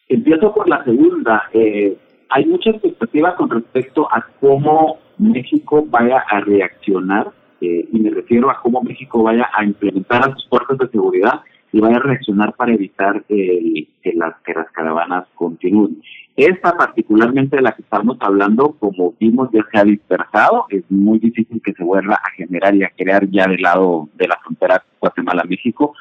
Empiezo 0.08 0.54
por 0.54 0.70
la 0.70 0.84
segunda. 0.84 1.50
Eh, 1.54 1.98
hay 2.30 2.46
mucha 2.46 2.72
expectativa 2.72 3.36
con 3.36 3.50
respecto 3.50 4.08
a 4.12 4.26
cómo 4.40 5.00
México 5.18 5.86
vaya 5.88 6.24
a 6.30 6.42
reaccionar, 6.42 7.32
eh, 7.62 7.88
y 7.92 8.00
me 8.00 8.10
refiero 8.10 8.50
a 8.50 8.60
cómo 8.62 8.82
México 8.82 9.24
vaya 9.24 9.50
a 9.54 9.64
implementar 9.64 10.30
a 10.30 10.34
sus 10.34 10.48
fuerzas 10.50 10.78
de 10.78 10.90
seguridad 10.90 11.42
y 11.74 11.80
vaya 11.80 11.98
a 11.98 12.02
reaccionar 12.02 12.54
para 12.54 12.74
evitar 12.74 13.24
que, 13.24 13.88
las, 14.14 14.36
que 14.46 14.54
las 14.54 14.70
caravanas 14.72 15.26
continúen. 15.34 16.02
Esta 16.36 16.78
particularmente 16.78 17.58
de 17.58 17.64
la 17.64 17.74
que 17.74 17.82
estamos 17.82 18.18
hablando, 18.22 18.76
como 18.80 19.14
vimos, 19.20 19.50
ya 19.52 19.66
se 19.72 19.80
ha 19.80 19.84
dispersado. 19.84 20.68
Es 20.70 20.84
muy 20.90 21.20
difícil 21.20 21.62
que 21.64 21.74
se 21.74 21.84
vuelva 21.84 22.16
a 22.16 22.32
generar 22.36 22.76
y 22.76 22.84
a 22.84 22.90
crear 22.90 23.28
ya 23.30 23.48
del 23.48 23.62
lado 23.62 24.08
de 24.16 24.28
la 24.28 24.38
frontera 24.44 24.84
Guatemala-México, 25.00 25.96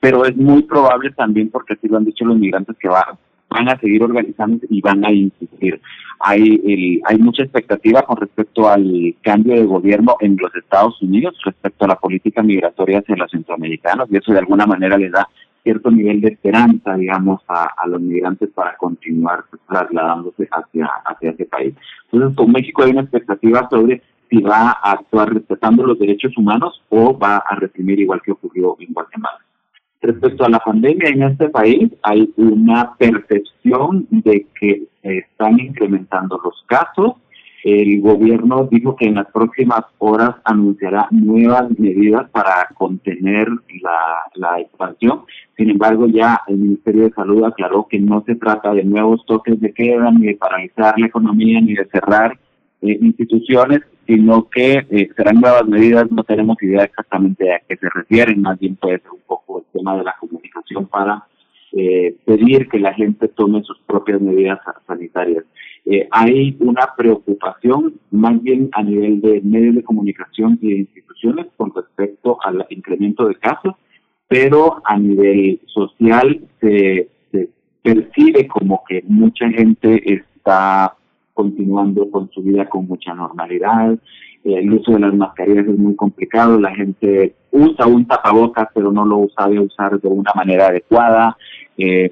pero 0.00 0.24
es 0.24 0.36
muy 0.36 0.62
probable 0.62 1.10
también, 1.12 1.50
porque 1.50 1.74
así 1.74 1.88
lo 1.88 1.98
han 1.98 2.04
dicho 2.04 2.24
los 2.24 2.38
migrantes, 2.38 2.76
que 2.78 2.88
va, 2.88 3.18
van 3.50 3.68
a 3.68 3.78
seguir 3.78 4.02
organizando 4.02 4.58
y 4.68 4.80
van 4.80 5.04
a 5.04 5.12
insistir. 5.12 5.80
Hay, 6.20 7.00
hay 7.04 7.18
mucha 7.18 7.42
expectativa 7.42 8.02
con 8.02 8.16
respecto 8.16 8.68
al 8.68 9.14
cambio 9.22 9.54
de 9.54 9.64
gobierno 9.64 10.16
en 10.20 10.36
los 10.36 10.54
Estados 10.54 11.00
Unidos 11.00 11.38
respecto 11.44 11.84
a 11.84 11.88
la 11.88 11.96
política 11.96 12.42
migratoria 12.42 12.98
hacia 12.98 13.16
los 13.16 13.30
centroamericanos 13.30 14.08
y 14.10 14.16
eso 14.16 14.32
de 14.32 14.40
alguna 14.40 14.66
manera 14.66 14.98
les 14.98 15.12
da 15.12 15.28
cierto 15.62 15.90
nivel 15.90 16.20
de 16.20 16.28
esperanza, 16.28 16.94
digamos, 16.94 17.42
a, 17.48 17.86
los 17.86 18.00
migrantes 18.00 18.48
para 18.54 18.76
continuar 18.76 19.44
pues, 19.50 19.60
trasladándose 19.68 20.48
hacia, 20.50 20.86
hacia 21.04 21.30
ese 21.30 21.44
país. 21.44 21.74
Entonces, 22.10 22.36
con 22.36 22.52
México 22.52 22.82
hay 22.82 22.92
una 22.92 23.02
expectativa 23.02 23.68
sobre 23.68 24.02
si 24.30 24.40
va 24.40 24.70
a 24.82 24.92
actuar 24.92 25.32
respetando 25.32 25.84
los 25.84 25.98
derechos 25.98 26.36
humanos 26.36 26.82
o 26.88 27.18
va 27.18 27.38
a 27.38 27.54
reprimir 27.56 28.00
igual 28.00 28.20
que 28.22 28.32
ocurrió 28.32 28.76
en 28.80 28.92
Guatemala. 28.92 29.40
Respecto 30.00 30.44
a 30.44 30.48
la 30.48 30.60
pandemia 30.60 31.08
en 31.08 31.22
este 31.24 31.48
país, 31.48 31.90
hay 32.02 32.30
una 32.36 32.94
percepción 32.96 34.06
de 34.10 34.46
que 34.58 34.84
están 35.02 35.58
incrementando 35.58 36.40
los 36.42 36.62
casos, 36.66 37.14
el 37.64 38.00
gobierno 38.00 38.68
dijo 38.70 38.94
que 38.94 39.06
en 39.06 39.16
las 39.16 39.26
próximas 39.32 39.84
horas 39.98 40.36
anunciará 40.44 41.08
nuevas 41.10 41.68
medidas 41.76 42.30
para 42.30 42.68
contener 42.74 43.48
la, 44.34 44.60
expansión. 44.60 45.22
Sin 45.56 45.70
embargo, 45.70 46.06
ya 46.06 46.40
el 46.46 46.58
Ministerio 46.58 47.04
de 47.04 47.12
Salud 47.12 47.44
aclaró 47.44 47.86
que 47.88 47.98
no 47.98 48.22
se 48.24 48.36
trata 48.36 48.72
de 48.72 48.84
nuevos 48.84 49.24
toques 49.26 49.60
de 49.60 49.72
queda, 49.72 50.10
ni 50.12 50.26
de 50.26 50.36
paralizar 50.36 50.98
la 50.98 51.06
economía, 51.06 51.60
ni 51.60 51.74
de 51.74 51.86
cerrar 51.86 52.38
eh, 52.82 52.98
instituciones, 53.00 53.80
sino 54.06 54.48
que 54.48 54.86
eh, 54.90 55.08
serán 55.16 55.40
nuevas 55.40 55.66
medidas. 55.66 56.10
No 56.10 56.24
tenemos 56.24 56.62
idea 56.62 56.84
exactamente 56.84 57.52
a 57.52 57.60
qué 57.60 57.76
se 57.76 57.88
refieren, 57.90 58.42
más 58.42 58.58
bien 58.58 58.76
puede 58.76 58.98
ser 59.00 59.10
un 59.10 59.20
poco 59.26 59.58
el 59.60 59.64
tema 59.72 59.96
de 59.96 60.04
la 60.04 60.14
comunicación 60.18 60.86
para 60.86 61.24
eh, 61.72 62.16
pedir 62.24 62.66
que 62.68 62.78
la 62.78 62.94
gente 62.94 63.28
tome 63.28 63.62
sus 63.62 63.78
propias 63.80 64.20
medidas 64.20 64.58
sanitarias. 64.86 65.44
Eh, 65.84 66.08
hay 66.10 66.56
una 66.60 66.94
preocupación 66.96 67.94
más 68.10 68.42
bien 68.42 68.70
a 68.72 68.82
nivel 68.82 69.20
de 69.20 69.40
medios 69.42 69.74
de 69.74 69.82
comunicación 69.82 70.58
y 70.62 70.70
de 70.70 70.78
instituciones 70.80 71.46
con 71.56 71.74
respecto 71.74 72.38
al 72.42 72.66
incremento 72.70 73.28
de 73.28 73.34
casos, 73.34 73.74
pero 74.28 74.80
a 74.84 74.98
nivel 74.98 75.60
social 75.66 76.40
se, 76.60 77.08
percibe 77.82 78.46
como 78.48 78.82
que 78.86 79.02
mucha 79.06 79.48
gente 79.48 80.02
está 80.12 80.94
continuando 81.38 82.10
con 82.10 82.28
su 82.32 82.42
vida 82.42 82.68
con 82.68 82.88
mucha 82.88 83.14
normalidad, 83.14 83.96
el 84.42 84.72
uso 84.72 84.90
de 84.90 84.98
las 84.98 85.14
mascarillas 85.14 85.68
es 85.68 85.78
muy 85.78 85.94
complicado, 85.94 86.58
la 86.58 86.74
gente 86.74 87.36
usa 87.52 87.86
un 87.86 88.08
tapabocas 88.08 88.66
pero 88.74 88.90
no 88.90 89.04
lo 89.04 89.28
sabe 89.36 89.60
usar 89.60 90.00
de 90.00 90.08
una 90.08 90.32
manera 90.34 90.66
adecuada, 90.66 91.36
eh, 91.76 92.10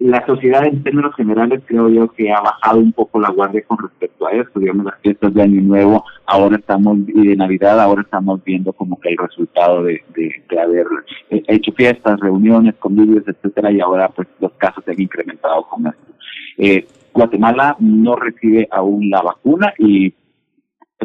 la 0.00 0.26
sociedad 0.26 0.66
en 0.66 0.82
términos 0.82 1.14
generales 1.14 1.62
creo 1.64 1.88
yo 1.88 2.08
que 2.08 2.32
ha 2.32 2.40
bajado 2.40 2.80
un 2.80 2.92
poco 2.92 3.20
la 3.20 3.30
guardia 3.30 3.62
con 3.62 3.78
respecto 3.78 4.26
a 4.26 4.32
esto, 4.32 4.58
digamos 4.58 4.86
las 4.86 5.00
fiestas 5.00 5.32
de 5.32 5.42
Año 5.42 5.60
Nuevo, 5.60 6.04
ahora 6.26 6.56
estamos, 6.56 6.98
y 7.06 7.28
de 7.28 7.36
Navidad, 7.36 7.80
ahora 7.80 8.02
estamos 8.02 8.42
viendo 8.42 8.72
como 8.72 8.98
que 8.98 9.10
el 9.10 9.16
resultado 9.16 9.84
de, 9.84 10.02
de, 10.16 10.60
haber 10.60 10.86
hecho 11.30 11.70
fiestas, 11.70 12.18
reuniones, 12.18 12.74
convivios, 12.80 13.22
etcétera, 13.28 13.70
y 13.70 13.78
ahora 13.78 14.08
pues 14.08 14.26
los 14.40 14.50
casos 14.54 14.82
se 14.84 14.90
han 14.90 15.00
incrementado 15.00 15.62
con 15.68 15.86
esto. 15.86 16.12
Eh, 16.58 16.84
Guatemala 17.18 17.76
no 17.80 18.14
recibe 18.14 18.68
aún 18.70 19.10
la 19.10 19.20
vacuna 19.22 19.74
y 19.76 20.14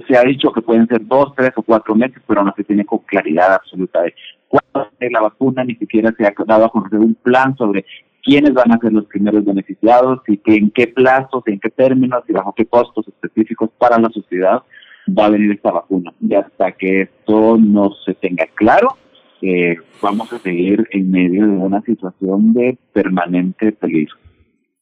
se 0.07 0.17
ha 0.17 0.23
dicho 0.23 0.51
que 0.51 0.61
pueden 0.61 0.87
ser 0.87 1.05
dos, 1.07 1.33
tres 1.35 1.51
o 1.55 1.63
cuatro 1.63 1.95
meses, 1.95 2.21
pero 2.27 2.43
no 2.43 2.53
se 2.55 2.63
tiene 2.63 2.85
con 2.85 2.99
claridad 2.99 3.55
absoluta 3.55 4.01
de 4.03 4.13
cuándo 4.47 4.91
es 4.99 5.11
la 5.11 5.21
vacuna, 5.21 5.63
ni 5.63 5.75
siquiera 5.75 6.13
se 6.15 6.25
ha 6.25 6.33
dado 6.45 6.65
a 6.65 6.69
conocer 6.69 6.99
un 6.99 7.15
plan 7.15 7.55
sobre 7.57 7.85
quiénes 8.23 8.53
van 8.53 8.71
a 8.71 8.77
ser 8.77 8.93
los 8.93 9.05
primeros 9.05 9.43
beneficiados 9.43 10.21
y 10.27 10.37
que 10.37 10.55
en 10.55 10.69
qué 10.69 10.87
plazos, 10.87 11.43
en 11.47 11.59
qué 11.59 11.69
términos 11.69 12.23
y 12.27 12.33
bajo 12.33 12.53
qué 12.53 12.65
costos 12.65 13.07
específicos 13.07 13.69
para 13.77 13.99
la 13.99 14.09
sociedad 14.09 14.61
va 15.07 15.25
a 15.25 15.29
venir 15.29 15.51
esta 15.51 15.71
vacuna. 15.71 16.13
Y 16.21 16.33
hasta 16.35 16.71
que 16.73 17.01
esto 17.01 17.57
no 17.57 17.91
se 18.05 18.13
tenga 18.13 18.45
claro, 18.53 18.97
eh, 19.41 19.77
vamos 20.01 20.31
a 20.31 20.39
seguir 20.39 20.87
en 20.91 21.11
medio 21.11 21.41
de 21.45 21.51
una 21.51 21.81
situación 21.81 22.53
de 22.53 22.77
permanente 22.93 23.71
peligro. 23.71 24.22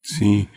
Sí, 0.03 0.49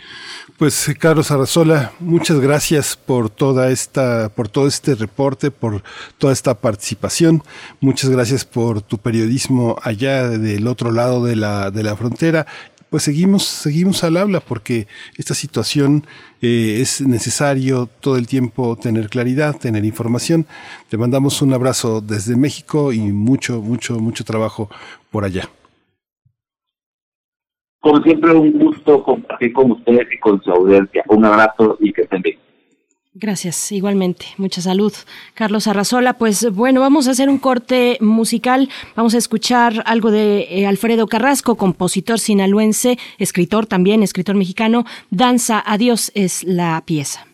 pues 0.56 0.88
eh, 0.88 0.94
Carlos 0.94 1.30
Arrazola, 1.30 1.92
muchas 2.00 2.40
gracias 2.40 2.96
por 2.96 3.28
toda 3.28 3.70
esta, 3.70 4.30
por 4.30 4.48
todo 4.48 4.66
este 4.66 4.94
reporte, 4.94 5.50
por 5.50 5.82
toda 6.16 6.32
esta 6.32 6.54
participación. 6.54 7.42
Muchas 7.80 8.08
gracias 8.08 8.46
por 8.46 8.80
tu 8.80 8.96
periodismo 8.96 9.76
allá 9.82 10.28
del 10.28 10.66
otro 10.66 10.92
lado 10.92 11.24
de 11.24 11.36
la, 11.36 11.70
de 11.70 11.82
la 11.82 11.94
frontera 11.94 12.46
pues 12.94 13.02
seguimos, 13.02 13.44
seguimos 13.44 14.04
al 14.04 14.16
habla 14.16 14.38
porque 14.38 14.86
esta 15.16 15.34
situación 15.34 16.06
eh, 16.40 16.78
es 16.80 17.00
necesario 17.00 17.88
todo 17.98 18.16
el 18.16 18.28
tiempo 18.28 18.76
tener 18.76 19.08
claridad, 19.08 19.56
tener 19.56 19.84
información. 19.84 20.46
Te 20.88 20.96
mandamos 20.96 21.42
un 21.42 21.52
abrazo 21.54 22.00
desde 22.00 22.36
México 22.36 22.92
y 22.92 23.00
mucho, 23.00 23.60
mucho, 23.60 23.98
mucho 23.98 24.22
trabajo 24.22 24.70
por 25.10 25.24
allá. 25.24 25.50
Como 27.84 28.02
siempre, 28.02 28.32
un 28.32 28.58
gusto 28.58 29.02
compartir 29.02 29.52
con 29.52 29.72
ustedes 29.72 30.08
y 30.10 30.18
con 30.18 30.42
su 30.42 30.50
audiencia. 30.50 31.04
Un 31.06 31.22
abrazo 31.26 31.76
y 31.80 31.92
que 31.92 32.00
estén 32.00 32.22
bien. 32.22 32.38
Gracias, 33.12 33.72
igualmente. 33.72 34.24
Mucha 34.38 34.62
salud. 34.62 34.94
Carlos 35.34 35.66
Arrazola, 35.66 36.14
pues 36.14 36.50
bueno, 36.50 36.80
vamos 36.80 37.08
a 37.08 37.10
hacer 37.10 37.28
un 37.28 37.36
corte 37.36 37.98
musical. 38.00 38.70
Vamos 38.96 39.14
a 39.14 39.18
escuchar 39.18 39.82
algo 39.84 40.10
de 40.10 40.46
eh, 40.48 40.66
Alfredo 40.66 41.06
Carrasco, 41.08 41.56
compositor 41.56 42.18
sinaloense, 42.18 42.98
escritor 43.18 43.66
también, 43.66 44.02
escritor 44.02 44.34
mexicano. 44.34 44.86
Danza 45.10 45.62
a 45.66 45.76
Dios 45.76 46.10
es 46.14 46.42
la 46.42 46.82
pieza. 46.86 47.26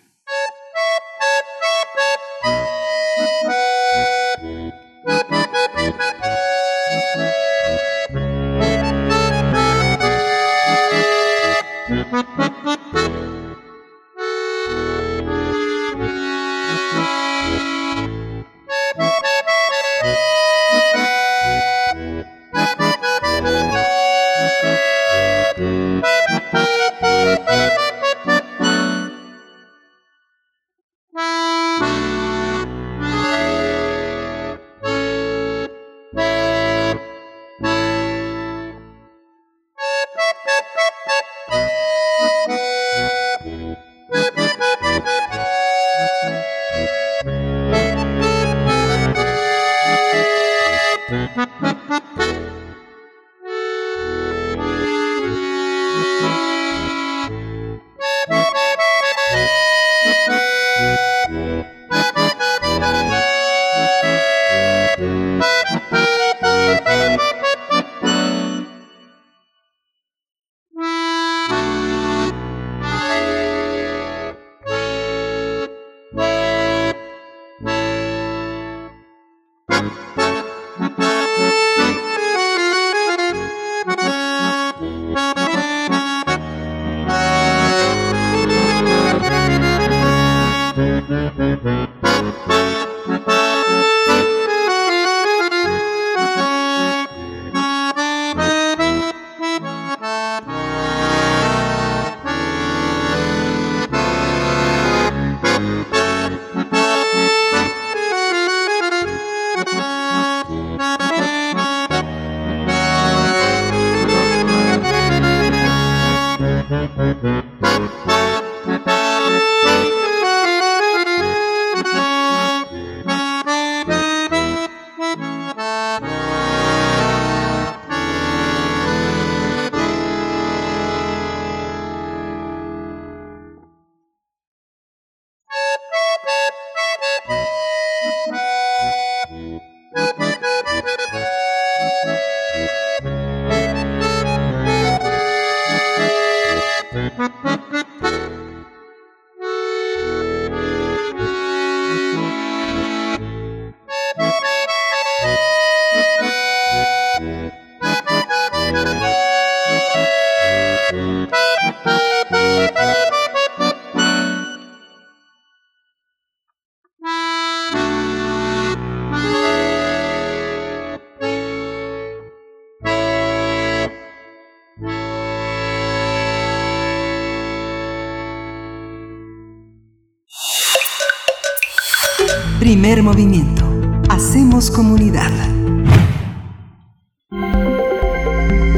Primer 182.60 183.02
movimiento. 183.02 183.64
Hacemos 184.10 184.70
comunidad. 184.70 185.30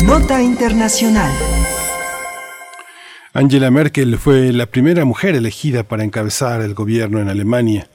Nota 0.07 0.41
Internacional. 0.41 1.33
Angela 3.35 3.73
Merkel 3.73 4.19
fue 4.19 4.53
la 4.53 4.67
primera 4.67 5.05
mujer 5.05 5.35
elegida 5.35 5.83
para 5.83 6.05
encabezar 6.05 6.61
el 6.61 6.75
gobierno 6.75 7.19
en 7.19 7.29
Alemania. 7.29 7.89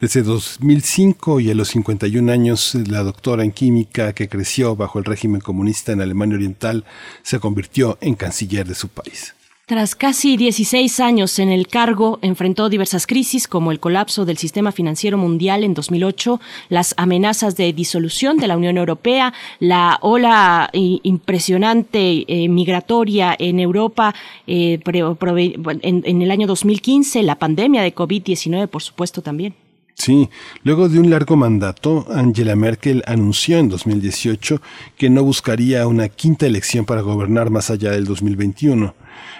Desde 0.00 0.22
2005 0.22 1.40
y 1.40 1.50
a 1.50 1.54
los 1.54 1.68
51 1.68 2.32
años, 2.32 2.74
la 2.74 3.02
doctora 3.02 3.44
en 3.44 3.52
química 3.52 4.14
que 4.14 4.30
creció 4.30 4.74
bajo 4.74 4.98
el 4.98 5.04
régimen 5.04 5.42
comunista 5.42 5.92
en 5.92 6.00
Alemania 6.00 6.36
Oriental 6.36 6.86
se 7.22 7.40
convirtió 7.40 7.98
en 8.00 8.14
canciller 8.14 8.66
de 8.66 8.74
su 8.74 8.88
país. 8.88 9.35
Tras 9.68 9.96
casi 9.96 10.36
16 10.36 11.00
años 11.00 11.40
en 11.40 11.48
el 11.48 11.66
cargo, 11.66 12.20
enfrentó 12.22 12.68
diversas 12.68 13.04
crisis 13.04 13.48
como 13.48 13.72
el 13.72 13.80
colapso 13.80 14.24
del 14.24 14.38
sistema 14.38 14.70
financiero 14.70 15.18
mundial 15.18 15.64
en 15.64 15.74
2008, 15.74 16.40
las 16.68 16.94
amenazas 16.96 17.56
de 17.56 17.72
disolución 17.72 18.36
de 18.36 18.46
la 18.46 18.56
Unión 18.56 18.78
Europea, 18.78 19.34
la 19.58 19.98
ola 20.02 20.70
eh, 20.72 21.00
impresionante 21.02 22.24
eh, 22.28 22.48
migratoria 22.48 23.34
en 23.36 23.58
Europa 23.58 24.14
eh, 24.46 24.78
en, 24.86 26.02
en 26.06 26.22
el 26.22 26.30
año 26.30 26.46
2015, 26.46 27.24
la 27.24 27.34
pandemia 27.34 27.82
de 27.82 27.92
COVID-19, 27.92 28.68
por 28.68 28.84
supuesto, 28.84 29.20
también. 29.20 29.56
Sí, 29.94 30.28
luego 30.62 30.88
de 30.88 31.00
un 31.00 31.10
largo 31.10 31.34
mandato, 31.34 32.06
Angela 32.10 32.54
Merkel 32.54 33.02
anunció 33.04 33.58
en 33.58 33.68
2018 33.70 34.62
que 34.96 35.10
no 35.10 35.24
buscaría 35.24 35.88
una 35.88 36.08
quinta 36.08 36.46
elección 36.46 36.84
para 36.84 37.00
gobernar 37.00 37.50
más 37.50 37.70
allá 37.70 37.90
del 37.90 38.04
2021. 38.04 38.94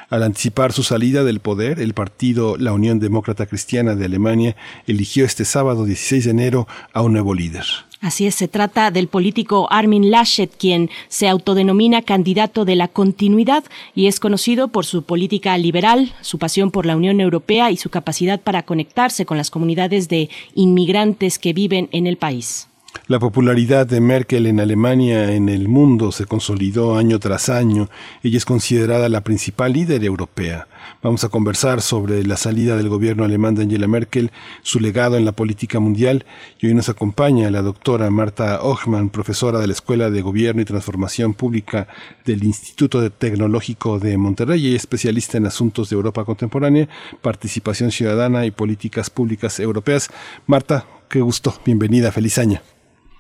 Al 0.09 0.23
anticipar 0.23 0.73
su 0.73 0.85
salida 0.85 1.25
del 1.25 1.41
poder, 1.41 1.81
el 1.81 1.93
partido 1.93 2.57
La 2.57 2.73
Unión 2.73 3.01
Demócrata 3.01 3.47
Cristiana 3.47 3.97
de 3.97 4.05
Alemania 4.05 4.55
eligió 4.87 5.25
este 5.25 5.45
sábado 5.45 5.85
16 5.85 6.27
de 6.27 6.31
enero 6.31 6.69
a 6.93 7.03
un 7.03 7.13
nuevo 7.13 7.35
líder. 7.35 7.65
Así 8.01 8.27
es, 8.27 8.37
se 8.37 8.47
trata 8.47 8.93
del 8.93 9.09
político 9.09 9.67
Armin 9.73 10.11
Laschet, 10.11 10.55
quien 10.57 10.91
se 11.09 11.29
autodenomina 11.29 12.03
candidato 12.03 12.65
de 12.65 12.77
la 12.77 12.87
continuidad 12.87 13.65
y 13.97 14.07
es 14.07 14.21
conocido 14.21 14.69
por 14.69 14.87
su 14.87 15.03
política 15.03 15.59
liberal, 15.59 16.13
su 16.21 16.39
pasión 16.39 16.71
por 16.71 16.87
la 16.87 16.97
Unión 16.97 17.21
Europea 17.21 17.73
y 17.73 17.77
su 17.77 17.91
capacidad 17.91 18.41
para 18.41 18.63
conectarse 18.63 19.27
con 19.27 19.39
las 19.39 19.51
comunidades 19.51 20.09
de 20.09 20.29
inmigrantes 20.55 21.41
que 21.41 21.53
viven 21.53 21.89
en 21.91 22.07
el 22.07 22.17
país. 22.17 22.69
La 23.09 23.21
popularidad 23.21 23.87
de 23.87 24.01
Merkel 24.01 24.47
en 24.47 24.59
Alemania 24.59 25.33
en 25.33 25.49
el 25.49 25.69
mundo 25.69 26.11
se 26.11 26.25
consolidó 26.25 26.97
año 26.97 27.21
tras 27.21 27.49
año. 27.49 27.89
Ella 28.25 28.37
es 28.37 28.45
considerada 28.45 29.09
la 29.09 29.21
principal 29.21 29.75
líder 29.75 30.03
europea. 30.03 30.67
Vamos 31.03 31.23
a 31.23 31.29
conversar 31.29 31.83
sobre 31.83 32.25
la 32.25 32.37
salida 32.37 32.77
del 32.77 32.89
gobierno 32.89 33.25
alemán 33.25 33.55
de 33.55 33.63
Angela 33.63 33.87
Merkel, 33.87 34.33
su 34.63 34.81
legado 34.81 35.17
en 35.17 35.25
la 35.25 35.33
política 35.33 35.79
mundial 35.79 36.25
y 36.59 36.67
hoy 36.67 36.75
nos 36.75 36.89
acompaña 36.89 37.51
la 37.51 37.63
doctora 37.63 38.11
Marta 38.11 38.61
Ochmann, 38.63 39.11
profesora 39.11 39.61
de 39.61 39.69
la 39.69 39.73
Escuela 39.73 40.11
de 40.11 40.23
Gobierno 40.23 40.63
y 40.63 40.65
Transformación 40.65 41.35
Pública 41.35 41.87
del 42.25 42.43
Instituto 42.43 43.09
Tecnológico 43.11 44.01
de 44.01 44.17
Monterrey 44.19 44.67
y 44.67 44.75
especialista 44.75 45.39
en 45.39 45.47
asuntos 45.47 45.91
de 45.91 45.95
Europa 45.95 46.25
contemporánea, 46.25 46.89
participación 47.23 47.93
ciudadana 47.93 48.47
y 48.47 48.51
políticas 48.51 49.11
públicas 49.11 49.61
europeas. 49.61 50.11
Marta, 50.47 50.87
qué 51.09 51.21
gusto, 51.21 51.55
bienvenida, 51.65 52.11
feliz 52.11 52.39
año. 52.39 52.61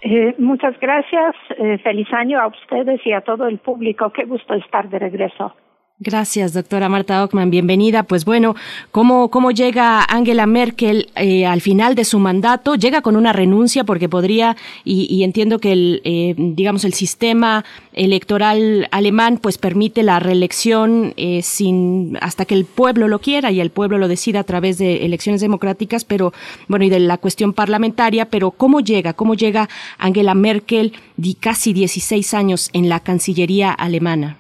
Eh, 0.01 0.35
muchas 0.39 0.79
gracias. 0.79 1.35
Eh, 1.59 1.79
feliz 1.79 2.13
año 2.13 2.41
a 2.41 2.49
ustedes 2.49 3.05
y 3.07 3.13
a 3.13 3.23
todo 3.23 3.47
el 3.47 3.59
público. 3.59 4.13
Qué 4.13 4.25
gusto 4.25 4.55
estar 4.55 4.89
de 4.89 4.99
regreso. 4.99 5.55
Gracias, 5.99 6.53
doctora 6.53 6.91
Marta 6.91 7.25
Ockman. 7.25 7.49
Bienvenida. 7.51 8.03
Pues 8.03 8.27
bueno, 8.27 8.55
¿cómo, 8.91 9.31
cómo 9.31 9.51
llega 9.51 10.05
Angela 10.05 10.47
Merkel 10.47 11.09
eh, 11.17 11.47
al 11.47 11.63
final 11.63 11.95
de 11.95 12.05
su 12.05 12.19
mandato? 12.19 12.75
Llega 12.75 13.01
con 13.01 13.17
una 13.17 13.33
renuncia 13.33 13.83
porque 13.83 14.07
podría, 14.07 14.59
y, 14.85 15.25
entiendo 15.25 15.59
que 15.59 15.73
el, 15.73 16.03
eh, 16.05 16.35
digamos, 16.37 16.85
el 16.85 16.93
sistema 16.93 17.65
electoral 17.95 18.89
alemán 18.91 19.39
pues 19.39 19.57
permite 19.57 20.03
la 20.03 20.21
reelección 20.21 21.15
eh, 21.17 21.41
sin, 21.43 22.19
hasta 22.21 22.45
que 22.45 22.55
el 22.55 22.67
pueblo 22.67 23.09
lo 23.09 23.21
quiera 23.21 23.51
y 23.51 23.61
el 23.61 23.71
pueblo 23.71 23.97
lo 23.97 24.07
decida 24.07 24.41
a 24.41 24.45
través 24.45 24.77
de 24.77 25.07
elecciones 25.07 25.41
democráticas, 25.41 26.05
pero 26.05 26.35
bueno, 26.69 26.85
y 26.85 26.91
de 26.91 27.01
la 27.01 27.17
cuestión 27.17 27.55
parlamentaria, 27.55 28.29
pero 28.29 28.51
¿cómo 28.51 28.81
llega? 28.81 29.15
¿Cómo 29.15 29.33
llega 29.33 29.71
Angela 29.97 30.35
Merkel 30.35 30.93
de 31.17 31.37
casi 31.41 31.73
16 31.73 32.35
años 32.35 32.69
en 32.75 32.91
la 32.91 33.01
Cancillería 33.01 33.73
alemana? 33.73 34.37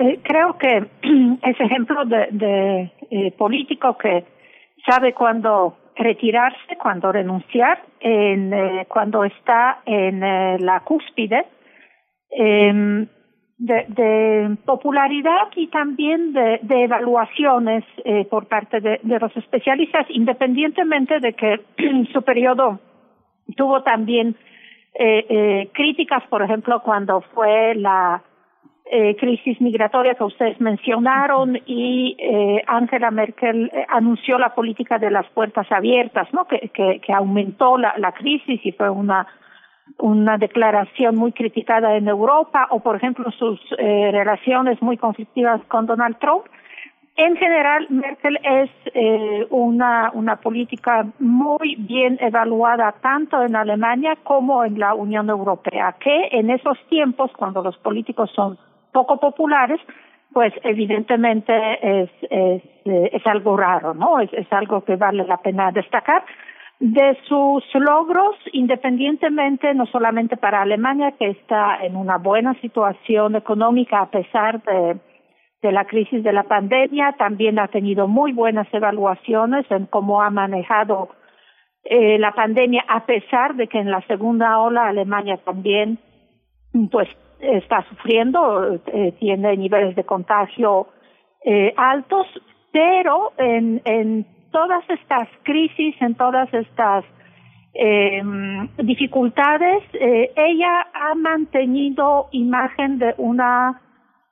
Eh, 0.00 0.20
creo 0.22 0.56
que 0.58 0.76
es 1.42 1.60
ejemplo 1.60 2.04
de, 2.04 2.92
eh, 3.10 3.32
político 3.36 3.98
que 3.98 4.24
sabe 4.86 5.12
cuándo 5.12 5.76
retirarse, 5.96 6.76
cuándo 6.80 7.10
renunciar, 7.10 7.82
en, 7.98 8.52
eh, 8.52 8.86
cuando 8.88 9.24
está 9.24 9.80
en 9.84 10.20
la 10.20 10.80
cúspide 10.84 11.46
em, 12.30 13.08
de, 13.58 14.56
popularidad 14.64 15.48
y 15.56 15.66
también 15.66 16.32
de, 16.32 16.60
evaluaciones 16.84 17.82
por 18.30 18.46
parte 18.46 18.80
de, 18.80 19.00
los 19.02 19.36
especialistas, 19.36 20.06
independientemente 20.10 21.18
de 21.18 21.32
que 21.32 21.60
su 22.12 22.22
periodo 22.22 22.78
tuvo 23.56 23.82
también 23.82 24.36
críticas, 25.72 26.22
por 26.28 26.42
ejemplo, 26.42 26.82
cuando 26.82 27.20
fue 27.34 27.74
la 27.74 28.22
eh, 28.90 29.16
crisis 29.16 29.60
migratoria 29.60 30.14
que 30.14 30.24
ustedes 30.24 30.60
mencionaron 30.60 31.58
y 31.66 32.16
eh, 32.18 32.62
Angela 32.66 33.10
Merkel 33.10 33.70
eh, 33.72 33.86
anunció 33.88 34.38
la 34.38 34.54
política 34.54 34.98
de 34.98 35.10
las 35.10 35.26
puertas 35.30 35.70
abiertas, 35.70 36.32
¿no? 36.32 36.46
Que, 36.46 36.70
que, 36.72 37.00
que 37.00 37.12
aumentó 37.12 37.76
la, 37.78 37.94
la 37.98 38.12
crisis 38.12 38.60
y 38.64 38.72
fue 38.72 38.88
una 38.88 39.26
una 39.98 40.36
declaración 40.38 41.16
muy 41.16 41.32
criticada 41.32 41.96
en 41.96 42.08
Europa 42.08 42.68
o, 42.70 42.80
por 42.80 42.96
ejemplo, 42.96 43.30
sus 43.32 43.60
eh, 43.78 44.10
relaciones 44.12 44.80
muy 44.82 44.96
conflictivas 44.96 45.60
con 45.68 45.86
Donald 45.86 46.18
Trump. 46.18 46.44
En 47.16 47.36
general, 47.36 47.86
Merkel 47.90 48.38
es 48.44 48.70
eh, 48.94 49.46
una, 49.50 50.10
una 50.14 50.36
política 50.36 51.04
muy 51.18 51.74
bien 51.76 52.16
evaluada 52.20 52.94
tanto 53.00 53.42
en 53.42 53.56
Alemania 53.56 54.16
como 54.22 54.64
en 54.64 54.78
la 54.78 54.94
Unión 54.94 55.28
Europea, 55.28 55.96
que 55.98 56.28
en 56.30 56.50
esos 56.50 56.78
tiempos, 56.88 57.32
cuando 57.36 57.62
los 57.62 57.76
políticos 57.78 58.30
son 58.36 58.56
poco 58.98 59.20
populares, 59.20 59.80
pues 60.32 60.52
evidentemente 60.64 61.52
es, 61.82 62.10
es, 62.22 62.62
eh, 62.84 63.10
es 63.12 63.26
algo 63.26 63.56
raro, 63.56 63.94
¿no? 63.94 64.18
Es, 64.20 64.32
es 64.32 64.52
algo 64.52 64.82
que 64.84 64.96
vale 64.96 65.24
la 65.24 65.36
pena 65.36 65.70
destacar. 65.70 66.24
De 66.80 67.16
sus 67.28 67.64
logros, 67.74 68.36
independientemente, 68.52 69.74
no 69.74 69.86
solamente 69.86 70.36
para 70.36 70.62
Alemania, 70.62 71.12
que 71.18 71.30
está 71.30 71.78
en 71.84 71.96
una 71.96 72.18
buena 72.18 72.54
situación 72.60 73.36
económica 73.36 74.00
a 74.00 74.10
pesar 74.10 74.62
de, 74.62 74.96
de 75.62 75.72
la 75.72 75.84
crisis 75.84 76.22
de 76.22 76.32
la 76.32 76.44
pandemia, 76.44 77.14
también 77.18 77.58
ha 77.58 77.68
tenido 77.68 78.06
muy 78.08 78.32
buenas 78.32 78.68
evaluaciones 78.72 79.64
en 79.70 79.86
cómo 79.86 80.22
ha 80.22 80.30
manejado 80.30 81.08
eh, 81.84 82.18
la 82.18 82.32
pandemia, 82.32 82.84
a 82.88 83.06
pesar 83.06 83.54
de 83.54 83.66
que 83.66 83.78
en 83.78 83.90
la 83.90 84.02
segunda 84.02 84.58
ola 84.58 84.88
Alemania 84.88 85.36
también, 85.44 85.98
pues, 86.90 87.08
está 87.40 87.84
sufriendo, 87.88 88.80
eh, 88.86 89.12
tiene 89.18 89.56
niveles 89.56 89.94
de 89.96 90.04
contagio 90.04 90.88
eh, 91.44 91.72
altos, 91.76 92.26
pero 92.72 93.32
en, 93.38 93.80
en 93.84 94.26
todas 94.50 94.88
estas 94.90 95.28
crisis, 95.42 95.94
en 96.00 96.14
todas 96.14 96.52
estas 96.52 97.04
eh, 97.74 98.22
dificultades, 98.78 99.82
eh, 99.94 100.32
ella 100.36 100.88
ha 100.92 101.14
mantenido 101.14 102.28
imagen 102.32 102.98
de 102.98 103.14
una 103.18 103.82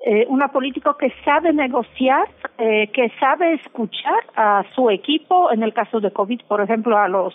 eh, 0.00 0.26
una 0.28 0.48
político 0.48 0.96
que 0.96 1.12
sabe 1.24 1.52
negociar, 1.52 2.28
eh, 2.58 2.88
que 2.92 3.10
sabe 3.18 3.54
escuchar 3.54 4.22
a 4.36 4.62
su 4.74 4.90
equipo, 4.90 5.50
en 5.50 5.62
el 5.62 5.72
caso 5.72 6.00
de 6.00 6.12
COVID, 6.12 6.42
por 6.46 6.60
ejemplo, 6.60 6.98
a 6.98 7.08
los 7.08 7.34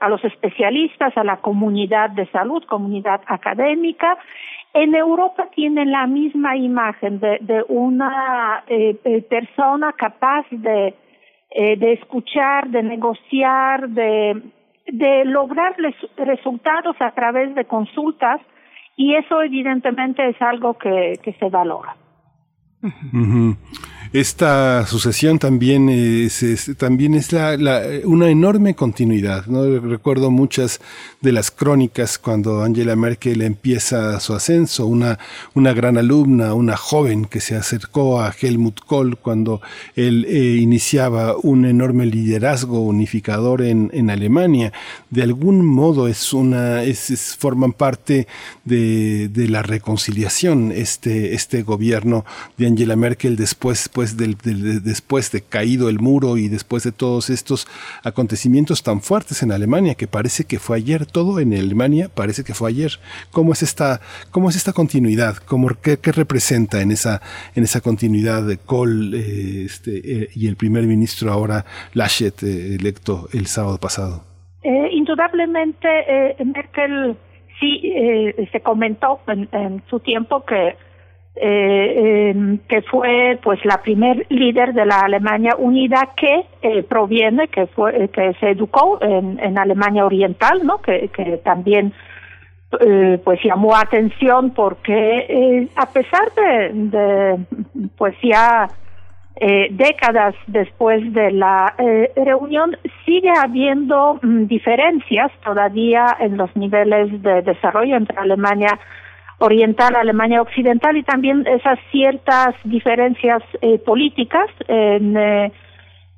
a 0.00 0.08
los 0.08 0.24
especialistas, 0.24 1.16
a 1.16 1.24
la 1.24 1.38
comunidad 1.38 2.10
de 2.10 2.26
salud, 2.30 2.62
comunidad 2.64 3.20
académica. 3.26 4.16
En 4.74 4.94
Europa 4.94 5.48
tiene 5.54 5.86
la 5.86 6.06
misma 6.06 6.56
imagen 6.56 7.20
de, 7.20 7.38
de 7.40 7.64
una 7.68 8.64
eh, 8.66 8.96
eh 9.04 9.22
persona 9.22 9.92
capaz 9.92 10.46
de 10.50 10.94
eh, 11.50 11.78
de 11.78 11.94
escuchar, 11.94 12.68
de 12.68 12.82
negociar, 12.82 13.88
de, 13.88 14.42
de 14.86 15.24
lograr 15.24 15.74
resultados 16.18 16.94
a 17.00 17.10
través 17.12 17.54
de 17.54 17.64
consultas 17.64 18.42
y 18.96 19.14
eso 19.14 19.40
evidentemente 19.40 20.28
es 20.28 20.36
algo 20.42 20.74
que, 20.74 21.18
que 21.22 21.32
se 21.32 21.48
valora. 21.48 21.96
Esta 24.12 24.86
sucesión 24.86 25.38
también 25.38 25.88
es, 25.88 26.70
también 26.78 27.14
es 27.14 27.32
la, 27.32 27.56
una 28.04 28.30
enorme 28.30 28.74
continuidad. 28.74 29.46
¿no? 29.46 29.78
Recuerdo 29.80 30.30
muchas 30.30 30.80
de 31.20 31.32
las 31.32 31.50
crónicas 31.50 32.18
cuando 32.18 32.62
Angela 32.62 32.96
Merkel 32.96 33.42
empieza 33.42 34.18
su 34.20 34.34
ascenso, 34.34 34.86
una, 34.86 35.18
una 35.54 35.72
gran 35.72 35.98
alumna, 35.98 36.54
una 36.54 36.76
joven 36.76 37.26
que 37.26 37.40
se 37.40 37.54
acercó 37.54 38.20
a 38.20 38.34
Helmut 38.40 38.80
Kohl 38.80 39.16
cuando 39.18 39.60
él 39.94 40.24
eh, 40.28 40.56
iniciaba 40.60 41.36
un 41.36 41.64
enorme 41.64 42.06
liderazgo 42.06 42.80
unificador 42.80 43.62
en, 43.62 43.90
en 43.92 44.10
Alemania. 44.10 44.72
De 45.10 45.22
algún 45.22 45.66
modo 45.66 46.08
es 46.08 46.32
una, 46.32 46.82
es, 46.82 47.36
forman 47.38 47.72
parte 47.72 48.26
de, 48.64 49.28
de 49.28 49.48
la 49.48 49.62
reconciliación 49.62 50.72
este, 50.72 51.34
este 51.34 51.62
gobierno 51.62 52.24
de 52.56 52.66
Angela 52.66 52.96
Merkel 52.96 53.36
después 53.36 53.88
después 53.98 54.16
del, 54.16 54.82
después 54.82 55.32
de 55.32 55.42
caído 55.42 55.88
el 55.88 55.98
muro 55.98 56.36
y 56.36 56.48
después 56.48 56.84
de 56.84 56.92
todos 56.92 57.30
estos 57.30 57.66
acontecimientos 58.04 58.82
tan 58.82 59.00
fuertes 59.00 59.42
en 59.42 59.50
Alemania 59.50 59.94
que 59.94 60.06
parece 60.06 60.44
que 60.44 60.58
fue 60.58 60.76
ayer 60.76 61.04
todo 61.06 61.40
en 61.40 61.52
Alemania 61.52 62.08
parece 62.14 62.44
que 62.44 62.54
fue 62.54 62.70
ayer. 62.70 62.92
Cómo 63.32 63.52
es 63.52 63.62
esta 63.62 64.00
cómo 64.30 64.50
es 64.50 64.56
esta 64.56 64.72
continuidad 64.72 65.36
cómo 65.36 65.68
qué, 65.82 65.98
qué 65.98 66.12
representa 66.12 66.80
en 66.80 66.92
esa 66.92 67.20
en 67.56 67.64
esa 67.64 67.80
continuidad 67.80 68.42
de 68.42 68.58
Kohl 68.58 69.14
eh, 69.14 69.64
este, 69.64 69.96
eh, 69.96 70.28
y 70.34 70.46
el 70.46 70.56
primer 70.56 70.84
ministro 70.84 71.32
ahora 71.32 71.64
Laschet 71.94 72.42
eh, 72.42 72.76
electo 72.76 73.28
el 73.32 73.46
sábado 73.46 73.78
pasado 73.78 74.24
indudablemente 74.92 75.88
Merkel 76.44 77.16
sí 77.58 77.92
se 78.52 78.60
comentó 78.60 79.20
en 79.26 79.82
su 79.88 80.00
tiempo 80.00 80.44
que 80.44 80.76
eh, 81.40 82.58
que 82.68 82.82
fue 82.82 83.38
pues 83.42 83.64
la 83.64 83.82
primer 83.82 84.26
líder 84.28 84.74
de 84.74 84.86
la 84.86 85.00
Alemania 85.00 85.54
unida 85.58 86.10
que 86.16 86.46
eh, 86.62 86.82
proviene 86.82 87.48
que 87.48 87.66
fue 87.66 88.08
que 88.08 88.34
se 88.40 88.50
educó 88.50 88.98
en, 89.00 89.38
en 89.40 89.58
Alemania 89.58 90.04
Oriental 90.04 90.64
no 90.64 90.78
que, 90.78 91.08
que 91.08 91.38
también 91.38 91.92
eh, 92.80 93.18
pues 93.24 93.40
llamó 93.42 93.74
atención 93.74 94.50
porque 94.50 95.26
eh, 95.28 95.68
a 95.74 95.86
pesar 95.86 96.30
de, 96.34 97.38
pues 97.96 98.14
ya 98.22 98.68
eh, 99.40 99.68
décadas 99.70 100.34
después 100.48 101.12
de 101.14 101.30
la 101.30 101.74
eh, 101.78 102.12
reunión 102.16 102.76
sigue 103.06 103.32
habiendo 103.34 104.18
mm, 104.20 104.46
diferencias 104.46 105.32
todavía 105.42 106.14
en 106.20 106.36
los 106.36 106.54
niveles 106.56 107.22
de 107.22 107.40
desarrollo 107.40 107.96
entre 107.96 108.18
Alemania 108.18 108.78
oriental, 109.38 109.94
Alemania 109.96 110.42
occidental 110.42 110.96
y 110.96 111.02
también 111.02 111.46
esas 111.46 111.78
ciertas 111.90 112.54
diferencias 112.64 113.42
eh, 113.60 113.78
políticas. 113.78 114.48
En, 114.66 115.16
eh, 115.16 115.52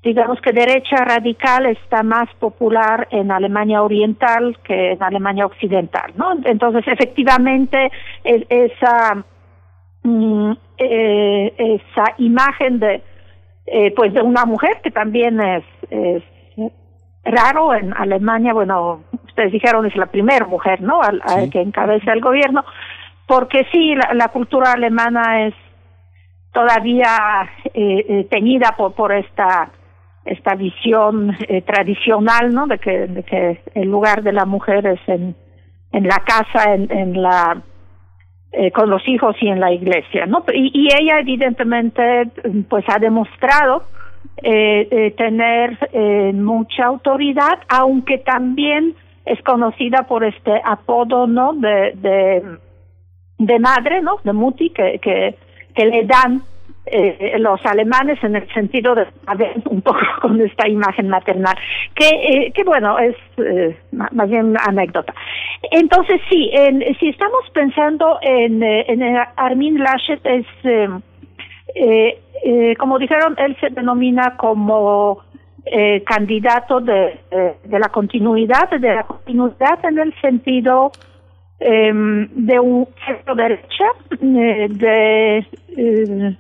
digamos 0.02 0.40
que 0.40 0.52
derecha 0.52 0.96
radical 1.04 1.66
está 1.66 2.02
más 2.02 2.28
popular 2.38 3.06
en 3.10 3.30
Alemania 3.30 3.82
oriental 3.82 4.56
que 4.64 4.92
en 4.92 5.02
Alemania 5.02 5.44
occidental, 5.44 6.12
¿no? 6.16 6.32
Entonces, 6.44 6.86
efectivamente, 6.88 7.90
esa 8.24 9.22
mm, 10.02 10.52
eh, 10.78 11.52
esa 11.58 12.14
imagen 12.16 12.80
de 12.80 13.02
eh, 13.66 13.92
pues 13.94 14.14
de 14.14 14.22
una 14.22 14.46
mujer 14.46 14.80
que 14.82 14.90
también 14.90 15.40
es, 15.40 15.64
es 15.90 16.22
raro 17.24 17.74
en 17.74 17.92
Alemania, 17.94 18.52
bueno, 18.52 19.02
ustedes 19.26 19.52
dijeron 19.52 19.86
es 19.86 19.94
la 19.96 20.06
primera 20.06 20.46
mujer, 20.46 20.80
¿no? 20.80 21.00
Al, 21.02 21.50
que 21.50 21.60
encabeza 21.60 22.12
el 22.12 22.20
gobierno, 22.20 22.64
porque 23.30 23.64
sí, 23.70 23.94
la, 23.94 24.26
cultura 24.26 24.72
alemana 24.72 25.46
es 25.46 25.54
todavía 26.52 27.48
eh, 27.72 28.04
eh, 28.08 28.26
teñida 28.28 28.74
por, 28.76 29.12
esta 29.12 29.70
esta 30.24 30.56
visión 30.56 31.36
eh, 31.46 31.62
tradicional, 31.62 32.52
¿no? 32.52 32.66
De 32.66 32.80
que, 32.80 33.60
el 33.76 33.88
lugar 33.88 34.24
de 34.24 34.32
la 34.32 34.46
mujer 34.46 34.84
es 34.84 35.00
en, 35.06 35.36
la 35.92 36.18
casa, 36.26 36.74
en, 36.74 36.90
en 36.90 37.22
la 37.22 37.62
eh, 38.50 38.72
con 38.72 38.90
los 38.90 39.06
hijos 39.06 39.36
y 39.40 39.46
en 39.46 39.60
la 39.60 39.72
iglesia, 39.72 40.26
¿no? 40.26 40.44
Y, 40.52 40.88
ella 40.92 41.20
evidentemente 41.20 42.32
pues 42.68 42.84
ha 42.88 42.98
demostrado 42.98 43.84
eh, 44.42 45.14
tener 45.16 45.78
eh, 45.92 46.32
mucha 46.34 46.86
autoridad, 46.86 47.60
aunque 47.68 48.18
también 48.18 48.96
es 49.24 49.40
conocida 49.44 50.08
por 50.08 50.24
este 50.24 50.60
apodo, 50.64 51.28
¿no? 51.28 51.52
De 51.52 52.58
de 53.40 53.58
madre, 53.58 54.02
¿no? 54.02 54.18
De 54.22 54.32
Mutti, 54.32 54.70
que, 54.70 54.98
que, 55.02 55.34
le 55.86 56.04
dan 56.04 56.42
eh, 56.84 57.36
los 57.38 57.64
alemanes 57.64 58.22
en 58.22 58.36
el 58.36 58.46
sentido 58.52 58.94
de 58.94 59.06
ver 59.36 59.54
un 59.64 59.80
poco 59.80 60.00
con 60.20 60.38
esta 60.42 60.68
imagen 60.68 61.08
maternal, 61.08 61.56
que, 61.94 62.08
eh, 62.08 62.52
que 62.52 62.62
bueno, 62.64 62.98
es 62.98 63.16
eh, 63.38 63.78
más 63.92 64.28
bien 64.28 64.56
anécdota. 64.58 65.14
Entonces, 65.70 66.20
sí, 66.28 66.50
en, 66.52 66.84
si 66.98 67.08
estamos 67.08 67.40
pensando 67.54 68.18
en, 68.20 68.62
eh, 68.62 68.84
en 68.88 69.02
Armin 69.36 69.78
Laschet, 69.78 70.20
es, 70.24 70.46
eh, 71.74 72.20
eh, 72.44 72.76
como 72.78 72.98
dijeron, 72.98 73.34
él 73.38 73.56
se 73.58 73.70
denomina 73.70 74.36
como 74.36 75.20
eh, 75.64 76.02
candidato 76.04 76.80
de, 76.80 77.20
de 77.64 77.78
la 77.78 77.88
continuidad, 77.88 78.68
de 78.68 78.94
la 78.94 79.04
continuidad 79.04 79.82
en 79.84 79.98
el 79.98 80.14
sentido 80.20 80.92
eh, 81.60 81.92
de 81.92 82.58
un 82.58 82.88
centro 83.06 83.34
derecha, 83.34 83.84
eh, 84.10 84.66
de, 84.70 85.38
eh, 85.76 86.36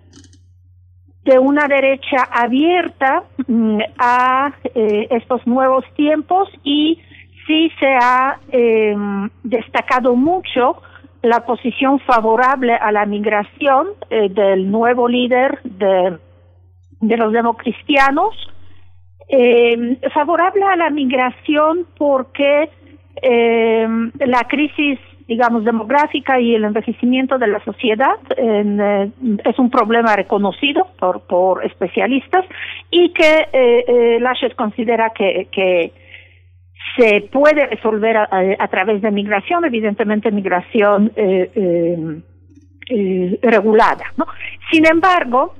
de 1.24 1.38
una 1.38 1.68
derecha 1.68 2.24
abierta 2.32 3.24
mm, 3.46 3.80
a 3.98 4.52
eh, 4.74 5.08
estos 5.10 5.46
nuevos 5.46 5.84
tiempos 5.94 6.48
y 6.64 6.98
sí 7.46 7.70
se 7.78 7.94
ha 8.00 8.40
eh, 8.50 8.96
destacado 9.44 10.16
mucho 10.16 10.82
la 11.22 11.44
posición 11.44 12.00
favorable 12.00 12.72
a 12.72 12.90
la 12.92 13.04
migración 13.04 13.88
del 14.08 14.70
nuevo 14.70 15.06
líder 15.06 15.60
de, 15.64 16.16
de 17.00 17.16
los 17.18 17.30
democristianos, 17.30 18.34
eh, 19.28 19.98
favorable 20.14 20.64
a 20.64 20.76
la 20.76 20.90
migración 20.90 21.86
porque 21.98 22.70
eh, 23.22 23.88
la 24.18 24.44
crisis 24.48 24.98
digamos, 25.30 25.64
demográfica 25.64 26.40
y 26.40 26.56
el 26.56 26.64
envejecimiento 26.64 27.38
de 27.38 27.46
la 27.46 27.64
sociedad 27.64 28.16
eh, 28.36 29.08
es 29.44 29.58
un 29.60 29.70
problema 29.70 30.16
reconocido 30.16 30.88
por, 30.98 31.20
por 31.28 31.64
especialistas 31.64 32.44
y 32.90 33.10
que 33.10 33.46
eh, 33.52 34.18
eh, 34.18 34.54
considera 34.56 35.10
que, 35.10 35.92
se 36.96 37.28
puede 37.30 37.66
resolver 37.66 38.16
a, 38.16 38.28
a, 38.58 38.68
través 38.68 39.00
de 39.02 39.12
migración, 39.12 39.64
evidentemente 39.64 40.32
migración 40.32 41.12
eh, 41.14 41.48
eh, 42.88 43.38
regulada. 43.42 44.06
¿no? 44.16 44.26
Sin 44.72 44.84
embargo, 44.84 45.54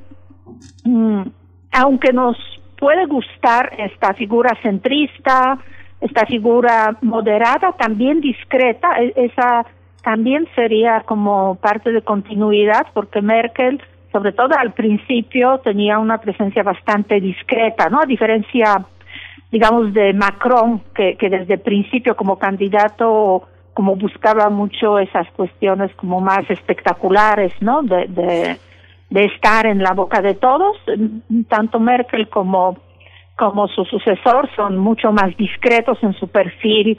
mm, 0.85 1.23
aunque 1.71 2.13
nos 2.13 2.37
puede 2.77 3.07
gustar 3.07 3.73
esta 3.79 4.15
figura 4.15 4.51
centrista, 4.63 5.59
esta 6.01 6.27
figura 6.27 6.97
moderada, 7.02 7.72
también 7.72 8.20
discreta, 8.20 9.01
e, 9.01 9.12
esa 9.16 9.66
también 10.02 10.48
sería 10.55 11.02
como 11.02 11.56
parte 11.56 11.93
de 11.93 12.02
continuidad, 12.02 12.86
porque 12.94 13.20
Merkel, 13.20 13.82
sobre 14.12 14.32
todo 14.32 14.55
al 14.56 14.72
principio, 14.72 15.59
tenía 15.59 15.98
una 15.98 16.18
presencia 16.18 16.62
bastante 16.62 17.20
discreta, 17.20 17.90
¿no? 17.90 18.01
A 18.01 18.06
diferencia, 18.06 18.85
digamos, 19.52 19.93
de 19.93 20.14
Macron, 20.14 20.81
que, 20.94 21.16
que 21.16 21.28
desde 21.28 21.55
el 21.55 21.60
principio 21.60 22.16
como 22.16 22.39
candidato 22.39 23.47
como 23.74 23.97
buscaba 23.97 24.51
mucho 24.51 24.98
esas 24.98 25.31
cuestiones 25.31 25.94
como 25.94 26.20
más 26.20 26.48
espectaculares, 26.51 27.52
¿no? 27.60 27.82
De, 27.82 28.06
de, 28.09 28.59
de 29.10 29.24
estar 29.27 29.66
en 29.66 29.82
la 29.82 29.93
boca 29.93 30.22
de 30.22 30.35
todos, 30.35 30.77
tanto 31.48 31.78
Merkel 31.78 32.28
como 32.28 32.77
como 33.41 33.69
su 33.69 33.87
sucesor 33.87 34.51
son 34.55 34.77
mucho 34.77 35.12
más 35.12 35.35
discretos 35.39 35.97
en 36.03 36.12
su 36.12 36.29
perfil 36.29 36.99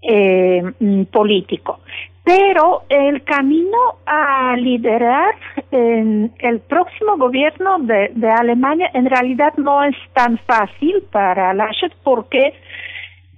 eh, 0.00 0.62
mm, 0.78 1.02
político. 1.06 1.80
Pero 2.22 2.84
el 2.88 3.24
camino 3.24 3.78
a 4.06 4.54
liderar 4.56 5.34
en 5.72 6.32
el 6.38 6.60
próximo 6.60 7.16
gobierno 7.16 7.80
de, 7.80 8.12
de 8.14 8.30
Alemania 8.30 8.90
en 8.94 9.06
realidad 9.06 9.54
no 9.56 9.82
es 9.82 9.96
tan 10.12 10.38
fácil 10.46 11.02
para 11.10 11.52
Laschet 11.52 11.92
porque 12.04 12.54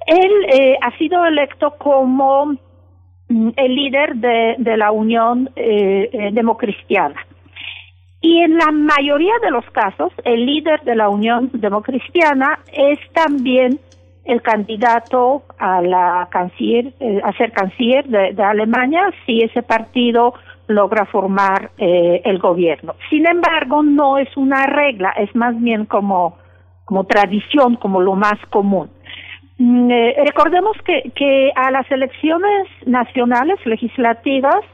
él 0.06 0.32
eh, 0.52 0.76
ha 0.82 0.90
sido 0.98 1.24
electo 1.24 1.76
como 1.78 2.58
mm, 3.30 3.50
el 3.56 3.74
líder 3.74 4.16
de, 4.16 4.56
de 4.58 4.76
la 4.76 4.92
Unión 4.92 5.48
eh, 5.56 6.10
eh, 6.12 6.28
Democristiana. 6.30 7.26
Y 8.24 8.40
en 8.40 8.56
la 8.56 8.72
mayoría 8.72 9.34
de 9.42 9.50
los 9.50 9.66
casos, 9.66 10.10
el 10.24 10.46
líder 10.46 10.80
de 10.84 10.94
la 10.94 11.10
Unión 11.10 11.50
Democristiana 11.52 12.58
es 12.72 12.98
también 13.12 13.78
el 14.24 14.40
candidato 14.40 15.42
a 15.58 15.82
la 15.82 16.26
canciller, 16.30 16.94
eh, 17.00 17.20
a 17.22 17.34
ser 17.34 17.52
canciller 17.52 18.06
de, 18.06 18.42
Alemania 18.42 19.10
si 19.26 19.42
ese 19.42 19.62
partido 19.62 20.32
logra 20.68 21.04
formar 21.04 21.72
eh, 21.76 22.22
el 22.24 22.38
gobierno. 22.38 22.94
Sin 23.10 23.26
embargo, 23.26 23.82
no 23.82 24.16
es 24.16 24.34
una 24.38 24.64
regla, 24.68 25.10
es 25.18 25.36
más 25.36 25.60
bien 25.60 25.84
como, 25.84 26.38
como 26.86 27.04
tradición, 27.04 27.76
como 27.76 28.00
lo 28.00 28.14
más 28.14 28.38
común. 28.48 28.88
Mm, 29.58 29.90
eh, 29.90 30.14
recordemos 30.24 30.78
que, 30.86 31.12
que 31.14 31.52
a 31.54 31.70
las 31.70 31.90
elecciones 31.90 32.68
nacionales 32.86 33.58
legislativas 33.66 34.64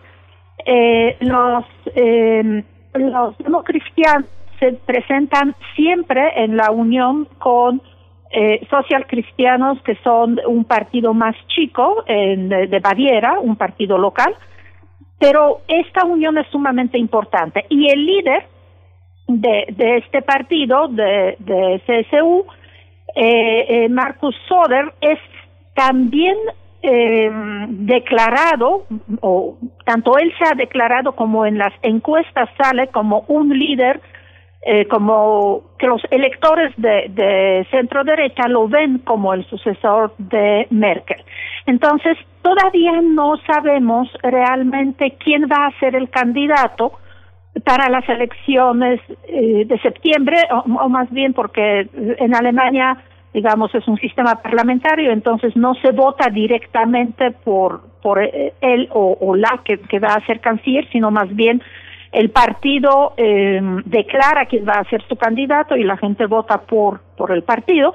eh, 0.64 1.16
los 1.18 1.64
eh, 1.96 2.62
los 2.94 3.36
democristianos 3.38 4.28
se 4.58 4.72
presentan 4.72 5.54
siempre 5.74 6.44
en 6.44 6.56
la 6.56 6.70
unión 6.70 7.26
con 7.38 7.80
eh, 8.30 8.64
social 8.70 9.06
cristianos 9.06 9.80
que 9.82 9.96
son 10.04 10.38
un 10.46 10.64
partido 10.64 11.14
más 11.14 11.34
chico 11.48 12.04
en, 12.06 12.48
de 12.48 12.78
Baviera, 12.78 13.40
un 13.40 13.56
partido 13.56 13.98
local, 13.98 14.34
pero 15.18 15.62
esta 15.66 16.04
unión 16.04 16.38
es 16.38 16.46
sumamente 16.48 16.98
importante. 16.98 17.64
Y 17.68 17.90
el 17.90 18.06
líder 18.06 18.46
de, 19.26 19.66
de 19.76 19.96
este 19.98 20.22
partido, 20.22 20.88
de, 20.88 21.36
de 21.38 21.82
CSU, 21.86 22.46
eh, 23.16 23.66
eh, 23.68 23.88
Marcus 23.88 24.34
Soder, 24.48 24.92
es 25.00 25.18
también 25.74 26.36
eh, 26.82 27.30
declarado, 27.68 28.86
o 29.20 29.58
tanto 29.84 30.16
él 30.16 30.32
se 30.38 30.44
ha 30.44 30.54
declarado 30.54 31.12
como 31.12 31.44
en 31.44 31.58
las 31.58 31.72
encuestas 31.82 32.48
sale 32.56 32.88
como 32.88 33.24
un 33.28 33.50
líder, 33.50 34.00
eh, 34.62 34.86
como 34.88 35.62
que 35.78 35.86
los 35.86 36.02
electores 36.10 36.72
de, 36.76 37.66
centro 37.70 38.04
derecha 38.04 38.48
lo 38.48 38.68
ven 38.68 38.98
como 38.98 39.34
el 39.34 39.44
sucesor 39.46 40.14
de 40.18 40.66
Merkel. 40.70 41.22
Entonces, 41.66 42.16
todavía 42.42 43.00
no 43.02 43.36
sabemos 43.46 44.08
realmente 44.22 45.16
quién 45.22 45.42
va 45.42 45.66
a 45.66 45.78
ser 45.80 45.94
el 45.94 46.08
candidato 46.08 46.92
para 47.64 47.90
las 47.90 48.08
elecciones 48.08 49.00
eh, 49.28 49.64
de 49.66 49.78
septiembre, 49.80 50.36
o 50.50 50.88
más 50.88 51.10
bien 51.10 51.34
porque 51.34 51.88
en 51.94 52.34
Alemania 52.34 52.96
digamos, 53.32 53.74
es 53.74 53.86
un 53.86 53.96
sistema 53.98 54.36
parlamentario, 54.42 55.12
entonces 55.12 55.54
no 55.56 55.74
se 55.74 55.92
vota 55.92 56.30
directamente 56.30 57.30
por, 57.30 57.82
por 58.02 58.20
él 58.20 58.88
o, 58.92 59.36
la 59.36 59.60
que, 59.64 59.78
que, 59.78 59.98
va 59.98 60.14
a 60.14 60.26
ser 60.26 60.40
canciller, 60.40 60.88
sino 60.90 61.10
más 61.10 61.34
bien 61.34 61.62
el 62.12 62.30
partido 62.30 63.14
eh, 63.16 63.60
declara 63.84 64.46
quién 64.46 64.66
va 64.66 64.74
a 64.74 64.84
ser 64.84 65.02
su 65.06 65.16
candidato 65.16 65.76
y 65.76 65.84
la 65.84 65.96
gente 65.96 66.26
vota 66.26 66.58
por, 66.58 67.00
por 67.16 67.30
el 67.30 67.42
partido. 67.44 67.94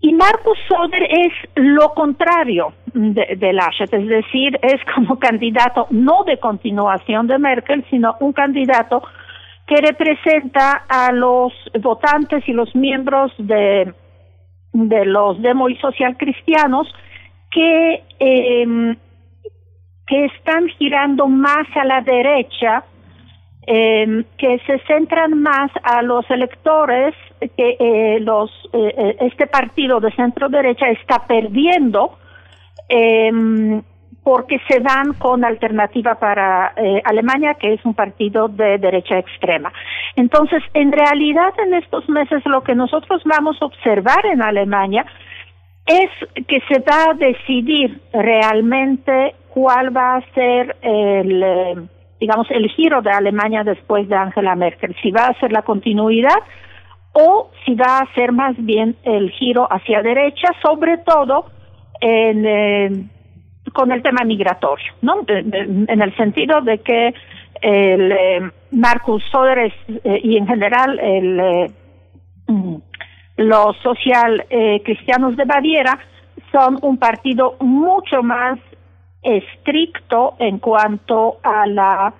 Y 0.00 0.12
Marcus 0.12 0.58
Soder 0.68 1.02
es 1.02 1.32
lo 1.56 1.88
contrario 1.94 2.74
de, 2.92 3.34
de 3.36 3.52
Laschet, 3.52 3.92
es 3.92 4.06
decir, 4.06 4.56
es 4.62 4.80
como 4.94 5.18
candidato 5.18 5.88
no 5.90 6.22
de 6.24 6.38
continuación 6.38 7.26
de 7.26 7.38
Merkel, 7.38 7.84
sino 7.90 8.14
un 8.20 8.32
candidato 8.32 9.02
que 9.66 9.76
representa 9.76 10.84
a 10.88 11.12
los 11.12 11.52
votantes 11.80 12.48
y 12.48 12.52
los 12.52 12.74
miembros 12.74 13.32
de, 13.38 13.92
de 14.72 15.04
los 15.04 15.40
demo 15.42 15.68
y 15.68 15.76
social 15.76 16.16
cristianos 16.16 16.86
que, 17.50 18.04
eh, 18.20 18.96
que 20.06 20.24
están 20.26 20.68
girando 20.78 21.26
más 21.26 21.66
a 21.74 21.84
la 21.84 22.00
derecha, 22.00 22.84
eh, 23.66 24.24
que 24.38 24.60
se 24.66 24.78
centran 24.86 25.42
más 25.42 25.70
a 25.82 26.02
los 26.02 26.28
electores 26.30 27.14
que 27.40 27.76
eh, 27.78 28.20
los 28.20 28.50
eh, 28.72 29.16
este 29.20 29.46
partido 29.46 30.00
de 30.00 30.12
centro 30.12 30.48
derecha 30.48 30.88
está 30.88 31.26
perdiendo 31.26 32.18
eh, 32.88 33.82
porque 34.26 34.58
se 34.68 34.80
dan 34.80 35.12
con 35.12 35.44
alternativa 35.44 36.16
para 36.16 36.72
eh, 36.74 37.00
Alemania, 37.04 37.54
que 37.54 37.74
es 37.74 37.84
un 37.84 37.94
partido 37.94 38.48
de 38.48 38.76
derecha 38.76 39.20
extrema. 39.20 39.72
Entonces, 40.16 40.64
en 40.74 40.90
realidad, 40.90 41.54
en 41.64 41.74
estos 41.74 42.08
meses 42.08 42.42
lo 42.44 42.64
que 42.64 42.74
nosotros 42.74 43.22
vamos 43.24 43.56
a 43.62 43.66
observar 43.66 44.26
en 44.26 44.42
Alemania 44.42 45.06
es 45.86 46.10
que 46.48 46.58
se 46.68 46.80
va 46.80 47.10
a 47.10 47.14
decidir 47.14 48.00
realmente 48.12 49.36
cuál 49.50 49.96
va 49.96 50.16
a 50.16 50.20
ser 50.34 50.74
el, 50.82 51.42
eh, 51.44 51.74
digamos, 52.18 52.50
el 52.50 52.68
giro 52.70 53.02
de 53.02 53.12
Alemania 53.12 53.62
después 53.62 54.08
de 54.08 54.16
Angela 54.16 54.56
Merkel, 54.56 54.96
si 55.02 55.12
va 55.12 55.26
a 55.26 55.38
ser 55.38 55.52
la 55.52 55.62
continuidad 55.62 56.42
o 57.12 57.52
si 57.64 57.76
va 57.76 58.00
a 58.00 58.14
ser 58.16 58.32
más 58.32 58.56
bien 58.58 58.96
el 59.04 59.30
giro 59.30 59.68
hacia 59.70 60.02
derecha, 60.02 60.48
sobre 60.64 60.98
todo 60.98 61.46
en 62.00 62.44
eh, 62.44 63.08
con 63.76 63.92
el 63.92 64.02
tema 64.02 64.24
migratorio, 64.24 64.94
¿no? 65.02 65.16
en 65.28 66.00
el 66.00 66.16
sentido 66.16 66.62
de 66.62 66.78
que 66.78 67.14
el 67.60 68.10
eh, 68.10 68.50
Marcus 68.70 69.22
Soder 69.30 69.70
eh, 70.02 70.20
y 70.24 70.38
en 70.38 70.46
general 70.46 70.98
el, 70.98 71.40
eh, 71.40 71.70
mm, 72.46 72.76
los 73.36 73.76
social 73.82 74.46
eh, 74.48 74.80
cristianos 74.82 75.36
de 75.36 75.44
Baviera 75.44 75.98
son 76.52 76.78
un 76.80 76.96
partido 76.96 77.56
mucho 77.60 78.22
más 78.22 78.58
estricto 79.22 80.36
en 80.38 80.58
cuanto 80.58 81.36
a 81.42 81.66
la 81.66 82.14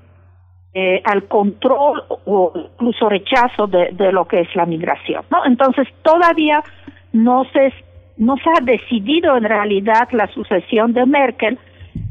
al 1.04 1.24
control 1.24 2.04
o 2.26 2.52
incluso 2.54 3.08
rechazo 3.08 3.66
de, 3.66 3.92
de 3.92 4.12
lo 4.12 4.28
que 4.28 4.40
es 4.40 4.54
la 4.54 4.66
migración, 4.66 5.24
¿no? 5.30 5.42
Entonces 5.46 5.88
todavía 6.02 6.62
no 7.14 7.46
se 7.54 7.72
no 8.16 8.36
se 8.36 8.50
ha 8.50 8.64
decidido 8.64 9.36
en 9.36 9.44
realidad 9.44 10.08
la 10.12 10.26
sucesión 10.28 10.92
de 10.92 11.06
Merkel 11.06 11.58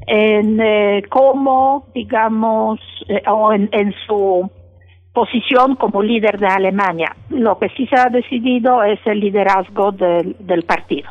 en 0.08 0.60
eh, 0.62 1.04
cómo, 1.10 1.88
digamos, 1.94 2.80
eh, 3.08 3.22
o 3.28 3.54
en, 3.54 3.94
su 4.06 4.50
posición 5.14 5.76
como 5.76 6.04
líder 6.04 6.40
de 6.40 6.48
Alemania. 6.48 7.16
Lo 7.30 7.58
que 7.58 7.70
sí 7.70 7.88
se 7.88 7.96
ha 7.96 8.10
decidido 8.10 8.84
es 8.84 9.00
el 9.06 9.20
liderazgo 9.20 9.92
del 9.92 10.64
partido. 10.64 11.10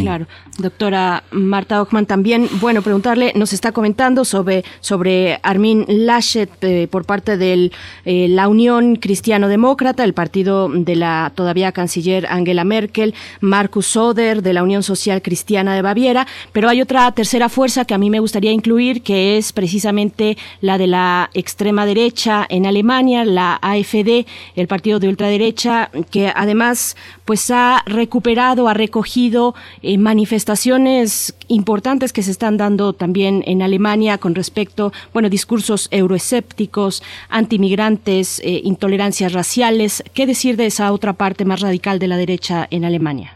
Claro. 0.00 0.26
Doctora 0.58 1.22
Marta 1.30 1.82
Ockman, 1.82 2.06
también, 2.06 2.48
bueno, 2.60 2.80
preguntarle, 2.80 3.32
nos 3.34 3.52
está 3.52 3.72
comentando 3.72 4.24
sobre, 4.24 4.64
sobre 4.80 5.38
Armin 5.42 5.84
Laschet 5.86 6.50
eh, 6.62 6.88
por 6.90 7.04
parte 7.04 7.36
de 7.36 7.70
eh, 8.06 8.28
la 8.30 8.48
Unión 8.48 8.96
Cristiano-Demócrata, 8.96 10.02
el 10.02 10.14
partido 10.14 10.70
de 10.70 10.96
la 10.96 11.30
todavía 11.34 11.72
canciller 11.72 12.26
Angela 12.30 12.64
Merkel, 12.64 13.14
Markus 13.40 13.86
Soder 13.86 14.42
de 14.42 14.54
la 14.54 14.62
Unión 14.62 14.82
Social 14.82 15.20
Cristiana 15.20 15.74
de 15.74 15.82
Baviera, 15.82 16.26
pero 16.52 16.70
hay 16.70 16.80
otra 16.80 17.12
tercera 17.12 17.50
fuerza 17.50 17.84
que 17.84 17.92
a 17.92 17.98
mí 17.98 18.08
me 18.08 18.20
gustaría 18.20 18.52
incluir, 18.52 19.02
que 19.02 19.36
es 19.36 19.52
precisamente 19.52 20.38
la 20.62 20.78
de 20.78 20.86
la 20.86 21.28
extrema 21.34 21.84
derecha 21.84 22.46
en 22.48 22.64
Alemania, 22.64 23.26
la 23.26 23.58
AfD, 23.60 24.24
el 24.56 24.68
partido 24.68 25.00
de 25.00 25.08
ultraderecha, 25.08 25.90
que 26.10 26.32
además 26.34 26.96
pues 27.26 27.50
ha 27.50 27.82
recuperado, 27.86 28.68
ha 28.68 28.74
recogido 28.74 29.33
eh, 29.82 29.98
manifestaciones 29.98 31.36
importantes 31.48 32.12
que 32.12 32.22
se 32.22 32.30
están 32.30 32.56
dando 32.56 32.92
también 32.92 33.42
en 33.46 33.62
Alemania 33.62 34.18
con 34.18 34.34
respecto, 34.34 34.92
bueno, 35.12 35.28
discursos 35.28 35.88
euroescépticos, 35.90 37.02
antimigrantes, 37.28 38.40
eh, 38.40 38.60
intolerancias 38.64 39.32
raciales. 39.32 40.02
¿Qué 40.14 40.26
decir 40.26 40.56
de 40.56 40.66
esa 40.66 40.92
otra 40.92 41.14
parte 41.14 41.44
más 41.44 41.60
radical 41.60 41.98
de 41.98 42.08
la 42.08 42.16
derecha 42.16 42.66
en 42.70 42.84
Alemania? 42.84 43.32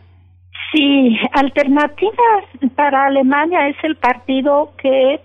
Sí, 0.72 1.16
Alternativas 1.32 2.44
para 2.76 3.06
Alemania 3.06 3.68
es 3.68 3.76
el 3.82 3.96
partido 3.96 4.72
que 4.80 5.20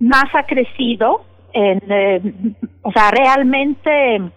más 0.00 0.26
ha 0.34 0.44
crecido, 0.44 1.24
en, 1.52 1.80
eh, 1.88 2.20
o 2.82 2.92
sea, 2.92 3.10
realmente 3.10 4.30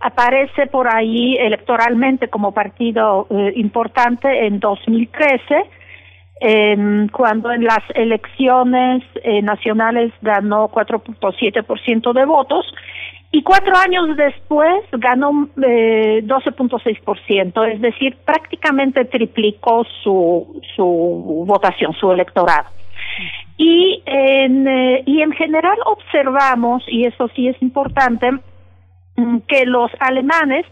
aparece 0.00 0.66
por 0.66 0.94
ahí 0.94 1.36
electoralmente 1.36 2.28
como 2.28 2.52
partido 2.52 3.26
eh, 3.30 3.52
importante 3.56 4.46
en 4.46 4.60
2013, 4.60 5.64
eh, 6.40 7.06
cuando 7.12 7.50
en 7.50 7.64
las 7.64 7.82
elecciones 7.94 9.02
eh, 9.24 9.42
nacionales 9.42 10.12
ganó 10.22 10.68
4.7% 10.68 12.12
de 12.12 12.24
votos 12.24 12.64
y 13.30 13.42
cuatro 13.42 13.76
años 13.76 14.16
después 14.16 14.84
ganó 14.92 15.48
eh, 15.62 16.22
12.6%, 16.24 17.74
es 17.74 17.80
decir, 17.80 18.16
prácticamente 18.24 19.04
triplicó 19.04 19.84
su, 20.02 20.62
su 20.74 21.44
votación, 21.46 21.92
su 21.92 22.10
electorado. 22.10 22.70
Y 23.58 24.02
en, 24.06 24.66
eh, 24.66 25.02
y 25.04 25.20
en 25.20 25.32
general 25.32 25.76
observamos, 25.84 26.82
y 26.86 27.04
eso 27.04 27.28
sí 27.34 27.48
es 27.48 27.60
importante, 27.60 28.30
que 29.46 29.66
los 29.66 29.90
alemanes 30.00 30.66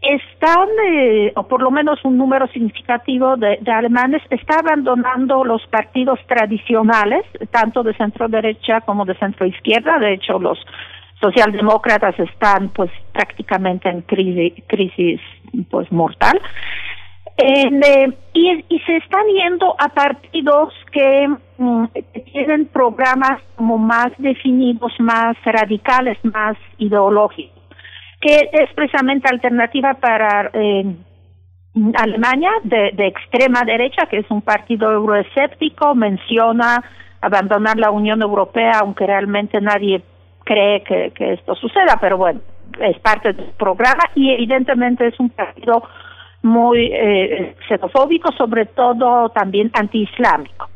están, 0.00 0.68
eh, 0.86 1.32
o 1.34 1.48
por 1.48 1.62
lo 1.62 1.70
menos 1.70 1.98
un 2.04 2.16
número 2.16 2.46
significativo 2.48 3.36
de, 3.36 3.58
alemanes, 3.66 4.22
está 4.30 4.60
abandonando 4.60 5.44
los 5.44 5.66
partidos 5.66 6.20
tradicionales, 6.26 7.24
tanto 7.50 7.82
de 7.82 7.94
centro 7.94 8.28
derecha 8.28 8.80
como 8.82 9.04
de 9.04 9.16
centro 9.16 9.46
izquierda. 9.46 9.98
De 9.98 10.14
hecho, 10.14 10.38
los 10.38 10.58
socialdemócratas 11.20 12.18
están 12.20 12.68
pues 12.68 12.90
prácticamente 13.12 13.88
en 13.88 14.02
crisis, 14.02 14.62
crisis 14.68 15.20
pues 15.68 15.90
mortal. 15.90 16.40
Eh, 17.40 18.12
y, 18.32 18.64
y, 18.68 18.78
se 18.80 18.96
están 18.96 19.24
yendo 19.28 19.76
a 19.78 19.88
partidos 19.90 20.74
que, 20.90 21.28
mm, 21.58 21.84
que, 21.94 22.20
tienen 22.32 22.66
programas 22.66 23.40
como 23.54 23.78
más 23.78 24.08
definidos, 24.18 24.92
más 24.98 25.36
radicales, 25.44 26.18
más 26.24 26.56
ideológicos, 26.78 27.57
que 28.20 28.50
es 28.52 28.72
precisamente 28.74 29.28
alternativa 29.28 29.94
para 29.94 30.50
eh, 30.52 30.84
Alemania 31.94 32.50
de, 32.64 32.92
extrema 33.06 33.62
derecha, 33.64 34.06
que 34.06 34.18
es 34.18 34.30
un 34.30 34.42
partido 34.42 34.90
euroescéptico, 34.90 35.94
menciona 35.94 36.82
abandonar 37.20 37.76
la 37.78 37.90
Unión 37.90 38.22
Europea, 38.22 38.80
aunque 38.80 39.06
realmente 39.06 39.60
nadie 39.60 40.02
cree 40.44 40.82
que, 40.82 41.12
que 41.14 41.34
esto 41.34 41.54
suceda, 41.54 41.98
pero 42.00 42.16
bueno, 42.16 42.40
es 42.80 42.98
parte 43.00 43.32
del 43.32 43.50
programa 43.58 44.04
y 44.14 44.30
evidentemente 44.30 45.06
es 45.06 45.18
un 45.20 45.30
partido 45.30 45.82
muy 46.42 46.90
eh, 46.92 47.56
xenofóbico, 47.68 48.32
sobre 48.32 48.66
todo 48.66 49.28
también 49.30 49.70
antiislámico. 49.74 50.68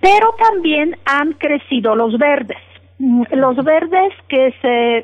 Pero 0.00 0.34
también 0.38 0.96
han 1.04 1.32
crecido 1.32 1.94
los 1.94 2.16
verdes. 2.18 2.58
Mm, 2.98 3.24
los 3.32 3.56
verdes 3.64 4.12
que 4.28 4.54
se 4.62 4.98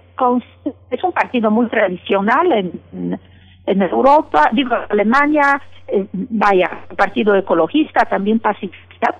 es 0.91 1.05
un 1.05 1.13
partido 1.13 1.51
muy 1.51 1.69
tradicional 1.69 2.53
en, 2.53 3.21
en 3.67 3.83
Europa, 3.83 4.49
digo 4.53 4.75
Alemania, 4.89 5.61
eh, 5.89 6.07
vaya, 6.13 6.71
partido 6.97 7.35
ecologista, 7.35 8.05
también 8.07 8.39
pacifista. 8.39 9.15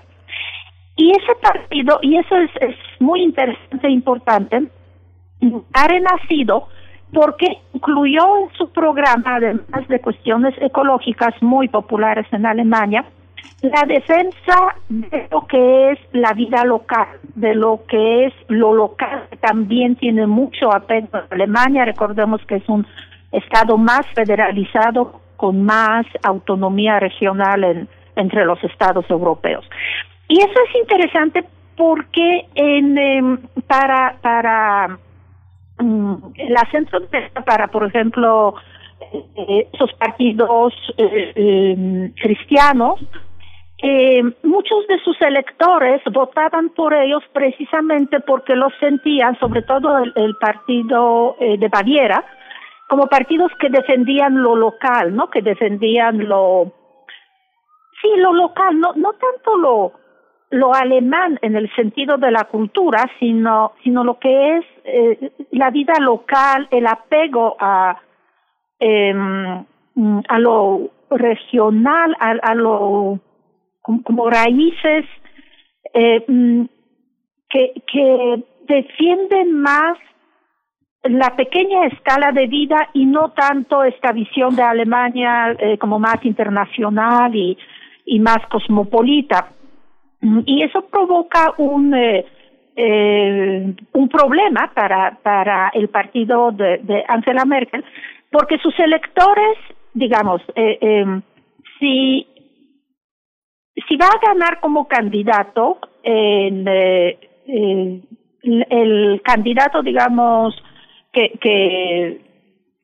Y 0.95 1.11
ese 1.11 1.35
partido, 1.41 1.99
y 2.01 2.17
eso 2.17 2.35
es, 2.37 2.51
es 2.61 2.75
muy 2.99 3.21
interesante 3.21 3.87
e 3.87 3.91
importante, 3.91 4.63
ha 5.73 5.87
renacido 5.87 6.67
porque 7.11 7.47
incluyó 7.73 8.37
en 8.39 8.57
su 8.57 8.71
programa, 8.71 9.35
además 9.35 9.87
de 9.87 10.01
cuestiones 10.01 10.55
ecológicas 10.59 11.33
muy 11.41 11.67
populares 11.67 12.25
en 12.31 12.45
Alemania, 12.45 13.05
la 13.61 13.83
defensa 13.87 14.75
de 14.89 15.27
lo 15.31 15.47
que 15.47 15.91
es 15.91 15.99
la 16.11 16.33
vida 16.33 16.63
local, 16.65 17.07
de 17.35 17.55
lo 17.55 17.83
que 17.87 18.25
es 18.25 18.33
lo 18.47 18.73
local, 18.73 19.27
también 19.41 19.95
tiene 19.95 20.27
mucho 20.27 20.73
apego 20.73 21.07
en 21.13 21.23
Alemania. 21.31 21.85
Recordemos 21.85 22.41
que 22.45 22.55
es 22.55 22.69
un 22.69 22.85
estado 23.31 23.77
más 23.77 24.05
federalizado, 24.15 25.21
con 25.37 25.63
más 25.63 26.05
autonomía 26.23 26.99
regional 26.99 27.63
en, 27.63 27.89
entre 28.15 28.45
los 28.45 28.63
estados 28.63 29.09
europeos. 29.09 29.65
Y 30.27 30.39
eso 30.39 30.53
es 30.69 30.81
interesante 30.81 31.43
porque 31.75 32.45
en, 32.55 32.97
eh, 32.97 33.37
para, 33.67 34.17
para 34.21 34.99
Mm, 35.79 36.15
la 36.49 36.69
centro 36.71 36.99
para, 37.45 37.67
por 37.67 37.85
ejemplo, 37.85 38.55
eh, 39.35 39.67
esos 39.73 39.91
partidos 39.93 40.73
eh, 40.97 42.11
eh, 43.83 44.23
muchos 44.43 44.87
de 44.87 44.99
sus 45.03 45.21
electores 45.21 46.01
votaban 46.11 46.69
por 46.69 46.93
ellos 46.93 47.23
precisamente 47.33 48.19
porque 48.21 48.55
los 48.55 48.73
sentían, 48.79 49.37
sobre 49.39 49.61
todo 49.61 49.97
el, 49.99 50.13
el 50.15 50.35
partido 50.37 51.35
de 51.39 51.67
Baviera, 51.67 52.25
como 52.87 53.07
partidos 53.07 53.51
que 53.59 53.69
defendían 53.69 54.41
lo 54.41 54.55
local, 54.55 55.15
¿no? 55.15 55.29
Que 55.29 55.41
defendían 55.41 56.27
lo 56.27 56.71
sí, 58.01 58.09
lo 58.17 58.33
local, 58.33 58.79
no 58.79 58.93
no 58.93 59.13
tanto 59.13 59.57
lo 59.57 59.93
lo 60.53 60.71
alemán 60.71 61.39
en 61.41 61.55
el 61.55 61.73
sentido 61.75 62.17
de 62.17 62.29
la 62.29 62.43
cultura, 62.43 63.09
sino, 63.19 63.71
sino 63.83 64.03
lo 64.03 64.19
que 64.19 64.57
es 64.57 64.65
eh, 64.83 65.31
la 65.49 65.71
vida 65.71 65.95
local, 65.99 66.67
el 66.69 66.85
apego 66.85 67.55
a, 67.59 67.99
eh, 68.79 69.15
a 70.29 70.39
lo 70.39 70.91
regional, 71.09 72.15
a, 72.19 72.33
a 72.43 72.53
lo 72.53 73.19
como, 73.83 74.29
raíces 74.29 75.05
eh, 75.93 76.25
que, 77.49 77.73
que 77.85 78.43
defienden 78.67 79.61
más 79.61 79.97
la 81.03 81.35
pequeña 81.35 81.87
escala 81.87 82.31
de 82.31 82.47
vida 82.47 82.89
y 82.93 83.05
no 83.05 83.29
tanto 83.31 83.83
esta 83.83 84.11
visión 84.11 84.55
de 84.55 84.63
Alemania 84.63 85.55
eh, 85.59 85.77
como 85.77 85.99
más 85.99 86.23
internacional 86.23 87.35
y, 87.35 87.57
más 88.19 88.39
cosmopolita. 88.49 89.49
Y 90.45 90.63
eso 90.63 90.85
provoca 90.85 91.53
un 91.57 91.93
eh, 91.93 92.25
eh, 92.75 93.75
un 93.91 94.09
problema 94.09 94.71
para 94.73 95.17
para 95.21 95.69
el 95.73 95.89
partido 95.89 96.51
de, 96.51 96.79
de 96.79 97.03
Angela 97.07 97.45
Merkel 97.45 97.83
porque 98.31 98.57
sus 98.57 98.77
electores 98.79 99.57
digamos 99.93 100.41
si 101.79 102.25
si 103.75 103.95
va 103.97 104.07
a 104.07 104.27
ganar 104.27 104.59
como 104.59 104.87
candidato 104.87 105.79
en 106.03 106.67
eh, 106.67 107.17
el, 108.41 109.21
candidato 109.23 109.81
digamos 109.81 110.55
que 111.11 112.19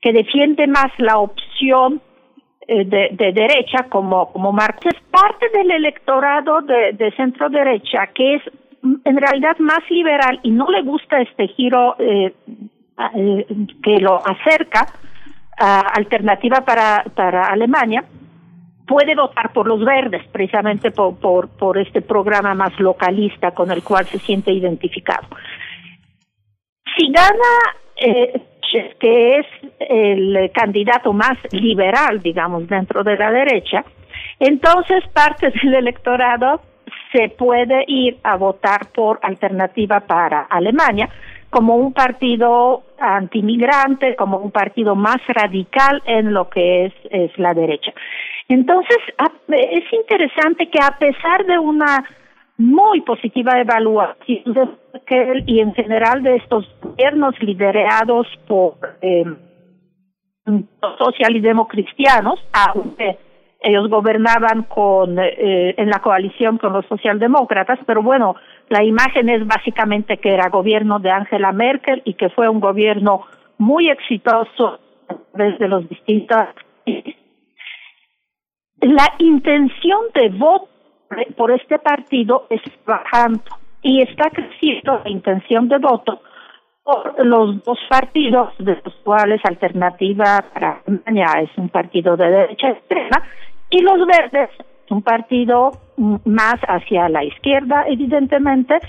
que 0.02 0.14
defiende 0.14 0.66
más 0.68 0.92
la 0.98 1.18
opción 1.18 2.02
eh, 2.68 2.86
de, 2.86 3.10
de, 3.12 3.34
derecha 3.34 3.88
como, 3.90 4.32
como 4.32 4.52
Marx 4.52 4.86
es 4.86 5.02
parte 5.12 5.50
del 5.54 5.72
electorado 5.72 6.62
de, 6.62 6.94
de 6.94 7.12
centro 7.12 7.50
derecha 7.50 8.08
que 8.14 8.36
es 8.36 8.42
en 9.04 9.18
realidad 9.18 9.58
más 9.60 9.80
liberal 9.90 10.40
y 10.44 10.52
no 10.52 10.70
le 10.70 10.82
gusta 10.84 11.22
este 11.22 11.48
giro 11.50 11.96
eh, 12.00 12.34
que 13.84 13.98
lo 14.00 14.16
acerca 14.26 14.88
a 15.58 15.80
alternativa 15.80 16.62
para, 16.62 17.04
para 17.16 17.48
Alemania 17.48 18.04
puede 18.90 19.14
votar 19.14 19.54
por 19.54 19.68
los 19.68 19.86
verdes 19.86 20.28
precisamente 20.32 20.90
por, 20.90 21.48
por, 21.48 21.78
este 21.78 22.02
programa 22.02 22.56
más 22.56 22.78
localista 22.80 23.52
con 23.52 23.70
el 23.70 23.84
cual 23.84 24.06
se 24.06 24.18
siente 24.18 24.52
identificado. 24.52 25.28
Si 26.98 27.12
gana 27.12 27.52
eh, 27.96 28.42
que 29.00 29.40
es 29.40 29.46
el 29.80 30.52
candidato 30.52 31.14
más 31.14 31.38
liberal, 31.52 32.20
digamos, 32.20 32.68
dentro 32.68 33.04
de 33.04 33.16
la 33.16 33.32
derecha, 33.32 33.86
entonces 34.40 35.04
parte 35.14 35.52
del 35.64 35.76
electorado 35.76 36.62
se 37.12 37.30
puede 37.30 37.86
ir 37.88 38.18
a 38.24 38.38
votar 38.38 38.88
por 38.92 39.20
alternativa 39.22 40.00
para 40.00 40.42
Alemania 40.42 41.10
como 41.52 41.76
un 41.76 41.94
partido 41.94 42.84
antimigrante, 43.00 44.16
como 44.16 44.38
un 44.38 44.52
partido 44.52 44.96
más 44.96 45.18
radical 45.28 46.02
en 46.06 46.34
lo 46.34 46.50
que 46.50 46.86
es, 46.86 46.94
es 47.12 47.38
la 47.38 47.54
derecha. 47.54 47.92
Entonces, 48.50 48.98
es 49.48 49.94
interesante 49.94 50.70
que 50.70 50.80
a 50.82 50.98
pesar 50.98 51.46
de 51.46 51.60
una 51.60 52.04
muy 52.58 53.02
positiva 53.02 53.62
evaluación 53.62 54.54
de 54.54 54.68
Merkel 54.92 55.44
y 55.46 55.60
en 55.60 55.74
general 55.76 56.24
de 56.24 56.38
estos 56.38 56.68
gobiernos 56.82 57.40
liderados 57.42 58.28
por 58.48 58.74
eh, 59.02 59.24
social 60.98 61.36
y 61.36 61.42
democristianos, 61.42 62.40
aunque 62.52 63.20
ellos 63.62 63.88
gobernaban 63.88 64.64
con 64.64 65.20
eh, 65.20 65.76
en 65.78 65.90
la 65.90 66.00
coalición 66.00 66.58
con 66.58 66.74
los 66.74 66.86
socialdemócratas, 66.88 67.80
pero 67.86 68.02
bueno, 68.02 68.36
la 68.70 68.84
imagen 68.84 69.30
es 69.30 69.46
básicamente 69.46 70.18
que 70.18 70.34
era 70.34 70.50
gobierno 70.50 71.00
de 71.00 71.12
Angela 71.12 71.52
Merkel 71.52 72.02
y 72.04 72.16
que 72.16 72.30
fue 72.30 72.50
un 72.50 72.60
gobierno 72.60 73.26
muy 73.60 73.90
exitoso 73.90 74.80
desde 75.34 75.68
los 75.68 75.88
distintos 75.88 76.48
la 78.82 79.14
intención 79.20 80.00
de 80.14 80.30
voto 80.30 80.70
por 81.36 81.52
este 81.52 81.80
partido 81.80 82.46
es 82.50 82.62
bajando 82.86 83.42
y 83.82 84.02
está 84.02 84.30
creciendo 84.30 85.02
la 85.04 85.10
intención 85.10 85.68
de 85.68 85.78
voto 85.80 86.22
por 86.84 87.26
los 87.26 87.64
dos 87.64 87.80
partidos 87.90 88.54
de 88.60 88.80
los 88.84 88.94
cuales 89.04 89.42
Alternativa 89.44 90.44
para 90.54 90.82
España 90.86 91.28
es 91.42 91.50
un 91.58 91.70
partido 91.70 92.16
de 92.16 92.30
derecha 92.30 92.70
extrema 92.70 93.24
y 93.70 93.82
los 93.82 94.06
verdes 94.06 94.50
un 94.90 95.04
partido 95.04 95.72
más 96.26 96.56
hacia 96.68 97.10
la 97.10 97.24
izquierda 97.24 97.86
evidentemente 97.88 98.80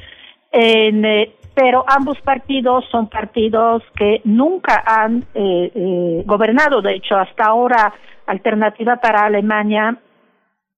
en, 0.52 1.04
eh, 1.04 1.34
pero 1.55 1.85
ambos 1.86 2.20
partidos 2.20 2.85
son 2.90 3.09
partidos 3.09 3.82
que 3.97 4.20
nunca 4.24 4.82
han 4.86 5.24
eh, 5.35 5.72
eh, 5.74 6.22
gobernado. 6.27 6.81
De 6.82 6.94
hecho 6.94 7.16
hasta 7.16 7.47
ahora 7.47 7.93
Alternativa 8.27 8.97
para 8.97 9.24
Alemania 9.24 9.97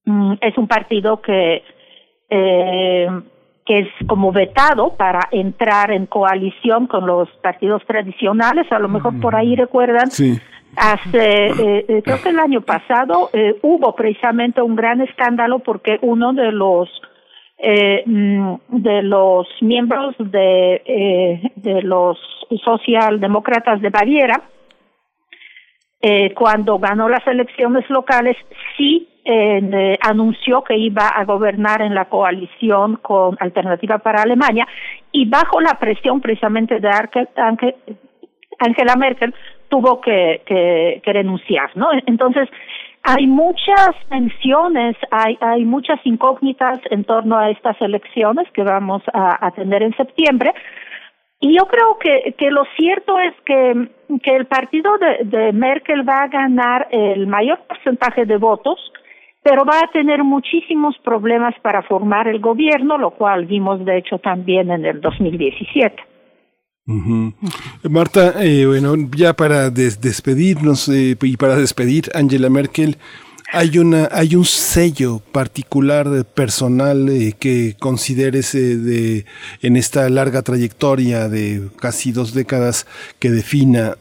mm, 0.05 0.35
es 0.40 0.57
un 0.57 0.66
partido 0.66 1.20
que 1.20 1.62
eh, 2.35 3.07
que 3.66 3.78
es 3.81 3.89
como 4.09 4.32
vetado 4.32 4.97
para 4.97 5.28
entrar 5.31 5.93
en 5.93 6.07
coalición 6.07 6.89
con 6.89 7.07
los 7.07 7.28
partidos 7.43 7.85
tradicionales, 7.86 8.73
a 8.73 8.78
lo 8.81 8.89
mejor 8.89 9.20
por 9.20 9.36
ahí 9.36 9.55
recuerdan, 9.55 10.09
hace, 10.09 11.47
eh, 11.47 11.85
eh, 11.86 12.03
creo 12.03 12.20
que 12.20 12.31
el 12.31 12.40
año 12.40 12.62
pasado 12.62 13.31
hubo 13.62 13.94
precisamente 13.94 14.62
un 14.62 14.74
gran 14.74 15.01
escándalo 15.01 15.61
porque 15.61 15.99
uno 16.03 16.32
de 16.32 16.51
los 16.51 16.89
eh, 17.64 18.02
mm, 18.05 18.55
de 18.70 19.02
los 19.02 19.47
miembros 19.60 20.16
de, 20.18 20.82
eh, 20.84 21.52
de 21.55 21.82
los 21.82 22.18
socialdemócratas 22.64 23.80
de 23.80 23.89
Baviera, 23.89 24.43
eh, 26.01 26.34
cuando 26.34 26.80
ganó 26.80 27.09
las 27.09 27.24
elecciones 27.28 27.89
locales, 27.89 28.36
sí 28.76 29.09
eh, 29.24 29.97
anunció 30.01 30.64
que 30.64 30.76
iba 30.76 31.06
a 31.06 31.24
gobernar 31.24 31.82
en 31.82 31.94
la 31.94 32.06
coalición 32.06 32.97
con 32.97 33.36
Alternativa 33.39 33.98
para 33.98 34.22
Alemania 34.22 34.66
y 35.12 35.28
bajo 35.28 35.60
la 35.60 35.78
presión 35.78 36.20
precisamente 36.20 36.80
de 36.80 36.90
Angela 38.59 38.97
Merkel 38.97 39.32
tuvo 39.68 40.01
que, 40.01 40.43
que, 40.44 41.01
que 41.05 41.12
renunciar, 41.12 41.70
¿no? 41.76 41.90
Entonces, 42.06 42.48
hay 43.03 43.27
muchas 43.27 43.91
tensiones, 44.09 44.97
hay, 45.11 45.37
hay 45.41 45.65
muchas 45.65 45.99
incógnitas 46.05 46.81
en 46.91 47.05
torno 47.05 47.37
a 47.37 47.51
estas 47.51 47.81
elecciones 47.81 48.47
que 48.53 48.62
vamos 48.62 49.03
a, 49.12 49.45
a 49.45 49.51
tener 49.51 49.83
en 49.83 49.97
septiembre. 49.97 50.55
Y 51.41 51.57
yo 51.57 51.66
creo 51.66 51.99
que, 51.99 52.35
que 52.39 52.51
lo 52.53 52.62
cierto 52.77 53.19
es 53.19 53.35
que, 53.45 53.89
que 54.23 54.37
el 54.37 54.47
partido 54.47 54.97
de, 54.99 55.24
de 55.24 55.53
Merkel 55.53 56.09
va 56.09 56.23
a 56.23 56.29
ganar 56.29 56.87
el 56.93 57.27
mayor 57.27 57.59
porcentaje 57.66 58.24
de 58.24 58.37
votos, 58.37 58.79
pero 59.43 59.65
va 59.65 59.81
a 59.81 59.91
tener 59.91 60.23
muchísimos 60.23 60.97
problemas 60.99 61.55
para 61.61 61.83
formar 61.83 62.29
el 62.29 62.39
gobierno, 62.39 62.97
lo 62.97 63.11
cual 63.11 63.47
vimos 63.47 63.85
de 63.85 63.99
hecho 63.99 64.19
también 64.19 64.70
en 64.70 64.85
el 64.85 65.01
2017. 65.01 66.11
Marta, 66.85 68.43
eh, 68.43 68.67
bueno, 68.67 68.97
ya 69.15 69.35
para 69.35 69.71
despedirnos 69.71 70.89
eh, 70.89 71.17
y 71.21 71.37
para 71.37 71.55
despedir 71.57 72.11
Angela 72.13 72.51
Merkel, 72.51 72.99
hay 73.53 73.79
una 73.79 74.09
hay 74.11 74.35
un 74.35 74.45
sello 74.47 75.21
particular 75.31 76.25
personal 76.25 77.09
eh, 77.09 77.35
que 77.39 77.77
consideres 77.79 78.53
de 78.55 79.27
en 79.61 79.77
esta 79.77 80.09
larga 80.09 80.43
trayectoria 80.43 81.29
de 81.29 81.69
casi 81.79 82.11
dos 82.11 82.35
décadas 82.35 82.87
que 83.19 83.31
defina 83.31 83.97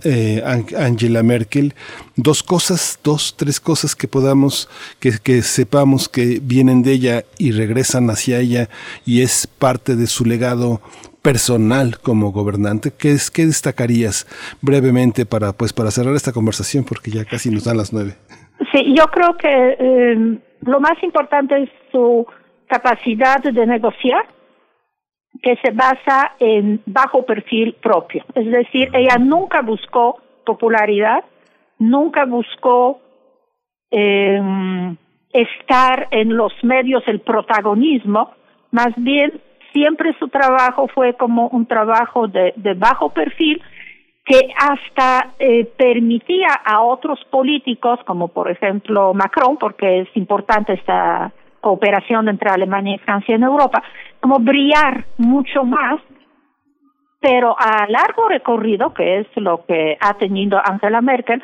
Angela 0.77 1.21
Merkel 1.21 1.75
dos 2.15 2.43
cosas 2.43 2.97
dos 3.03 3.35
tres 3.35 3.59
cosas 3.59 3.93
que 3.93 4.07
podamos 4.07 4.69
que, 4.99 5.19
que 5.21 5.41
sepamos 5.41 6.07
que 6.07 6.39
vienen 6.41 6.81
de 6.81 6.93
ella 6.93 7.25
y 7.37 7.51
regresan 7.51 8.09
hacia 8.09 8.39
ella 8.39 8.69
y 9.05 9.21
es 9.21 9.47
parte 9.47 9.97
de 9.97 10.07
su 10.07 10.23
legado 10.23 10.81
personal 11.21 11.99
como 11.99 12.31
gobernante, 12.31 12.91
¿qué, 12.97 13.11
es, 13.11 13.29
qué 13.29 13.45
destacarías 13.45 14.25
brevemente 14.61 15.25
para, 15.25 15.53
pues, 15.53 15.73
para 15.73 15.91
cerrar 15.91 16.15
esta 16.15 16.31
conversación? 16.31 16.83
Porque 16.83 17.11
ya 17.11 17.25
casi 17.25 17.49
nos 17.49 17.65
dan 17.65 17.77
las 17.77 17.93
nueve. 17.93 18.15
Sí, 18.71 18.93
yo 18.95 19.05
creo 19.07 19.37
que 19.37 19.77
eh, 19.79 20.37
lo 20.61 20.79
más 20.79 21.01
importante 21.03 21.63
es 21.63 21.69
su 21.91 22.25
capacidad 22.67 23.41
de 23.41 23.65
negociar, 23.65 24.25
que 25.41 25.55
se 25.57 25.71
basa 25.71 26.33
en 26.39 26.81
bajo 26.85 27.25
perfil 27.25 27.75
propio. 27.81 28.23
Es 28.35 28.45
decir, 28.45 28.89
ella 28.93 29.17
nunca 29.17 29.61
buscó 29.61 30.19
popularidad, 30.45 31.23
nunca 31.79 32.25
buscó 32.25 33.01
eh, 33.89 34.39
estar 35.33 36.07
en 36.11 36.35
los 36.35 36.53
medios, 36.63 37.03
el 37.07 37.21
protagonismo, 37.21 38.31
más 38.71 38.93
bien 38.97 39.41
siempre 39.73 40.13
su 40.19 40.27
trabajo 40.27 40.87
fue 40.87 41.13
como 41.15 41.47
un 41.49 41.65
trabajo 41.65 42.27
de, 42.27 42.53
de 42.55 42.73
bajo 42.73 43.09
perfil 43.09 43.61
que 44.25 44.53
hasta 44.55 45.33
eh, 45.39 45.65
permitía 45.77 46.49
a 46.63 46.81
otros 46.81 47.19
políticos, 47.29 47.99
como 48.05 48.27
por 48.27 48.51
ejemplo 48.51 49.13
Macron, 49.13 49.57
porque 49.57 50.01
es 50.01 50.07
importante 50.15 50.73
esta 50.73 51.31
cooperación 51.59 52.27
entre 52.29 52.49
Alemania 52.49 52.95
y 52.95 52.99
Francia 52.99 53.35
en 53.35 53.43
Europa, 53.43 53.83
como 54.19 54.39
brillar 54.39 55.05
mucho 55.17 55.63
más, 55.63 55.99
pero 57.19 57.55
a 57.57 57.87
largo 57.87 58.27
recorrido, 58.29 58.93
que 58.93 59.19
es 59.19 59.27
lo 59.35 59.65
que 59.65 59.97
ha 59.99 60.13
tenido 60.15 60.61
Angela 60.63 61.01
Merkel, 61.01 61.43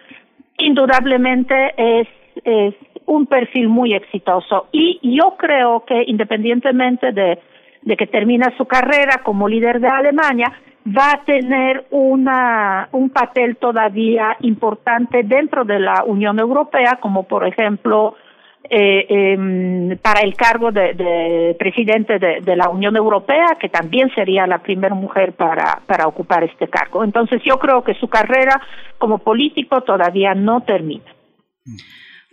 indudablemente 0.58 1.74
es, 1.78 2.08
es 2.44 2.74
un 3.06 3.28
perfil 3.28 3.70
muy 3.70 3.94
exitoso. 3.94 4.68
Y 4.72 5.00
yo 5.04 5.36
creo 5.38 5.86
que 5.86 6.04
independientemente 6.08 7.12
de, 7.12 7.40
de 7.88 7.96
que 7.96 8.06
termina 8.06 8.54
su 8.58 8.66
carrera 8.66 9.22
como 9.24 9.48
líder 9.48 9.80
de 9.80 9.88
Alemania, 9.88 10.52
va 10.86 11.12
a 11.12 11.24
tener 11.24 11.86
una, 11.92 12.90
un 12.92 13.10
papel 13.12 13.56
todavía 13.56 14.36
importante 14.42 15.24
dentro 15.24 15.64
de 15.64 15.80
la 15.80 16.04
Unión 16.06 16.38
Europea, 16.38 17.00
como 17.00 17.24
por 17.24 17.48
ejemplo 17.48 18.16
eh, 18.70 19.06
eh, 19.08 19.98
para 20.02 20.20
el 20.20 20.36
cargo 20.36 20.70
de, 20.74 20.96
de 20.96 21.56
presidente 21.58 22.20
de, 22.20 22.42
de, 22.42 22.56
la 22.58 22.68
Unión 22.68 22.98
Europea, 22.98 23.56
que 23.58 23.70
también 23.70 24.14
sería 24.14 24.46
la 24.46 24.58
primera 24.58 24.94
mujer 24.94 25.32
para, 25.32 25.80
para 25.86 26.08
ocupar 26.08 26.44
este 26.44 26.68
cargo. 26.68 27.06
Entonces 27.06 27.42
yo 27.46 27.58
creo 27.58 27.86
que 27.86 27.94
su 27.94 28.10
carrera 28.10 28.62
como 28.98 29.20
político 29.20 29.80
todavía 29.80 30.36
no 30.36 30.60
termina. 30.60 31.10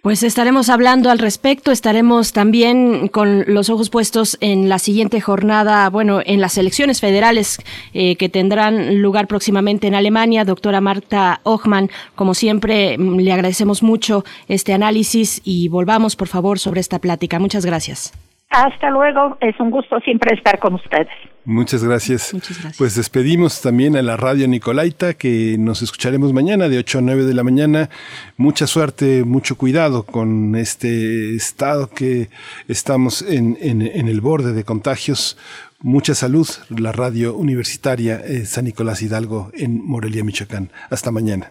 Pues 0.05 0.23
estaremos 0.23 0.69
hablando 0.69 1.11
al 1.11 1.19
respecto, 1.19 1.73
estaremos 1.73 2.35
también 2.35 3.09
con 3.09 3.45
los 3.47 3.71
ojos 3.71 3.89
puestos 3.89 4.37
en 4.43 4.69
la 4.69 4.79
siguiente 4.79 5.19
jornada, 5.23 5.89
bueno, 5.89 6.21
en 6.23 6.43
las 6.43 6.59
elecciones 6.59 7.01
federales 7.01 7.57
eh, 7.95 8.17
que 8.17 8.29
tendrán 8.29 9.01
lugar 9.01 9.29
próximamente 9.29 9.87
en 9.87 9.95
Alemania. 9.95 10.45
Doctora 10.45 10.83
Marta 10.83 11.41
Ochman, 11.45 11.89
como 12.17 12.35
siempre, 12.35 12.99
mm, 12.99 13.21
le 13.21 13.33
agradecemos 13.33 13.83
mucho 13.83 14.27
este 14.47 14.75
análisis 14.75 15.41
y 15.43 15.69
volvamos, 15.69 16.17
por 16.17 16.29
favor, 16.29 16.59
sobre 16.59 16.83
esta 16.83 16.99
plática. 16.99 17.39
Muchas 17.39 17.65
gracias. 17.65 18.13
Hasta 18.55 18.89
luego, 18.89 19.37
es 19.41 19.59
un 19.59 19.71
gusto 19.71 19.99
siempre 20.01 20.33
estar 20.33 20.61
con 20.61 20.75
ustedes. 20.75 21.09
Muchas 21.45 21.83
gracias. 21.83 22.33
Pues 22.79 22.95
despedimos 22.95 23.61
también 23.61 23.97
a 23.97 24.03
la 24.03 24.17
radio 24.17 24.47
Nicolaita, 24.47 25.15
que 25.15 25.57
nos 25.59 25.83
escucharemos 25.83 26.33
mañana 26.33 26.69
de 26.69 26.79
8 26.79 26.99
a 26.99 27.03
9 27.03 27.25
de 27.25 27.35
la 27.35 27.43
mañana. 27.43 27.91
Mucha 28.37 28.69
suerte, 28.69 29.25
mucho 29.25 29.57
cuidado 29.57 30.05
con 30.05 30.55
este 30.55 31.35
estado 31.35 31.91
que 31.91 32.29
estamos 32.69 33.23
en, 33.23 33.59
en, 33.61 33.83
en 33.83 34.07
el 34.07 34.21
borde 34.21 34.53
de 34.53 34.63
contagios. 34.63 35.37
Mucha 35.81 36.15
salud, 36.15 36.49
la 36.71 36.93
radio 36.93 37.35
universitaria 37.35 38.23
eh, 38.25 38.47
San 38.47 38.67
Nicolás 38.67 39.03
Hidalgo 39.03 39.51
en 39.53 39.85
Morelia, 39.85 40.23
Michoacán. 40.23 40.71
Hasta 40.91 41.11
mañana. 41.11 41.51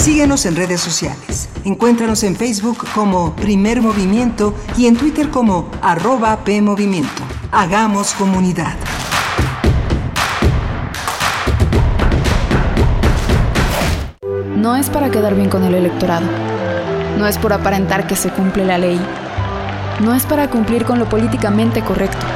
Síguenos 0.00 0.46
en 0.46 0.56
redes 0.56 0.80
sociales. 0.80 1.50
Encuéntranos 1.62 2.22
en 2.22 2.34
Facebook 2.34 2.86
como 2.94 3.36
Primer 3.36 3.82
Movimiento 3.82 4.54
y 4.78 4.86
en 4.86 4.96
Twitter 4.96 5.28
como 5.28 5.70
arroba 5.82 6.42
PMovimiento. 6.42 7.22
Hagamos 7.52 8.14
comunidad. 8.14 8.72
No 14.56 14.74
es 14.74 14.88
para 14.88 15.10
quedar 15.10 15.34
bien 15.34 15.50
con 15.50 15.64
el 15.64 15.74
electorado. 15.74 16.26
No 17.18 17.26
es 17.26 17.36
por 17.36 17.52
aparentar 17.52 18.06
que 18.06 18.16
se 18.16 18.30
cumple 18.30 18.64
la 18.64 18.78
ley. 18.78 18.98
No 20.00 20.14
es 20.14 20.24
para 20.24 20.48
cumplir 20.48 20.86
con 20.86 20.98
lo 20.98 21.10
políticamente 21.10 21.82
correcto. 21.82 22.26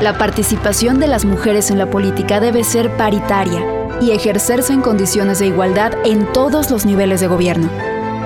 La 0.00 0.16
participación 0.18 1.00
de 1.00 1.08
las 1.08 1.24
mujeres 1.24 1.72
en 1.72 1.78
la 1.78 1.90
política 1.90 2.38
debe 2.38 2.62
ser 2.62 2.96
paritaria 2.96 3.75
y 4.00 4.12
ejercerse 4.12 4.72
en 4.72 4.80
condiciones 4.80 5.38
de 5.38 5.46
igualdad 5.46 5.92
en 6.04 6.32
todos 6.32 6.70
los 6.70 6.86
niveles 6.86 7.20
de 7.20 7.26
gobierno. 7.26 7.70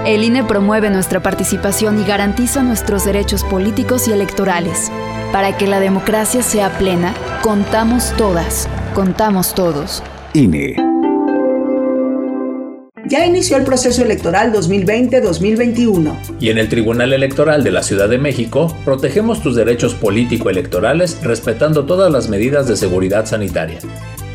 El 0.06 0.24
INE 0.24 0.44
promueve 0.44 0.88
nuestra 0.90 1.22
participación 1.22 2.00
y 2.00 2.04
garantiza 2.04 2.62
nuestros 2.62 3.04
derechos 3.04 3.44
políticos 3.44 4.08
y 4.08 4.12
electorales. 4.12 4.90
Para 5.32 5.56
que 5.56 5.66
la 5.66 5.78
democracia 5.78 6.42
sea 6.42 6.70
plena, 6.78 7.14
contamos 7.42 8.12
todas, 8.16 8.68
contamos 8.94 9.54
todos. 9.54 10.02
INE. 10.32 10.76
Ya 13.10 13.26
inició 13.26 13.56
el 13.56 13.64
proceso 13.64 14.04
electoral 14.04 14.52
2020-2021. 14.52 16.36
Y 16.38 16.50
en 16.50 16.58
el 16.58 16.68
Tribunal 16.68 17.12
Electoral 17.12 17.64
de 17.64 17.72
la 17.72 17.82
Ciudad 17.82 18.08
de 18.08 18.18
México 18.18 18.74
protegemos 18.84 19.42
tus 19.42 19.56
derechos 19.56 19.94
político-electorales 19.94 21.20
respetando 21.22 21.86
todas 21.86 22.12
las 22.12 22.28
medidas 22.28 22.68
de 22.68 22.76
seguridad 22.76 23.26
sanitaria. 23.26 23.80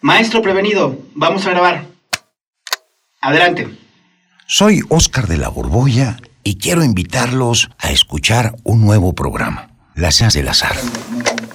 Maestro 0.00 0.42
prevenido, 0.42 0.96
vamos 1.14 1.44
a 1.46 1.50
grabar. 1.50 1.86
Adelante. 3.20 3.68
Soy 4.46 4.80
Óscar 4.88 5.26
de 5.26 5.38
la 5.38 5.48
Borbolla 5.48 6.18
y 6.44 6.58
quiero 6.58 6.84
invitarlos 6.84 7.68
a 7.78 7.90
escuchar 7.90 8.54
un 8.62 8.80
nuevo 8.80 9.14
programa, 9.14 9.70
Las 9.96 10.14
Seas 10.14 10.34
del 10.34 10.48
Azar. 10.48 10.76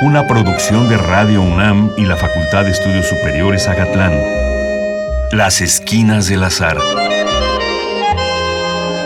Una 0.00 0.28
producción 0.28 0.88
de 0.88 0.96
Radio 0.96 1.42
UNAM 1.42 1.90
y 1.96 2.04
la 2.04 2.16
Facultad 2.16 2.64
de 2.64 2.70
Estudios 2.70 3.08
Superiores 3.08 3.66
Agatlán. 3.66 4.12
Las 5.32 5.60
Esquinas 5.60 6.28
del 6.28 6.44
Azar. 6.44 6.78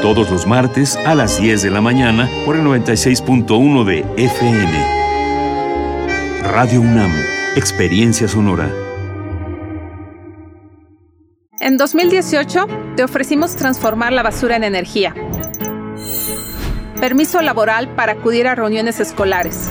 Todos 0.03 0.31
los 0.31 0.47
martes 0.47 0.99
a 1.07 1.15
las 1.15 1.41
10 1.41 1.63
de 1.63 1.71
la 1.71 1.81
mañana 1.81 2.29
por 2.45 2.57
el 2.57 2.63
96.1 2.63 3.85
de 3.85 4.05
FM. 4.19 4.87
Radio 6.43 6.83
UNAM. 6.83 7.11
Experiencia 7.57 8.29
sonora. 8.29 8.71
En 11.59 11.79
2018 11.79 12.67
te 12.97 13.05
ofrecimos 13.05 13.57
transformar 13.57 14.13
la 14.13 14.23
basura 14.23 14.57
en 14.57 14.65
energía. 14.65 15.15
Permiso 17.01 17.41
laboral 17.41 17.89
para 17.95 18.13
acudir 18.13 18.47
a 18.47 18.55
reuniones 18.55 19.01
escolares 19.01 19.71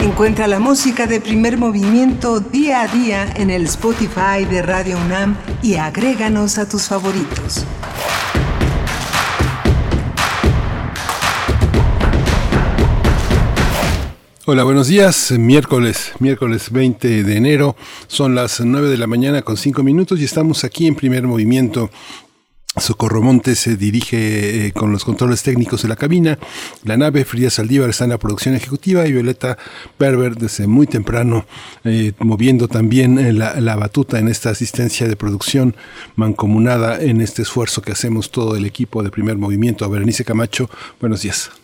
Encuentra 0.00 0.46
la 0.46 0.58
música 0.58 1.06
de 1.06 1.18
primer 1.18 1.56
movimiento 1.56 2.40
día 2.40 2.82
a 2.82 2.88
día 2.88 3.32
en 3.36 3.48
el 3.48 3.64
Spotify 3.64 4.44
de 4.50 4.60
Radio 4.60 4.98
UNAM 4.98 5.34
y 5.62 5.76
agréganos 5.76 6.58
a 6.58 6.68
tus 6.68 6.82
favoritos. 6.82 7.64
Hola, 14.44 14.64
buenos 14.64 14.88
días. 14.88 15.30
Miércoles, 15.30 16.12
miércoles 16.18 16.70
20 16.70 17.24
de 17.24 17.36
enero. 17.38 17.76
Son 18.08 18.34
las 18.34 18.60
9 18.60 18.90
de 18.90 18.98
la 18.98 19.06
mañana 19.06 19.40
con 19.40 19.56
5 19.56 19.82
minutos 19.82 20.20
y 20.20 20.24
estamos 20.24 20.64
aquí 20.64 20.86
en 20.86 20.96
primer 20.96 21.22
movimiento 21.22 21.88
Socorro 22.76 23.22
Montes 23.22 23.60
se 23.60 23.76
dirige 23.76 24.66
eh, 24.66 24.72
con 24.72 24.90
los 24.90 25.04
controles 25.04 25.42
técnicos 25.42 25.82
de 25.82 25.88
la 25.88 25.96
cabina. 25.96 26.38
La 26.82 26.96
nave 26.96 27.24
Frida 27.24 27.50
Saldívar 27.50 27.90
está 27.90 28.04
en 28.04 28.10
la 28.10 28.18
producción 28.18 28.54
ejecutiva 28.54 29.06
y 29.06 29.12
Violeta 29.12 29.56
Berber 29.98 30.34
desde 30.36 30.66
muy 30.66 30.86
temprano 30.86 31.46
eh, 31.84 32.12
moviendo 32.18 32.66
también 32.66 33.18
eh, 33.18 33.32
la, 33.32 33.76
batuta 33.76 34.18
en 34.18 34.28
esta 34.28 34.50
asistencia 34.50 35.06
de 35.06 35.16
producción 35.16 35.76
mancomunada 36.16 37.00
en 37.00 37.20
este 37.20 37.42
esfuerzo 37.42 37.82
que 37.82 37.92
hacemos 37.92 38.30
todo 38.30 38.56
el 38.56 38.64
equipo 38.64 39.02
de 39.02 39.10
primer 39.10 39.36
movimiento. 39.36 39.84
A 39.84 39.88
Berenice 39.88 40.24
Camacho, 40.24 40.68
buenos 41.00 41.22
días. 41.22 41.63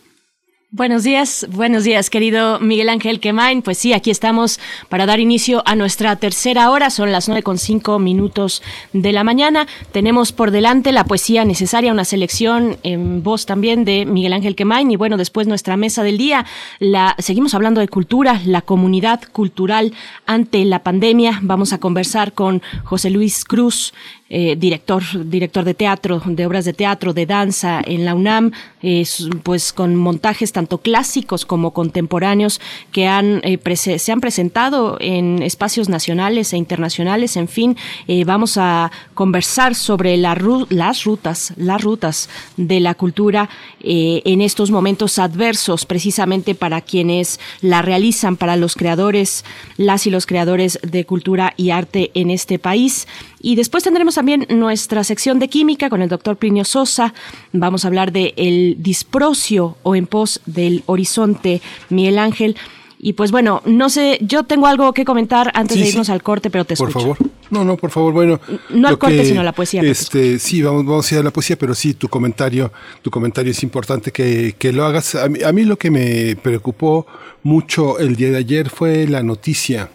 Buenos 0.73 1.03
días, 1.03 1.45
buenos 1.51 1.83
días, 1.83 2.09
querido 2.09 2.57
Miguel 2.61 2.87
Ángel 2.87 3.19
Quemain. 3.19 3.61
Pues 3.61 3.77
sí, 3.77 3.91
aquí 3.91 4.09
estamos 4.09 4.57
para 4.87 5.05
dar 5.05 5.19
inicio 5.19 5.63
a 5.65 5.75
nuestra 5.75 6.15
tercera 6.15 6.71
hora. 6.71 6.89
Son 6.89 7.11
las 7.11 7.27
nueve 7.27 7.43
con 7.43 7.57
cinco 7.57 7.99
minutos 7.99 8.63
de 8.93 9.11
la 9.11 9.25
mañana. 9.25 9.67
Tenemos 9.91 10.31
por 10.31 10.49
delante 10.49 10.93
la 10.93 11.03
poesía 11.03 11.43
necesaria, 11.43 11.91
una 11.91 12.05
selección 12.05 12.77
en 12.83 13.21
voz 13.21 13.45
también 13.45 13.83
de 13.83 14.05
Miguel 14.05 14.31
Ángel 14.31 14.55
Quemain. 14.55 14.89
Y 14.89 14.95
bueno, 14.95 15.17
después 15.17 15.45
nuestra 15.45 15.75
mesa 15.75 16.03
del 16.03 16.17
día. 16.17 16.45
La, 16.79 17.17
seguimos 17.19 17.53
hablando 17.53 17.81
de 17.81 17.89
cultura, 17.89 18.39
la 18.45 18.61
comunidad 18.61 19.23
cultural 19.29 19.91
ante 20.25 20.63
la 20.63 20.83
pandemia. 20.83 21.39
Vamos 21.41 21.73
a 21.73 21.79
conversar 21.79 22.31
con 22.31 22.61
José 22.85 23.09
Luis 23.09 23.43
Cruz, 23.43 23.93
eh, 24.33 24.55
director, 24.57 25.03
director 25.25 25.65
de 25.65 25.73
teatro, 25.73 26.21
de 26.25 26.45
obras 26.45 26.63
de 26.63 26.71
teatro, 26.71 27.13
de 27.13 27.25
danza 27.25 27.81
en 27.85 28.05
la 28.05 28.15
UNAM, 28.15 28.51
pues 29.43 29.73
con 29.73 29.95
montajes 29.95 30.53
tanto 30.53 30.77
clásicos 30.77 31.45
como 31.45 31.71
contemporáneos 31.71 32.61
que 32.93 33.07
han, 33.07 33.41
se 33.75 34.11
han 34.11 34.21
presentado 34.21 34.97
en 35.01 35.43
espacios 35.43 35.89
nacionales 35.89 36.53
e 36.53 36.57
internacionales. 36.57 37.35
En 37.35 37.47
fin, 37.47 37.77
vamos 38.25 38.57
a 38.57 38.91
conversar 39.13 39.75
sobre 39.75 40.15
las 40.17 40.37
rutas, 41.03 41.53
las 41.57 41.83
rutas 41.83 42.29
de 42.57 42.79
la 42.79 42.95
cultura 42.95 43.49
en 43.81 44.41
estos 44.41 44.71
momentos 44.71 45.19
adversos, 45.19 45.85
precisamente 45.85 46.55
para 46.55 46.81
quienes 46.81 47.39
la 47.61 47.81
realizan, 47.81 48.37
para 48.37 48.55
los 48.55 48.75
creadores, 48.75 49.43
las 49.77 50.07
y 50.07 50.09
los 50.09 50.25
creadores 50.25 50.79
de 50.81 51.05
cultura 51.05 51.53
y 51.57 51.71
arte 51.71 52.11
en 52.13 52.31
este 52.31 52.59
país. 52.59 53.07
Y 53.41 53.55
después 53.55 53.83
tendremos 53.83 54.17
también 54.21 54.45
nuestra 54.49 55.03
sección 55.03 55.39
de 55.39 55.47
química 55.47 55.89
con 55.89 56.03
el 56.03 56.07
doctor 56.07 56.37
Plinio 56.37 56.63
Sosa. 56.63 57.11
Vamos 57.53 57.85
a 57.85 57.87
hablar 57.87 58.11
de 58.11 58.35
el 58.37 58.75
disprocio 58.77 59.77
o 59.81 59.95
en 59.95 60.05
pos 60.05 60.41
del 60.45 60.83
horizonte 60.85 61.59
Miguel 61.89 62.19
Ángel. 62.19 62.55
Y 62.99 63.13
pues 63.13 63.31
bueno, 63.31 63.63
no 63.65 63.89
sé, 63.89 64.19
yo 64.21 64.43
tengo 64.43 64.67
algo 64.67 64.93
que 64.93 65.05
comentar 65.05 65.49
antes 65.55 65.79
de 65.79 65.87
irnos 65.87 66.11
al 66.11 66.21
corte, 66.21 66.51
pero 66.51 66.65
te 66.65 66.75
escucho. 66.75 66.93
Por 66.93 67.01
favor. 67.01 67.17
No, 67.49 67.65
no, 67.65 67.77
por 67.77 67.89
favor, 67.89 68.13
bueno. 68.13 68.39
No 68.69 68.89
al 68.89 68.99
corte, 68.99 69.25
sino 69.25 69.41
a 69.41 69.43
la 69.43 69.53
poesía. 69.53 69.81
Este, 69.81 70.37
sí, 70.37 70.61
vamos, 70.61 70.85
vamos 70.85 71.11
a 71.11 71.15
ir 71.15 71.21
a 71.21 71.23
la 71.23 71.33
poesía, 71.33 71.57
pero 71.57 71.73
sí, 71.73 71.95
tu 71.95 72.07
comentario, 72.07 72.71
tu 73.01 73.09
comentario 73.09 73.49
es 73.49 73.63
importante 73.63 74.11
que, 74.11 74.53
que 74.55 74.71
lo 74.71 74.85
hagas. 74.85 75.15
A 75.15 75.29
mí, 75.29 75.41
a 75.41 75.51
mí 75.51 75.63
lo 75.63 75.79
que 75.79 75.89
me 75.89 76.35
preocupó 76.35 77.07
mucho 77.41 77.97
el 77.97 78.15
día 78.15 78.29
de 78.29 78.37
ayer 78.37 78.69
fue 78.69 79.07
la 79.07 79.23
noticia 79.23 79.89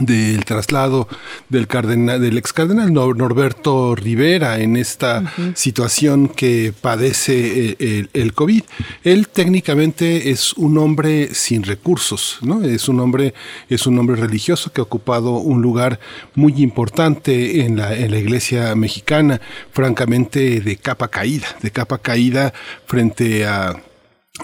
del 0.00 0.44
traslado 0.44 1.08
del 1.48 1.66
cardenal, 1.66 2.20
del 2.20 2.38
ex 2.38 2.52
cardenal 2.52 2.92
Norberto 2.92 3.94
Rivera 3.94 4.60
en 4.60 4.76
esta 4.76 5.32
situación 5.54 6.28
que 6.28 6.72
padece 6.78 7.76
eh, 7.78 8.06
el, 8.12 8.32
COVID. 8.34 8.62
Él 9.04 9.28
técnicamente 9.28 10.30
es 10.30 10.52
un 10.54 10.78
hombre 10.78 11.34
sin 11.34 11.62
recursos, 11.62 12.38
¿no? 12.42 12.62
Es 12.62 12.88
un 12.88 13.00
hombre, 13.00 13.34
es 13.68 13.86
un 13.86 13.98
hombre 13.98 14.16
religioso 14.16 14.72
que 14.72 14.80
ha 14.80 14.84
ocupado 14.84 15.32
un 15.32 15.62
lugar 15.62 16.00
muy 16.34 16.54
importante 16.62 17.62
en 17.64 17.76
la, 17.76 17.94
en 17.94 18.10
la 18.10 18.18
iglesia 18.18 18.74
mexicana, 18.74 19.40
francamente 19.72 20.60
de 20.60 20.76
capa 20.76 21.08
caída, 21.08 21.48
de 21.62 21.70
capa 21.70 21.98
caída 21.98 22.52
frente 22.86 23.46
a 23.46 23.76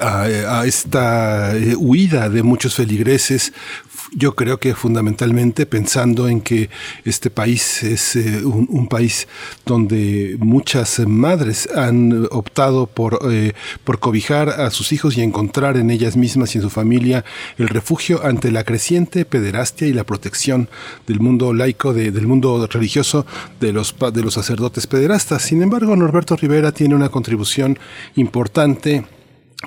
a, 0.01 0.65
esta 0.67 1.57
eh, 1.57 1.75
huida 1.77 2.29
de 2.29 2.43
muchos 2.43 2.75
feligreses, 2.75 3.53
yo 4.15 4.35
creo 4.35 4.59
que 4.59 4.75
fundamentalmente 4.75 5.67
pensando 5.67 6.29
en 6.29 6.41
que 6.41 6.69
este 7.05 7.31
país 7.31 7.83
es 7.83 8.17
eh, 8.17 8.45
un, 8.45 8.87
país 8.89 9.27
donde 9.65 10.37
muchas 10.39 11.01
madres 11.07 11.69
han 11.75 12.29
optado 12.31 12.87
por, 12.87 13.21
eh, 13.31 13.55
por 13.85 14.01
cobijar 14.01 14.51
a 14.51 14.71
sus 14.71 14.93
hijos 14.93 15.17
y 15.17 15.23
encontrar 15.23 15.77
en 15.77 15.91
ellas 15.91 16.17
mismas 16.17 16.55
y 16.55 16.59
en 16.59 16.63
su 16.63 16.71
familia 16.71 17.25
el 17.57 17.69
refugio 17.69 18.25
ante 18.25 18.51
la 18.51 18.65
creciente 18.65 19.25
pederastia 19.25 19.87
y 19.87 19.93
la 19.93 20.05
protección 20.05 20.69
del 21.07 21.21
mundo 21.21 21.55
laico, 21.55 21.95
del 21.95 22.27
mundo 22.27 22.67
religioso 22.67 23.25
de 23.61 23.73
los, 23.73 23.95
de 24.13 24.23
los 24.23 24.35
sacerdotes 24.35 24.87
pederastas. 24.87 25.43
Sin 25.43 25.63
embargo, 25.63 25.97
Norberto 25.97 26.37
Rivera 26.37 26.73
tiene 26.73 26.95
una 26.95 27.09
contribución 27.09 27.79
importante 28.17 29.05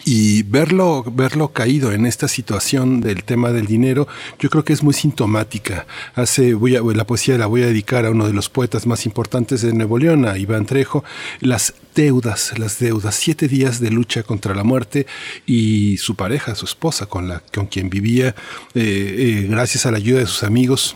y 0.03 0.43
verlo, 0.43 1.03
verlo 1.03 1.49
caído 1.49 1.91
en 1.91 2.05
esta 2.05 2.27
situación 2.27 3.01
del 3.01 3.23
tema 3.23 3.51
del 3.51 3.65
dinero, 3.65 4.07
yo 4.39 4.49
creo 4.49 4.65
que 4.65 4.73
es 4.73 4.84
muy 4.84 4.93
sintomática. 4.93 5.88
Hace, 6.15 6.53
voy 6.53 6.76
a, 6.76 6.81
la 6.81 7.07
poesía 7.07 7.38
la 7.38 7.45
voy 7.45 7.63
a 7.63 7.67
dedicar 7.67 8.05
a 8.05 8.11
uno 8.11 8.27
de 8.27 8.34
los 8.34 8.49
poetas 8.49 8.85
más 8.85 9.05
importantes 9.05 9.61
de 9.61 9.73
Nuevo 9.73 9.97
León, 9.97 10.26
a 10.26 10.38
Iván 10.38 10.65
Trejo, 10.65 11.03
las 11.39 11.73
deudas, 11.95 12.57
las 12.59 12.80
deudas, 12.80 13.15
siete 13.15 13.47
días 13.47 13.80
de 13.80 13.91
lucha 13.91 14.23
contra 14.23 14.53
la 14.53 14.63
muerte 14.63 15.07
y 15.45 15.97
su 15.97 16.15
pareja, 16.15 16.55
su 16.55 16.65
esposa, 16.65 17.05
con 17.05 17.27
la, 17.27 17.41
con 17.53 17.67
quien 17.67 17.89
vivía, 17.89 18.35
eh, 18.73 19.43
eh, 19.45 19.47
gracias 19.49 19.85
a 19.85 19.91
la 19.91 19.97
ayuda 19.97 20.19
de 20.19 20.26
sus 20.26 20.43
amigos, 20.43 20.95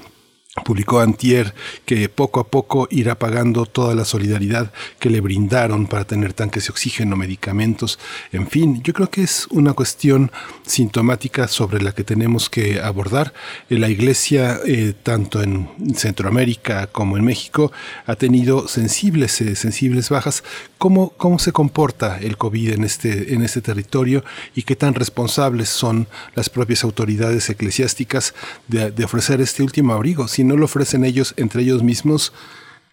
publicó 0.65 0.99
Antier 0.99 1.53
que 1.85 2.09
poco 2.09 2.39
a 2.39 2.47
poco 2.47 2.87
irá 2.89 3.19
pagando 3.19 3.67
toda 3.67 3.93
la 3.93 4.03
solidaridad 4.03 4.71
que 4.99 5.11
le 5.11 5.21
brindaron 5.21 5.85
para 5.85 6.05
tener 6.05 6.33
tanques 6.33 6.65
de 6.65 6.71
oxígeno, 6.71 7.15
medicamentos, 7.15 7.99
en 8.31 8.47
fin, 8.47 8.81
yo 8.81 8.93
creo 8.93 9.09
que 9.09 9.21
es 9.21 9.47
una 9.51 9.73
cuestión 9.73 10.31
sintomática 10.65 11.47
sobre 11.47 11.81
la 11.81 11.91
que 11.91 12.03
tenemos 12.03 12.49
que 12.49 12.81
abordar. 12.81 13.33
La 13.69 13.89
Iglesia, 13.89 14.59
eh, 14.65 14.93
tanto 15.03 15.43
en 15.43 15.69
Centroamérica 15.95 16.87
como 16.87 17.17
en 17.17 17.25
México, 17.25 17.71
ha 18.07 18.15
tenido 18.15 18.67
sensibles, 18.67 19.41
eh, 19.41 19.55
sensibles 19.55 20.09
bajas. 20.09 20.43
¿Cómo, 20.79 21.09
¿Cómo 21.11 21.37
se 21.37 21.51
comporta 21.51 22.17
el 22.19 22.37
COVID 22.37 22.71
en 22.71 22.83
este, 22.83 23.33
en 23.33 23.43
este 23.43 23.61
territorio 23.61 24.23
y 24.55 24.63
qué 24.63 24.75
tan 24.75 24.95
responsables 24.95 25.69
son 25.69 26.07
las 26.35 26.49
propias 26.49 26.83
autoridades 26.83 27.49
eclesiásticas 27.49 28.33
de, 28.67 28.91
de 28.91 29.03
ofrecer 29.03 29.41
este 29.41 29.61
último 29.61 29.93
abrigo? 29.93 30.27
Si 30.39 30.45
no 30.45 30.55
lo 30.55 30.63
ofrecen 30.63 31.03
ellos 31.03 31.33
entre 31.35 31.63
ellos 31.63 31.83
mismos, 31.83 32.31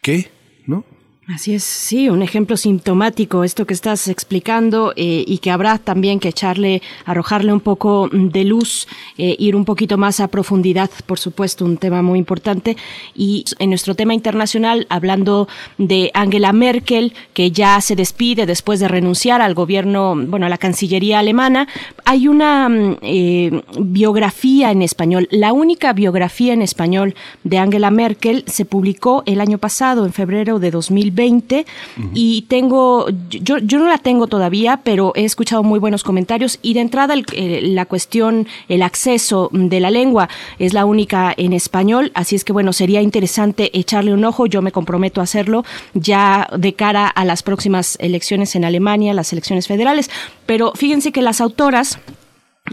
¿qué? 0.03 0.33
¿No? 0.67 0.85
Así 1.29 1.57
es, 1.57 1.65
sí, 1.65 2.09
un 2.09 2.23
ejemplo 2.23 2.57
sintomático, 2.57 3.43
esto 3.43 3.67
que 3.67 3.75
estás 3.75 4.07
explicando 4.07 4.93
eh, 4.95 5.25
y 5.27 5.39
que 5.39 5.51
habrá 5.51 5.79
también 5.79 6.21
que 6.21 6.29
echarle, 6.29 6.83
arrojarle 7.05 7.53
un 7.53 7.59
poco 7.59 8.09
de 8.13 8.45
luz, 8.45 8.87
eh, 9.19 9.35
ir 9.37 9.57
un 9.57 9.65
poquito 9.65 9.99
más 9.99 10.21
a 10.21 10.29
profundidad, 10.29 10.89
por 11.05 11.19
supuesto, 11.19 11.65
un 11.65 11.79
tema 11.79 12.01
muy 12.01 12.21
importante. 12.21 12.77
Y 13.13 13.45
en 13.59 13.71
nuestro 13.71 13.97
tema 13.97 14.15
internacional, 14.15 14.87
hablando 14.89 15.49
de 15.79 16.13
Angela 16.15 16.53
Merkel, 16.53 17.13
que 17.35 17.51
ya 17.51 17.81
se 17.81 17.97
despide 17.97 18.47
después 18.47 18.79
de 18.79 18.87
renunciar 18.87 19.43
al 19.43 19.55
gobierno, 19.55 20.15
bueno, 20.15 20.47
a 20.47 20.49
la 20.49 20.59
Cancillería 20.59 21.19
alemana, 21.19 21.67
hay 22.05 22.29
una 22.29 22.69
mm, 22.69 22.99
eh, 23.03 23.63
biografía 23.81 24.71
en 24.71 24.81
español, 24.81 25.27
la 25.33 25.53
única 25.53 25.93
biografía 25.93 26.53
en 26.53 26.63
español 26.63 27.17
de 27.43 27.59
Angela 27.59 27.91
Merkel 27.91 28.45
se 28.47 28.65
publicó 28.65 29.25
el 29.27 29.41
año 29.41 29.59
pasado, 29.59 30.07
en 30.07 30.13
febrero 30.13 30.61
de 30.61 30.71
2020 30.71 31.16
20 31.17 31.67
y 32.15 32.43
tengo, 32.43 33.07
yo, 33.31 33.59
yo 33.59 33.79
no 33.81 33.89
la 33.89 33.99
tengo 33.99 34.29
todavía, 34.29 34.81
pero 34.85 35.13
he 35.17 35.25
escuchado 35.25 35.65
muy 35.65 35.81
buenos 35.81 36.05
comentarios 36.05 36.61
y 36.63 36.75
de 36.75 36.81
entrada 36.81 37.15
la 37.17 37.87
cuestión, 37.87 38.47
el 38.69 38.83
acceso 38.83 39.49
de 39.53 39.81
la 39.81 39.91
lengua 39.91 40.29
es 40.59 40.73
la 40.73 40.85
única 40.85 41.35
en 41.37 41.53
español, 41.53 42.13
así 42.15 42.37
es 42.37 42.45
que 42.45 42.53
bueno, 42.53 42.73
sería 42.73 43.03
interesante 43.03 43.77
echarle 43.77 44.13
un 44.13 44.25
ojo, 44.25 44.47
yo 44.47 44.63
me 44.63 44.71
comprometo 44.71 45.21
a 45.21 45.25
hacerlo 45.25 45.65
ya 45.95 46.49
de 46.57 46.75
cara 46.75 47.09
a 47.09 47.25
las 47.25 47.43
próximas 47.43 47.97
elecciones 48.01 48.55
en 48.55 48.65
Alemania, 48.65 49.15
las 49.15 49.33
elecciones 49.33 49.67
federales, 49.67 50.11
pero 50.45 50.73
fíjense 50.77 51.11
que 51.11 51.23
las 51.23 51.41
autoras 51.41 51.99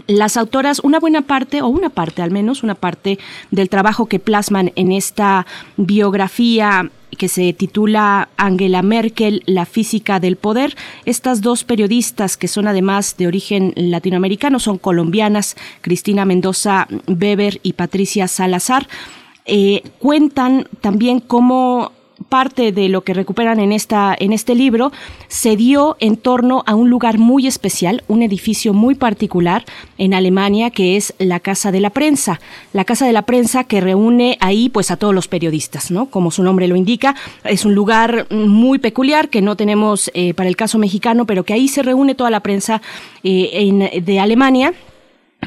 las 0.06 0.36
autoras, 0.36 0.80
una 0.80 1.00
buena 1.00 1.22
parte, 1.22 1.62
o 1.62 1.68
una 1.68 1.90
parte 1.90 2.22
al 2.22 2.30
menos, 2.30 2.62
una 2.62 2.74
parte 2.74 3.18
del 3.50 3.68
trabajo 3.68 4.06
que 4.06 4.18
plasman 4.18 4.72
en 4.76 4.92
esta 4.92 5.46
biografía 5.76 6.90
que 7.16 7.28
se 7.28 7.52
titula 7.52 8.28
Angela 8.36 8.82
Merkel, 8.82 9.42
la 9.46 9.66
física 9.66 10.20
del 10.20 10.36
poder. 10.36 10.76
Estas 11.04 11.40
dos 11.40 11.64
periodistas, 11.64 12.36
que 12.36 12.48
son 12.48 12.66
además 12.66 13.16
de 13.16 13.26
origen 13.26 13.72
latinoamericano, 13.76 14.58
son 14.58 14.78
colombianas, 14.78 15.56
Cristina 15.80 16.24
Mendoza 16.24 16.88
Weber 17.06 17.60
y 17.62 17.74
Patricia 17.74 18.28
Salazar, 18.28 18.88
eh, 19.46 19.82
cuentan 19.98 20.66
también 20.80 21.20
cómo 21.20 21.92
parte 22.28 22.72
de 22.72 22.88
lo 22.88 23.02
que 23.02 23.14
recuperan 23.14 23.60
en, 23.60 23.72
esta, 23.72 24.16
en 24.18 24.32
este 24.32 24.54
libro 24.54 24.92
se 25.28 25.56
dio 25.56 25.96
en 26.00 26.16
torno 26.16 26.62
a 26.66 26.74
un 26.74 26.90
lugar 26.90 27.18
muy 27.18 27.46
especial, 27.46 28.02
un 28.08 28.22
edificio 28.22 28.72
muy 28.72 28.94
particular 28.94 29.64
en 29.98 30.14
Alemania 30.14 30.70
que 30.70 30.96
es 30.96 31.14
la 31.18 31.40
Casa 31.40 31.72
de 31.72 31.80
la 31.80 31.90
Prensa. 31.90 32.40
La 32.72 32.84
Casa 32.84 33.06
de 33.06 33.12
la 33.12 33.22
Prensa 33.22 33.64
que 33.64 33.80
reúne 33.80 34.36
ahí 34.40 34.68
pues 34.68 34.90
a 34.90 34.96
todos 34.96 35.14
los 35.14 35.28
periodistas, 35.28 35.90
¿no? 35.90 36.06
Como 36.06 36.30
su 36.30 36.42
nombre 36.42 36.68
lo 36.68 36.76
indica, 36.76 37.14
es 37.44 37.64
un 37.64 37.74
lugar 37.74 38.26
muy 38.30 38.78
peculiar 38.78 39.28
que 39.28 39.42
no 39.42 39.56
tenemos 39.56 40.10
eh, 40.14 40.34
para 40.34 40.48
el 40.48 40.56
caso 40.56 40.78
mexicano, 40.78 41.26
pero 41.26 41.44
que 41.44 41.52
ahí 41.52 41.68
se 41.68 41.82
reúne 41.82 42.14
toda 42.14 42.30
la 42.30 42.40
prensa 42.40 42.82
eh, 43.22 44.02
de 44.02 44.20
Alemania. 44.20 44.72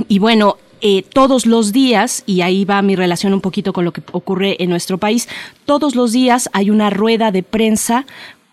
Y 0.07 0.19
bueno, 0.19 0.57
eh, 0.81 1.03
todos 1.03 1.45
los 1.45 1.71
días, 1.71 2.23
y 2.25 2.41
ahí 2.41 2.65
va 2.65 2.81
mi 2.81 2.95
relación 2.95 3.33
un 3.33 3.41
poquito 3.41 3.73
con 3.73 3.85
lo 3.85 3.93
que 3.93 4.01
ocurre 4.11 4.61
en 4.61 4.69
nuestro 4.69 4.97
país, 4.97 5.27
todos 5.65 5.95
los 5.95 6.11
días 6.11 6.49
hay 6.53 6.69
una 6.69 6.89
rueda 6.89 7.31
de 7.31 7.43
prensa, 7.43 8.05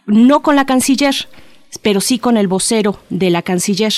no 0.07 0.43
con 0.43 0.57
la 0.57 0.67
canciller, 0.67 1.29
pero 1.83 2.01
sí 2.01 2.19
con 2.19 2.37
el 2.37 2.49
vocero 2.49 2.99
de 3.11 3.31
la 3.31 3.43
canciller, 3.43 3.93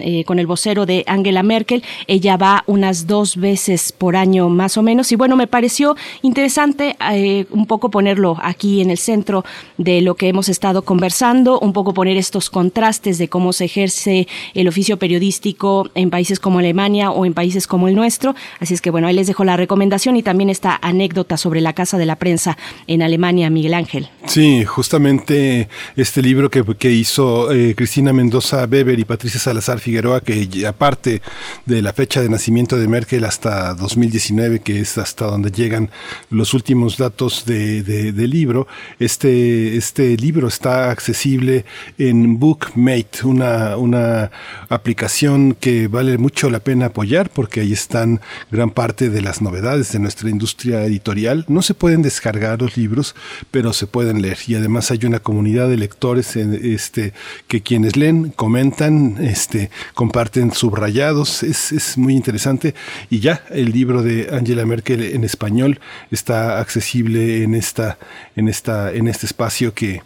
eh, 0.00 0.24
con 0.24 0.38
el 0.38 0.46
vocero 0.46 0.86
de 0.86 1.04
Angela 1.06 1.42
Merkel. 1.42 1.82
Ella 2.06 2.36
va 2.36 2.64
unas 2.66 3.06
dos 3.06 3.36
veces 3.36 3.92
por 3.92 4.16
año 4.16 4.48
más 4.48 4.76
o 4.76 4.82
menos. 4.82 5.12
Y 5.12 5.16
bueno, 5.16 5.36
me 5.36 5.46
pareció 5.46 5.96
interesante 6.22 6.96
eh, 7.12 7.46
un 7.50 7.66
poco 7.66 7.90
ponerlo 7.90 8.36
aquí 8.42 8.80
en 8.80 8.90
el 8.90 8.98
centro 8.98 9.44
de 9.78 10.00
lo 10.00 10.14
que 10.14 10.28
hemos 10.28 10.48
estado 10.48 10.82
conversando, 10.82 11.58
un 11.60 11.72
poco 11.72 11.94
poner 11.94 12.16
estos 12.16 12.50
contrastes 12.50 13.18
de 13.18 13.28
cómo 13.28 13.52
se 13.52 13.66
ejerce 13.66 14.28
el 14.54 14.68
oficio 14.68 14.98
periodístico 14.98 15.90
en 15.94 16.10
países 16.10 16.40
como 16.40 16.58
Alemania 16.58 17.10
o 17.10 17.26
en 17.26 17.34
países 17.34 17.66
como 17.66 17.88
el 17.88 17.94
nuestro. 17.94 18.34
Así 18.60 18.74
es 18.74 18.80
que 18.80 18.90
bueno, 18.90 19.08
ahí 19.08 19.14
les 19.14 19.26
dejo 19.26 19.44
la 19.44 19.56
recomendación 19.56 20.16
y 20.16 20.22
también 20.22 20.50
esta 20.50 20.78
anécdota 20.82 21.36
sobre 21.36 21.60
la 21.60 21.72
Casa 21.72 21.98
de 21.98 22.06
la 22.06 22.16
Prensa 22.16 22.56
en 22.86 23.02
Alemania, 23.02 23.50
Miguel 23.50 23.74
Ángel. 23.74 24.08
Sí, 24.26 24.64
justamente 24.64 25.68
este 25.96 26.22
libro 26.22 26.50
que, 26.50 26.64
que 26.78 26.90
hizo 26.90 27.15
eh, 27.18 27.74
Cristina 27.74 28.12
Mendoza 28.12 28.66
Weber 28.70 28.98
y 28.98 29.04
Patricia 29.04 29.40
Salazar 29.40 29.80
Figueroa, 29.80 30.20
que 30.20 30.66
aparte 30.66 31.22
de 31.64 31.80
la 31.80 31.92
fecha 31.92 32.20
de 32.20 32.28
nacimiento 32.28 32.76
de 32.76 32.86
Merkel 32.88 33.24
hasta 33.24 33.74
2019, 33.74 34.60
que 34.60 34.80
es 34.80 34.98
hasta 34.98 35.26
donde 35.26 35.50
llegan 35.50 35.90
los 36.28 36.52
últimos 36.52 36.98
datos 36.98 37.46
de, 37.46 37.82
del 37.82 38.30
libro, 38.30 38.66
este, 38.98 39.76
este 39.76 40.16
libro 40.16 40.48
está 40.48 40.90
accesible 40.90 41.64
en 41.96 42.38
Bookmate, 42.38 43.24
una, 43.24 43.76
una 43.78 44.30
aplicación 44.68 45.56
que 45.58 45.88
vale 45.88 46.18
mucho 46.18 46.50
la 46.50 46.60
pena 46.60 46.86
apoyar 46.86 47.30
porque 47.30 47.60
ahí 47.60 47.72
están 47.72 48.20
gran 48.50 48.70
parte 48.70 49.08
de 49.08 49.22
las 49.22 49.40
novedades 49.40 49.92
de 49.92 50.00
nuestra 50.00 50.28
industria 50.28 50.84
editorial. 50.84 51.46
No 51.48 51.62
se 51.62 51.72
pueden 51.72 52.02
descargar 52.02 52.60
los 52.60 52.76
libros, 52.76 53.14
pero 53.50 53.72
se 53.72 53.86
pueden 53.86 54.20
leer 54.20 54.38
y 54.46 54.54
además 54.54 54.90
hay 54.90 55.06
una 55.06 55.20
comunidad 55.20 55.68
de 55.68 55.78
lectores 55.78 56.36
este, 56.36 57.05
que 57.48 57.62
quienes 57.62 57.96
leen 57.96 58.30
comentan, 58.30 59.18
este, 59.20 59.70
comparten 59.94 60.52
subrayados, 60.52 61.42
es, 61.42 61.72
es 61.72 61.98
muy 61.98 62.14
interesante. 62.14 62.74
Y 63.10 63.20
ya 63.20 63.44
el 63.50 63.72
libro 63.72 64.02
de 64.02 64.28
Angela 64.32 64.64
Merkel 64.66 65.02
en 65.02 65.24
español 65.24 65.80
está 66.10 66.60
accesible 66.60 67.42
en 67.42 67.54
esta, 67.54 67.98
en 68.34 68.48
esta, 68.48 68.92
en 68.92 69.08
este 69.08 69.26
espacio 69.26 69.74
que 69.74 70.02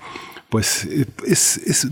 pues 0.50 0.84
es, 1.26 1.58
es, 1.58 1.86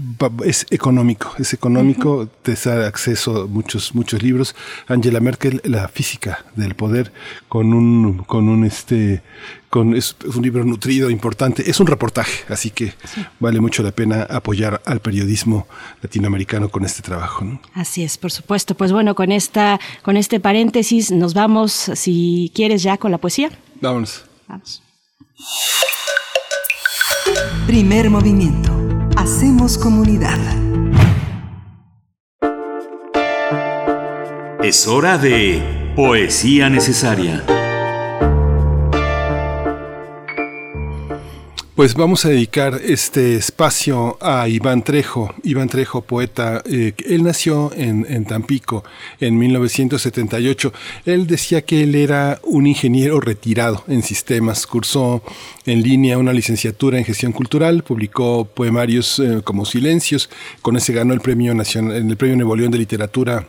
es, 0.45 0.67
económico, 0.71 1.33
es 1.39 1.55
económico, 1.55 2.29
te 2.43 2.55
da 2.55 2.89
acceso 2.89 3.43
a 3.43 3.47
muchos, 3.47 3.95
muchos 3.95 4.21
libros. 4.21 4.57
Angela 4.89 5.21
Merkel, 5.21 5.61
La 5.65 5.87
física 5.87 6.45
del 6.57 6.75
poder, 6.75 7.13
con 7.49 7.73
un, 7.73 8.25
con 8.25 8.49
un 8.49 8.65
este, 8.65 9.23
con, 9.71 9.95
es, 9.95 10.17
un 10.35 10.43
libro 10.43 10.65
nutrido, 10.65 11.11
importante, 11.11 11.71
es 11.71 11.79
un 11.81 11.87
reportaje, 11.87 12.45
así 12.53 12.71
que 12.71 12.95
vale 13.39 13.61
mucho 13.61 13.83
la 13.83 13.93
pena 13.93 14.23
apoyar 14.23 14.81
al 14.85 15.01
periodismo 15.01 15.67
latinoamericano 16.03 16.69
con 16.69 16.85
este 16.85 17.03
trabajo. 17.03 17.61
Así 17.75 18.03
es, 18.03 18.17
por 18.17 18.31
supuesto. 18.31 18.75
Pues 18.75 18.93
bueno, 18.93 19.15
con 19.15 19.33
esta, 19.33 19.79
con 20.03 20.17
este 20.17 20.41
paréntesis 20.41 21.11
nos 21.11 21.35
vamos, 21.35 21.73
si 21.73 22.51
quieres, 22.55 22.83
ya 22.83 22.97
con 22.97 23.11
la 23.11 23.19
poesía. 23.19 23.51
Vámonos. 23.81 24.25
Vamos. 24.47 24.83
Primer 27.67 28.11
movimiento. 28.11 28.73
Hacemos 29.17 29.77
comunidad. 29.77 30.39
Es 34.63 34.87
hora 34.89 35.19
de 35.19 35.93
Poesía 35.95 36.69
Necesaria. 36.69 37.45
Pues 41.79 41.95
vamos 41.95 42.25
a 42.25 42.31
dedicar 42.31 42.81
este 42.85 43.37
espacio 43.37 44.19
a 44.21 44.49
Iván 44.49 44.83
Trejo. 44.83 45.33
Iván 45.45 45.69
Trejo, 45.69 46.03
poeta, 46.03 46.61
eh, 46.69 46.93
él 47.07 47.23
nació 47.23 47.73
en, 47.73 48.05
en, 48.09 48.25
Tampico 48.25 48.83
en 49.21 49.39
1978. 49.39 50.73
Él 51.07 51.29
decía 51.29 51.63
que 51.63 51.85
él 51.85 51.95
era 51.95 52.41
un 52.43 52.67
ingeniero 52.67 53.21
retirado 53.21 53.85
en 53.87 54.03
sistemas, 54.03 54.67
cursó 54.67 55.23
en 55.67 55.81
línea 55.85 56.19
una 56.19 56.33
licenciatura 56.33 56.99
en 56.99 57.05
gestión 57.05 57.31
cultural, 57.31 57.85
publicó 57.85 58.45
poemarios 58.45 59.21
eh, 59.21 59.43
como 59.45 59.65
Silencios, 59.65 60.31
con 60.63 60.77
ese 60.77 60.93
ganó 60.93 61.15
el 61.15 61.21
premio 61.21 61.55
nacional, 61.55 62.11
el 62.11 62.17
premio 62.17 62.35
Nuevo 62.39 62.57
León 62.57 62.73
de 62.73 62.79
literatura 62.79 63.47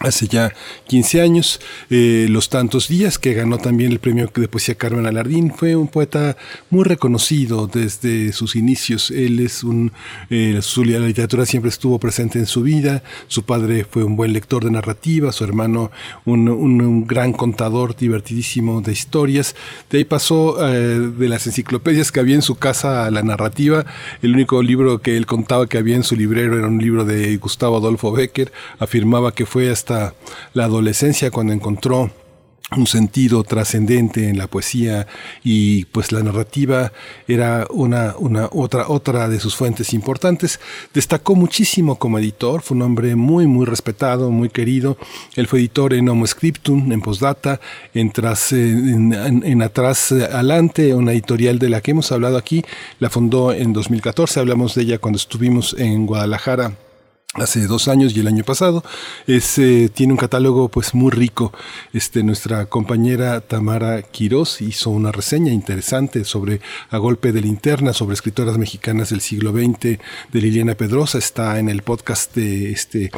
hace 0.00 0.28
ya 0.28 0.52
15 0.88 1.20
años, 1.20 1.60
eh, 1.90 2.26
Los 2.30 2.48
Tantos 2.48 2.88
Días, 2.88 3.18
que 3.18 3.34
ganó 3.34 3.58
también 3.58 3.92
el 3.92 3.98
premio 3.98 4.30
de 4.34 4.48
poesía 4.48 4.74
Carmen 4.74 5.06
Alardín, 5.06 5.52
fue 5.54 5.76
un 5.76 5.88
poeta 5.88 6.38
muy 6.70 6.84
reconocido 6.84 7.66
desde 7.66 8.32
sus 8.32 8.56
inicios. 8.56 9.10
Él 9.10 9.40
es 9.40 9.62
un, 9.62 9.92
eh, 10.30 10.58
su, 10.62 10.84
la 10.84 11.00
literatura 11.00 11.44
siempre 11.44 11.68
estuvo 11.68 11.98
presente 11.98 12.38
en 12.38 12.46
su 12.46 12.62
vida, 12.62 13.02
su 13.28 13.44
padre 13.44 13.84
fue 13.84 14.02
un 14.02 14.16
buen 14.16 14.32
lector 14.32 14.64
de 14.64 14.70
narrativa, 14.70 15.32
su 15.32 15.44
hermano 15.44 15.90
un, 16.24 16.48
un, 16.48 16.80
un 16.80 17.06
gran 17.06 17.34
contador 17.34 17.94
divertidísimo 17.94 18.80
de 18.80 18.92
historias. 18.92 19.54
De 19.90 19.98
ahí 19.98 20.04
pasó 20.04 20.66
eh, 20.66 21.10
de 21.14 21.28
las 21.28 21.46
enciclopedias 21.46 22.10
que 22.10 22.20
había 22.20 22.36
en 22.36 22.42
su 22.42 22.54
casa 22.54 23.04
a 23.04 23.10
la 23.10 23.22
narrativa. 23.22 23.84
El 24.22 24.32
único 24.32 24.62
libro 24.62 25.02
que 25.02 25.18
él 25.18 25.26
contaba 25.26 25.66
que 25.66 25.76
había 25.76 25.96
en 25.96 26.04
su 26.04 26.16
librero 26.16 26.58
era 26.58 26.68
un 26.68 26.78
libro 26.78 27.04
de 27.04 27.36
Gustavo 27.36 27.76
Adolfo 27.76 28.12
Becker. 28.12 28.50
Afirmaba 28.78 29.34
que 29.34 29.44
fue 29.44 29.70
hasta 29.70 29.89
la 29.90 30.64
adolescencia 30.64 31.30
cuando 31.30 31.52
encontró 31.52 32.10
un 32.76 32.86
sentido 32.86 33.42
trascendente 33.42 34.28
en 34.28 34.38
la 34.38 34.46
poesía 34.46 35.06
y 35.42 35.86
pues 35.86 36.12
la 36.12 36.22
narrativa 36.22 36.92
era 37.26 37.66
una, 37.70 38.14
una 38.18 38.48
otra 38.52 38.88
otra 38.88 39.28
de 39.28 39.40
sus 39.40 39.56
fuentes 39.56 39.92
importantes. 39.92 40.60
Destacó 40.94 41.34
muchísimo 41.34 41.96
como 41.96 42.18
editor 42.18 42.62
fue 42.62 42.76
un 42.76 42.82
hombre 42.82 43.16
muy 43.16 43.46
muy 43.46 43.66
respetado 43.66 44.30
muy 44.30 44.50
querido. 44.50 44.96
Él 45.34 45.46
fue 45.46 45.60
editor 45.60 45.94
en 45.94 46.08
Homo 46.08 46.26
Scriptum 46.26 46.92
en 46.92 47.00
Postdata 47.00 47.60
en 47.94 48.12
en 49.12 49.62
atrás 49.62 50.12
adelante 50.12 50.94
una 50.94 51.12
editorial 51.12 51.58
de 51.58 51.70
la 51.70 51.80
que 51.80 51.90
hemos 51.90 52.12
hablado 52.12 52.36
aquí. 52.36 52.64
La 53.00 53.10
fundó 53.10 53.52
en 53.52 53.72
2014 53.72 54.40
hablamos 54.40 54.74
de 54.74 54.82
ella 54.82 54.98
cuando 54.98 55.16
estuvimos 55.16 55.74
en 55.78 56.06
Guadalajara 56.06 56.76
hace 57.34 57.66
dos 57.66 57.86
años 57.88 58.16
y 58.16 58.20
el 58.20 58.26
año 58.26 58.44
pasado. 58.44 58.82
Es, 59.26 59.58
eh, 59.58 59.90
tiene 59.92 60.12
un 60.12 60.16
catálogo 60.18 60.68
pues 60.68 60.94
muy 60.94 61.10
rico. 61.10 61.52
Este, 61.92 62.22
nuestra 62.22 62.66
compañera 62.66 63.40
Tamara 63.40 64.02
Quirós 64.02 64.60
hizo 64.60 64.90
una 64.90 65.12
reseña 65.12 65.52
interesante 65.52 66.24
sobre 66.24 66.60
A 66.90 66.98
Golpe 66.98 67.32
de 67.32 67.40
Linterna, 67.40 67.92
sobre 67.92 68.14
escritoras 68.14 68.58
mexicanas 68.58 69.10
del 69.10 69.20
siglo 69.20 69.52
XX 69.52 69.80
de 69.80 70.40
Liliana 70.40 70.74
Pedrosa. 70.74 71.18
Está 71.18 71.58
en 71.58 71.68
el 71.68 71.82
podcast 71.82 72.34
de, 72.34 72.72
este, 72.72 73.10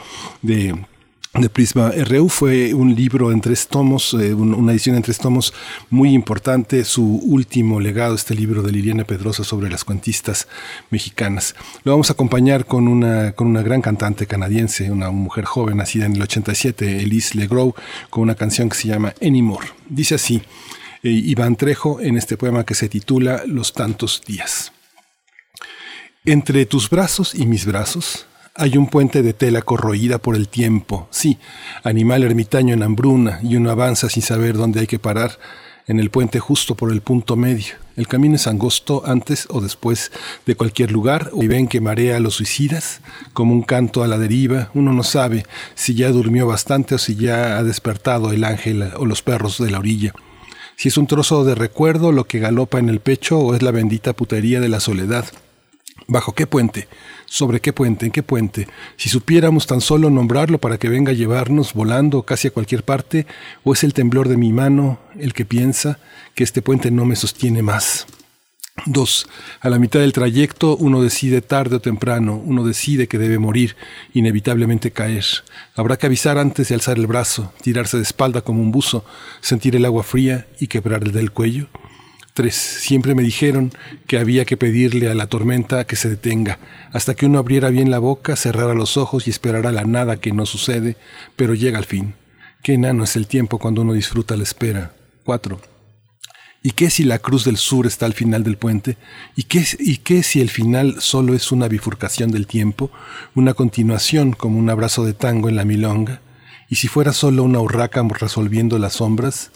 de 0.42 0.84
de 1.40 1.48
Prisma 1.48 1.90
RU 1.92 2.28
fue 2.28 2.74
un 2.74 2.94
libro 2.94 3.32
en 3.32 3.40
tres 3.40 3.66
tomos, 3.66 4.12
eh, 4.12 4.34
una 4.34 4.72
edición 4.72 4.96
en 4.96 5.02
tres 5.02 5.16
tomos 5.16 5.54
muy 5.88 6.12
importante, 6.12 6.84
su 6.84 7.04
último 7.04 7.80
legado, 7.80 8.14
este 8.14 8.34
libro 8.34 8.62
de 8.62 8.70
Liliana 8.70 9.04
Pedrosa 9.04 9.42
sobre 9.42 9.70
las 9.70 9.82
cuentistas 9.82 10.46
mexicanas. 10.90 11.54
Lo 11.84 11.92
vamos 11.92 12.10
a 12.10 12.12
acompañar 12.12 12.66
con 12.66 12.86
una, 12.86 13.32
con 13.32 13.46
una 13.46 13.62
gran 13.62 13.80
cantante 13.80 14.26
canadiense, 14.26 14.90
una 14.90 15.10
mujer 15.10 15.46
joven 15.46 15.78
nacida 15.78 16.04
en 16.04 16.16
el 16.16 16.22
87, 16.22 17.02
Elise 17.02 17.38
Legros, 17.38 17.72
con 18.10 18.24
una 18.24 18.34
canción 18.34 18.68
que 18.68 18.76
se 18.76 18.88
llama 18.88 19.14
Anymore. 19.22 19.68
Dice 19.88 20.16
así, 20.16 20.42
eh, 21.02 21.08
Iván 21.08 21.56
Trejo 21.56 21.98
en 22.02 22.18
este 22.18 22.36
poema 22.36 22.64
que 22.64 22.74
se 22.74 22.90
titula 22.90 23.44
Los 23.46 23.72
tantos 23.72 24.22
días. 24.26 24.72
Entre 26.26 26.66
tus 26.66 26.90
brazos 26.90 27.34
y 27.34 27.46
mis 27.46 27.64
brazos, 27.64 28.26
hay 28.54 28.76
un 28.76 28.86
puente 28.86 29.22
de 29.22 29.32
tela 29.32 29.62
corroída 29.62 30.18
por 30.18 30.36
el 30.36 30.48
tiempo, 30.48 31.08
sí, 31.10 31.38
animal 31.84 32.22
ermitaño 32.22 32.74
en 32.74 32.82
hambruna, 32.82 33.40
y 33.42 33.56
uno 33.56 33.70
avanza 33.70 34.08
sin 34.10 34.22
saber 34.22 34.56
dónde 34.56 34.80
hay 34.80 34.86
que 34.86 34.98
parar, 34.98 35.38
en 35.86 35.98
el 35.98 36.10
puente 36.10 36.38
justo 36.38 36.76
por 36.76 36.92
el 36.92 37.00
punto 37.00 37.34
medio. 37.34 37.74
El 37.96 38.06
camino 38.06 38.36
es 38.36 38.46
angosto 38.46 39.02
antes 39.04 39.46
o 39.50 39.60
después 39.60 40.12
de 40.46 40.54
cualquier 40.54 40.92
lugar, 40.92 41.30
y 41.40 41.46
ven 41.46 41.66
que 41.66 41.80
marea 41.80 42.16
a 42.16 42.20
los 42.20 42.34
suicidas, 42.34 43.00
como 43.32 43.52
un 43.52 43.62
canto 43.62 44.02
a 44.02 44.08
la 44.08 44.18
deriva, 44.18 44.70
uno 44.74 44.92
no 44.92 45.02
sabe 45.02 45.44
si 45.74 45.94
ya 45.94 46.10
durmió 46.10 46.46
bastante 46.46 46.94
o 46.94 46.98
si 46.98 47.16
ya 47.16 47.56
ha 47.58 47.64
despertado 47.64 48.32
el 48.32 48.44
ángel 48.44 48.90
o 48.96 49.06
los 49.06 49.22
perros 49.22 49.58
de 49.58 49.70
la 49.70 49.78
orilla. 49.78 50.14
Si 50.76 50.88
es 50.88 50.96
un 50.96 51.06
trozo 51.06 51.44
de 51.44 51.54
recuerdo 51.54 52.12
lo 52.12 52.24
que 52.24 52.38
galopa 52.38 52.78
en 52.78 52.88
el 52.88 53.00
pecho 53.00 53.38
o 53.38 53.54
es 53.54 53.62
la 53.62 53.70
bendita 53.70 54.14
putería 54.14 54.60
de 54.60 54.68
la 54.68 54.80
soledad. 54.80 55.26
¿Bajo 56.06 56.34
qué 56.34 56.46
puente? 56.46 56.88
¿Sobre 57.32 57.60
qué 57.60 57.72
puente? 57.72 58.04
¿En 58.04 58.12
qué 58.12 58.22
puente? 58.22 58.68
Si 58.98 59.08
supiéramos 59.08 59.66
tan 59.66 59.80
solo 59.80 60.10
nombrarlo 60.10 60.58
para 60.58 60.76
que 60.76 60.90
venga 60.90 61.12
a 61.12 61.14
llevarnos 61.14 61.72
volando 61.72 62.24
casi 62.24 62.48
a 62.48 62.50
cualquier 62.50 62.84
parte, 62.84 63.26
o 63.64 63.72
es 63.72 63.84
el 63.84 63.94
temblor 63.94 64.28
de 64.28 64.36
mi 64.36 64.52
mano 64.52 64.98
el 65.18 65.32
que 65.32 65.46
piensa 65.46 65.98
que 66.34 66.44
este 66.44 66.60
puente 66.60 66.90
no 66.90 67.06
me 67.06 67.16
sostiene 67.16 67.62
más. 67.62 68.06
2. 68.84 69.26
A 69.62 69.70
la 69.70 69.78
mitad 69.78 70.00
del 70.00 70.12
trayecto 70.12 70.76
uno 70.76 71.02
decide 71.02 71.40
tarde 71.40 71.76
o 71.76 71.80
temprano, 71.80 72.36
uno 72.36 72.64
decide 72.64 73.08
que 73.08 73.16
debe 73.16 73.38
morir, 73.38 73.76
inevitablemente 74.12 74.90
caer. 74.90 75.24
Habrá 75.74 75.96
que 75.96 76.04
avisar 76.04 76.36
antes 76.36 76.68
de 76.68 76.74
alzar 76.74 76.98
el 76.98 77.06
brazo, 77.06 77.50
tirarse 77.62 77.96
de 77.96 78.02
espalda 78.02 78.42
como 78.42 78.60
un 78.60 78.72
buzo, 78.72 79.06
sentir 79.40 79.74
el 79.74 79.86
agua 79.86 80.02
fría 80.02 80.48
y 80.60 80.66
quebrar 80.66 81.02
el 81.04 81.12
del 81.12 81.30
cuello. 81.30 81.68
3. 82.34 82.54
Siempre 82.54 83.14
me 83.14 83.22
dijeron 83.22 83.72
que 84.06 84.18
había 84.18 84.44
que 84.44 84.56
pedirle 84.56 85.10
a 85.10 85.14
la 85.14 85.26
tormenta 85.26 85.86
que 85.86 85.96
se 85.96 86.08
detenga, 86.08 86.58
hasta 86.92 87.14
que 87.14 87.26
uno 87.26 87.38
abriera 87.38 87.70
bien 87.70 87.90
la 87.90 87.98
boca, 87.98 88.36
cerrara 88.36 88.74
los 88.74 88.96
ojos 88.96 89.26
y 89.26 89.30
esperara 89.30 89.72
la 89.72 89.84
nada 89.84 90.16
que 90.16 90.32
no 90.32 90.46
sucede, 90.46 90.96
pero 91.36 91.54
llega 91.54 91.78
al 91.78 91.84
fin. 91.84 92.14
Qué 92.62 92.74
enano 92.74 93.04
es 93.04 93.16
el 93.16 93.26
tiempo 93.26 93.58
cuando 93.58 93.82
uno 93.82 93.92
disfruta 93.92 94.36
la 94.36 94.44
espera. 94.44 94.94
4. 95.24 95.60
¿Y 96.64 96.70
qué 96.70 96.90
si 96.90 97.02
la 97.02 97.18
cruz 97.18 97.44
del 97.44 97.56
sur 97.56 97.86
está 97.86 98.06
al 98.06 98.12
final 98.12 98.44
del 98.44 98.56
puente? 98.56 98.96
¿Y 99.34 99.44
qué, 99.44 99.66
¿Y 99.80 99.96
qué 99.98 100.22
si 100.22 100.40
el 100.40 100.48
final 100.48 101.00
solo 101.00 101.34
es 101.34 101.50
una 101.50 101.66
bifurcación 101.66 102.30
del 102.30 102.46
tiempo, 102.46 102.90
una 103.34 103.52
continuación 103.52 104.32
como 104.32 104.58
un 104.58 104.70
abrazo 104.70 105.04
de 105.04 105.12
tango 105.12 105.48
en 105.48 105.56
la 105.56 105.64
milonga? 105.64 106.20
¿Y 106.68 106.76
si 106.76 106.86
fuera 106.86 107.12
solo 107.12 107.42
una 107.42 107.60
urraca 107.60 108.02
resolviendo 108.02 108.78
las 108.78 108.94
sombras? 108.94 109.50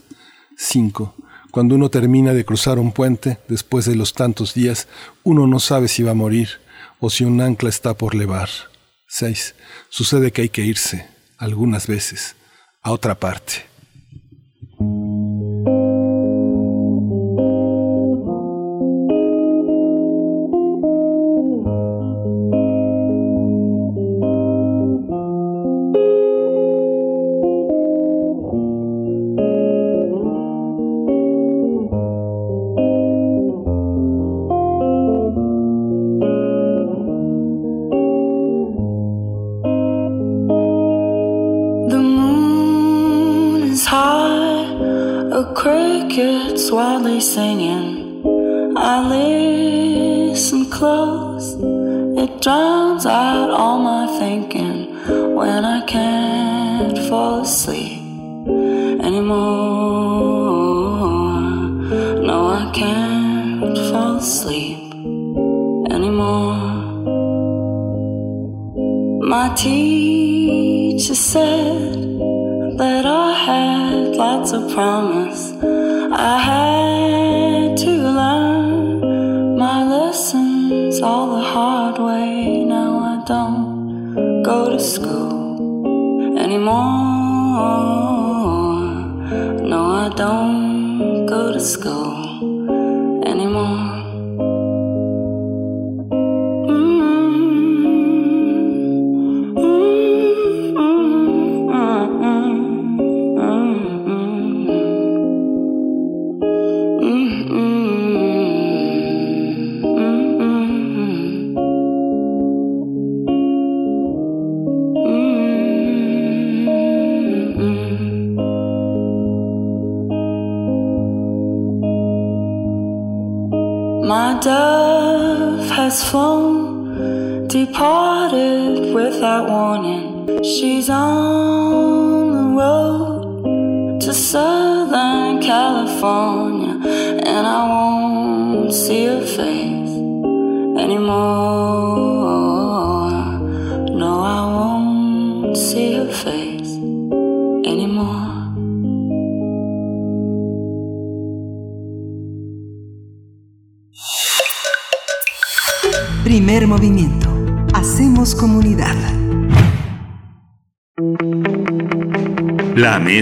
5. 0.57 1.15
Cuando 1.51 1.75
uno 1.75 1.89
termina 1.89 2.35
de 2.35 2.45
cruzar 2.45 2.79
un 2.79 2.93
puente, 2.93 3.39
después 3.49 3.87
de 3.87 3.97
los 3.97 4.13
tantos 4.13 4.55
días, 4.55 4.89
uno 5.23 5.47
no 5.47 5.59
sabe 5.59 5.89
si 5.89 6.03
va 6.03 6.13
a 6.13 6.15
morir 6.15 6.49
o 7.01 7.11
si 7.11 7.25
un 7.25 7.41
ancla 7.41 7.69
está 7.69 7.95
por 7.95 8.15
levar. 8.15 8.49
6. 9.09 9.55
Sucede 9.89 10.33
que 10.33 10.43
hay 10.43 10.49
que 10.49 10.63
irse, 10.63 11.07
algunas 11.39 11.87
veces, 11.87 12.37
a 12.83 12.93
otra 12.93 13.15
parte. 13.15 13.76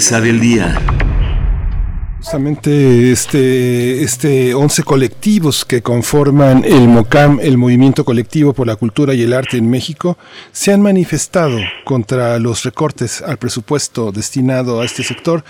Mesa 0.04 0.20
día. 0.20 0.78
Justamente 2.18 3.10
este, 3.10 4.02
este 4.02 4.52
11 4.52 4.82
colectivos 4.82 5.64
que 5.64 5.80
conforman 5.80 6.62
el 6.62 6.88
MOCAM, 6.88 7.40
el 7.40 7.56
Movimiento 7.56 8.04
Colectivo 8.04 8.52
por 8.52 8.66
la 8.66 8.76
Cultura 8.76 9.14
y 9.14 9.22
el 9.22 9.32
Arte 9.32 9.56
en 9.56 9.70
México, 9.70 10.18
se 10.52 10.74
han 10.74 10.82
manifestado 10.82 11.58
contra 11.86 12.38
los 12.38 12.64
recortes 12.64 13.22
al 13.22 13.38
presupuesto 13.38 14.12
destinado 14.12 14.82
a 14.82 14.84
este 14.84 15.02
sector 15.02 15.42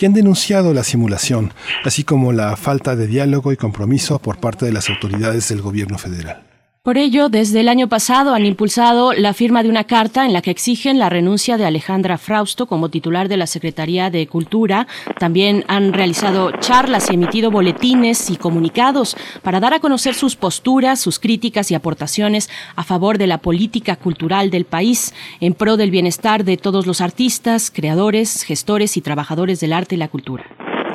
y 0.00 0.06
han 0.06 0.12
denunciado 0.12 0.74
la 0.74 0.82
simulación, 0.82 1.54
así 1.84 2.02
como 2.02 2.32
la 2.32 2.56
falta 2.56 2.96
de 2.96 3.06
diálogo 3.06 3.52
y 3.52 3.56
compromiso 3.56 4.18
por 4.18 4.40
parte 4.40 4.66
de 4.66 4.72
las 4.72 4.90
autoridades 4.90 5.48
del 5.50 5.62
gobierno 5.62 5.98
federal. 5.98 6.49
Por 6.82 6.96
ello, 6.96 7.28
desde 7.28 7.60
el 7.60 7.68
año 7.68 7.90
pasado 7.90 8.32
han 8.32 8.46
impulsado 8.46 9.12
la 9.12 9.34
firma 9.34 9.62
de 9.62 9.68
una 9.68 9.84
carta 9.84 10.24
en 10.24 10.32
la 10.32 10.40
que 10.40 10.50
exigen 10.50 10.98
la 10.98 11.10
renuncia 11.10 11.58
de 11.58 11.66
Alejandra 11.66 12.16
Frausto 12.16 12.64
como 12.64 12.88
titular 12.88 13.28
de 13.28 13.36
la 13.36 13.46
Secretaría 13.46 14.08
de 14.08 14.26
Cultura. 14.26 14.86
También 15.18 15.66
han 15.68 15.92
realizado 15.92 16.52
charlas 16.52 17.10
y 17.10 17.16
emitido 17.16 17.50
boletines 17.50 18.30
y 18.30 18.36
comunicados 18.36 19.14
para 19.42 19.60
dar 19.60 19.74
a 19.74 19.80
conocer 19.80 20.14
sus 20.14 20.36
posturas, 20.36 20.98
sus 20.98 21.18
críticas 21.18 21.70
y 21.70 21.74
aportaciones 21.74 22.48
a 22.76 22.82
favor 22.82 23.18
de 23.18 23.26
la 23.26 23.42
política 23.42 23.96
cultural 23.96 24.48
del 24.48 24.64
país, 24.64 25.12
en 25.40 25.52
pro 25.52 25.76
del 25.76 25.90
bienestar 25.90 26.44
de 26.44 26.56
todos 26.56 26.86
los 26.86 27.02
artistas, 27.02 27.70
creadores, 27.70 28.42
gestores 28.42 28.96
y 28.96 29.02
trabajadores 29.02 29.60
del 29.60 29.74
arte 29.74 29.96
y 29.96 29.98
la 29.98 30.08
cultura. 30.08 30.46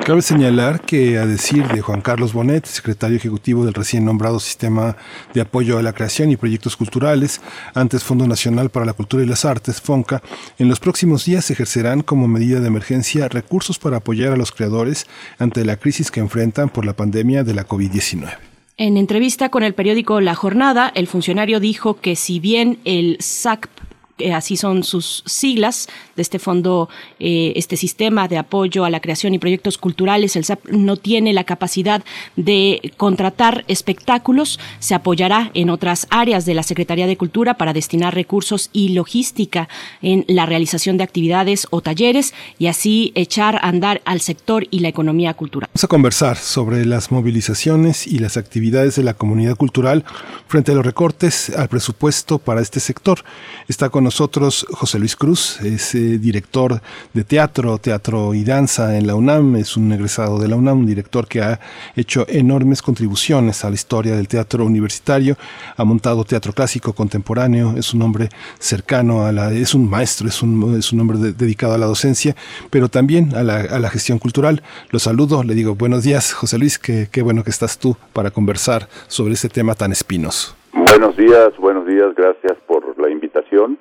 Cabe 0.04 0.22
señalar 0.22 0.80
que, 0.82 1.18
a 1.18 1.26
decir 1.26 1.66
de 1.68 1.80
Juan 1.80 2.00
Carlos 2.00 2.32
Bonet, 2.32 2.64
secretario 2.66 3.16
ejecutivo 3.16 3.64
del 3.64 3.74
recién 3.74 4.04
nombrado 4.04 4.38
Sistema 4.38 4.96
de 5.34 5.40
Apoyo 5.40 5.78
a 5.78 5.82
la 5.82 5.92
Creación 5.92 6.30
y 6.30 6.36
Proyectos 6.36 6.76
Culturales, 6.76 7.40
antes 7.74 8.04
Fondo 8.04 8.26
Nacional 8.26 8.70
para 8.70 8.86
la 8.86 8.92
Cultura 8.92 9.24
y 9.24 9.26
las 9.26 9.44
Artes, 9.44 9.80
FONCA, 9.80 10.22
en 10.58 10.68
los 10.68 10.78
próximos 10.78 11.24
días 11.24 11.44
se 11.44 11.54
ejercerán 11.54 12.02
como 12.02 12.28
medida 12.28 12.60
de 12.60 12.68
emergencia 12.68 13.28
recursos 13.28 13.78
para 13.78 13.98
apoyar 13.98 14.32
a 14.32 14.36
los 14.36 14.52
creadores 14.52 15.06
ante 15.38 15.64
la 15.64 15.76
crisis 15.76 16.10
que 16.10 16.20
enfrentan 16.20 16.68
por 16.68 16.84
la 16.84 16.94
pandemia 16.94 17.42
de 17.42 17.54
la 17.54 17.66
COVID-19. 17.66 18.36
En 18.78 18.98
entrevista 18.98 19.48
con 19.48 19.62
el 19.62 19.74
periódico 19.74 20.20
La 20.20 20.34
Jornada, 20.34 20.92
el 20.94 21.06
funcionario 21.06 21.60
dijo 21.60 21.98
que 21.98 22.14
si 22.14 22.40
bien 22.40 22.78
el 22.84 23.16
SAC 23.20 23.70
eh, 24.18 24.32
así 24.32 24.56
son 24.56 24.82
sus 24.82 25.22
siglas 25.26 25.88
de 26.16 26.22
este 26.22 26.38
fondo, 26.38 26.88
eh, 27.20 27.52
este 27.56 27.76
sistema 27.76 28.28
de 28.28 28.38
apoyo 28.38 28.86
a 28.86 28.90
la 28.90 29.00
creación 29.00 29.34
y 29.34 29.38
proyectos 29.38 29.76
culturales. 29.76 30.36
El 30.36 30.44
SAP 30.44 30.66
no 30.70 30.96
tiene 30.96 31.34
la 31.34 31.44
capacidad 31.44 32.02
de 32.34 32.94
contratar 32.96 33.64
espectáculos. 33.68 34.58
Se 34.78 34.94
apoyará 34.94 35.50
en 35.52 35.68
otras 35.68 36.06
áreas 36.08 36.46
de 36.46 36.54
la 36.54 36.62
Secretaría 36.62 37.06
de 37.06 37.18
Cultura 37.18 37.58
para 37.58 37.74
destinar 37.74 38.14
recursos 38.14 38.70
y 38.72 38.90
logística 38.90 39.68
en 40.00 40.24
la 40.28 40.46
realización 40.46 40.96
de 40.96 41.04
actividades 41.04 41.66
o 41.68 41.82
talleres 41.82 42.32
y 42.58 42.68
así 42.68 43.12
echar 43.16 43.56
a 43.56 43.68
andar 43.68 44.00
al 44.06 44.22
sector 44.22 44.66
y 44.70 44.78
la 44.78 44.88
economía 44.88 45.34
cultural. 45.34 45.68
Vamos 45.74 45.84
a 45.84 45.88
conversar 45.88 46.38
sobre 46.38 46.86
las 46.86 47.12
movilizaciones 47.12 48.06
y 48.06 48.18
las 48.18 48.38
actividades 48.38 48.96
de 48.96 49.02
la 49.02 49.12
comunidad 49.12 49.56
cultural 49.56 50.04
frente 50.48 50.72
a 50.72 50.74
los 50.74 50.86
recortes 50.86 51.50
al 51.50 51.68
presupuesto 51.68 52.38
para 52.38 52.62
este 52.62 52.80
sector. 52.80 53.22
Está 53.68 53.90
con 53.90 54.05
nosotros 54.06 54.64
José 54.70 55.00
Luis 55.00 55.16
Cruz, 55.16 55.60
es 55.62 55.92
eh, 55.96 56.18
director 56.18 56.80
de 57.12 57.24
teatro, 57.24 57.76
teatro 57.78 58.34
y 58.34 58.44
danza 58.44 58.96
en 58.96 59.04
la 59.04 59.16
UNAM, 59.16 59.56
es 59.56 59.76
un 59.76 59.92
egresado 59.92 60.38
de 60.38 60.46
la 60.46 60.54
UNAM, 60.54 60.78
un 60.78 60.86
director 60.86 61.26
que 61.26 61.42
ha 61.42 61.58
hecho 61.96 62.24
enormes 62.28 62.82
contribuciones 62.82 63.64
a 63.64 63.68
la 63.68 63.74
historia 63.74 64.14
del 64.14 64.28
teatro 64.28 64.64
universitario, 64.64 65.36
ha 65.76 65.82
montado 65.82 66.22
teatro 66.22 66.52
clásico 66.52 66.92
contemporáneo, 66.92 67.74
es 67.76 67.92
un 67.94 68.02
hombre 68.02 68.28
cercano 68.60 69.26
a 69.26 69.32
la, 69.32 69.52
es 69.52 69.74
un 69.74 69.90
maestro, 69.90 70.28
es 70.28 70.40
un, 70.40 70.78
es 70.78 70.92
un 70.92 71.00
hombre 71.00 71.18
dedicado 71.18 71.74
a 71.74 71.78
la 71.78 71.86
docencia, 71.86 72.36
pero 72.70 72.88
también 72.88 73.34
a 73.34 73.42
la, 73.42 73.56
a 73.56 73.80
la 73.80 73.90
gestión 73.90 74.20
cultural. 74.20 74.62
Lo 74.90 75.00
saludo, 75.00 75.42
le 75.42 75.54
digo 75.54 75.74
buenos 75.74 76.04
días, 76.04 76.32
José 76.32 76.58
Luis, 76.58 76.78
qué, 76.78 77.08
qué 77.10 77.22
bueno 77.22 77.42
que 77.42 77.50
estás 77.50 77.76
tú 77.76 77.96
para 78.12 78.30
conversar 78.30 78.88
sobre 79.08 79.34
este 79.34 79.48
tema 79.48 79.74
tan 79.74 79.90
espinoso. 79.90 80.54
Buenos 80.72 81.16
días, 81.16 81.56
buenos 81.58 81.86
días, 81.88 82.14
gracias 82.14 82.56
por 82.68 82.96
la 83.00 83.10
invitación 83.10 83.78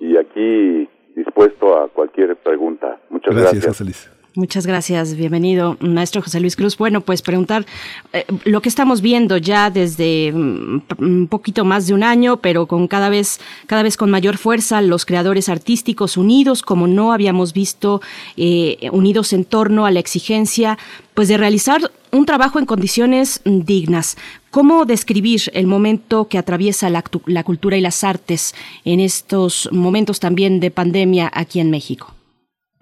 y 0.00 0.16
aquí 0.16 0.88
dispuesto 1.14 1.78
a 1.78 1.88
cualquier 1.88 2.36
pregunta. 2.36 3.00
Muchas 3.10 3.34
gracias. 3.34 3.64
gracias. 3.64 4.15
Muchas 4.36 4.66
gracias, 4.66 5.16
bienvenido, 5.16 5.78
maestro 5.80 6.20
José 6.20 6.40
Luis 6.40 6.56
Cruz. 6.56 6.76
Bueno, 6.76 7.00
pues 7.00 7.22
preguntar 7.22 7.64
eh, 8.12 8.26
lo 8.44 8.60
que 8.60 8.68
estamos 8.68 9.00
viendo 9.00 9.38
ya 9.38 9.70
desde 9.70 10.30
mm, 10.30 10.82
un 10.98 11.26
poquito 11.28 11.64
más 11.64 11.86
de 11.86 11.94
un 11.94 12.02
año, 12.02 12.36
pero 12.36 12.66
con 12.66 12.86
cada 12.86 13.08
vez, 13.08 13.40
cada 13.66 13.82
vez 13.82 13.96
con 13.96 14.10
mayor 14.10 14.36
fuerza, 14.36 14.82
los 14.82 15.06
creadores 15.06 15.48
artísticos 15.48 16.18
unidos, 16.18 16.60
como 16.60 16.86
no 16.86 17.14
habíamos 17.14 17.54
visto, 17.54 18.02
eh, 18.36 18.90
unidos 18.92 19.32
en 19.32 19.46
torno 19.46 19.86
a 19.86 19.90
la 19.90 20.00
exigencia, 20.00 20.76
pues 21.14 21.28
de 21.28 21.38
realizar 21.38 21.90
un 22.12 22.26
trabajo 22.26 22.58
en 22.58 22.66
condiciones 22.66 23.40
dignas. 23.46 24.18
¿Cómo 24.50 24.84
describir 24.84 25.40
el 25.54 25.66
momento 25.66 26.28
que 26.28 26.36
atraviesa 26.36 26.90
la, 26.90 27.02
cultura 27.42 27.78
y 27.78 27.80
las 27.80 28.04
artes 28.04 28.54
en 28.84 29.00
estos 29.00 29.70
momentos 29.72 30.20
también 30.20 30.60
de 30.60 30.70
pandemia 30.70 31.30
aquí 31.32 31.58
en 31.58 31.70
México? 31.70 32.12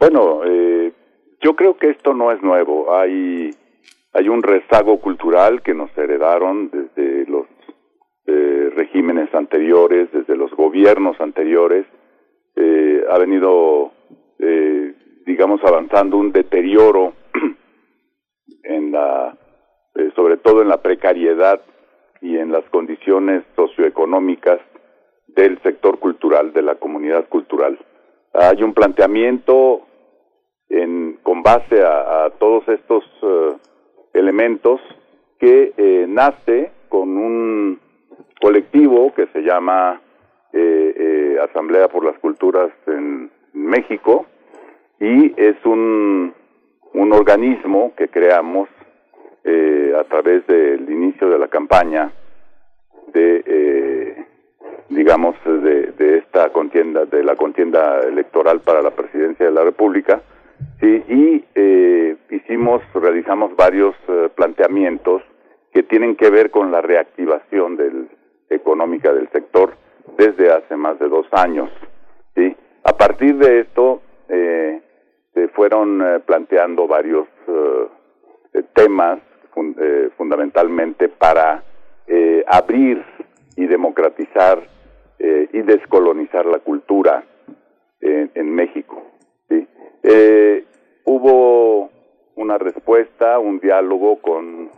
Bueno, 0.00 0.40
yo 1.44 1.54
creo 1.54 1.76
que 1.76 1.90
esto 1.90 2.14
no 2.14 2.32
es 2.32 2.42
nuevo. 2.42 2.96
Hay, 2.96 3.50
hay 4.14 4.28
un 4.30 4.42
rezago 4.42 4.98
cultural 4.98 5.62
que 5.62 5.74
nos 5.74 5.96
heredaron 5.96 6.70
desde 6.70 7.26
los 7.30 7.46
eh, 8.26 8.70
regímenes 8.74 9.32
anteriores, 9.34 10.10
desde 10.10 10.36
los 10.36 10.50
gobiernos 10.52 11.20
anteriores. 11.20 11.84
Eh, 12.56 13.04
ha 13.10 13.18
venido, 13.18 13.92
eh, 14.38 14.94
digamos, 15.26 15.62
avanzando 15.62 16.16
un 16.16 16.32
deterioro 16.32 17.12
en 18.62 18.92
la, 18.92 19.36
sobre 20.16 20.38
todo 20.38 20.62
en 20.62 20.68
la 20.68 20.80
precariedad 20.80 21.60
y 22.22 22.38
en 22.38 22.52
las 22.52 22.64
condiciones 22.70 23.44
socioeconómicas 23.54 24.60
del 25.26 25.60
sector 25.62 25.98
cultural, 25.98 26.54
de 26.54 26.62
la 26.62 26.76
comunidad 26.76 27.28
cultural. 27.28 27.78
Hay 28.32 28.62
un 28.62 28.72
planteamiento 28.72 29.82
en, 30.82 31.18
con 31.22 31.42
base 31.42 31.82
a, 31.82 32.30
todos 32.38 32.68
estos 32.68 33.04
eh, 33.22 33.56
elementos 34.12 34.80
que 35.38 35.72
eh, 35.76 36.06
nace 36.08 36.72
con 36.88 37.16
un 37.16 37.78
colectivo 38.40 39.12
que 39.14 39.26
se 39.28 39.42
llama 39.42 40.00
eh, 40.52 41.38
Asamblea 41.50 41.88
por 41.88 42.04
las 42.04 42.18
Culturas 42.18 42.70
en 42.86 43.30
México 43.52 44.26
y 45.00 45.32
es 45.40 45.56
un, 45.64 46.32
un 46.92 47.12
organismo 47.12 47.92
que 47.96 48.08
creamos 48.08 48.68
a 49.98 50.04
través 50.04 50.46
del 50.46 50.90
inicio 50.90 51.28
de 51.28 51.38
la 51.38 51.48
campaña 51.48 52.10
de 53.12 54.24
digamos 54.88 55.36
de, 55.44 55.92
de, 55.92 56.18
esta 56.18 56.48
contienda 56.50 57.04
de 57.04 57.22
la 57.22 57.36
contienda 57.36 58.00
electoral 58.00 58.60
para 58.60 58.80
la 58.80 58.90
presidencia 58.90 59.44
de 59.44 59.52
la 59.52 59.64
República 59.64 60.22
Sí, 60.80 61.04
y 61.08 61.44
eh, 61.54 62.16
hicimos, 62.30 62.82
realizamos 62.94 63.54
varios 63.56 63.94
eh, 64.08 64.28
planteamientos 64.34 65.22
que 65.72 65.82
tienen 65.82 66.16
que 66.16 66.30
ver 66.30 66.50
con 66.50 66.70
la 66.70 66.80
reactivación 66.80 67.76
del, 67.76 68.08
económica 68.50 69.12
del 69.12 69.28
sector 69.30 69.74
desde 70.16 70.52
hace 70.52 70.76
más 70.76 70.98
de 70.98 71.08
dos 71.08 71.26
años. 71.32 71.70
¿sí? 72.34 72.54
A 72.84 72.96
partir 72.96 73.36
de 73.36 73.60
esto 73.60 74.02
eh, 74.28 74.80
se 75.32 75.48
fueron 75.48 76.02
eh, 76.02 76.20
planteando 76.20 76.86
varios 76.86 77.26
temas 78.72 79.18
fundamentalmente 80.16 81.08
para 81.08 81.62
abrir 82.46 83.04
y 83.56 83.66
democratizar 83.66 84.62
y 85.18 85.62
descolonizar 85.62 86.46
la 86.46 86.60
cultura 86.60 87.24
en 88.00 88.54
México. 88.54 89.13
Eh, 90.06 90.66
hubo 91.04 91.90
una 92.36 92.58
respuesta, 92.58 93.38
un 93.38 93.58
diálogo 93.58 94.20
con 94.20 94.70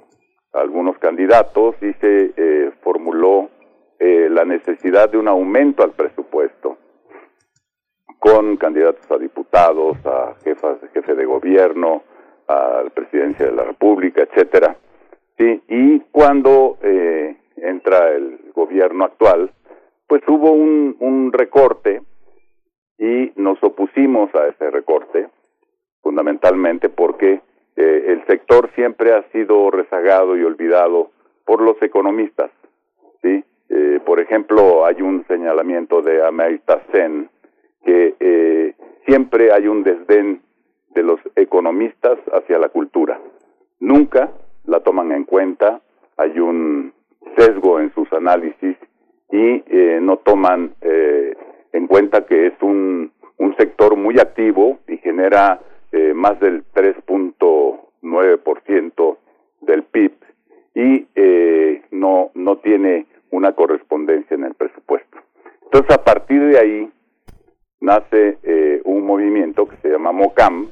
algunos 0.53 0.97
candidatos 0.99 1.75
y 1.83 1.93
se 1.95 2.33
eh, 2.37 2.71
formuló 2.81 3.51
eh, 3.99 4.29
la 4.31 4.45
necesidad 4.45 5.11
de 5.11 5.19
un 5.19 5.27
aumento 5.27 5.83
al 5.83 5.91
presupuesto 5.93 6.79
con 8.21 8.57
candidatos 8.57 9.11
a 9.11 9.19
diputados, 9.19 9.97
a 10.07 10.37
jefas, 10.45 10.79
jefe 10.95 11.17
de 11.17 11.25
gobierno, 11.25 12.05
a 12.47 12.83
la 12.85 12.91
presidencia 12.91 13.47
de 13.47 13.53
la 13.53 13.65
República, 13.65 14.23
etcétera. 14.23 14.77
Y 15.39 16.01
cuando 16.13 16.79
eh, 16.83 17.37
entra 17.57 18.13
el 18.13 18.53
gobierno 18.55 19.05
actual, 19.05 19.51
pues 20.07 20.23
hubo 20.29 20.53
un, 20.53 20.97
un 21.01 21.33
recorte 21.33 22.01
y 22.99 23.33
nos 23.37 23.63
opusimos 23.63 24.35
a 24.35 24.49
ese 24.49 24.71
recorte, 24.71 25.29
fundamentalmente 26.03 26.89
porque 26.89 27.41
eh, 27.77 28.05
el 28.09 28.25
sector 28.27 28.71
siempre 28.75 29.13
ha 29.13 29.23
sido 29.33 29.71
rezagado 29.71 30.37
y 30.37 30.43
olvidado 30.43 31.11
por 31.45 31.61
los 31.61 31.81
economistas. 31.83 32.51
¿sí? 33.23 33.45
Eh, 33.69 34.01
por 34.05 34.21
ejemplo, 34.21 34.87
hay 34.87 35.03
un 35.03 35.27
señalamiento 35.27 36.01
de 36.01 36.25
Amartya 36.27 36.83
Sen 36.91 37.29
que 37.85 38.15
eh, 38.19 38.75
siempre 39.05 39.53
hay 39.53 39.69
un 39.69 39.83
desdén 39.83 40.41
de 40.95 41.03
los 41.03 41.21
economistas 41.37 42.19
hacia 42.33 42.59
la 42.59 42.71
cultura. 42.71 43.21
Nunca 43.79 44.31
la 44.65 44.81
toman 44.81 45.13
en 45.13 45.25
cuenta, 45.25 45.81
hay 46.17 46.41
un 46.41 46.93
sesgo 47.37 47.79
en 47.79 47.93
sus 47.93 48.11
análisis 48.13 48.77
y 49.31 49.63
no 50.01 50.17
toman 50.19 50.75
en 51.77 51.87
cuenta 51.87 52.25
que 52.25 52.47
es 52.47 52.55
un, 52.63 53.13
un 53.37 53.55
sector 53.57 53.97
muy 53.97 54.19
activo 54.19 54.79
y 54.89 54.97
genera 54.99 55.61
eh, 55.93 56.15
más 56.15 56.41
del 56.41 56.65
3.9% 56.73 59.17
del 59.61 59.83
PIB 59.83 60.13
y 60.75 61.07
eh, 61.15 61.83
no, 61.91 62.31
no 62.35 62.57
tiene 62.59 63.07
una 63.31 63.53
correspondencia 63.53 64.35
en 64.35 64.45
el 64.45 64.55
presupuesto. 64.55 65.19
Entonces, 65.65 65.95
a 65.95 66.03
partir 66.03 66.43
de 66.47 66.59
ahí 66.59 66.91
nace 67.81 68.39
eh, 68.43 68.81
un 68.85 69.05
movimiento 69.05 69.69
que 69.69 69.77
se 69.79 69.91
llama 69.91 70.13
MOCAM, 70.13 70.71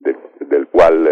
del 0.00 0.66
cual 0.68 1.08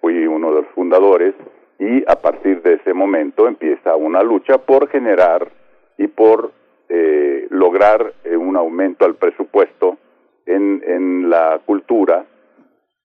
fui 0.00 0.26
uno 0.26 0.50
de 0.50 0.56
los 0.62 0.70
fundadores, 0.74 1.34
y 1.78 2.02
a 2.06 2.16
partir 2.16 2.60
de 2.62 2.74
ese 2.74 2.92
momento 2.92 3.46
empieza 3.48 3.96
una 3.96 4.22
lucha 4.22 4.58
por 4.58 4.88
generar 4.88 5.50
y 5.98 6.08
por 6.08 6.52
eh, 6.88 7.46
lograr 7.50 8.14
eh, 8.24 8.36
un 8.36 8.56
aumento 8.56 9.04
al 9.04 9.14
presupuesto 9.14 9.98
en, 10.46 10.82
en 10.86 11.30
la 11.30 11.60
cultura, 11.64 12.26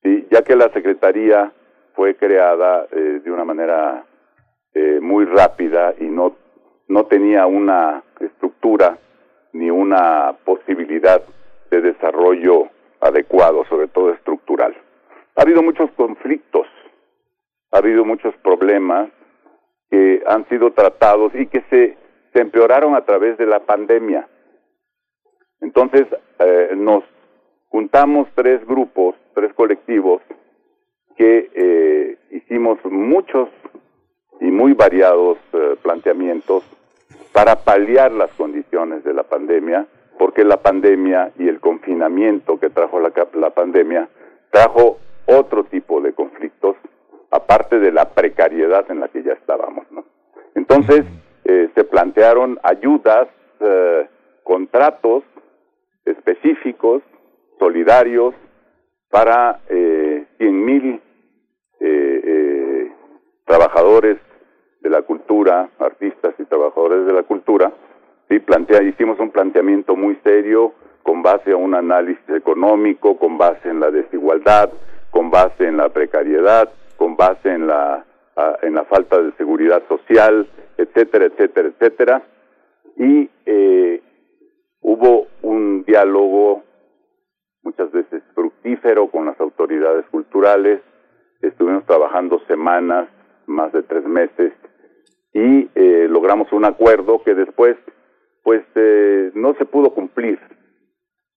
ya 0.03 0.41
que 0.41 0.55
la 0.55 0.69
Secretaría 0.69 1.51
fue 1.93 2.15
creada 2.15 2.87
eh, 2.91 3.21
de 3.23 3.31
una 3.31 3.43
manera 3.43 4.05
muy 5.01 5.25
rápida 5.25 5.95
y 5.99 6.03
no, 6.03 6.35
no 6.87 7.07
tenía 7.07 7.47
una 7.47 8.03
estructura 8.19 8.99
ni 9.53 9.71
una 9.71 10.35
posibilidad 10.45 11.23
de 11.71 11.81
desarrollo 11.81 12.69
adecuado, 12.99 13.65
sobre 13.65 13.87
todo 13.87 14.13
estructural. 14.13 14.75
Ha 15.35 15.41
habido 15.41 15.63
muchos 15.63 15.89
conflictos, 15.93 16.67
ha 17.71 17.79
habido 17.79 18.05
muchos 18.05 18.35
problemas 18.43 19.09
que 19.89 20.21
han 20.27 20.47
sido 20.49 20.71
tratados 20.73 21.33
y 21.33 21.47
que 21.47 21.63
se 21.69 21.97
se 22.37 22.41
empeoraron 22.41 22.93
a 22.93 23.01
través 23.01 23.35
de 23.39 23.47
la 23.47 23.61
pandemia. 23.61 24.27
Entonces, 25.59 26.05
eh, 26.37 26.69
nos 26.77 27.03
juntamos 27.69 28.27
tres 28.35 28.63
grupos, 28.67 29.15
tres 29.33 29.51
colectivos, 29.55 30.21
que 31.15 31.49
eh, 31.51 32.17
hicimos 32.29 32.77
muchos 32.85 33.49
y 34.39 34.51
muy 34.51 34.73
variados 34.73 35.39
eh, 35.51 35.77
planteamientos 35.81 36.63
para 37.33 37.55
paliar 37.55 38.11
las 38.11 38.29
condiciones 38.33 39.03
de 39.03 39.15
la 39.15 39.23
pandemia, 39.23 39.87
porque 40.19 40.43
la 40.43 40.57
pandemia 40.57 41.31
y 41.39 41.47
el 41.47 41.59
confinamiento 41.59 42.59
que 42.59 42.69
trajo 42.69 42.99
la, 42.99 43.11
la 43.33 43.49
pandemia 43.49 44.09
trajo 44.51 44.99
otro 45.25 45.63
tipo 45.63 46.01
de 46.01 46.13
conflictos, 46.13 46.75
aparte 47.31 47.79
de 47.79 47.91
la 47.91 48.09
precariedad 48.09 48.85
en 48.91 48.99
la 48.99 49.07
que 49.07 49.23
ya 49.23 49.33
estábamos. 49.33 49.91
¿no? 49.91 50.05
Entonces, 50.53 51.03
eh, 51.47 51.69
se 51.73 51.83
plantearon 51.85 52.59
ayudas, 52.61 53.29
eh, 53.61 54.07
contratos 54.43 55.23
específicos, 56.03 57.01
solidarios, 57.57 58.35
para 59.09 59.61
eh, 59.69 60.25
100 60.39 60.65
mil 60.65 61.01
eh, 61.79 62.21
eh, 62.23 62.91
trabajadores 63.45 64.17
de 64.81 64.89
la 64.89 65.03
cultura, 65.03 65.69
artistas 65.79 66.35
y 66.37 66.43
trabajadores 66.43 67.05
de 67.05 67.13
la 67.13 67.23
cultura. 67.23 67.71
Sí, 68.27 68.39
plantea, 68.39 68.83
hicimos 68.83 69.17
un 69.19 69.31
planteamiento 69.31 69.95
muy 69.95 70.17
serio 70.25 70.73
con 71.01 71.23
base 71.23 71.53
a 71.53 71.55
un 71.55 71.75
análisis 71.75 72.29
económico, 72.29 73.17
con 73.17 73.37
base 73.37 73.69
en 73.69 73.79
la 73.79 73.89
desigualdad, 73.89 74.69
con 75.11 75.31
base 75.31 75.65
en 75.65 75.77
la 75.77 75.87
precariedad, 75.87 76.69
con 76.97 77.15
base 77.15 77.49
en 77.49 77.67
la, 77.67 78.03
en 78.61 78.75
la 78.75 78.85
falta 78.85 79.21
de 79.21 79.31
seguridad 79.33 79.81
social, 79.87 80.47
etcétera, 80.77 81.25
etcétera, 81.25 81.69
etcétera. 81.69 82.23
Y 82.95 83.29
eh, 83.45 84.01
hubo 84.81 85.27
un 85.41 85.83
diálogo 85.85 86.63
muchas 87.63 87.91
veces 87.91 88.23
fructífero 88.35 89.07
con 89.07 89.25
las 89.25 89.39
autoridades 89.39 90.05
culturales. 90.07 90.81
Estuvimos 91.41 91.85
trabajando 91.85 92.39
semanas, 92.47 93.09
más 93.47 93.71
de 93.73 93.83
tres 93.83 94.05
meses, 94.05 94.53
y 95.33 95.69
eh, 95.75 96.07
logramos 96.09 96.51
un 96.51 96.65
acuerdo 96.65 97.23
que 97.23 97.33
después, 97.33 97.75
pues, 98.43 98.63
eh, 98.75 99.31
no 99.33 99.53
se 99.55 99.65
pudo 99.65 99.91
cumplir. 99.91 100.39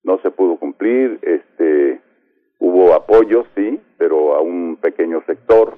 No 0.03 0.19
se 0.21 0.31
pudo 0.31 0.57
cumplir. 0.57 1.19
Este, 1.21 2.01
hubo 2.59 2.93
apoyo, 2.93 3.45
sí, 3.55 3.79
pero 3.97 4.35
a 4.35 4.41
un 4.41 4.77
pequeño 4.77 5.23
sector 5.27 5.77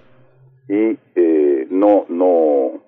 y 0.67 0.97
eh, 1.15 1.67
no, 1.69 2.05
no, 2.09 2.81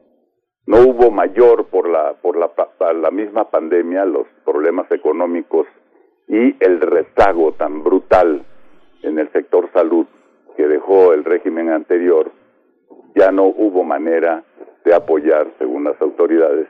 no 0.66 0.78
hubo 0.80 1.12
mayor 1.12 1.68
por 1.68 1.90
la, 1.90 2.14
por 2.14 2.38
la, 2.38 2.52
la 2.94 3.12
misma 3.12 3.50
pandemia, 3.50 4.06
los 4.06 4.28
problemas 4.44 4.90
económicos 4.92 5.68
y 6.28 6.56
el 6.60 6.82
rezago 6.82 7.54
tan 7.54 7.84
brutal 7.84 8.46
en 9.04 9.20
el 9.20 9.32
sector 9.32 9.70
salud 9.74 10.06
que 10.58 10.68
dejó 10.68 11.14
el 11.14 11.24
régimen 11.24 11.70
anterior, 11.70 12.32
ya 13.14 13.32
no 13.32 13.46
hubo 13.46 13.84
manera 13.84 14.44
de 14.84 14.94
apoyar, 14.94 15.48
según 15.58 15.84
las 15.84 16.00
autoridades, 16.02 16.68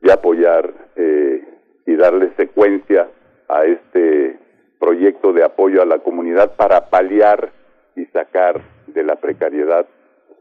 de 0.00 0.12
apoyar 0.12 0.72
eh, 0.96 1.44
y 1.86 1.96
darle 1.96 2.32
secuencia 2.36 3.08
a 3.48 3.64
este 3.64 4.38
proyecto 4.78 5.32
de 5.32 5.44
apoyo 5.44 5.82
a 5.82 5.86
la 5.86 5.98
comunidad 5.98 6.56
para 6.56 6.90
paliar 6.90 7.50
y 7.94 8.04
sacar 8.06 8.60
de 8.86 9.02
la 9.02 9.16
precariedad 9.16 9.86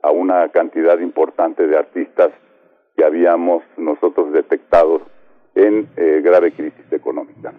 a 0.06 0.12
una 0.12 0.50
cantidad 0.50 1.00
importante 1.00 1.66
de 1.66 1.78
artistas 1.78 2.30
que 2.96 3.04
habíamos 3.04 3.64
nosotros 3.76 4.32
detectado 4.32 5.02
en 5.56 5.90
eh, 5.98 6.22
grave 6.24 6.52
crisis 6.52 6.92
económica. 6.92 7.54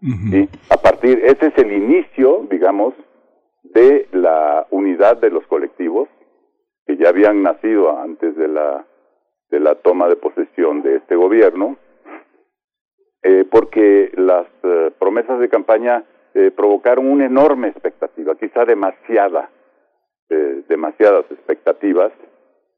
Y 0.00 0.48
a 0.70 0.78
partir, 0.78 1.20
ese 1.22 1.48
es 1.48 1.58
el 1.58 1.72
inicio, 1.72 2.46
digamos, 2.50 2.94
de 3.62 4.08
la 4.12 4.66
unidad 4.70 5.20
de 5.20 5.28
los 5.28 5.46
colectivos 5.46 6.08
que 6.86 6.96
ya 6.96 7.10
habían 7.10 7.42
nacido 7.42 8.00
antes 8.00 8.34
de 8.34 8.48
la 8.48 8.86
de 9.50 9.60
la 9.60 9.74
toma 9.74 10.08
de 10.08 10.16
posesión 10.16 10.82
de 10.82 10.96
este 10.96 11.16
gobierno, 11.16 11.76
eh, 13.22 13.44
porque 13.50 14.10
las 14.14 14.46
eh, 14.62 14.92
promesas 14.98 15.40
de 15.40 15.48
campaña 15.48 16.04
eh, 16.34 16.52
provocaron 16.56 17.06
una 17.10 17.26
enorme 17.26 17.68
expectativa, 17.68 18.36
quizá 18.36 18.64
demasiada, 18.64 19.50
demasiadas 20.68 21.24
expectativas 21.30 22.12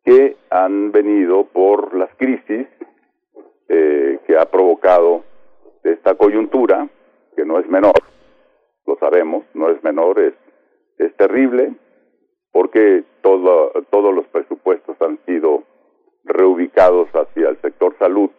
que 0.05 0.37
han 0.51 0.91
venido 0.91 1.45
por 1.45 1.95
las 1.95 2.09
crisis 2.17 2.67
que 3.69 4.37
ha 4.39 4.47
provocado 4.47 5.23
esta 5.85 6.15
coyuntura 6.15 6.89
que 7.37 7.45
no 7.45 7.59
es 7.59 7.69
menor, 7.69 7.95
lo 8.87 8.97
sabemos, 8.97 9.45
no 9.55 9.71
es 9.71 9.83
menor, 9.83 10.21
es, 10.21 10.35
es 10.99 11.15
terrible, 11.17 11.75
porque 12.53 13.05
todo, 13.23 13.73
todos 13.91 14.15
los 14.15 14.27
presupuestos 14.27 14.97
han 15.01 15.19
sido 15.27 15.65
reubicados 16.25 17.09
hacia 17.11 17.49
el 17.49 17.61
sector 17.61 17.97
salud. 17.99 18.31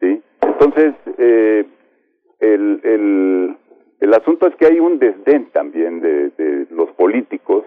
¿sí? 0.00 0.22
Entonces, 0.42 0.94
eh, 1.18 1.64
el, 2.40 2.80
el, 2.82 3.56
el 4.00 4.14
asunto 4.14 4.46
es 4.46 4.56
que 4.56 4.66
hay 4.66 4.80
un 4.80 4.98
desdén 4.98 5.50
también 5.50 6.00
de, 6.00 6.30
de 6.30 6.66
los 6.70 6.90
políticos 6.92 7.64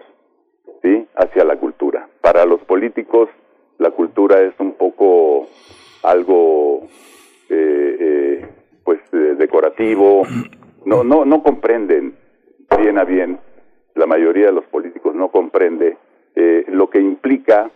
¿sí? 0.82 1.08
hacia 1.16 1.44
la 1.44 1.58
cultura. 1.58 2.08
Para 2.22 2.46
los 2.46 2.62
políticos, 2.62 3.30
la 3.78 3.92
cultura 3.92 4.42
es 4.42 4.54
un 4.60 4.74
poco 4.74 5.48
algo 6.04 6.84
eh, 7.50 7.98
eh, 8.00 8.46
pues 8.84 9.00
eh, 9.14 9.36
decorativo, 9.38 10.24
no, 10.86 11.04
no, 11.04 11.26
no 11.26 11.44
comprenden 11.44 12.16
bien 12.78 12.98
a 12.98 13.04
bien, 13.04 13.40
la 13.96 14.06
mayoría 14.06 14.48
de 14.48 14.52
los 14.52 14.66
políticos 14.66 15.16
no 15.16 15.30
comprende 15.30 15.98
eh, 16.36 16.66
lo 16.68 16.90
que 16.90 17.00
implica 17.00 17.72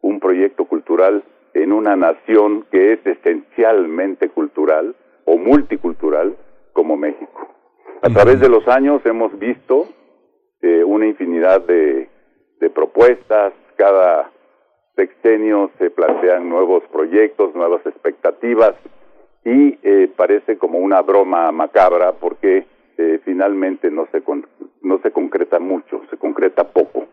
un 0.00 0.20
proyecto 0.20 0.64
cultural 0.64 1.22
en 1.54 1.72
una 1.72 1.96
nación 1.96 2.64
que 2.70 2.94
es 2.94 3.06
esencialmente 3.06 4.30
cultural 4.30 4.96
o 5.24 5.36
multicultural 5.36 6.36
como 6.72 6.96
México. 6.96 7.48
A 8.00 8.08
través 8.08 8.40
de 8.40 8.48
los 8.48 8.66
años 8.68 9.04
hemos 9.04 9.36
visto 9.38 9.88
eh, 10.62 10.82
una 10.84 11.06
infinidad 11.06 11.60
de, 11.66 12.08
de 12.60 12.70
propuestas, 12.70 13.52
cada 13.76 14.30
sexenio 14.96 15.70
se 15.78 15.90
plantean 15.90 16.48
nuevos 16.48 16.82
proyectos, 16.90 17.54
nuevas 17.54 17.84
expectativas, 17.86 18.74
y 19.44 19.78
eh, 19.82 20.10
parece 20.14 20.58
como 20.58 20.78
una 20.78 21.00
broma 21.02 21.50
macabra 21.52 22.12
porque 22.12 22.66
eh, 22.98 23.20
finalmente 23.24 23.90
no 23.90 24.06
se 24.12 24.22
no 24.82 24.98
se 25.00 25.10
concreta 25.10 25.58
mucho, 25.58 26.02
se 26.10 26.16
concreta 26.16 26.64
poco. 26.64 27.06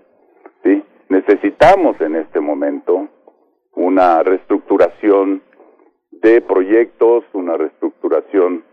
¿sí? 0.63 0.83
Necesitamos 1.09 1.99
en 2.01 2.15
este 2.15 2.39
momento 2.39 3.07
una 3.73 4.23
reestructuración 4.23 5.41
de 6.11 6.41
proyectos, 6.41 7.23
una 7.33 7.55
reestructuración 7.57 8.63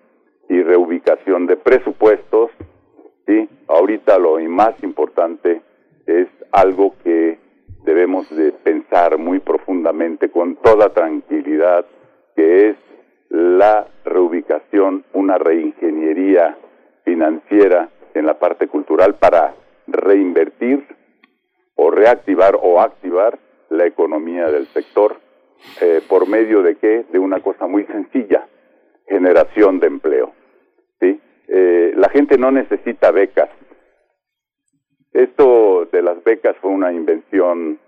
y 0.49 0.63
reubicación 0.63 1.47
de 1.47 1.57
presupuestos. 1.57 2.51
¿sí? 3.27 3.49
Ahorita 3.69 4.19
lo 4.19 4.41
más 4.49 4.75
importante 4.83 5.61
es 6.07 6.29
algo 6.51 6.95
que 7.03 7.39
debemos 7.85 8.29
de 8.31 8.53
pensar 8.53 9.19
muy 9.19 9.41
profundamente 9.41 10.31
con 10.31 10.57
toda 10.57 10.91
tranquilidad, 10.91 11.85
que 12.37 12.71
es 12.71 12.77
la 13.29 13.87
reubicación, 14.05 15.05
una 15.13 15.39
reingeniería 15.39 16.57
financiera 17.05 17.89
en 18.15 18.27
la 18.27 18.39
parte 18.39 18.69
cultural 18.69 19.15
para 19.15 19.55
reinvertir 19.87 20.87
o 21.75 21.91
reactivar 21.91 22.57
o 22.61 22.81
activar 22.81 23.39
la 23.71 23.87
economía 23.87 24.51
del 24.51 24.67
sector 24.69 25.17
eh, 25.81 26.01
por 26.09 26.29
medio 26.29 26.63
de 26.63 26.77
qué? 26.77 27.05
De 27.11 27.19
una 27.19 27.41
cosa 27.41 27.67
muy 27.67 27.85
sencilla, 27.85 28.47
generación 29.07 29.81
de 29.81 29.87
empleo. 29.87 30.33
¿sí? 31.01 31.21
Eh, 31.49 31.93
la 31.97 32.09
gente 32.11 32.37
no 32.39 32.51
necesita 32.51 33.11
becas. 33.11 33.49
Esto 35.13 35.87
de 35.93 36.03
las 36.03 36.23
becas 36.25 36.57
fue 36.61 36.71
una 36.71 36.93
invención 36.93 37.79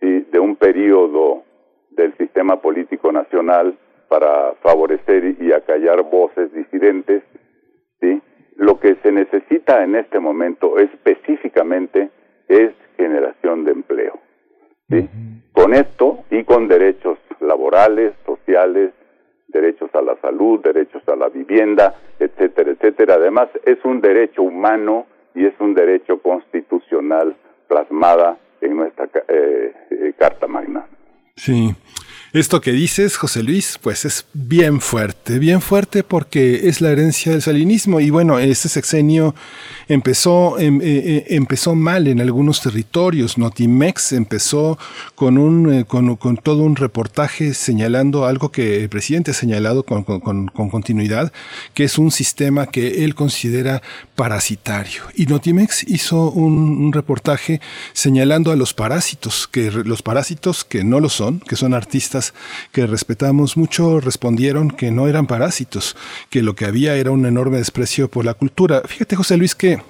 de 0.00 0.38
un 0.38 0.56
periodo 0.56 1.44
del 1.90 2.16
sistema 2.16 2.60
político 2.60 3.10
nacional 3.12 3.76
para 4.08 4.54
favorecer 4.62 5.36
y 5.40 5.52
acallar 5.52 6.02
voces 6.02 6.52
disidentes, 6.52 7.22
¿sí? 8.00 8.20
Lo 8.56 8.78
que 8.80 8.96
se 9.02 9.12
necesita 9.12 9.84
en 9.84 9.96
este 9.96 10.18
momento 10.18 10.78
específicamente 10.78 12.10
es 12.48 12.72
generación 12.96 13.64
de 13.64 13.72
empleo, 13.72 14.18
¿sí? 14.88 15.08
Con 15.52 15.74
esto 15.74 16.24
y 16.30 16.44
con 16.44 16.68
derechos 16.68 17.18
laborales, 17.40 18.14
sociales, 18.24 18.92
derechos 19.48 19.90
a 19.94 20.02
la 20.02 20.16
salud, 20.20 20.60
derechos 20.60 21.02
a 21.08 21.16
la 21.16 21.28
vivienda, 21.28 21.94
etcétera, 22.18 22.72
etcétera. 22.72 23.14
Además, 23.14 23.48
es 23.64 23.84
un 23.84 24.00
derecho 24.00 24.42
humano 24.42 25.06
y 25.38 25.46
es 25.46 25.54
un 25.60 25.72
derecho 25.72 26.20
constitucional 26.20 27.36
plasmada 27.68 28.36
en 28.60 28.76
nuestra 28.76 29.08
eh, 29.28 29.72
eh, 29.90 30.12
Carta 30.18 30.48
Magna. 30.48 30.84
Sí. 31.36 31.72
Esto 32.34 32.60
que 32.60 32.72
dices, 32.72 33.16
José 33.16 33.42
Luis, 33.42 33.78
pues 33.80 34.04
es 34.04 34.26
bien 34.34 34.82
fuerte, 34.82 35.38
bien 35.38 35.62
fuerte 35.62 36.02
porque 36.02 36.68
es 36.68 36.82
la 36.82 36.90
herencia 36.90 37.32
del 37.32 37.40
salinismo 37.40 38.00
y 38.00 38.10
bueno, 38.10 38.38
este 38.38 38.68
sexenio 38.68 39.34
empezó, 39.88 40.58
em, 40.58 40.78
eh, 40.82 40.84
eh, 40.84 41.26
empezó 41.30 41.74
mal 41.74 42.06
en 42.06 42.20
algunos 42.20 42.60
territorios. 42.60 43.38
Notimex 43.38 44.12
empezó 44.12 44.78
con, 45.14 45.38
un, 45.38 45.72
eh, 45.72 45.84
con, 45.86 46.16
con, 46.16 46.36
todo 46.36 46.64
un 46.64 46.76
reportaje 46.76 47.54
señalando 47.54 48.26
algo 48.26 48.52
que 48.52 48.82
el 48.82 48.90
presidente 48.90 49.30
ha 49.30 49.34
señalado 49.34 49.84
con, 49.84 50.04
con, 50.04 50.48
continuidad, 50.48 51.32
que 51.72 51.84
es 51.84 51.96
un 51.96 52.10
sistema 52.10 52.66
que 52.66 53.04
él 53.04 53.14
considera 53.14 53.80
parasitario. 54.16 55.04
Y 55.14 55.24
Notimex 55.24 55.84
hizo 55.88 56.30
un, 56.30 56.58
un 56.58 56.92
reportaje 56.92 57.62
señalando 57.94 58.52
a 58.52 58.56
los 58.56 58.74
parásitos, 58.74 59.48
que 59.50 59.70
los 59.70 60.02
parásitos 60.02 60.64
que 60.64 60.84
no 60.84 61.00
lo 61.00 61.08
son, 61.08 61.40
que 61.40 61.56
son 61.56 61.72
artistas 61.72 62.17
que 62.72 62.86
respetamos 62.86 63.56
mucho 63.56 64.00
respondieron 64.00 64.70
que 64.70 64.90
no 64.90 65.08
eran 65.08 65.26
parásitos, 65.26 65.96
que 66.30 66.42
lo 66.42 66.54
que 66.54 66.64
había 66.64 66.96
era 66.96 67.10
un 67.10 67.26
enorme 67.26 67.58
desprecio 67.58 68.10
por 68.10 68.24
la 68.24 68.34
cultura. 68.34 68.82
Fíjate, 68.86 69.16
José 69.16 69.36
Luis, 69.36 69.54
que 69.54 69.80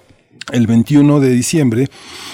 el 0.53 0.67
21 0.67 1.21
de 1.21 1.31
diciembre 1.31 1.89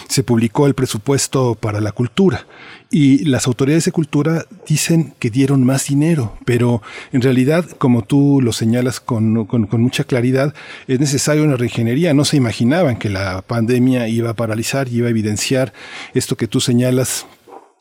se 0.09 0.23
publicó 0.23 0.67
el 0.67 0.75
presupuesto 0.75 1.57
para 1.57 1.81
la 1.81 1.93
cultura 1.93 2.47
y 2.95 3.25
las 3.25 3.49
autoridades 3.49 3.87
de 3.87 3.91
cultura 3.91 4.47
dicen 4.69 5.15
que 5.19 5.29
dieron 5.29 5.65
más 5.65 5.89
dinero, 5.89 6.39
pero 6.45 6.81
en 7.13 7.23
realidad, 7.23 7.69
como 7.79 8.03
tú 8.03 8.41
lo 8.41 8.53
señalas 8.53 9.01
con, 9.01 9.47
con, 9.47 9.69
mucha 9.83 10.05
claridad, 10.05 10.55
es 10.87 11.01
necesaria 11.01 11.43
una 11.43 11.57
reingeniería. 11.57 12.15
No 12.15 12.25
se 12.25 12.37
imaginaban 12.37 12.97
que 12.97 13.11
la 13.11 13.43
pandemia 13.43 14.07
iba 14.07 14.31
a 14.31 14.35
paralizar 14.35 14.87
y 14.87 14.99
iba 14.99 15.09
a 15.09 15.11
evidenciar 15.11 15.73
esto 16.15 16.37
que 16.37 16.47
tú 16.47 16.61
señalas 16.61 17.27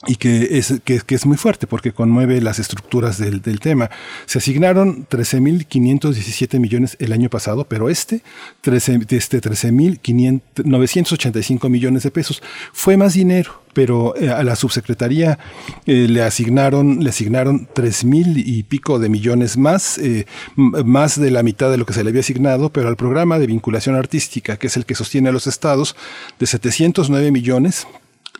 y 0.05 0.17
que 0.17 0.57
es, 0.57 0.81
que, 0.83 1.01
es 1.07 1.25
muy 1.25 1.37
fuerte 1.37 1.65
porque 1.67 1.93
conmueve 1.93 2.41
las 2.41 2.59
estructuras 2.59 3.17
del, 3.17 3.41
tema. 3.59 3.89
Se 4.25 4.39
asignaron 4.39 5.07
13.517 5.07 6.59
millones 6.59 6.97
el 6.99 7.13
año 7.13 7.29
pasado, 7.29 7.63
pero 7.65 7.89
este, 7.89 8.21
13, 8.61 9.01
este 9.09 9.41
13.985 9.41 11.69
millones 11.69 12.03
de 12.03 12.11
pesos. 12.11 12.43
Fue 12.73 12.97
más 12.97 13.13
dinero, 13.13 13.63
pero 13.73 14.15
eh, 14.17 14.29
a 14.29 14.43
la 14.43 14.55
subsecretaría 14.55 15.39
eh, 15.85 16.07
le 16.09 16.21
asignaron 16.21 17.03
le 17.03 17.09
asignaron 17.09 17.67
tres 17.73 18.05
mil 18.05 18.37
y 18.37 18.63
pico 18.63 18.99
de 18.99 19.09
millones 19.09 19.57
más 19.57 19.97
eh, 19.97 20.25
más 20.55 21.19
de 21.19 21.31
la 21.31 21.43
mitad 21.43 21.69
de 21.71 21.77
lo 21.77 21.85
que 21.85 21.93
se 21.93 22.03
le 22.03 22.09
había 22.09 22.21
asignado 22.21 22.69
pero 22.69 22.87
al 22.87 22.95
programa 22.95 23.39
de 23.39 23.47
vinculación 23.47 23.95
artística 23.95 24.57
que 24.57 24.67
es 24.67 24.77
el 24.77 24.85
que 24.85 24.93
sostiene 24.93 25.29
a 25.29 25.31
los 25.31 25.47
estados 25.47 25.95
de 26.39 26.45
709 26.45 27.31
millones 27.31 27.87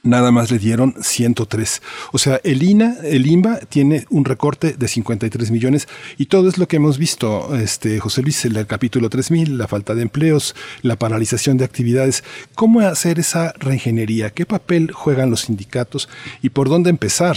nada 0.03 0.32
más 0.32 0.51
le 0.51 0.59
dieron 0.59 0.93
103. 0.99 1.82
O 2.11 2.17
sea, 2.17 2.40
el 2.43 2.61
INA, 2.61 2.95
el 3.03 3.25
INBA 3.25 3.59
tiene 3.69 4.06
un 4.09 4.25
recorte 4.25 4.73
de 4.73 4.88
53 4.88 5.49
millones 5.49 5.88
y 6.17 6.25
todo 6.25 6.49
es 6.49 6.57
lo 6.57 6.67
que 6.67 6.75
hemos 6.75 6.98
visto, 6.98 7.56
este, 7.56 7.99
José 7.99 8.22
Luis, 8.22 8.43
el 8.45 8.67
capítulo 8.67 9.09
3000, 9.09 9.57
la 9.57 9.67
falta 9.67 9.95
de 9.95 10.01
empleos, 10.01 10.56
la 10.82 10.98
paralización 10.98 11.57
de 11.57 11.65
actividades. 11.65 12.23
¿Cómo 12.56 12.82
hacer 12.82 13.17
esa 13.17 13.53
reingeniería? 13.57 14.30
¿Qué 14.30 14.45
papel 14.45 14.91
juegan 14.91 15.30
los 15.30 15.41
sindicatos 15.41 16.09
y 16.41 16.49
por 16.49 16.67
dónde 16.67 16.90
empezar? 16.90 17.35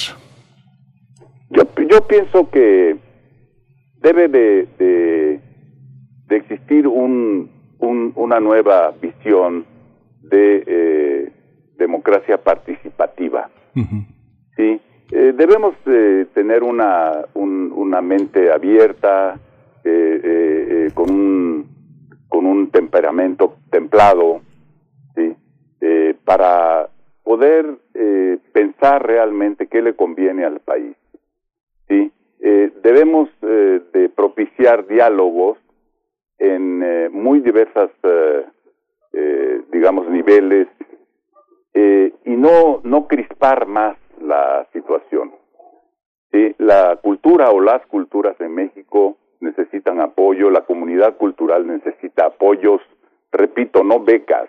Yo, 1.50 1.62
yo 1.88 2.06
pienso 2.08 2.50
que 2.50 2.96
debe 4.02 4.28
de, 4.28 4.68
de, 4.78 6.36
existir 6.36 6.88
un, 6.88 7.50
una 7.78 8.40
nueva 8.40 8.92
visión 9.00 9.64
de 10.22 10.64
eh, 10.66 11.32
democracia 11.76 12.38
participativa. 12.38 13.50
Sí, 14.56 14.80
eh, 15.12 15.32
debemos 15.36 15.74
eh, 15.86 16.26
tener 16.34 16.64
una, 16.64 17.26
una 17.34 18.00
mente 18.00 18.50
abierta, 18.50 19.38
eh, 19.84 20.90
con, 20.94 21.10
un, 21.10 21.66
con 22.28 22.44
un 22.44 22.70
temperamento 22.70 23.58
templado, 23.70 24.40
¿sí? 25.14 25.36
para 26.24 26.88
poder 27.22 27.78
pensar 28.52 29.06
realmente 29.06 29.68
qué 29.68 29.80
le 29.80 29.94
conviene 29.94 30.44
al 30.44 30.58
país. 30.58 30.96
¿sí? 31.88 32.10
debemos 32.40 33.28
de 33.40 34.10
propiciar 34.14 34.88
diálogos 34.88 35.58
en 36.38 37.12
muy 37.12 37.38
diversas, 37.38 37.90
digamos, 39.70 40.08
niveles 40.10 40.66
eh, 41.78 42.14
y 42.24 42.30
no, 42.30 42.80
no 42.84 43.06
crispar 43.06 43.66
más 43.66 43.98
la 44.18 44.66
situación. 44.72 45.32
La 46.58 46.96
cultura 46.96 47.50
o 47.50 47.60
las 47.60 47.86
culturas 47.86 48.38
en 48.40 48.54
México 48.54 49.16
necesitan 49.40 50.00
apoyo, 50.00 50.50
la 50.50 50.62
comunidad 50.62 51.16
cultural 51.16 51.66
necesita 51.66 52.26
apoyos, 52.26 52.80
repito, 53.30 53.84
no 53.84 54.00
becas, 54.00 54.48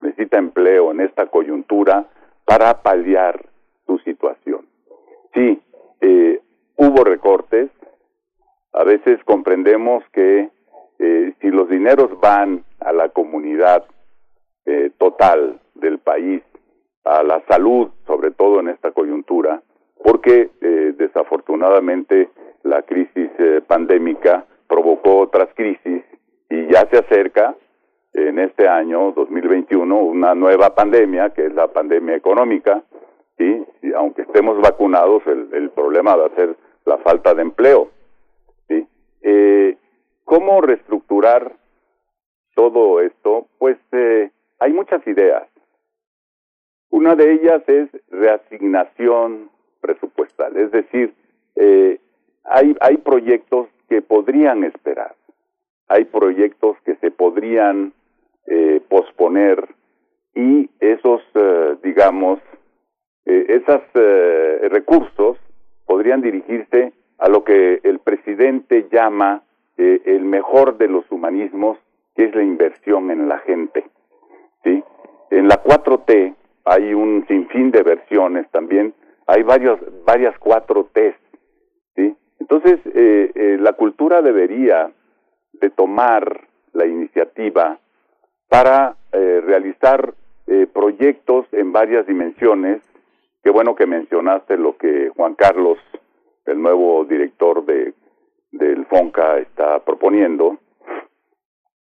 necesita 0.00 0.38
empleo 0.38 0.92
en 0.92 1.00
esta 1.00 1.26
coyuntura 1.26 2.06
para 2.44 2.82
paliar 2.82 3.44
su 3.86 3.98
situación. 3.98 4.66
Sí, 5.34 5.60
eh, 6.00 6.40
hubo 6.76 7.04
recortes, 7.04 7.70
a 8.72 8.84
veces 8.84 9.22
comprendemos 9.24 10.04
que 10.12 10.50
eh, 11.00 11.34
si 11.40 11.48
los 11.48 11.68
dineros 11.68 12.18
van 12.20 12.64
a 12.80 12.92
la 12.92 13.08
comunidad 13.08 13.84
eh, 14.66 14.90
total 14.98 15.60
del 15.84 15.98
país, 15.98 16.42
a 17.04 17.22
la 17.22 17.42
salud, 17.46 17.90
sobre 18.06 18.30
todo 18.30 18.60
en 18.60 18.68
esta 18.68 18.90
coyuntura, 18.92 19.62
porque 20.02 20.50
eh, 20.60 20.94
desafortunadamente 20.96 22.30
la 22.62 22.82
crisis 22.82 23.30
eh, 23.38 23.60
pandémica 23.66 24.46
provocó 24.66 25.18
otras 25.18 25.48
crisis 25.54 26.02
y 26.48 26.66
ya 26.72 26.88
se 26.90 26.98
acerca 26.98 27.54
en 28.14 28.38
este 28.38 28.66
año 28.66 29.12
2021 29.12 29.96
una 29.96 30.34
nueva 30.34 30.74
pandemia, 30.74 31.30
que 31.30 31.46
es 31.46 31.54
la 31.54 31.68
pandemia 31.68 32.16
económica, 32.16 32.82
y 33.38 33.92
aunque 33.94 34.22
estemos 34.22 34.58
vacunados, 34.60 35.26
el, 35.26 35.48
el, 35.52 35.70
problema 35.70 36.14
va 36.14 36.26
a 36.26 36.36
ser 36.36 36.56
la 36.86 36.98
falta 36.98 37.34
de 37.34 37.42
empleo. 37.42 37.88
¿sí? 38.68 38.86
¿Cómo 40.24 40.60
reestructurar 40.60 41.52
todo 42.54 43.00
esto? 43.00 43.48
Pues 43.58 43.76
hay 44.60 44.72
muchas 44.72 45.04
ideas. 45.08 45.48
Una 46.94 47.16
de 47.16 47.32
ellas 47.32 47.60
es 47.66 47.88
reasignación 48.08 49.50
presupuestal, 49.80 50.56
es 50.56 50.70
decir, 50.70 51.12
eh, 51.56 51.98
hay, 52.44 52.76
hay 52.78 52.98
proyectos 52.98 53.66
que 53.88 54.00
podrían 54.00 54.62
esperar, 54.62 55.16
hay 55.88 56.04
proyectos 56.04 56.76
que 56.84 56.94
se 56.98 57.10
podrían 57.10 57.94
eh, 58.46 58.80
posponer 58.88 59.74
y 60.36 60.70
esos, 60.78 61.20
eh, 61.34 61.74
digamos, 61.82 62.38
esos 63.24 63.82
recursos 64.70 65.36
podrían 65.86 66.20
dirigirse 66.22 66.92
a 67.18 67.28
lo 67.28 67.42
que 67.42 67.80
el 67.82 67.98
presidente 67.98 68.86
llama 68.92 69.42
el 69.76 70.24
mejor 70.24 70.78
de 70.78 70.86
los 70.86 71.10
humanismos, 71.10 71.76
que 72.14 72.26
es 72.26 72.34
la 72.36 72.44
inversión 72.44 73.10
en 73.10 73.28
la 73.28 73.38
gente. 73.38 73.84
¿sí? 74.62 74.84
En 75.30 75.48
la 75.48 75.60
4T 75.60 76.34
hay 76.64 76.94
un 76.94 77.26
sinfín 77.28 77.70
de 77.70 77.82
versiones 77.82 78.50
también, 78.50 78.94
hay 79.26 79.42
varios, 79.42 79.78
varias 80.04 80.34
4T, 80.40 81.14
¿sí? 81.96 82.16
Entonces, 82.40 82.80
eh, 82.94 83.30
eh, 83.34 83.56
la 83.60 83.74
cultura 83.74 84.22
debería 84.22 84.90
de 85.52 85.70
tomar 85.70 86.46
la 86.72 86.86
iniciativa 86.86 87.78
para 88.48 88.96
eh, 89.12 89.42
realizar 89.44 90.14
proyectos 90.74 91.46
en 91.52 91.72
varias 91.72 92.06
dimensiones. 92.06 92.82
Qué 93.42 93.48
bueno 93.48 93.74
que 93.74 93.86
mencionaste 93.86 94.58
lo 94.58 94.76
que 94.76 95.10
Juan 95.16 95.34
Carlos, 95.36 95.78
el 96.44 96.60
nuevo 96.60 97.04
director 97.06 97.64
de, 97.64 97.94
del 98.52 98.84
FONCA, 98.84 99.38
está 99.38 99.78
proponiendo, 99.80 100.58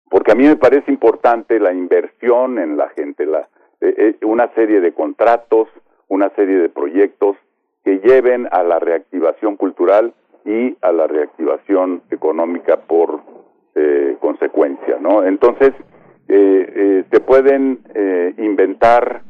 porque 0.10 0.32
a 0.32 0.36
mí 0.36 0.46
me 0.46 0.56
parece 0.56 0.92
importante 0.92 1.60
la 1.60 1.74
inversión 1.74 2.58
en 2.58 2.78
la 2.78 2.88
gente, 2.90 3.26
la, 3.26 3.50
eh, 3.84 4.16
eh, 4.22 4.26
una 4.26 4.48
serie 4.54 4.80
de 4.80 4.94
contratos, 4.94 5.68
una 6.08 6.30
serie 6.30 6.58
de 6.58 6.70
proyectos 6.70 7.36
que 7.84 8.00
lleven 8.00 8.48
a 8.52 8.64
la 8.64 8.80
reactivación 8.80 9.58
cultural 9.58 10.14
y 10.46 10.78
a 10.82 10.92
la 10.92 11.08
reactivación 11.08 12.02
económica 12.10 12.78
por 12.78 13.22
eh, 13.76 14.16
consecuencia, 14.22 14.98
¿no? 15.00 15.24
Entonces, 15.24 15.74
se 16.26 17.20
pueden 17.20 17.80
inventar 18.38 19.22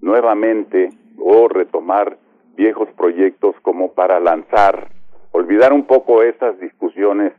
nuevamente 0.00 0.90
o 1.18 1.48
retomar 1.48 2.18
viejos 2.56 2.88
proyectos 2.96 3.56
como 3.62 3.92
para 3.92 4.20
lanzar, 4.20 4.90
olvidar 5.32 5.72
un 5.72 5.86
poco 5.86 6.22
esas 6.22 6.60
discusiones 6.60 7.32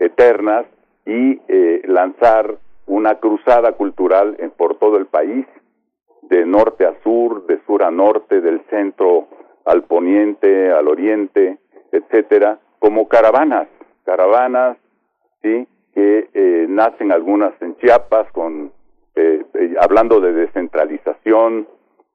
eternas 0.00 0.66
y 1.04 1.40
eh, 1.48 1.82
lanzar 1.86 2.56
una 2.86 3.16
cruzada 3.16 3.72
cultural 3.72 4.36
en, 4.38 4.50
por 4.50 4.78
todo 4.78 4.96
el 4.96 5.06
país, 5.06 5.46
de 6.28 6.46
norte 6.46 6.86
a 6.86 6.94
sur, 7.02 7.46
de 7.46 7.60
sur 7.66 7.82
a 7.82 7.90
norte, 7.90 8.40
del 8.40 8.60
centro 8.70 9.28
al 9.64 9.84
poniente, 9.84 10.70
al 10.70 10.88
oriente, 10.88 11.58
etcétera, 11.92 12.58
como 12.78 13.08
caravanas, 13.08 13.68
caravanas, 14.04 14.76
sí, 15.42 15.66
que 15.94 16.28
eh, 16.34 16.66
nacen 16.68 17.12
algunas 17.12 17.52
en 17.62 17.76
Chiapas, 17.76 18.30
con 18.32 18.72
eh, 19.14 19.44
hablando 19.80 20.20
de 20.20 20.32
descentralización, 20.32 21.68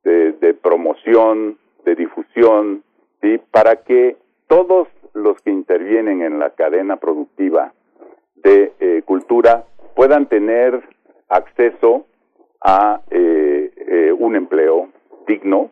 de, 0.03 0.33
de 0.33 0.53
promoción, 0.53 1.57
de 1.85 1.95
difusión, 1.95 2.83
sí, 3.21 3.39
para 3.51 3.77
que 3.77 4.17
todos 4.47 4.87
los 5.13 5.41
que 5.41 5.51
intervienen 5.51 6.21
en 6.21 6.39
la 6.39 6.51
cadena 6.51 6.97
productiva 6.97 7.73
de 8.35 8.73
eh, 8.79 9.01
cultura 9.05 9.65
puedan 9.95 10.27
tener 10.27 10.81
acceso 11.29 12.05
a 12.61 13.01
eh, 13.89 14.11
un 14.11 14.35
empleo 14.35 14.89
digno, 15.27 15.69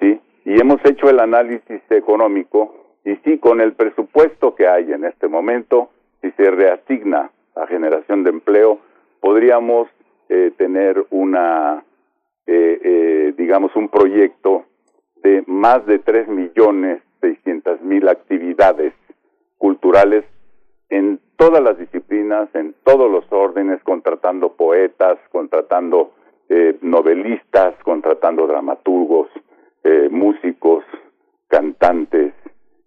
¿sí? 0.00 0.20
Y 0.44 0.60
hemos 0.60 0.84
hecho 0.84 1.08
el 1.08 1.20
análisis 1.20 1.80
económico 1.90 2.74
Y 3.04 3.16
sí, 3.24 3.38
con 3.38 3.60
el 3.60 3.72
presupuesto 3.72 4.54
que 4.54 4.66
hay 4.66 4.92
en 4.92 5.04
este 5.04 5.28
momento, 5.28 5.88
si 6.20 6.30
se 6.32 6.50
reasigna 6.50 7.30
a 7.54 7.66
generación 7.66 8.22
de 8.24 8.30
empleo, 8.30 8.80
podríamos 9.20 9.88
eh, 10.28 10.52
tener 10.58 11.06
una, 11.10 11.84
eh, 12.46 12.80
eh, 12.84 13.34
digamos, 13.36 13.74
un 13.76 13.88
proyecto 13.88 14.64
de 15.22 15.42
más 15.46 15.86
de 15.86 16.00
tres 16.00 16.28
millones 16.28 17.02
seiscientas 17.20 17.80
mil 17.80 18.08
actividades 18.08 18.92
culturales 19.56 20.24
en 20.90 21.18
todas 21.36 21.62
las 21.62 21.78
disciplinas, 21.78 22.48
en 22.54 22.74
todos 22.84 23.10
los 23.10 23.24
órdenes, 23.30 23.82
contratando 23.84 24.52
poetas, 24.52 25.18
contratando 25.30 26.12
eh, 26.48 26.78
novelistas, 26.80 27.74
contratando 27.84 28.46
dramaturgos, 28.46 29.28
eh, 29.84 30.08
músicos, 30.10 30.84
cantantes, 31.48 32.32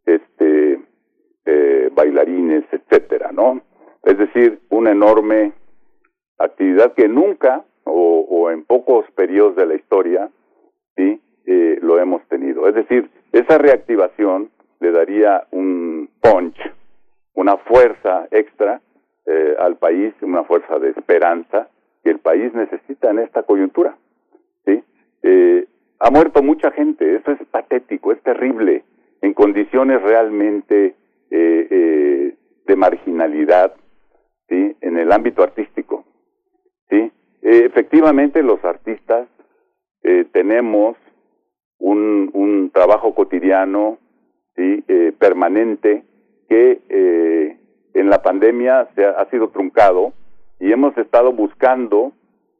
este, 0.05 0.79
eh, 1.45 1.89
bailarines, 1.93 2.63
etcétera, 2.71 3.31
¿no? 3.31 3.61
Es 4.03 4.17
decir, 4.17 4.59
una 4.69 4.91
enorme 4.91 5.53
actividad 6.37 6.93
que 6.93 7.07
nunca 7.07 7.63
o, 7.83 8.25
o 8.29 8.51
en 8.51 8.63
pocos 8.65 9.05
periodos 9.11 9.55
de 9.55 9.65
la 9.65 9.75
historia, 9.75 10.29
sí, 10.95 11.21
eh, 11.45 11.79
lo 11.81 11.99
hemos 11.99 12.23
tenido. 12.27 12.67
Es 12.67 12.75
decir, 12.75 13.09
esa 13.31 13.57
reactivación 13.57 14.49
le 14.79 14.91
daría 14.91 15.47
un 15.51 16.09
punch, 16.19 16.57
una 17.35 17.57
fuerza 17.57 18.27
extra 18.31 18.81
al 19.59 19.77
país, 19.77 20.13
una 20.21 20.43
fuerza 20.43 20.77
de 20.77 20.89
esperanza 20.89 21.69
que 22.03 22.09
el 22.11 22.19
país 22.19 22.53
necesita 22.53 23.11
en 23.11 23.19
esta 23.19 23.43
coyuntura. 23.43 23.95
¿sí? 24.65 24.83
Eh, 25.23 25.67
ha 25.99 26.09
muerto 26.09 26.41
mucha 26.41 26.71
gente, 26.71 27.15
eso 27.15 27.31
es 27.31 27.47
patético, 27.49 28.11
es 28.11 28.21
terrible, 28.23 28.83
en 29.21 29.33
condiciones 29.33 30.01
realmente 30.01 30.95
eh, 31.29 31.67
eh, 31.69 32.35
de 32.65 32.75
marginalidad, 32.75 33.75
¿sí? 34.49 34.75
en 34.81 34.97
el 34.97 35.11
ámbito 35.11 35.43
artístico. 35.43 36.03
¿sí? 36.89 37.11
Eh, 37.41 37.63
efectivamente, 37.65 38.41
los 38.43 38.63
artistas 38.65 39.27
tenemos 40.31 40.97
un, 41.77 42.71
trabajo 42.73 43.13
cotidiano, 43.13 43.99
¿sí? 44.55 44.83
Permanente, 45.19 46.03
que 46.49 46.81
en 47.93 48.09
la 48.09 48.21
pandemia 48.23 48.87
se 48.95 49.05
ha, 49.05 49.11
ha 49.11 49.29
sido 49.29 49.49
truncado 49.49 50.13
y 50.61 50.71
hemos 50.71 50.97
estado 50.97 51.33
buscando 51.33 52.13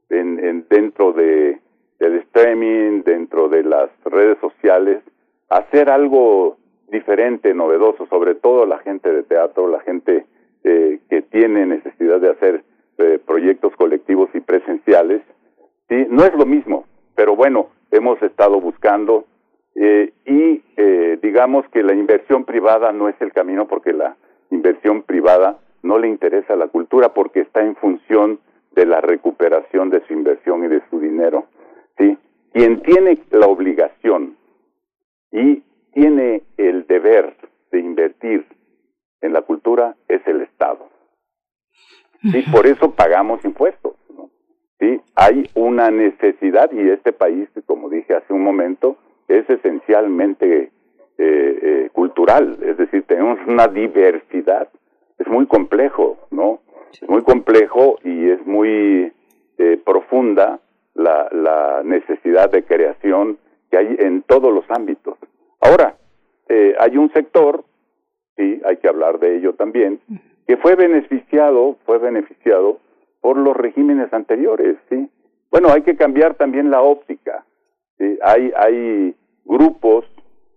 en, 0.09 0.43
en 0.43 0.65
dentro 0.69 1.13
de 1.13 1.59
del 1.99 2.15
streaming, 2.15 3.03
dentro 3.03 3.47
de 3.47 3.63
las 3.63 3.91
redes 4.03 4.39
sociales, 4.39 5.03
hacer 5.49 5.87
algo 5.87 6.57
diferente, 6.87 7.53
novedoso, 7.53 8.07
sobre 8.07 8.33
todo 8.33 8.65
la 8.65 8.79
gente 8.79 9.13
de 9.13 9.21
teatro, 9.21 9.67
la 9.67 9.81
gente 9.81 10.25
eh, 10.63 10.99
que 11.11 11.21
tiene 11.21 11.67
necesidad 11.67 12.19
de 12.19 12.31
hacer 12.31 12.63
eh, 12.97 13.19
proyectos 13.23 13.75
colectivos 13.75 14.31
y 14.33 14.39
presenciales. 14.39 15.21
Sí, 15.89 16.07
no 16.09 16.25
es 16.25 16.33
lo 16.33 16.47
mismo, 16.47 16.85
pero 17.13 17.35
bueno, 17.35 17.67
hemos 17.91 18.19
estado 18.23 18.59
buscando 18.59 19.25
eh, 19.75 20.11
y 20.25 20.63
eh, 20.77 21.19
digamos 21.21 21.67
que 21.69 21.83
la 21.83 21.93
inversión 21.93 22.45
privada 22.45 22.91
no 22.91 23.09
es 23.09 23.15
el 23.21 23.31
camino 23.31 23.67
porque 23.67 23.93
la 23.93 24.15
inversión 24.49 25.03
privada 25.03 25.59
no 25.83 25.99
le 25.99 26.07
interesa 26.07 26.55
la 26.55 26.67
cultura 26.67 27.13
porque 27.13 27.41
está 27.41 27.61
en 27.61 27.75
función 27.75 28.39
de 28.71 28.85
la 28.85 29.01
recuperación 29.01 29.89
de 29.89 30.05
su 30.07 30.13
inversión 30.13 30.63
y 30.63 30.67
de 30.67 30.81
su 30.89 30.99
dinero. 30.99 31.45
¿sí? 31.97 32.17
Quien 32.53 32.81
tiene 32.81 33.17
la 33.31 33.47
obligación 33.47 34.37
y 35.31 35.63
tiene 35.93 36.43
el 36.57 36.87
deber 36.87 37.35
de 37.71 37.79
invertir 37.79 38.45
en 39.21 39.33
la 39.33 39.41
cultura 39.41 39.95
es 40.07 40.25
el 40.25 40.41
Estado. 40.41 40.89
¿sí? 42.21 42.43
Por 42.51 42.67
eso 42.67 42.91
pagamos 42.91 43.43
impuestos. 43.43 43.95
¿no? 44.15 44.29
¿sí? 44.79 45.01
Hay 45.15 45.49
una 45.55 45.91
necesidad 45.91 46.71
y 46.71 46.89
este 46.89 47.11
país, 47.11 47.49
como 47.65 47.89
dije 47.89 48.15
hace 48.15 48.33
un 48.33 48.43
momento, 48.43 48.97
es 49.27 49.49
esencialmente 49.49 50.71
eh, 51.17 51.59
eh, 51.61 51.89
cultural, 51.93 52.57
es 52.63 52.77
decir, 52.77 53.03
tenemos 53.03 53.39
una 53.47 53.67
diversidad. 53.67 54.69
Es 55.21 55.27
muy 55.27 55.45
complejo, 55.45 56.17
¿no? 56.31 56.61
Es 56.91 57.07
muy 57.07 57.21
complejo 57.21 57.99
y 58.03 58.31
es 58.31 58.43
muy 58.47 59.13
eh, 59.59 59.79
profunda 59.85 60.59
la, 60.95 61.29
la 61.31 61.83
necesidad 61.83 62.49
de 62.49 62.63
creación 62.63 63.37
que 63.69 63.77
hay 63.77 63.95
en 63.99 64.23
todos 64.23 64.51
los 64.51 64.65
ámbitos. 64.69 65.19
Ahora, 65.59 65.95
eh, 66.49 66.73
hay 66.79 66.97
un 66.97 67.13
sector, 67.13 67.63
sí, 68.35 68.59
hay 68.65 68.77
que 68.77 68.87
hablar 68.87 69.19
de 69.19 69.37
ello 69.37 69.53
también, 69.53 70.01
que 70.47 70.57
fue 70.57 70.75
beneficiado, 70.75 71.77
fue 71.85 71.99
beneficiado 71.99 72.79
por 73.21 73.37
los 73.37 73.55
regímenes 73.55 74.11
anteriores, 74.11 74.75
sí. 74.89 75.07
Bueno, 75.51 75.69
hay 75.71 75.83
que 75.83 75.95
cambiar 75.95 76.33
también 76.33 76.71
la 76.71 76.81
óptica. 76.81 77.45
¿sí? 77.99 78.17
Hay, 78.23 78.51
hay 78.55 79.15
grupos 79.45 80.05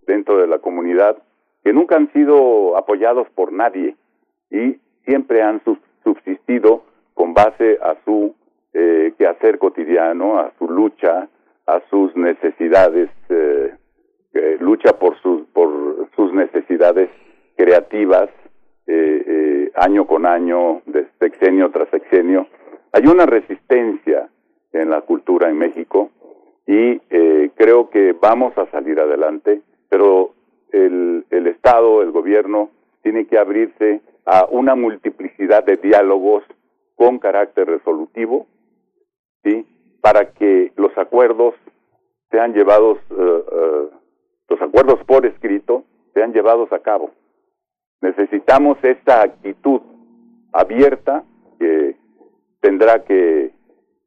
dentro 0.07 0.39
de 0.39 0.47
la 0.47 0.57
comunidad 0.57 1.17
que 1.63 1.71
nunca 1.71 1.97
han 1.97 2.11
sido 2.13 2.75
apoyados 2.77 3.27
por 3.35 3.53
nadie 3.53 3.95
y 4.49 4.79
siempre 5.05 5.41
han 5.41 5.61
subsistido 6.03 6.83
con 7.13 7.33
base 7.33 7.79
a 7.81 7.95
su 8.05 8.35
eh, 8.73 9.13
quehacer 9.17 9.57
cotidiano, 9.57 10.39
a 10.39 10.51
su 10.57 10.69
lucha, 10.69 11.27
a 11.65 11.81
sus 11.89 12.15
necesidades, 12.15 13.09
eh, 13.29 13.73
eh, 14.33 14.57
lucha 14.59 14.99
por 14.99 15.17
sus, 15.21 15.43
por 15.47 16.09
sus 16.15 16.33
necesidades 16.33 17.09
creativas, 17.55 18.29
eh, 18.87 19.23
eh, 19.27 19.71
año 19.75 20.05
con 20.05 20.25
año, 20.25 20.81
de 20.85 21.07
sexenio 21.19 21.71
tras 21.71 21.89
sexenio. 21.89 22.47
Hay 22.91 23.07
una 23.07 23.25
resistencia 23.25 24.29
en 24.73 24.89
la 24.89 25.01
cultura 25.01 25.49
en 25.49 25.57
México 25.57 26.11
y 26.67 27.01
eh, 27.09 27.49
creo 27.55 27.89
que 27.89 28.13
vamos 28.13 28.57
a 28.57 28.69
salir 28.71 28.99
adelante, 28.99 29.61
pero 29.89 30.33
el, 30.71 31.25
el 31.29 31.47
Estado, 31.47 32.01
el 32.01 32.11
gobierno, 32.11 32.69
tiene 33.01 33.25
que 33.25 33.37
abrirse 33.37 34.01
a 34.25 34.45
una 34.49 34.75
multiplicidad 34.75 35.63
de 35.63 35.77
diálogos 35.95 36.43
con 36.95 37.19
carácter 37.19 37.67
resolutivo, 37.67 38.47
¿sí? 39.43 39.65
Para 40.01 40.31
que 40.33 40.71
los 40.75 40.95
acuerdos 40.97 41.55
sean 42.31 42.53
llevados, 42.53 42.97
uh, 43.11 43.15
uh, 43.15 43.89
los 44.49 44.61
acuerdos 44.61 44.99
por 45.05 45.25
escrito 45.25 45.83
sean 46.13 46.33
llevados 46.33 46.71
a 46.73 46.79
cabo. 46.79 47.11
Necesitamos 48.01 48.77
esta 48.83 49.21
actitud 49.21 49.81
abierta 50.51 51.23
que 51.59 51.95
tendrá 52.59 53.03
que 53.03 53.53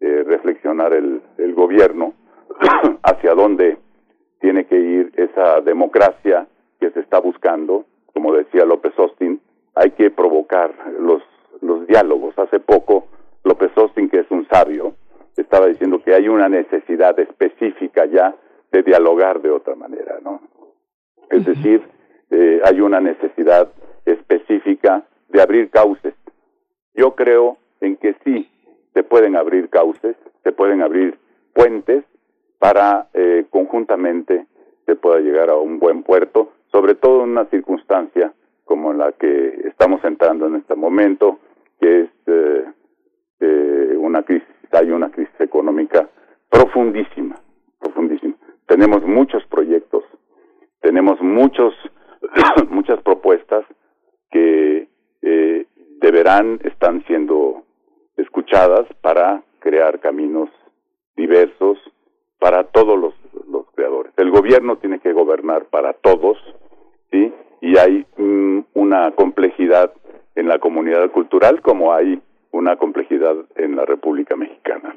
eh, 0.00 0.24
reflexionar 0.26 0.92
el, 0.92 1.22
el 1.38 1.54
gobierno 1.54 2.12
hacia 3.02 3.34
dónde 3.34 3.78
tiene 4.40 4.66
que 4.66 4.78
ir 4.78 5.12
esa 5.16 5.60
democracia 5.60 6.46
que 6.80 6.90
se 6.90 7.00
está 7.00 7.18
buscando, 7.18 7.84
como 8.14 8.32
decía 8.34 8.64
López 8.64 8.92
Austin, 8.98 9.40
hay 9.74 9.90
que 9.92 10.10
provocar 10.10 10.72
los, 11.00 11.22
los 11.60 11.86
diálogos. 11.86 12.38
Hace 12.38 12.60
poco 12.60 13.06
López 13.44 13.70
Austin, 13.76 14.08
que 14.08 14.20
es 14.20 14.30
un 14.30 14.46
sabio, 14.48 14.94
estaba 15.36 15.66
diciendo 15.66 16.02
que 16.02 16.14
hay 16.14 16.28
una 16.28 16.48
necesidad 16.48 17.18
específica 17.18 18.06
ya 18.06 18.34
de 18.72 18.82
dialogar 18.82 19.40
de 19.40 19.50
otra 19.50 19.74
manera, 19.74 20.18
¿no? 20.22 20.40
Es 21.30 21.44
decir, 21.44 21.82
eh, 22.30 22.60
hay 22.64 22.80
una 22.80 23.00
necesidad 23.00 23.68
específica 24.04 25.04
de 25.28 25.42
abrir 25.42 25.70
cauces. 25.70 26.14
Yo 26.94 27.14
creo 27.14 27.58
en 27.80 27.96
que 27.96 28.14
sí 28.24 28.50
se 28.94 29.02
pueden 29.02 29.36
abrir 29.36 29.68
cauces, 29.68 30.16
se 30.42 30.52
pueden 30.52 30.82
abrir 30.82 31.18
puentes 31.54 32.04
para 32.58 33.08
eh, 33.14 33.46
conjuntamente 33.50 34.46
se 34.86 34.96
pueda 34.96 35.20
llegar 35.20 35.50
a 35.50 35.56
un 35.56 35.78
buen 35.78 36.02
puerto, 36.02 36.52
sobre 36.72 36.94
todo 36.94 37.22
en 37.24 37.30
una 37.30 37.44
circunstancia 37.46 38.32
como 38.64 38.92
la 38.92 39.12
que 39.12 39.62
estamos 39.66 40.02
entrando 40.04 40.46
en 40.46 40.56
este 40.56 40.74
momento, 40.74 41.38
que 41.80 42.00
es 42.02 42.10
eh, 42.26 42.64
eh, 43.40 43.96
una 43.98 44.22
crisis, 44.22 44.48
hay 44.72 44.90
una 44.90 45.10
crisis 45.10 45.40
económica 45.40 46.08
profundísima, 46.50 47.36
profundísima. 47.78 48.34
Tenemos 48.66 49.02
muchos 49.04 49.44
proyectos, 49.46 50.04
tenemos 50.80 51.20
muchos, 51.20 51.74
muchas 52.70 53.02
propuestas 53.02 53.64
que 54.30 54.88
eh, 55.22 55.66
deberán, 56.00 56.60
están 56.64 57.04
siendo 57.06 57.64
escuchadas 58.16 58.86
para 59.00 59.42
crear 59.60 60.00
caminos 60.00 60.50
diversos 61.16 61.78
para 62.38 62.64
todos 62.64 62.98
los, 62.98 63.14
los 63.48 63.66
creadores. 63.74 64.12
El 64.16 64.30
gobierno 64.30 64.76
tiene 64.76 65.00
que 65.00 65.12
gobernar 65.12 65.66
para 65.66 65.92
todos, 65.92 66.38
¿sí? 67.10 67.32
y 67.60 67.76
hay 67.78 68.06
mm, 68.16 68.60
una 68.74 69.10
complejidad 69.12 69.92
en 70.38 70.46
la 70.46 70.60
comunidad 70.60 71.10
cultural 71.10 71.60
como 71.62 71.92
hay 71.92 72.20
una 72.52 72.76
complejidad 72.76 73.34
en 73.56 73.74
la 73.74 73.84
República 73.84 74.36
Mexicana. 74.36 74.94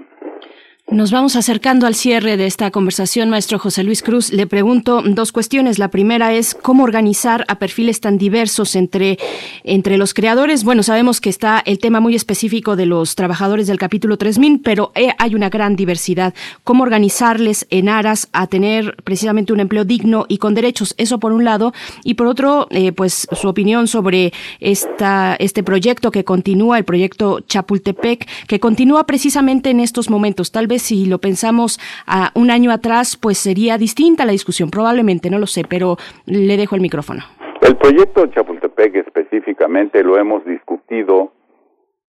Nos 0.91 1.09
vamos 1.09 1.37
acercando 1.37 1.87
al 1.87 1.95
cierre 1.95 2.35
de 2.35 2.45
esta 2.45 2.69
conversación, 2.69 3.29
maestro 3.29 3.57
José 3.57 3.81
Luis 3.81 4.03
Cruz. 4.03 4.33
Le 4.33 4.45
pregunto 4.45 5.01
dos 5.01 5.31
cuestiones. 5.31 5.79
La 5.79 5.87
primera 5.87 6.33
es 6.33 6.53
cómo 6.53 6.83
organizar 6.83 7.45
a 7.47 7.59
perfiles 7.59 8.01
tan 8.01 8.17
diversos 8.17 8.75
entre, 8.75 9.17
entre 9.63 9.97
los 9.97 10.13
creadores. 10.13 10.65
Bueno, 10.65 10.83
sabemos 10.83 11.21
que 11.21 11.29
está 11.29 11.63
el 11.65 11.79
tema 11.79 12.01
muy 12.01 12.13
específico 12.13 12.75
de 12.75 12.87
los 12.87 13.15
trabajadores 13.15 13.67
del 13.67 13.77
capítulo 13.77 14.17
3000, 14.17 14.59
pero 14.59 14.91
eh, 14.93 15.13
hay 15.17 15.33
una 15.33 15.49
gran 15.49 15.77
diversidad. 15.77 16.33
¿Cómo 16.65 16.83
organizarles 16.83 17.67
en 17.69 17.87
aras 17.87 18.27
a 18.33 18.47
tener 18.47 18.97
precisamente 19.05 19.53
un 19.53 19.61
empleo 19.61 19.85
digno 19.85 20.25
y 20.27 20.39
con 20.39 20.55
derechos? 20.55 20.93
Eso 20.97 21.21
por 21.21 21.31
un 21.31 21.45
lado. 21.45 21.73
Y 22.03 22.15
por 22.15 22.27
otro, 22.27 22.67
eh, 22.69 22.91
pues 22.91 23.29
su 23.31 23.47
opinión 23.47 23.87
sobre 23.87 24.33
esta, 24.59 25.37
este 25.39 25.63
proyecto 25.63 26.11
que 26.11 26.25
continúa, 26.25 26.77
el 26.77 26.83
proyecto 26.83 27.39
Chapultepec, 27.39 28.27
que 28.45 28.59
continúa 28.59 29.05
precisamente 29.05 29.69
en 29.69 29.79
estos 29.79 30.09
momentos. 30.09 30.51
Tal 30.51 30.67
vez 30.67 30.81
si 30.82 31.06
lo 31.06 31.19
pensamos 31.19 31.80
a 32.06 32.32
un 32.35 32.51
año 32.51 32.72
atrás, 32.72 33.18
pues 33.18 33.38
sería 33.38 33.77
distinta 33.77 34.26
la 34.26 34.32
discusión, 34.34 34.69
probablemente, 34.69 35.30
no 35.30 35.40
lo 35.40 35.48
sé, 35.48 35.64
pero 35.68 35.98
le 36.26 36.58
dejo 36.58 36.76
el 36.76 36.82
micrófono. 36.82 37.24
El 37.61 37.77
proyecto 37.77 38.26
Chapultepec 38.27 38.95
específicamente 38.95 40.03
lo 40.03 40.18
hemos 40.18 40.43
discutido 40.45 41.32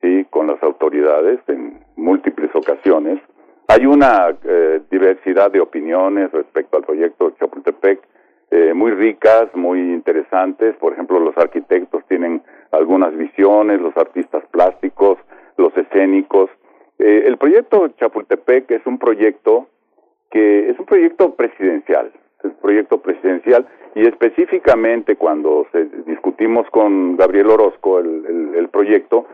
sí, 0.00 0.26
con 0.30 0.46
las 0.46 0.62
autoridades 0.62 1.40
en 1.46 1.84
múltiples 1.96 2.50
ocasiones. 2.54 3.20
Hay 3.68 3.86
una 3.86 4.34
eh, 4.44 4.80
diversidad 4.90 5.50
de 5.50 5.60
opiniones 5.60 6.32
respecto 6.32 6.78
al 6.78 6.84
proyecto 6.84 7.32
Chapultepec, 7.38 8.00
eh, 8.50 8.74
muy 8.74 8.90
ricas, 8.92 9.48
muy 9.54 9.78
interesantes. 9.78 10.74
Por 10.76 10.92
ejemplo, 10.92 11.18
los 11.20 11.36
arquitectos 11.38 12.02
tienen 12.08 12.42
algunas 12.70 13.16
visiones, 13.16 13.80
los 13.80 13.96
artistas 13.96 14.44
plásticos, 14.50 15.18
los 15.56 15.76
escénicos. 15.76 16.50
Eh, 17.02 17.24
el 17.26 17.36
proyecto 17.36 17.88
Chapultepec 17.98 18.70
es 18.70 18.86
un 18.86 18.96
proyecto 18.96 19.66
que 20.30 20.70
es 20.70 20.78
un 20.78 20.86
proyecto 20.86 21.34
presidencial, 21.34 22.12
es 22.38 22.44
un 22.44 22.56
proyecto 22.62 22.98
presidencial 22.98 23.66
y 23.96 24.06
específicamente 24.06 25.16
cuando 25.16 25.66
se, 25.72 25.84
discutimos 26.06 26.70
con 26.70 27.16
Gabriel 27.16 27.50
Orozco 27.50 27.98
el, 27.98 28.54
el, 28.54 28.68
proyecto, 28.68 29.26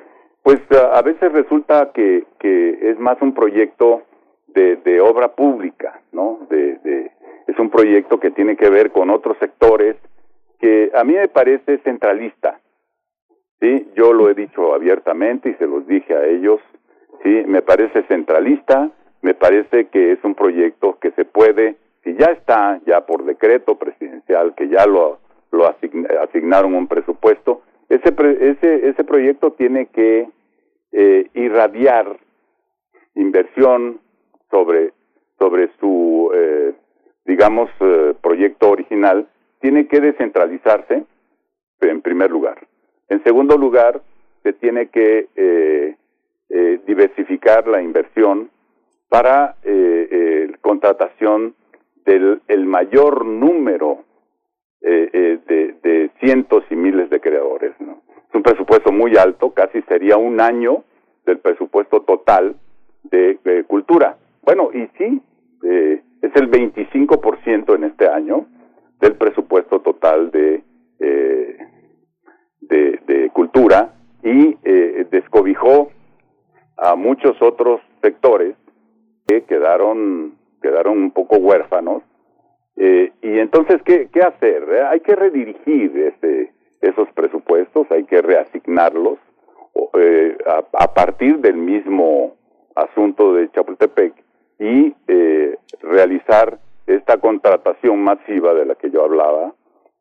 pues 0.42 0.58
a, 0.72 1.02
veces 1.02 1.30
resulta 1.30 1.92
que, 1.92 2.24
que 2.38 2.90
es 2.90 2.98
más 2.98 3.20
un 3.20 3.34
proyecto 3.34 4.00
de, 4.46 4.76
de 4.76 5.02
obra 5.02 5.34
pública, 5.34 6.00
¿no? 6.12 6.38
De, 6.48 7.10
es 7.46 7.58
un 7.58 7.68
proyecto 7.68 8.18
que 8.18 8.30
tiene 8.30 8.56
que 8.56 8.70
ver 8.70 8.92
con 8.92 9.10
otros 9.10 9.36
sectores 9.40 9.96
que 10.58 10.90
a 10.94 11.04
mí 11.04 11.12
me 11.12 11.28
parece 11.28 11.76
centralista. 11.84 12.60
Sí, 13.60 13.90
yo 13.94 14.14
lo 14.14 14.30
he 14.30 14.34
dicho 14.34 14.72
abiertamente 14.72 15.50
y 15.50 15.54
se 15.54 15.66
los 15.66 15.86
dije 15.86 16.14
a 16.14 16.24
ellos 16.24 16.60
sí, 17.22 17.42
me 17.46 17.62
parece 17.62 18.02
centralista, 18.04 18.90
me 19.22 19.34
parece 19.34 19.86
que 19.88 20.12
es 20.12 20.18
un 20.22 20.34
proyecto 20.34 20.98
que 21.00 21.10
se 21.12 21.24
puede, 21.24 21.76
si 22.04 22.14
ya 22.14 22.26
está 22.26 22.80
ya 22.86 23.06
por 23.06 23.24
decreto 23.24 23.76
presidencial, 23.76 24.54
que 24.54 24.68
ya 24.68 24.86
lo, 24.86 25.18
lo 25.50 25.66
asignaron 25.66 26.74
un 26.74 26.86
presupuesto, 26.86 27.62
ese, 27.88 28.14
ese, 28.40 28.88
ese 28.88 29.04
proyecto 29.04 29.52
tiene 29.52 29.86
que 29.86 30.28
eh, 30.92 31.30
irradiar 31.34 32.18
inversión 33.14 34.00
sobre, 34.50 34.92
sobre 35.38 35.70
su, 35.80 36.30
eh, 36.34 36.74
digamos, 37.24 37.70
eh, 37.80 38.14
proyecto 38.22 38.70
original, 38.70 39.26
tiene 39.60 39.88
que 39.88 40.00
descentralizarse, 40.00 41.04
en 41.80 42.02
primer 42.02 42.30
lugar. 42.30 42.66
En 43.08 43.22
segundo 43.24 43.56
lugar, 43.56 44.00
se 44.42 44.52
tiene 44.52 44.88
que 44.88 45.28
eh, 46.50 46.68
eh, 46.68 46.80
diversificar 46.86 47.66
la 47.68 47.82
inversión 47.82 48.50
para 49.08 49.56
eh, 49.62 50.08
eh, 50.10 50.52
contratación 50.60 51.54
del 52.04 52.42
el 52.48 52.66
mayor 52.66 53.24
número 53.24 54.04
eh, 54.80 55.38
de, 55.46 55.76
de, 55.82 56.10
cientos 56.20 56.64
y 56.70 56.76
miles 56.76 57.10
de 57.10 57.20
creadores. 57.20 57.72
Es 57.80 58.34
un 58.34 58.42
presupuesto 58.42 58.92
muy 58.92 59.16
alto, 59.16 59.52
casi 59.52 59.82
sería 59.82 60.16
un 60.16 60.40
año 60.40 60.84
del 61.26 61.38
presupuesto 61.38 62.02
total 62.02 62.56
de, 63.04 63.38
cultura. 63.66 64.16
Bueno, 64.42 64.70
y 64.72 64.88
sí, 64.96 65.20
es 65.62 66.34
el 66.34 66.50
25% 66.50 67.74
en 67.74 67.84
este 67.84 68.08
año 68.08 68.46
del 69.00 69.14
presupuesto 69.14 69.80
total 69.80 70.30
de, 70.30 70.62
de, 70.98 73.00
de, 73.06 73.30
cultura 73.30 73.94
y 74.22 74.56
descobijó 75.10 75.90
a 76.78 76.94
muchos 76.94 77.40
otros 77.42 77.80
sectores 78.00 78.54
que 79.26 79.42
quedaron 79.42 80.38
quedaron 80.62 80.98
un 80.98 81.10
poco 81.10 81.36
huérfanos. 81.36 82.02
Eh, 82.76 83.12
y 83.22 83.38
entonces 83.38 83.82
qué, 83.84 84.08
qué 84.12 84.22
hacer 84.22 84.62
eh, 84.70 84.82
hay 84.82 85.00
que 85.00 85.16
redirigir 85.16 85.96
este 85.98 86.52
esos 86.80 87.08
presupuestos 87.12 87.90
hay 87.90 88.04
que 88.04 88.22
reasignarlos 88.22 89.18
eh, 89.98 90.38
a, 90.46 90.84
a, 90.84 90.94
partir 90.94 91.38
del 91.38 91.56
mismo 91.56 92.36
asunto 92.76 93.34
de 93.34 93.50
Chapultepec 93.50 94.14
y 94.60 94.94
eh, 95.08 95.58
realizar 95.82 96.58
esta 96.86 97.18
contratación 97.18 98.00
masiva 98.02 98.54
de 98.54 98.66
la 98.66 98.76
que 98.76 98.90
yo 98.90 99.04
hablaba 99.04 99.54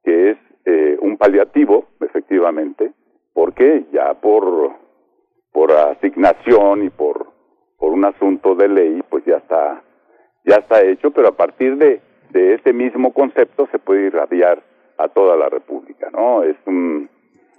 que 0.04 0.32
es 0.32 0.38
eh, 0.66 0.98
un 1.02 1.18
paliativo 1.18 1.88
efectivamente 2.00 2.92
porque 3.34 3.86
ya 3.92 4.14
por 4.16 4.74
por 5.58 5.72
asignación 5.72 6.84
y 6.84 6.92
por 6.92 7.26
por 7.80 7.92
un 7.92 8.06
asunto 8.06 8.54
de 8.54 8.68
ley, 8.68 9.02
pues 9.10 9.26
ya 9.26 9.38
está 9.38 9.82
ya 10.46 10.58
está 10.58 10.86
hecho, 10.86 11.10
pero 11.10 11.30
a 11.30 11.36
partir 11.36 11.78
de 11.78 12.00
de 12.30 12.54
ese 12.54 12.74
mismo 12.74 13.12
concepto 13.12 13.68
se 13.72 13.80
puede 13.80 14.06
irradiar 14.06 14.62
a 15.00 15.08
toda 15.08 15.36
la 15.36 15.50
República, 15.50 16.12
¿no? 16.12 16.44
Es 16.44 16.58
un 16.68 17.10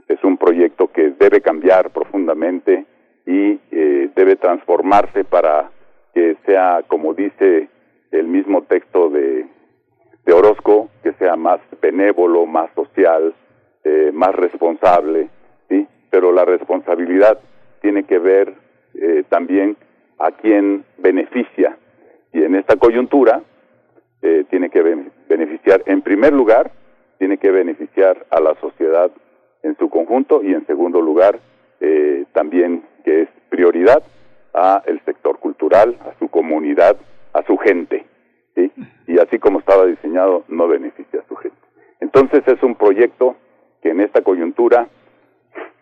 es 0.06 0.22
un 0.22 0.36
proyecto 0.36 0.92
que 0.92 1.10
debe 1.18 1.40
cambiar 1.40 1.90
profundamente 1.90 2.86
y 3.26 3.58
eh, 3.72 4.10
debe 4.14 4.36
transformarse 4.36 5.24
para 5.24 5.72
que 6.14 6.36
sea, 6.46 6.84
como 6.86 7.14
dice 7.14 7.68
el 8.12 8.28
mismo 8.28 8.62
texto 8.62 9.10
de, 9.10 9.44
de 10.24 10.32
Orozco, 10.32 10.88
que 11.02 11.14
sea 11.14 11.34
más 11.34 11.58
benévolo, 11.82 12.46
más 12.46 12.70
social, 12.76 13.34
eh, 13.82 14.12
más 14.14 14.36
responsable, 14.36 15.30
¿sí? 15.68 15.84
Pero 16.10 16.30
la 16.30 16.44
responsabilidad 16.44 17.40
tiene 17.80 18.04
que 18.04 18.18
ver 18.18 18.54
eh, 18.94 19.24
también 19.28 19.76
a 20.18 20.32
quien 20.32 20.84
beneficia. 20.98 21.76
Y 22.32 22.42
en 22.42 22.54
esta 22.54 22.76
coyuntura 22.76 23.42
eh, 24.22 24.44
tiene 24.50 24.70
que 24.70 24.82
beneficiar, 25.28 25.82
en 25.86 26.02
primer 26.02 26.32
lugar, 26.32 26.70
tiene 27.18 27.38
que 27.38 27.50
beneficiar 27.50 28.26
a 28.30 28.40
la 28.40 28.54
sociedad 28.60 29.10
en 29.62 29.76
su 29.76 29.88
conjunto 29.88 30.42
y 30.42 30.52
en 30.52 30.66
segundo 30.66 31.00
lugar, 31.00 31.38
eh, 31.80 32.24
también 32.32 32.84
que 33.04 33.22
es 33.22 33.28
prioridad 33.48 34.02
a 34.54 34.82
el 34.86 35.00
sector 35.04 35.38
cultural, 35.38 35.96
a 36.00 36.18
su 36.18 36.28
comunidad, 36.28 36.96
a 37.32 37.42
su 37.44 37.56
gente. 37.56 38.04
Y 39.06 39.18
así 39.20 39.38
como 39.38 39.60
estaba 39.60 39.86
diseñado, 39.86 40.44
no 40.48 40.66
beneficia 40.66 41.20
a 41.20 41.28
su 41.28 41.36
gente. 41.36 41.56
Entonces 42.00 42.42
es 42.46 42.60
un 42.64 42.74
proyecto 42.74 43.36
que 43.80 43.90
en 43.90 44.00
esta 44.00 44.22
coyuntura 44.22 44.88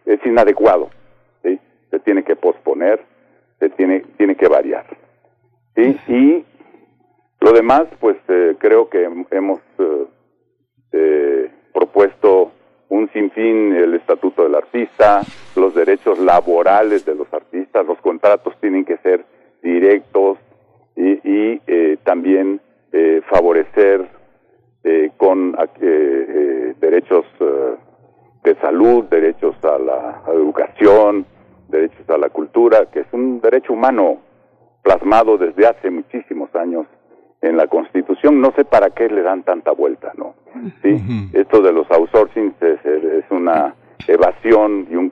es 0.04 0.20
inadecuado 0.26 0.90
tiene 2.00 2.24
que 2.24 2.36
posponer, 2.36 3.00
se 3.58 3.70
tiene, 3.70 4.00
tiene 4.16 4.36
que 4.36 4.48
variar. 4.48 4.86
¿sí? 5.74 5.96
Y 6.08 6.44
lo 7.40 7.52
demás, 7.52 7.84
pues 8.00 8.16
eh, 8.28 8.56
creo 8.58 8.88
que 8.88 9.08
hemos 9.30 9.60
eh, 9.78 10.06
eh, 10.92 11.50
propuesto 11.72 12.52
un 12.88 13.10
sinfín, 13.12 13.74
el 13.74 13.94
estatuto 13.94 14.44
del 14.44 14.54
artista, 14.54 15.22
los 15.56 15.74
derechos 15.74 16.18
laborales 16.18 17.04
de 17.04 17.14
los 17.14 17.32
artistas, 17.32 17.84
los 17.86 18.00
contratos 18.00 18.54
tienen 18.60 18.84
que 18.84 18.96
ser 18.98 19.24
directos 19.62 20.38
y, 20.94 21.12
y 21.28 21.60
eh, 21.66 21.98
también 22.04 22.60
eh, 22.92 23.20
favorecer 23.28 24.08
con 25.16 25.56
derechos 26.78 27.24
de 28.44 28.54
salud, 28.60 29.04
derechos 29.06 29.56
a 29.64 29.78
la 29.78 30.22
educación, 30.32 31.26
derechos 31.76 32.08
a 32.10 32.18
la 32.18 32.28
cultura, 32.30 32.86
que 32.86 33.00
es 33.00 33.06
un 33.12 33.40
derecho 33.40 33.72
humano 33.72 34.18
plasmado 34.82 35.36
desde 35.38 35.66
hace 35.66 35.90
muchísimos 35.90 36.54
años 36.54 36.86
en 37.42 37.56
la 37.56 37.66
Constitución. 37.66 38.40
No 38.40 38.52
sé 38.56 38.64
para 38.64 38.90
qué 38.90 39.08
le 39.08 39.22
dan 39.22 39.42
tanta 39.42 39.72
vuelta, 39.72 40.12
¿no? 40.16 40.34
Sí, 40.82 40.96
esto 41.32 41.60
de 41.60 41.72
los 41.72 41.90
outsourcing 41.90 42.54
es, 42.60 42.84
es 42.84 43.24
una 43.30 43.74
evasión 44.08 44.86
y 44.90 44.96
un, 44.96 45.10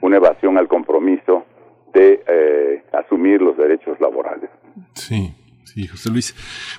una 0.00 0.16
evasión 0.16 0.58
al 0.58 0.68
compromiso 0.68 1.44
de 1.92 2.22
eh, 2.26 2.82
asumir 2.92 3.40
los 3.42 3.56
derechos 3.56 4.00
laborales. 4.00 4.50
Sí. 4.94 5.34
Sí, 5.74 5.86
José 5.86 6.10
Luis. 6.10 6.34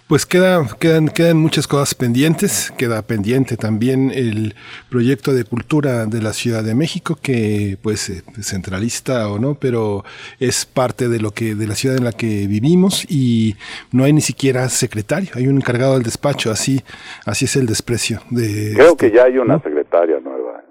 Pues 0.07 0.25
queda, 0.27 0.67
quedan, 0.79 1.07
quedan 1.07 1.37
muchas 1.37 1.67
cosas 1.67 1.95
pendientes. 1.95 2.71
Queda 2.77 3.01
pendiente 3.01 3.57
también 3.57 4.11
el 4.11 4.53
proyecto 4.89 5.33
de 5.33 5.45
cultura 5.45 6.05
de 6.05 6.21
la 6.21 6.31
Ciudad 6.31 6.63
de 6.63 6.75
México, 6.75 7.17
que 7.19 7.77
pues 7.81 8.09
eh, 8.09 8.21
centralista 8.41 9.29
o 9.29 9.39
no, 9.39 9.55
pero 9.55 10.03
es 10.39 10.67
parte 10.67 11.09
de 11.09 11.19
lo 11.19 11.31
que, 11.31 11.55
de 11.55 11.65
la 11.65 11.73
ciudad 11.73 11.97
en 11.97 12.03
la 12.03 12.11
que 12.11 12.45
vivimos 12.45 13.05
y 13.09 13.55
no 13.91 14.03
hay 14.03 14.13
ni 14.13 14.21
siquiera 14.21 14.69
secretario, 14.69 15.31
hay 15.33 15.47
un 15.47 15.57
encargado 15.57 15.95
del 15.95 16.03
despacho, 16.03 16.51
así, 16.51 16.83
así 17.25 17.45
es 17.45 17.55
el 17.55 17.65
desprecio 17.65 18.21
de. 18.29 18.73
Creo 18.75 18.95
que 18.95 19.09
ya 19.09 19.23
hay 19.23 19.39
una 19.39 19.59
secretaria 19.61 20.19
nueva. 20.19 20.63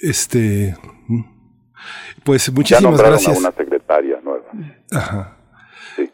Este, 0.00 0.76
mm. 1.08 1.22
pues 2.22 2.52
muchísimas 2.52 3.00
ya 3.00 3.08
gracias. 3.08 3.36
A 3.36 3.40
una 3.40 3.52
secretaria 3.52 4.20
nueva. 4.22 4.46
Ajá. 4.92 5.35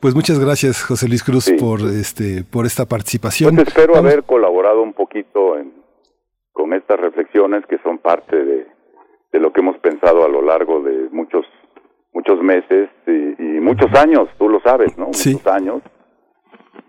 Pues 0.01 0.15
muchas 0.15 0.39
gracias, 0.39 0.83
José 0.83 1.09
Luis 1.09 1.23
Cruz, 1.23 1.51
por 1.59 1.81
este, 1.81 2.45
por 2.45 2.67
esta 2.67 2.87
participación. 2.87 3.57
Pues 3.57 3.69
espero 3.69 3.97
haber 3.97 4.25
colaborado 4.25 4.83
un 4.83 4.93
poquito 4.93 5.59
en, 5.59 5.73
con 6.53 6.73
estas 6.73 7.01
reflexiones 7.01 7.65
que 7.67 7.79
son 7.79 7.99
parte 7.99 8.37
de, 8.37 8.67
de, 9.33 9.41
lo 9.41 9.53
que 9.53 9.61
hemos 9.61 9.79
pensado 9.79 10.25
a 10.25 10.29
lo 10.29 10.43
largo 10.43 10.81
de 10.83 11.09
muchos 11.11 11.45
muchos 12.13 12.43
meses 12.43 12.91
y, 13.07 13.11
y 13.11 13.61
muchos 13.61 13.93
años, 13.95 14.29
tú 14.39 14.49
lo 14.49 14.61
sabes, 14.61 14.97
¿no? 14.99 15.07
Muchos 15.07 15.47
años 15.47 15.83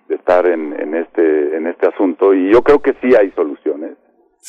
de 0.08 0.16
estar 0.16 0.46
en, 0.46 0.80
en 0.80 0.96
este 0.96 1.58
en 1.58 1.68
este 1.68 1.88
asunto 1.88 2.34
y 2.34 2.52
yo 2.52 2.62
creo 2.62 2.82
que 2.82 2.94
sí 3.02 3.16
hay 3.16 3.32
soluciones, 3.32 3.98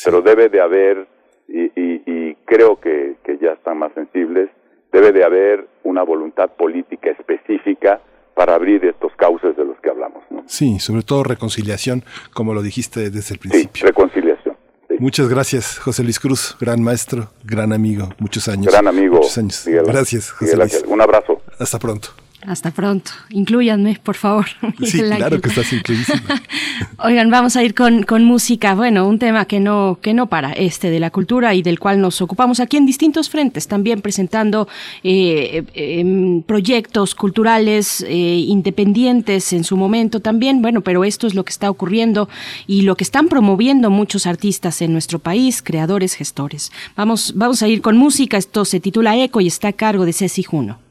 pero 0.03 0.21
debe 0.21 0.49
de 0.49 0.61
haber 0.61 1.07
y, 1.47 1.65
y, 1.79 2.03
y 2.05 2.35
creo 2.45 2.79
que, 2.79 3.17
que 3.23 3.37
ya 3.37 3.53
están 3.53 3.77
más 3.77 3.93
sensibles, 3.93 4.49
debe 4.91 5.11
de 5.11 5.23
haber 5.23 5.67
una 5.83 6.03
voluntad 6.03 6.51
política 6.55 7.11
específica 7.11 8.01
para 8.35 8.55
abrir 8.55 8.85
estos 8.85 9.11
cauces 9.15 9.55
de 9.57 9.65
los 9.65 9.79
que 9.79 9.89
hablamos. 9.89 10.23
¿no? 10.29 10.43
Sí, 10.45 10.79
sobre 10.79 11.01
todo 11.01 11.23
reconciliación, 11.23 12.03
como 12.33 12.53
lo 12.53 12.61
dijiste 12.61 13.09
desde 13.09 13.33
el 13.35 13.39
principio. 13.39 13.71
Sí, 13.73 13.85
reconciliación. 13.85 14.55
Sí. 14.87 14.95
Muchas 14.99 15.27
gracias, 15.29 15.79
José 15.79 16.03
Luis 16.03 16.19
Cruz, 16.19 16.55
gran 16.59 16.83
maestro, 16.83 17.29
gran 17.43 17.73
amigo, 17.73 18.09
muchos 18.19 18.47
años. 18.47 18.67
Gran 18.67 18.87
amigo. 18.87 19.15
Muchos 19.17 19.37
años. 19.37 19.63
Miguel, 19.65 19.85
gracias, 19.85 20.31
José 20.31 20.45
Miguel 20.45 20.59
Luis. 20.59 20.75
Ángel. 20.75 20.89
Un 20.91 21.01
abrazo. 21.01 21.41
Hasta 21.57 21.79
pronto. 21.79 22.09
Hasta 22.47 22.71
pronto. 22.71 23.11
Incluyanme, 23.29 23.99
por 24.01 24.15
favor. 24.15 24.45
Sí, 24.83 24.99
claro 25.17 25.41
que 25.41 25.49
estás 25.49 25.71
incluísima. 25.73 26.21
Oigan, 26.99 27.29
vamos 27.31 27.55
a 27.55 27.63
ir 27.63 27.73
con, 27.73 28.03
con, 28.03 28.23
música. 28.23 28.75
Bueno, 28.75 29.07
un 29.07 29.19
tema 29.19 29.45
que 29.45 29.59
no, 29.59 29.97
que 30.01 30.13
no 30.13 30.27
para, 30.27 30.51
este 30.51 30.89
de 30.89 30.99
la 30.99 31.09
cultura 31.09 31.53
y 31.55 31.63
del 31.63 31.79
cual 31.79 31.99
nos 32.01 32.21
ocupamos 32.21 32.59
aquí 32.59 32.77
en 32.77 32.85
distintos 32.85 33.29
frentes, 33.29 33.67
también 33.67 34.01
presentando 34.01 34.67
eh, 35.03 35.63
eh, 35.73 36.41
proyectos 36.45 37.15
culturales 37.15 38.05
eh, 38.07 38.45
independientes 38.47 39.51
en 39.53 39.63
su 39.63 39.75
momento 39.75 40.19
también. 40.19 40.61
Bueno, 40.61 40.81
pero 40.81 41.03
esto 41.03 41.27
es 41.27 41.33
lo 41.33 41.43
que 41.43 41.51
está 41.51 41.69
ocurriendo 41.69 42.29
y 42.67 42.83
lo 42.83 42.95
que 42.95 43.03
están 43.03 43.27
promoviendo 43.27 43.89
muchos 43.89 44.27
artistas 44.27 44.81
en 44.81 44.93
nuestro 44.93 45.19
país, 45.19 45.61
creadores, 45.61 46.13
gestores. 46.13 46.71
Vamos, 46.95 47.33
vamos 47.35 47.63
a 47.63 47.67
ir 47.67 47.81
con 47.81 47.97
música. 47.97 48.37
Esto 48.37 48.65
se 48.65 48.79
titula 48.79 49.17
Eco 49.17 49.41
y 49.41 49.47
está 49.47 49.69
a 49.69 49.73
cargo 49.73 50.05
de 50.05 50.13
Ceci 50.13 50.43
Juno. 50.43 50.84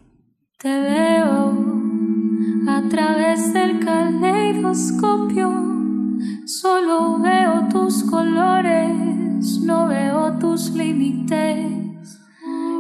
Te 0.65 0.81
veo 0.81 1.53
a 2.67 2.81
través 2.89 3.53
del 3.53 3.85
caleidoscopio, 3.85 5.53
solo 6.47 7.19
veo 7.19 7.69
tus 7.71 8.03
colores, 8.05 9.61
no 9.61 9.89
veo 9.89 10.39
tus 10.39 10.71
límites. 10.71 12.19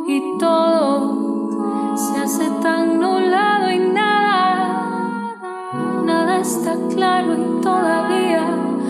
Y 0.08 0.22
todo 0.40 1.94
se 1.94 2.22
hace 2.22 2.48
tan 2.62 3.00
nublado 3.00 3.70
y 3.70 3.80
nada, 3.80 5.34
nada 6.06 6.40
está 6.40 6.78
claro 6.88 7.34
y 7.34 7.60
todavía 7.60 8.46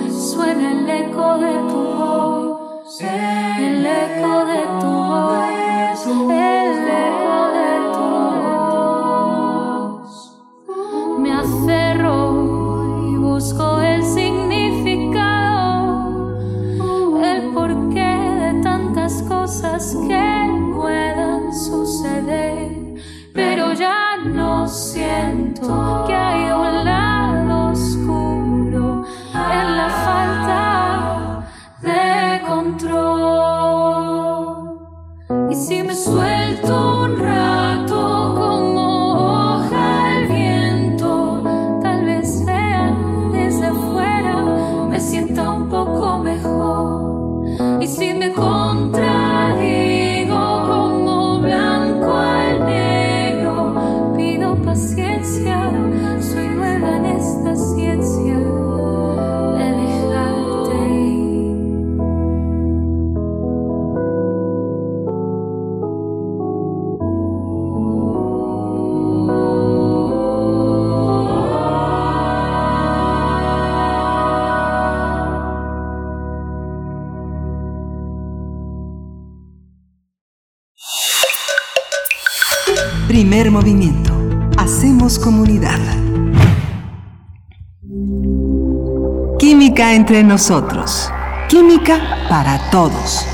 suena 0.08 0.70
el 0.70 0.88
eco 0.88 1.38
de 1.38 1.52
tu 1.68 1.82
voz, 1.98 3.00
el 3.00 3.84
eco 3.84 4.44
de 4.46 4.62
tu 4.80 4.86
voz, 4.86 6.63
busco 13.44 13.78
el 13.82 14.02
significado, 14.02 15.20
el 17.22 17.52
porqué 17.52 18.14
de 18.40 18.62
tantas 18.62 19.22
cosas 19.24 19.94
que 20.08 20.72
puedan 20.74 21.52
suceder, 21.52 22.94
pero 23.34 23.74
ya 23.74 24.16
no 24.24 24.66
siento 24.66 26.04
que 26.06 26.14
hay 26.14 26.50
un 26.52 26.86
lado 26.86 27.03
Química 89.74 89.96
entre 89.96 90.22
nosotros. 90.22 91.10
Química 91.48 91.98
para 92.28 92.60
todos. 92.70 93.26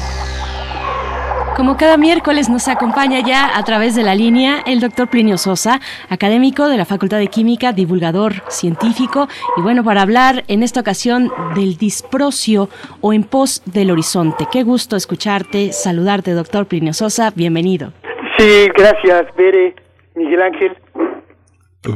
Como 1.55 1.77
cada 1.77 1.99
miércoles 1.99 2.49
nos 2.49 2.67
acompaña 2.67 3.21
ya 3.21 3.59
a 3.59 3.63
través 3.63 3.95
de 3.95 4.03
la 4.03 4.15
línea 4.15 4.63
el 4.65 4.81
doctor 4.81 5.11
Plinio 5.11 5.37
Sosa, 5.37 5.81
académico 6.09 6.71
de 6.71 6.79
la 6.79 6.87
Facultad 6.87 7.19
de 7.19 7.27
Química, 7.27 7.75
divulgador 7.75 8.43
científico, 8.49 9.29
y 9.59 9.61
bueno, 9.61 9.85
para 9.85 10.01
hablar 10.01 10.45
en 10.49 10.63
esta 10.63 10.81
ocasión 10.81 11.31
del 11.55 11.77
disprocio 11.77 12.71
o 13.03 13.13
en 13.13 13.25
pos 13.25 13.63
del 13.67 13.91
horizonte. 13.91 14.47
Qué 14.51 14.63
gusto 14.63 14.97
escucharte, 14.97 15.73
saludarte, 15.73 16.31
doctor 16.31 16.65
Plinio 16.65 16.95
Sosa, 16.95 17.33
bienvenido. 17.37 17.93
Sí, 18.39 18.67
gracias, 18.75 19.27
Bere, 19.37 19.75
Miguel 20.15 20.41
Ángel. 20.41 20.79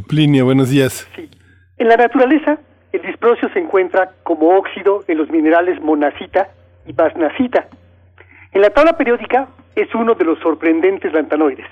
Plinio, 0.06 0.44
buenos 0.44 0.68
días. 0.68 1.08
Sí. 1.16 1.30
En 1.78 1.88
la 1.88 1.96
naturaleza, 1.96 2.58
el 2.94 3.02
disprocio 3.02 3.48
se 3.48 3.58
encuentra 3.58 4.12
como 4.22 4.56
óxido 4.56 5.02
en 5.08 5.18
los 5.18 5.28
minerales 5.28 5.82
monacita 5.82 6.50
y 6.86 6.92
basnacita. 6.92 7.66
En 8.52 8.62
la 8.62 8.70
tabla 8.70 8.96
periódica 8.96 9.48
es 9.74 9.92
uno 9.96 10.14
de 10.14 10.24
los 10.24 10.38
sorprendentes 10.38 11.12
lantanoides, 11.12 11.66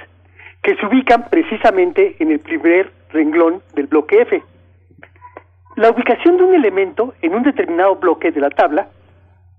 que 0.63 0.75
se 0.75 0.85
ubican 0.85 1.31
precisamente 1.31 2.17
en 2.19 2.33
el 2.33 2.41
primer 2.41 2.91
renglón 3.11 3.63
del 3.77 3.87
bloque 3.87 4.23
F. 4.23 4.43
La 5.77 5.91
ubicación 5.91 6.39
de 6.39 6.43
un 6.43 6.55
elemento 6.57 7.15
en 7.23 7.37
un 7.37 7.45
determinado 7.45 7.95
bloque 7.95 8.33
de 8.33 8.41
la 8.41 8.51
tabla 8.51 8.89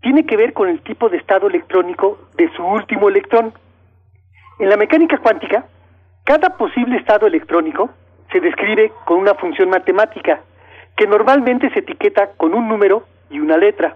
tiene 0.02 0.26
que 0.26 0.36
ver 0.36 0.52
con 0.52 0.68
el 0.68 0.82
tipo 0.82 1.08
de 1.08 1.16
estado 1.16 1.48
electrónico 1.48 2.28
de 2.36 2.52
su 2.58 2.62
último 2.62 3.08
electrón. 3.08 3.54
En 4.60 4.68
la 4.68 4.76
mecánica 4.76 5.18
cuántica, 5.20 5.64
cada 6.26 6.58
posible 6.58 6.98
estado 6.98 7.26
electrónico 7.26 7.90
se 8.34 8.42
describe 8.42 8.92
con 9.06 9.20
una 9.20 9.34
función 9.36 9.70
matemática 9.70 10.42
que 10.96 11.08
normalmente 11.08 11.70
se 11.72 11.80
etiqueta 11.80 12.32
con 12.38 12.54
un 12.54 12.68
número 12.68 13.04
y 13.30 13.40
una 13.40 13.58
letra. 13.58 13.96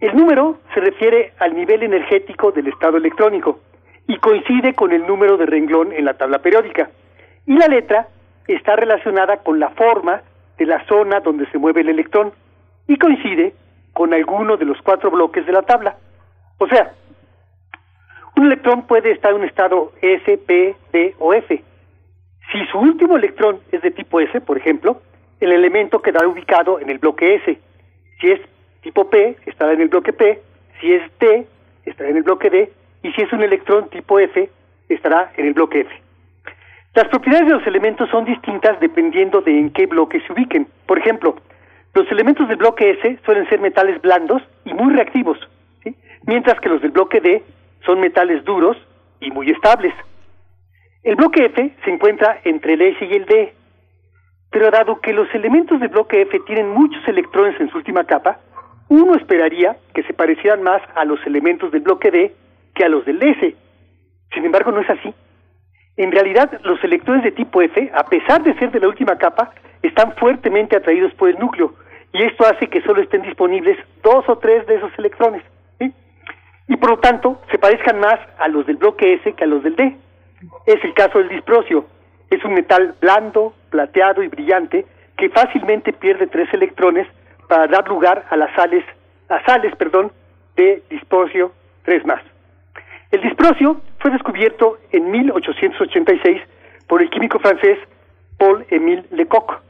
El 0.00 0.16
número 0.16 0.58
se 0.74 0.80
refiere 0.80 1.32
al 1.38 1.54
nivel 1.54 1.82
energético 1.82 2.52
del 2.52 2.68
estado 2.68 2.96
electrónico 2.96 3.60
y 4.06 4.18
coincide 4.18 4.74
con 4.74 4.92
el 4.92 5.06
número 5.06 5.36
de 5.36 5.46
renglón 5.46 5.92
en 5.92 6.04
la 6.04 6.14
tabla 6.14 6.40
periódica. 6.40 6.90
Y 7.46 7.56
la 7.56 7.66
letra 7.66 8.08
está 8.46 8.76
relacionada 8.76 9.38
con 9.38 9.58
la 9.58 9.70
forma 9.70 10.22
de 10.58 10.66
la 10.66 10.84
zona 10.86 11.20
donde 11.20 11.46
se 11.46 11.58
mueve 11.58 11.80
el 11.80 11.88
electrón 11.88 12.32
y 12.86 12.96
coincide 12.98 13.54
con 13.92 14.12
alguno 14.12 14.56
de 14.56 14.66
los 14.66 14.80
cuatro 14.82 15.10
bloques 15.10 15.46
de 15.46 15.52
la 15.52 15.62
tabla. 15.62 15.96
O 16.58 16.66
sea, 16.66 16.92
un 18.36 18.46
electrón 18.46 18.86
puede 18.86 19.12
estar 19.12 19.30
en 19.30 19.38
un 19.38 19.44
estado 19.44 19.92
S, 20.02 20.38
P, 20.38 20.76
D 20.92 21.14
o 21.18 21.32
F. 21.32 21.62
Si 22.52 22.66
su 22.66 22.78
último 22.78 23.16
electrón 23.16 23.60
es 23.72 23.80
de 23.80 23.90
tipo 23.90 24.20
S, 24.20 24.40
por 24.40 24.58
ejemplo, 24.58 25.00
el 25.44 25.52
elemento 25.52 26.00
quedará 26.00 26.26
ubicado 26.26 26.80
en 26.80 26.90
el 26.90 26.98
bloque 26.98 27.34
S. 27.34 27.58
Si 28.20 28.30
es 28.30 28.40
tipo 28.82 29.08
P, 29.08 29.36
estará 29.46 29.72
en 29.72 29.80
el 29.80 29.88
bloque 29.88 30.12
P, 30.12 30.40
si 30.80 30.92
es 30.92 31.02
D, 31.18 31.46
estará 31.84 32.10
en 32.10 32.16
el 32.16 32.22
bloque 32.22 32.50
D, 32.50 32.72
y 33.02 33.12
si 33.12 33.22
es 33.22 33.32
un 33.32 33.42
electrón 33.42 33.88
tipo 33.90 34.18
F, 34.18 34.48
estará 34.88 35.32
en 35.36 35.46
el 35.46 35.54
bloque 35.54 35.80
F. 35.80 35.90
Las 36.94 37.08
propiedades 37.08 37.48
de 37.48 37.54
los 37.54 37.66
elementos 37.66 38.08
son 38.10 38.24
distintas 38.24 38.78
dependiendo 38.80 39.40
de 39.40 39.58
en 39.58 39.70
qué 39.70 39.86
bloque 39.86 40.20
se 40.20 40.32
ubiquen. 40.32 40.66
Por 40.86 40.98
ejemplo, 40.98 41.36
los 41.92 42.10
elementos 42.10 42.48
del 42.48 42.56
bloque 42.56 42.90
S 42.90 43.18
suelen 43.24 43.48
ser 43.48 43.60
metales 43.60 44.00
blandos 44.00 44.42
y 44.64 44.72
muy 44.72 44.94
reactivos, 44.94 45.38
mientras 46.26 46.60
que 46.60 46.68
los 46.68 46.80
del 46.80 46.92
bloque 46.92 47.20
D 47.20 47.42
son 47.84 48.00
metales 48.00 48.44
duros 48.44 48.76
y 49.20 49.30
muy 49.30 49.50
estables. 49.50 49.92
El 51.02 51.16
bloque 51.16 51.46
F 51.46 51.74
se 51.84 51.90
encuentra 51.90 52.40
entre 52.44 52.74
el 52.74 52.82
S 52.82 53.04
y 53.04 53.12
el 53.12 53.26
D, 53.26 53.52
pero 54.54 54.70
dado 54.70 55.00
que 55.00 55.12
los 55.12 55.26
elementos 55.34 55.80
del 55.80 55.88
bloque 55.88 56.22
F 56.22 56.38
tienen 56.46 56.70
muchos 56.70 57.02
electrones 57.08 57.60
en 57.60 57.68
su 57.70 57.78
última 57.78 58.04
capa, 58.04 58.38
uno 58.88 59.16
esperaría 59.16 59.76
que 59.92 60.04
se 60.04 60.14
parecieran 60.14 60.62
más 60.62 60.80
a 60.94 61.04
los 61.04 61.18
elementos 61.26 61.72
del 61.72 61.80
bloque 61.80 62.12
D 62.12 62.32
que 62.72 62.84
a 62.84 62.88
los 62.88 63.04
del 63.04 63.20
S. 63.20 63.56
Sin 64.32 64.44
embargo, 64.44 64.70
no 64.70 64.80
es 64.80 64.88
así. 64.88 65.12
En 65.96 66.12
realidad, 66.12 66.60
los 66.62 66.82
electrones 66.84 67.24
de 67.24 67.32
tipo 67.32 67.62
F, 67.62 67.90
a 67.92 68.04
pesar 68.04 68.44
de 68.44 68.54
ser 68.54 68.70
de 68.70 68.78
la 68.78 68.86
última 68.86 69.18
capa, 69.18 69.50
están 69.82 70.14
fuertemente 70.14 70.76
atraídos 70.76 71.12
por 71.14 71.30
el 71.30 71.38
núcleo, 71.40 71.74
y 72.12 72.22
esto 72.22 72.46
hace 72.46 72.68
que 72.68 72.80
solo 72.82 73.02
estén 73.02 73.22
disponibles 73.22 73.76
dos 74.04 74.24
o 74.28 74.38
tres 74.38 74.64
de 74.68 74.76
esos 74.76 74.92
electrones. 74.96 75.42
Y 76.68 76.76
por 76.76 76.90
lo 76.90 76.98
tanto, 76.98 77.40
se 77.50 77.58
parezcan 77.58 77.98
más 77.98 78.20
a 78.38 78.46
los 78.46 78.64
del 78.66 78.76
bloque 78.76 79.14
S 79.14 79.32
que 79.32 79.42
a 79.42 79.48
los 79.48 79.64
del 79.64 79.74
D. 79.74 79.96
Es 80.66 80.84
el 80.84 80.94
caso 80.94 81.18
del 81.18 81.28
disprocio. 81.28 81.86
Es 82.34 82.44
un 82.44 82.54
metal 82.54 82.96
blando, 83.00 83.54
plateado 83.70 84.20
y 84.20 84.26
brillante 84.26 84.84
que 85.16 85.28
fácilmente 85.28 85.92
pierde 85.92 86.26
tres 86.26 86.52
electrones 86.52 87.06
para 87.48 87.68
dar 87.68 87.86
lugar 87.86 88.24
a 88.28 88.36
las 88.36 88.52
sales, 88.56 88.84
a 89.28 89.40
sales, 89.44 89.72
perdón, 89.76 90.10
de 90.56 90.82
disprocio 90.90 91.52
3 91.84 92.04
más. 92.04 92.20
El 93.12 93.22
disprocio 93.22 93.80
fue 94.00 94.10
descubierto 94.10 94.78
en 94.90 95.12
1886 95.12 96.42
por 96.88 97.02
el 97.02 97.10
químico 97.10 97.38
francés 97.38 97.78
Paul-Émile 98.36 99.04
Lecoq. 99.12 99.60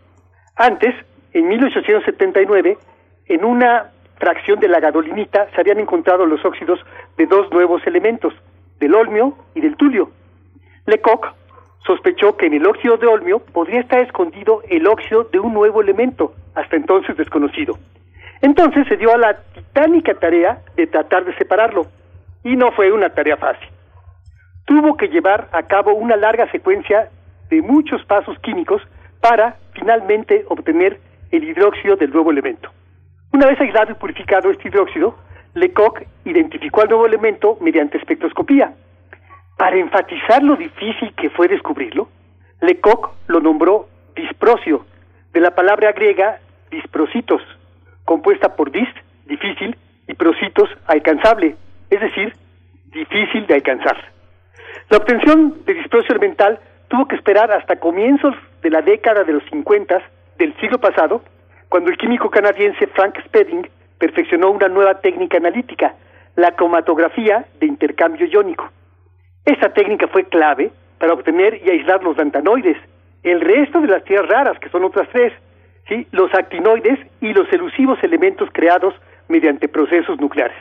Antes, 0.56 0.94
en 1.34 1.46
1879, 1.46 2.78
en 3.26 3.44
una 3.44 3.90
fracción 4.16 4.58
de 4.58 4.68
la 4.68 4.80
gadolinita 4.80 5.48
se 5.54 5.60
habían 5.60 5.80
encontrado 5.80 6.24
los 6.24 6.42
óxidos 6.46 6.80
de 7.18 7.26
dos 7.26 7.50
nuevos 7.52 7.86
elementos, 7.86 8.32
del 8.80 8.94
olmio 8.94 9.36
y 9.54 9.60
del 9.60 9.76
tulio. 9.76 10.10
Lecoq 10.86 11.43
sospechó 11.86 12.36
que 12.36 12.46
en 12.46 12.54
el 12.54 12.66
óxido 12.66 12.96
de 12.96 13.06
olmio 13.06 13.40
podría 13.40 13.80
estar 13.80 14.00
escondido 14.00 14.62
el 14.68 14.86
óxido 14.86 15.24
de 15.24 15.38
un 15.38 15.52
nuevo 15.52 15.80
elemento, 15.80 16.34
hasta 16.54 16.76
entonces 16.76 17.16
desconocido. 17.16 17.78
Entonces 18.40 18.86
se 18.88 18.96
dio 18.96 19.12
a 19.12 19.18
la 19.18 19.34
titánica 19.54 20.14
tarea 20.14 20.62
de 20.76 20.86
tratar 20.86 21.24
de 21.24 21.34
separarlo, 21.36 21.86
y 22.42 22.56
no 22.56 22.72
fue 22.72 22.92
una 22.92 23.10
tarea 23.10 23.36
fácil. 23.36 23.68
Tuvo 24.66 24.96
que 24.96 25.08
llevar 25.08 25.48
a 25.52 25.62
cabo 25.64 25.94
una 25.94 26.16
larga 26.16 26.50
secuencia 26.50 27.10
de 27.50 27.62
muchos 27.62 28.04
pasos 28.04 28.38
químicos 28.40 28.82
para 29.20 29.56
finalmente 29.72 30.44
obtener 30.48 31.00
el 31.30 31.44
hidróxido 31.44 31.96
del 31.96 32.10
nuevo 32.10 32.30
elemento. 32.30 32.70
Una 33.32 33.46
vez 33.46 33.60
aislado 33.60 33.92
y 33.92 33.94
purificado 33.94 34.50
este 34.50 34.68
hidróxido, 34.68 35.16
Lecoq 35.54 36.02
identificó 36.24 36.82
al 36.82 36.88
nuevo 36.88 37.06
elemento 37.06 37.58
mediante 37.60 37.98
espectroscopía. 37.98 38.74
Para 39.56 39.76
enfatizar 39.76 40.42
lo 40.42 40.56
difícil 40.56 41.14
que 41.14 41.30
fue 41.30 41.48
descubrirlo, 41.48 42.08
Lecoq 42.60 43.10
lo 43.28 43.40
nombró 43.40 43.88
disprocio, 44.16 44.84
de 45.32 45.40
la 45.40 45.54
palabra 45.54 45.92
griega 45.92 46.38
disprositos, 46.70 47.42
compuesta 48.04 48.56
por 48.56 48.70
dis, 48.70 48.88
difícil, 49.26 49.76
y 50.06 50.14
prositos, 50.14 50.68
alcanzable, 50.86 51.56
es 51.90 52.00
decir, 52.00 52.34
difícil 52.86 53.46
de 53.46 53.54
alcanzar. 53.54 53.96
La 54.90 54.98
obtención 54.98 55.64
de 55.64 55.74
disprocio 55.74 56.14
elemental 56.14 56.58
tuvo 56.88 57.08
que 57.08 57.16
esperar 57.16 57.50
hasta 57.50 57.76
comienzos 57.76 58.34
de 58.62 58.70
la 58.70 58.82
década 58.82 59.24
de 59.24 59.32
los 59.32 59.42
50 59.50 60.02
del 60.38 60.54
siglo 60.60 60.78
pasado, 60.78 61.22
cuando 61.68 61.90
el 61.90 61.96
químico 61.96 62.30
canadiense 62.30 62.86
Frank 62.88 63.18
Spedding 63.24 63.68
perfeccionó 63.98 64.50
una 64.50 64.68
nueva 64.68 65.00
técnica 65.00 65.38
analítica, 65.38 65.94
la 66.36 66.52
cromatografía 66.52 67.46
de 67.60 67.66
intercambio 67.66 68.26
iónico. 68.26 68.68
Esta 69.44 69.68
técnica 69.72 70.08
fue 70.08 70.24
clave 70.24 70.70
para 70.98 71.12
obtener 71.12 71.60
y 71.64 71.70
aislar 71.70 72.02
los 72.02 72.16
lantanoides, 72.16 72.78
el 73.22 73.40
resto 73.40 73.80
de 73.80 73.88
las 73.88 74.04
tierras 74.04 74.28
raras, 74.28 74.58
que 74.58 74.70
son 74.70 74.84
otras 74.84 75.08
tres, 75.12 75.32
los 76.12 76.32
actinoides 76.34 76.98
y 77.20 77.32
los 77.34 77.52
elusivos 77.52 77.98
elementos 78.02 78.48
creados 78.52 78.94
mediante 79.28 79.68
procesos 79.68 80.18
nucleares. 80.18 80.56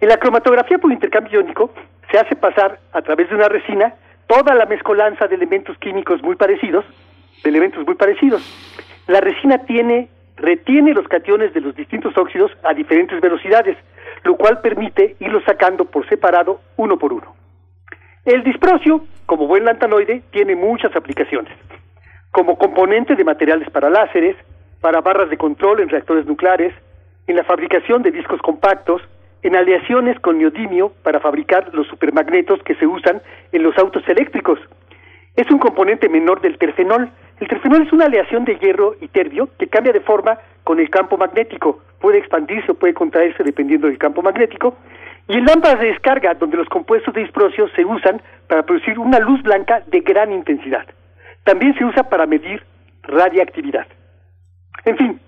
En 0.00 0.08
la 0.08 0.18
cromatografía 0.18 0.78
por 0.78 0.92
intercambio 0.92 1.40
iónico 1.40 1.72
se 2.10 2.18
hace 2.18 2.36
pasar 2.36 2.78
a 2.92 3.02
través 3.02 3.28
de 3.28 3.34
una 3.34 3.48
resina 3.48 3.94
toda 4.26 4.54
la 4.54 4.66
mezcolanza 4.66 5.26
de 5.26 5.34
elementos 5.34 5.76
químicos 5.78 6.22
muy 6.22 6.36
parecidos, 6.36 6.84
de 7.42 7.50
elementos 7.50 7.84
muy 7.84 7.96
parecidos. 7.96 8.42
La 9.08 9.20
resina 9.20 9.58
tiene 9.64 10.08
retiene 10.36 10.94
los 10.94 11.06
cationes 11.08 11.52
de 11.52 11.60
los 11.60 11.74
distintos 11.74 12.16
óxidos 12.16 12.50
a 12.62 12.72
diferentes 12.72 13.20
velocidades, 13.20 13.76
lo 14.24 14.36
cual 14.36 14.60
permite 14.60 15.16
irlos 15.20 15.44
sacando 15.44 15.84
por 15.84 16.08
separado 16.08 16.60
uno 16.76 16.98
por 16.98 17.12
uno. 17.12 17.34
El 18.24 18.42
disprocio, 18.44 19.00
como 19.24 19.46
buen 19.46 19.64
lantanoide, 19.64 20.22
tiene 20.30 20.54
muchas 20.54 20.94
aplicaciones. 20.94 21.52
Como 22.32 22.58
componente 22.58 23.16
de 23.16 23.24
materiales 23.24 23.70
para 23.70 23.88
láseres, 23.88 24.36
para 24.80 25.00
barras 25.00 25.30
de 25.30 25.38
control 25.38 25.80
en 25.80 25.88
reactores 25.88 26.26
nucleares, 26.26 26.74
en 27.26 27.36
la 27.36 27.44
fabricación 27.44 28.02
de 28.02 28.10
discos 28.10 28.40
compactos, 28.42 29.00
en 29.42 29.56
aleaciones 29.56 30.20
con 30.20 30.38
neodimio 30.38 30.92
para 31.02 31.18
fabricar 31.18 31.70
los 31.72 31.86
supermagnetos 31.86 32.62
que 32.62 32.74
se 32.74 32.86
usan 32.86 33.22
en 33.52 33.62
los 33.62 33.76
autos 33.78 34.06
eléctricos. 34.06 34.58
Es 35.34 35.50
un 35.50 35.58
componente 35.58 36.10
menor 36.10 36.42
del 36.42 36.58
terfenol. 36.58 37.10
El 37.40 37.48
terfenol 37.48 37.86
es 37.86 37.92
una 37.92 38.04
aleación 38.04 38.44
de 38.44 38.56
hierro 38.56 38.96
y 39.00 39.08
terbio 39.08 39.48
que 39.58 39.68
cambia 39.68 39.94
de 39.94 40.00
forma 40.00 40.38
con 40.62 40.78
el 40.78 40.90
campo 40.90 41.16
magnético. 41.16 41.80
Puede 42.00 42.18
expandirse 42.18 42.72
o 42.72 42.74
puede 42.74 42.92
contraerse 42.92 43.42
dependiendo 43.42 43.86
del 43.86 43.96
campo 43.96 44.20
magnético. 44.20 44.76
Y 45.28 45.34
en 45.34 45.44
lámparas 45.44 45.80
de 45.80 45.88
descarga, 45.88 46.34
donde 46.34 46.56
los 46.56 46.68
compuestos 46.68 47.14
de 47.14 47.22
disprocio 47.22 47.68
se 47.76 47.84
usan 47.84 48.20
para 48.48 48.64
producir 48.64 48.98
una 48.98 49.18
luz 49.18 49.42
blanca 49.42 49.82
de 49.86 50.00
gran 50.00 50.32
intensidad. 50.32 50.86
También 51.44 51.76
se 51.78 51.84
usa 51.84 52.02
para 52.04 52.26
medir 52.26 52.62
radiactividad. 53.02 53.86
En 54.84 54.96
fin, 54.96 55.20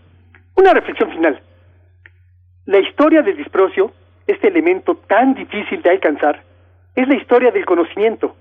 una 0.57 0.73
reflexión 0.73 1.11
final. 1.11 1.41
La 2.67 2.79
historia 2.79 3.23
del 3.23 3.37
disprocio 3.37 3.93
este 4.27 4.49
elemento 4.49 4.95
tan 4.95 5.35
difícil 5.35 5.83
de 5.83 5.91
alcanzar, 5.91 6.43
es 6.95 7.09
la 7.09 7.17
historia 7.17 7.51
del 7.51 7.65
conocimiento. 7.65 8.37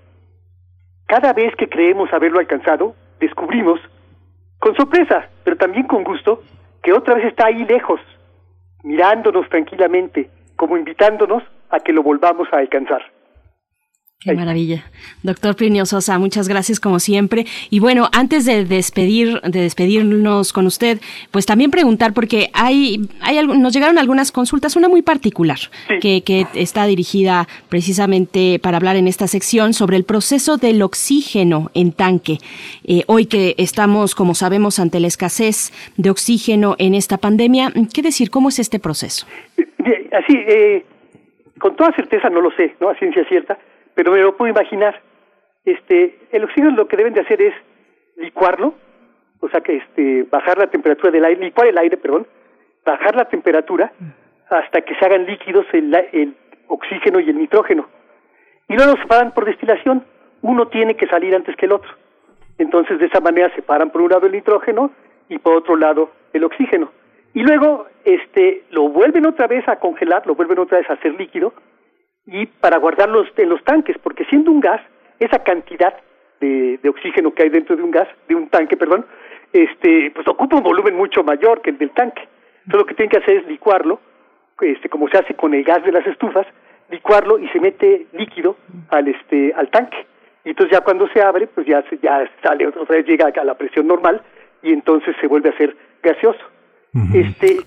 Cada 1.06 1.32
vez 1.32 1.54
que 1.56 1.68
creemos 1.68 2.12
haberlo 2.12 2.38
alcanzado, 2.38 2.94
descubrimos, 3.20 3.80
con 4.58 4.74
sorpresa, 4.76 5.28
pero 5.44 5.56
también 5.56 5.86
con 5.86 6.04
gusto, 6.04 6.42
que 6.82 6.92
otra 6.92 7.14
vez 7.14 7.26
está 7.26 7.46
ahí 7.46 7.64
lejos, 7.64 8.00
mirándonos 8.84 9.48
tranquilamente, 9.48 10.30
como 10.62 10.76
invitándonos 10.76 11.42
a 11.70 11.80
que 11.80 11.92
lo 11.92 12.04
volvamos 12.04 12.46
a 12.52 12.58
alcanzar. 12.58 13.02
Qué 14.20 14.32
maravilla. 14.32 14.84
Doctor 15.24 15.56
Plinio 15.56 15.84
Sosa, 15.86 16.16
muchas 16.20 16.46
gracias 16.46 16.78
como 16.78 17.00
siempre. 17.00 17.46
Y 17.68 17.80
bueno, 17.80 18.08
antes 18.12 18.44
de 18.44 18.64
despedir, 18.64 19.40
de 19.40 19.60
despedirnos 19.60 20.52
con 20.52 20.66
usted, 20.66 21.00
pues 21.32 21.46
también 21.46 21.72
preguntar, 21.72 22.12
porque 22.12 22.48
hay, 22.52 23.08
hay 23.20 23.44
nos 23.44 23.72
llegaron 23.72 23.98
algunas 23.98 24.30
consultas, 24.30 24.76
una 24.76 24.88
muy 24.88 25.02
particular, 25.02 25.58
que, 26.00 26.22
que 26.22 26.46
está 26.54 26.86
dirigida 26.86 27.48
precisamente 27.68 28.60
para 28.60 28.76
hablar 28.76 28.94
en 28.94 29.08
esta 29.08 29.26
sección 29.26 29.74
sobre 29.74 29.96
el 29.96 30.04
proceso 30.04 30.58
del 30.58 30.80
oxígeno 30.82 31.72
en 31.74 31.90
tanque. 31.90 32.38
Eh, 32.84 33.02
hoy 33.08 33.26
que 33.26 33.56
estamos, 33.58 34.14
como 34.14 34.36
sabemos, 34.36 34.78
ante 34.78 35.00
la 35.00 35.08
escasez 35.08 35.72
de 35.96 36.10
oxígeno 36.10 36.76
en 36.78 36.94
esta 36.94 37.16
pandemia, 37.16 37.72
¿qué 37.92 38.02
decir? 38.02 38.30
¿Cómo 38.30 38.50
es 38.50 38.60
este 38.60 38.78
proceso? 38.78 39.26
Así, 40.12 40.44
eh, 40.46 40.84
con 41.58 41.76
toda 41.76 41.92
certeza 41.92 42.30
no 42.30 42.40
lo 42.40 42.50
sé, 42.52 42.74
¿no? 42.80 42.88
A 42.88 42.94
ciencia 42.94 43.24
cierta 43.24 43.58
pero 43.94 44.12
me 44.12 44.20
lo 44.20 44.36
puedo 44.36 44.50
imaginar. 44.50 45.00
Este, 45.64 46.18
el 46.32 46.44
oxígeno 46.44 46.70
lo 46.70 46.88
que 46.88 46.96
deben 46.96 47.14
de 47.14 47.20
hacer 47.20 47.40
es 47.40 47.54
licuarlo, 48.16 48.74
o 49.40 49.48
sea 49.48 49.60
que 49.60 49.76
este, 49.76 50.24
bajar 50.24 50.58
la 50.58 50.68
temperatura 50.68 51.10
del 51.10 51.24
aire, 51.24 51.44
licuar 51.44 51.68
el 51.68 51.78
aire, 51.78 51.96
perdón, 51.96 52.26
bajar 52.84 53.14
la 53.14 53.26
temperatura 53.26 53.92
hasta 54.48 54.82
que 54.82 54.94
se 54.94 55.04
hagan 55.04 55.26
líquidos 55.26 55.66
el, 55.72 55.94
el 56.12 56.34
oxígeno 56.68 57.20
y 57.20 57.30
el 57.30 57.38
nitrógeno. 57.38 57.88
Y 58.68 58.74
luego 58.74 58.92
los 58.92 59.00
separan 59.00 59.32
por 59.32 59.44
destilación. 59.44 60.04
Uno 60.42 60.68
tiene 60.68 60.96
que 60.96 61.06
salir 61.06 61.34
antes 61.34 61.56
que 61.56 61.66
el 61.66 61.72
otro. 61.72 61.90
Entonces, 62.58 62.98
de 62.98 63.06
esa 63.06 63.20
manera 63.20 63.54
separan 63.54 63.90
por 63.90 64.02
un 64.02 64.10
lado 64.10 64.26
el 64.26 64.32
nitrógeno 64.32 64.90
y 65.28 65.38
por 65.38 65.56
otro 65.56 65.76
lado 65.76 66.10
el 66.32 66.44
oxígeno. 66.44 66.90
Y 67.34 67.40
luego 67.40 67.86
este, 68.04 68.64
lo 68.70 68.88
vuelven 68.88 69.26
otra 69.26 69.46
vez 69.46 69.66
a 69.68 69.76
congelar, 69.76 70.26
lo 70.26 70.34
vuelven 70.34 70.58
otra 70.58 70.78
vez 70.78 70.90
a 70.90 70.94
hacer 70.94 71.14
líquido 71.14 71.54
y 72.26 72.46
para 72.46 72.78
guardarlos 72.78 73.28
en 73.36 73.48
los 73.48 73.62
tanques, 73.64 73.96
porque 73.98 74.24
siendo 74.26 74.50
un 74.50 74.60
gas, 74.60 74.80
esa 75.18 75.42
cantidad 75.42 75.94
de, 76.40 76.78
oxígeno 76.88 77.32
que 77.32 77.44
hay 77.44 77.48
dentro 77.48 77.76
de 77.76 77.82
un 77.82 77.90
gas, 77.90 78.08
de 78.28 78.34
un 78.34 78.48
tanque, 78.48 78.76
perdón, 78.76 79.06
este, 79.52 80.10
pues 80.14 80.26
ocupa 80.26 80.56
un 80.56 80.62
volumen 80.62 80.96
mucho 80.96 81.22
mayor 81.22 81.62
que 81.62 81.70
el 81.70 81.78
del 81.78 81.90
tanque. 81.90 82.28
Entonces 82.64 82.80
lo 82.80 82.86
que 82.86 82.94
tienen 82.94 83.10
que 83.10 83.18
hacer 83.18 83.36
es 83.38 83.46
licuarlo, 83.46 84.00
este, 84.60 84.88
como 84.88 85.08
se 85.08 85.18
hace 85.18 85.34
con 85.34 85.54
el 85.54 85.64
gas 85.64 85.84
de 85.84 85.92
las 85.92 86.06
estufas, 86.06 86.46
licuarlo 86.90 87.38
y 87.38 87.48
se 87.48 87.60
mete 87.60 88.06
líquido 88.12 88.56
al 88.90 89.08
este, 89.08 89.52
al 89.56 89.70
tanque. 89.70 90.06
Y 90.44 90.50
entonces 90.50 90.76
ya 90.76 90.84
cuando 90.84 91.08
se 91.08 91.22
abre, 91.22 91.46
pues 91.46 91.66
ya 91.66 91.84
ya 92.02 92.28
sale 92.42 92.66
otra 92.66 92.96
vez 92.96 93.06
llega 93.06 93.28
a 93.28 93.44
la 93.44 93.54
presión 93.54 93.86
normal 93.86 94.20
y 94.62 94.72
entonces 94.72 95.14
se 95.20 95.26
vuelve 95.26 95.50
a 95.50 95.56
ser 95.56 95.76
gaseoso. 96.02 96.51
Este, 97.14 97.58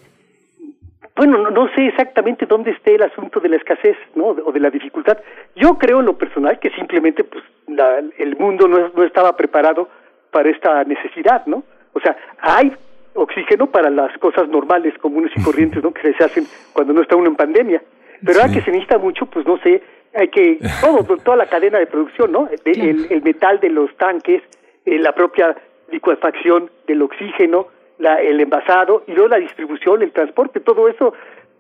bueno, 1.16 1.38
no, 1.40 1.50
no 1.50 1.68
sé 1.74 1.88
exactamente 1.88 2.46
dónde 2.46 2.72
esté 2.72 2.96
el 2.96 3.04
asunto 3.04 3.40
de 3.40 3.50
la 3.50 3.56
escasez, 3.56 3.98
¿no? 4.16 4.28
O 4.28 4.52
de 4.52 4.60
la 4.60 4.70
dificultad. 4.70 5.18
Yo 5.56 5.78
creo 5.78 6.00
en 6.00 6.06
lo 6.06 6.18
personal 6.18 6.60
que 6.60 6.70
simplemente, 6.72 7.24
pues, 7.24 7.44
la, 7.68 8.04
el 8.18 8.36
mundo 8.38 8.68
no, 8.68 8.90
no 8.90 9.04
estaba 9.04 9.36
preparado 9.36 9.90
para 10.32 10.50
esta 10.50 10.84
necesidad, 10.84 11.46
¿no? 11.46 11.64
O 11.94 12.00
sea, 12.02 12.16
hay 12.40 12.72
oxígeno 13.14 13.68
para 13.68 13.90
las 13.90 14.16
cosas 14.18 14.50
normales, 14.50 14.94
comunes 15.00 15.32
y 15.36 15.42
corrientes, 15.42 15.82
¿no? 15.82 15.92
Que 15.94 16.14
se 16.14 16.24
hacen 16.24 16.46
cuando 16.74 16.94
no 16.94 17.02
está 17.02 17.16
uno 17.16 17.30
en 17.30 17.36
pandemia. 17.36 17.82
Pero 18.24 18.42
ahora 18.42 18.54
que 18.54 18.62
se 18.62 18.72
necesita 18.72 18.98
mucho, 18.98 19.26
pues 19.26 19.46
no 19.46 19.58
sé, 19.60 19.82
hay 20.14 20.28
que, 20.28 20.60
todo, 20.82 21.18
toda 21.24 21.38
la 21.38 21.48
cadena 21.48 21.80
de 21.80 21.88
producción, 21.88 22.32
¿no? 22.32 22.50
El, 22.66 23.08
el 23.10 23.22
metal 23.24 23.60
de 23.60 23.70
los 23.70 23.96
tanques, 23.98 24.44
eh, 24.86 25.00
la 25.00 25.14
propia 25.14 25.56
licuefacción 25.92 26.70
del 26.88 27.02
oxígeno, 27.02 27.68
la, 28.00 28.22
el 28.22 28.40
envasado 28.40 29.04
y 29.08 29.12
luego 29.14 29.30
la 29.30 29.38
distribución, 29.38 30.02
el 30.02 30.12
transporte, 30.12 30.60
todo 30.60 30.88
eso, 30.88 31.14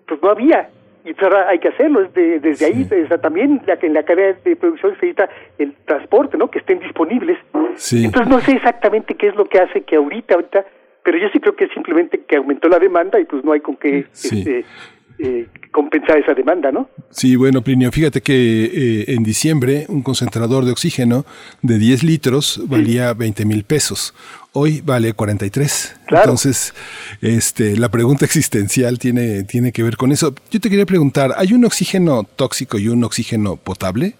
pues 0.07 0.21
no 0.21 0.29
había. 0.29 0.69
Y 1.03 1.13
pues 1.13 1.23
ahora 1.23 1.49
hay 1.49 1.59
que 1.59 1.67
hacerlo 1.67 2.01
desde, 2.01 2.39
desde 2.39 2.65
ahí, 2.65 2.87
también 3.21 3.61
la, 3.67 3.77
en 3.79 3.93
la 3.93 4.03
cadena 4.03 4.37
de 4.43 4.55
producción 4.55 4.93
se 4.93 5.05
necesita 5.05 5.29
el 5.59 5.75
transporte, 5.85 6.35
¿no? 6.35 6.49
Que 6.49 6.59
estén 6.59 6.79
disponibles. 6.79 7.37
Entonces 7.53 8.27
no 8.27 8.39
sé 8.39 8.53
exactamente 8.53 9.13
qué 9.13 9.27
es 9.27 9.35
lo 9.35 9.45
que 9.45 9.59
hace 9.59 9.81
que 9.81 9.97
ahorita, 9.97 10.33
ahorita, 10.33 10.65
pero 11.03 11.19
yo 11.19 11.29
sí 11.29 11.39
creo 11.39 11.55
que 11.55 11.65
es 11.65 11.71
simplemente 11.73 12.21
que 12.27 12.37
aumentó 12.37 12.67
la 12.67 12.79
demanda 12.79 13.19
y 13.19 13.25
pues 13.25 13.43
no 13.45 13.51
hay 13.51 13.59
con 13.59 13.75
qué 13.75 14.07
este, 14.11 14.65
eh, 15.19 15.47
compensar 15.71 16.17
esa 16.17 16.33
demanda, 16.33 16.71
¿no? 16.71 16.89
Sí, 17.09 17.35
bueno, 17.35 17.61
Plinio, 17.61 17.91
fíjate 17.91 18.21
que 18.21 18.33
eh, 18.33 19.05
en 19.09 19.23
diciembre 19.23 19.85
un 19.87 20.01
concentrador 20.03 20.65
de 20.65 20.71
oxígeno 20.71 21.25
de 21.61 21.77
10 21.77 22.03
litros 22.03 22.61
valía 22.67 23.13
20 23.13 23.45
mil 23.45 23.63
pesos. 23.63 24.13
Hoy 24.53 24.81
vale 24.81 25.13
43. 25.13 26.01
Entonces, 26.09 26.73
este, 27.21 27.77
la 27.77 27.89
pregunta 27.89 28.25
existencial 28.25 28.99
tiene, 28.99 29.43
tiene 29.43 29.71
que 29.71 29.83
ver 29.83 29.97
con 29.97 30.11
eso. 30.11 30.33
Yo 30.51 30.59
te 30.59 30.69
quería 30.69 30.85
preguntar, 30.85 31.31
¿hay 31.37 31.53
un 31.53 31.65
oxígeno 31.65 32.23
tóxico 32.23 32.77
y 32.77 32.87
un 32.87 33.03
oxígeno 33.03 33.55
potable? 33.57 34.15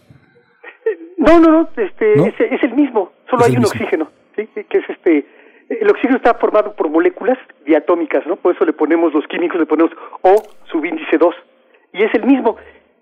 No, 1.18 1.40
no, 1.40 1.52
no, 1.52 1.70
este, 1.78 2.14
Es, 2.14 2.34
es 2.40 2.64
el 2.64 2.74
mismo, 2.76 3.12
solo 3.30 3.46
hay 3.46 3.58
un 3.58 3.66
oxígeno, 3.66 4.12
¿sí? 4.36 4.48
que 4.54 4.78
es 4.78 4.90
este, 4.90 5.26
el 5.70 5.90
oxígeno 5.90 6.18
está 6.18 6.36
formado 6.36 6.76
por 6.76 6.90
moléculas 6.90 7.38
diatómicas, 7.66 8.26
¿no? 8.28 8.36
Por 8.36 8.56
eso 8.56 8.66
le 8.66 8.74
ponemos 8.74 9.14
los 9.14 9.26
químicos, 9.28 9.60
le 9.60 9.66
ponemos 9.66 9.92
O 10.22 10.36
subíndice 10.66 11.18
2, 11.18 11.36
y 11.94 12.04
es 12.04 12.14
el 12.14 12.26
mismo. 12.26 12.58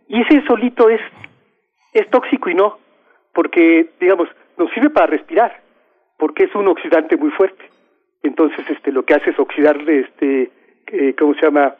Y 0.07 0.21
ese 0.21 0.45
solito 0.45 0.89
es, 0.89 1.01
es 1.93 2.09
tóxico 2.09 2.49
y 2.49 2.55
no, 2.55 2.77
porque, 3.33 3.89
digamos, 3.99 4.29
nos 4.57 4.71
sirve 4.71 4.89
para 4.89 5.07
respirar, 5.07 5.61
porque 6.17 6.45
es 6.45 6.55
un 6.55 6.67
oxidante 6.67 7.17
muy 7.17 7.31
fuerte. 7.31 7.63
Entonces, 8.21 8.65
este, 8.69 8.91
lo 8.91 9.03
que 9.03 9.15
hace 9.15 9.31
es 9.31 9.39
oxidar, 9.39 9.77
este, 9.89 10.51
eh, 10.87 11.15
¿cómo 11.17 11.33
se 11.33 11.41
llama? 11.41 11.75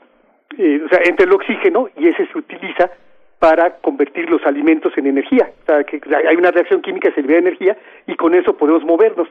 Eh, 0.58 0.82
o 0.86 0.90
sea, 0.90 1.00
entre 1.06 1.26
el 1.26 1.34
oxígeno 1.34 1.90
y 1.98 2.08
ese 2.08 2.28
se 2.28 2.38
utiliza 2.38 2.92
para 3.40 3.78
convertir 3.78 4.30
los 4.30 4.46
alimentos 4.46 4.98
en 4.98 5.08
energía. 5.08 5.52
O 5.64 5.66
sea, 5.66 5.84
que 5.84 6.02
hay 6.28 6.36
una 6.36 6.52
reacción 6.52 6.82
química, 6.82 7.14
se 7.14 7.22
libera 7.22 7.40
energía 7.40 7.78
y 8.08 8.16
con 8.16 8.34
eso 8.36 8.56
podemos 8.56 8.84
movernos. 8.84 9.28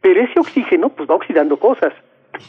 Pero 0.00 0.20
ese 0.20 0.38
oxígeno, 0.38 0.88
pues 0.90 1.08
va 1.08 1.14
oxidando 1.14 1.56
cosas 1.58 1.92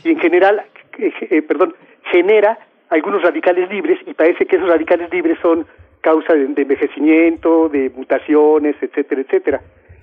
y 0.03 0.11
en 0.11 0.19
general, 0.19 0.63
eh, 0.99 1.11
eh, 1.21 1.41
perdón, 1.41 1.73
genera 2.11 2.57
algunos 2.89 3.21
radicales 3.21 3.69
libres 3.69 3.99
y 4.05 4.13
parece 4.13 4.45
que 4.45 4.55
esos 4.57 4.69
radicales 4.69 5.11
libres 5.11 5.37
son 5.41 5.65
causa 6.01 6.33
de, 6.33 6.43
envejecimiento, 6.61 7.69
de 7.69 7.89
mutaciones, 7.95 8.75
etcétera, 8.81 9.21
etcétera. 9.21 9.61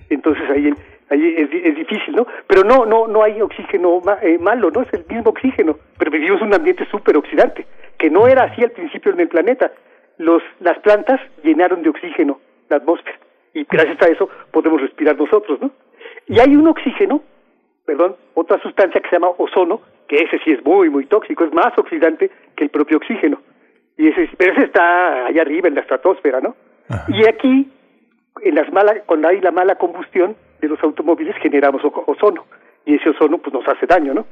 Entonces 0.09 0.43
ahí 0.49 0.73
ahí 1.09 1.35
es, 1.37 1.75
difícil, 1.75 2.15
¿no? 2.15 2.27
Pero 2.47 2.63
no 2.63 2.85
no 2.85 3.07
no 3.07 3.23
hay 3.23 3.41
oxígeno 3.41 4.01
ma- 4.03 4.19
eh, 4.21 4.37
malo, 4.37 4.69
¿no? 4.71 4.81
Es 4.81 4.93
el 4.93 5.05
mismo 5.07 5.31
oxígeno, 5.31 5.77
pero 5.97 6.11
vivimos 6.11 6.41
un 6.41 6.53
ambiente 6.53 6.85
súper 6.91 7.17
oxidante, 7.17 7.65
que 7.97 8.09
no 8.09 8.27
era 8.27 8.43
así 8.43 8.63
al 8.63 8.71
principio 8.71 9.11
en 9.13 9.19
el 9.19 9.27
planeta. 9.27 9.71
Los 10.17 10.43
las 10.59 10.77
plantas 10.79 11.19
llenaron 11.43 11.81
de 11.81 11.89
oxígeno 11.89 12.39
la 12.69 12.77
atmósfera 12.77 13.17
y 13.53 13.65
gracias 13.69 14.01
a 14.01 14.11
eso 14.11 14.29
podemos 14.51 14.81
respirar 14.81 15.17
nosotros, 15.17 15.59
¿no? 15.61 15.71
Y 16.27 16.39
hay 16.39 16.55
un 16.55 16.67
oxígeno, 16.67 17.21
perdón, 17.85 18.15
otra 18.33 18.59
sustancia 18.61 19.01
que 19.01 19.09
se 19.09 19.15
llama 19.15 19.29
ozono, 19.37 19.81
que 20.07 20.17
ese 20.17 20.39
sí 20.43 20.51
es 20.51 20.63
muy 20.65 20.89
muy 20.89 21.05
tóxico, 21.05 21.43
es 21.43 21.53
más 21.53 21.77
oxidante 21.77 22.31
que 22.55 22.63
el 22.63 22.69
propio 22.69 22.97
oxígeno. 22.97 23.39
Y 23.97 24.09
ese 24.09 24.29
pero 24.37 24.53
ese 24.53 24.65
está 24.65 25.25
allá 25.27 25.41
arriba 25.41 25.67
en 25.67 25.75
la 25.75 25.81
estratosfera, 25.81 26.41
¿no? 26.41 26.55
Y 27.07 27.25
aquí 27.27 27.71
en 28.41 28.55
las 28.55 28.71
malas, 28.71 28.97
cuando 29.05 29.27
hay 29.27 29.39
la 29.41 29.51
mala 29.51 29.75
combustión 29.75 30.35
de 30.59 30.67
los 30.67 30.81
automóviles 30.83 31.35
generamos 31.41 31.81
ozono 31.83 32.45
y 32.85 32.95
ese 32.95 33.09
ozono 33.09 33.37
pues 33.37 33.53
nos 33.53 33.67
hace 33.67 33.85
daño, 33.85 34.13
¿no? 34.13 34.25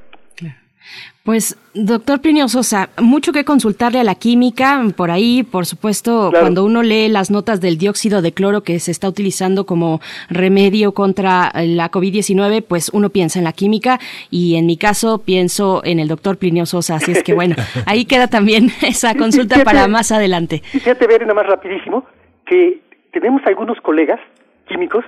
Pues, 1.23 1.57
doctor 1.73 2.19
Plinio 2.19 2.49
Sosa, 2.49 2.89
mucho 3.01 3.31
que 3.31 3.45
consultarle 3.45 3.99
a 3.99 4.03
la 4.03 4.15
química. 4.15 4.81
Por 4.97 5.09
ahí, 5.09 5.43
por 5.43 5.65
supuesto, 5.65 6.31
cuando 6.41 6.65
uno 6.65 6.83
lee 6.83 7.07
las 7.07 7.31
notas 7.31 7.61
del 7.61 7.77
dióxido 7.77 8.21
de 8.21 8.33
cloro 8.33 8.63
que 8.63 8.77
se 8.79 8.91
está 8.91 9.07
utilizando 9.07 9.65
como 9.65 10.01
remedio 10.29 10.93
contra 10.93 11.49
eh, 11.55 11.67
la 11.67 11.89
COVID-19, 11.89 12.65
pues 12.67 12.89
uno 12.89 13.09
piensa 13.09 13.39
en 13.39 13.45
la 13.45 13.53
química 13.53 13.99
y 14.31 14.55
en 14.55 14.65
mi 14.65 14.75
caso 14.75 15.19
pienso 15.19 15.81
en 15.85 15.99
el 15.99 16.09
doctor 16.09 16.37
Plinio 16.37 16.65
Sosa. 16.65 16.95
Así 16.95 17.13
es 17.13 17.23
que 17.23 17.33
bueno, 17.33 17.55
ahí 17.85 18.03
queda 18.03 18.27
también 18.27 18.71
esa 18.81 19.15
consulta 19.15 19.63
para 19.63 19.87
más 19.87 20.11
adelante. 20.11 20.61
Fíjate 20.65 21.07
ver 21.07 21.21
nada 21.21 21.35
más 21.35 21.47
rapidísimo 21.47 22.05
que 22.45 22.81
tenemos 23.13 23.41
algunos 23.45 23.79
colegas 23.79 24.19
químicos 24.67 25.05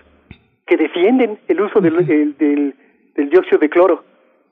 que 0.65 0.77
defienden 0.77 1.39
el 1.49 1.59
uso 1.59 1.81
del, 1.81 1.95
el- 2.09 2.37
del, 2.37 2.75
del 3.17 3.29
dióxido 3.29 3.57
de 3.57 3.69
cloro 3.69 4.05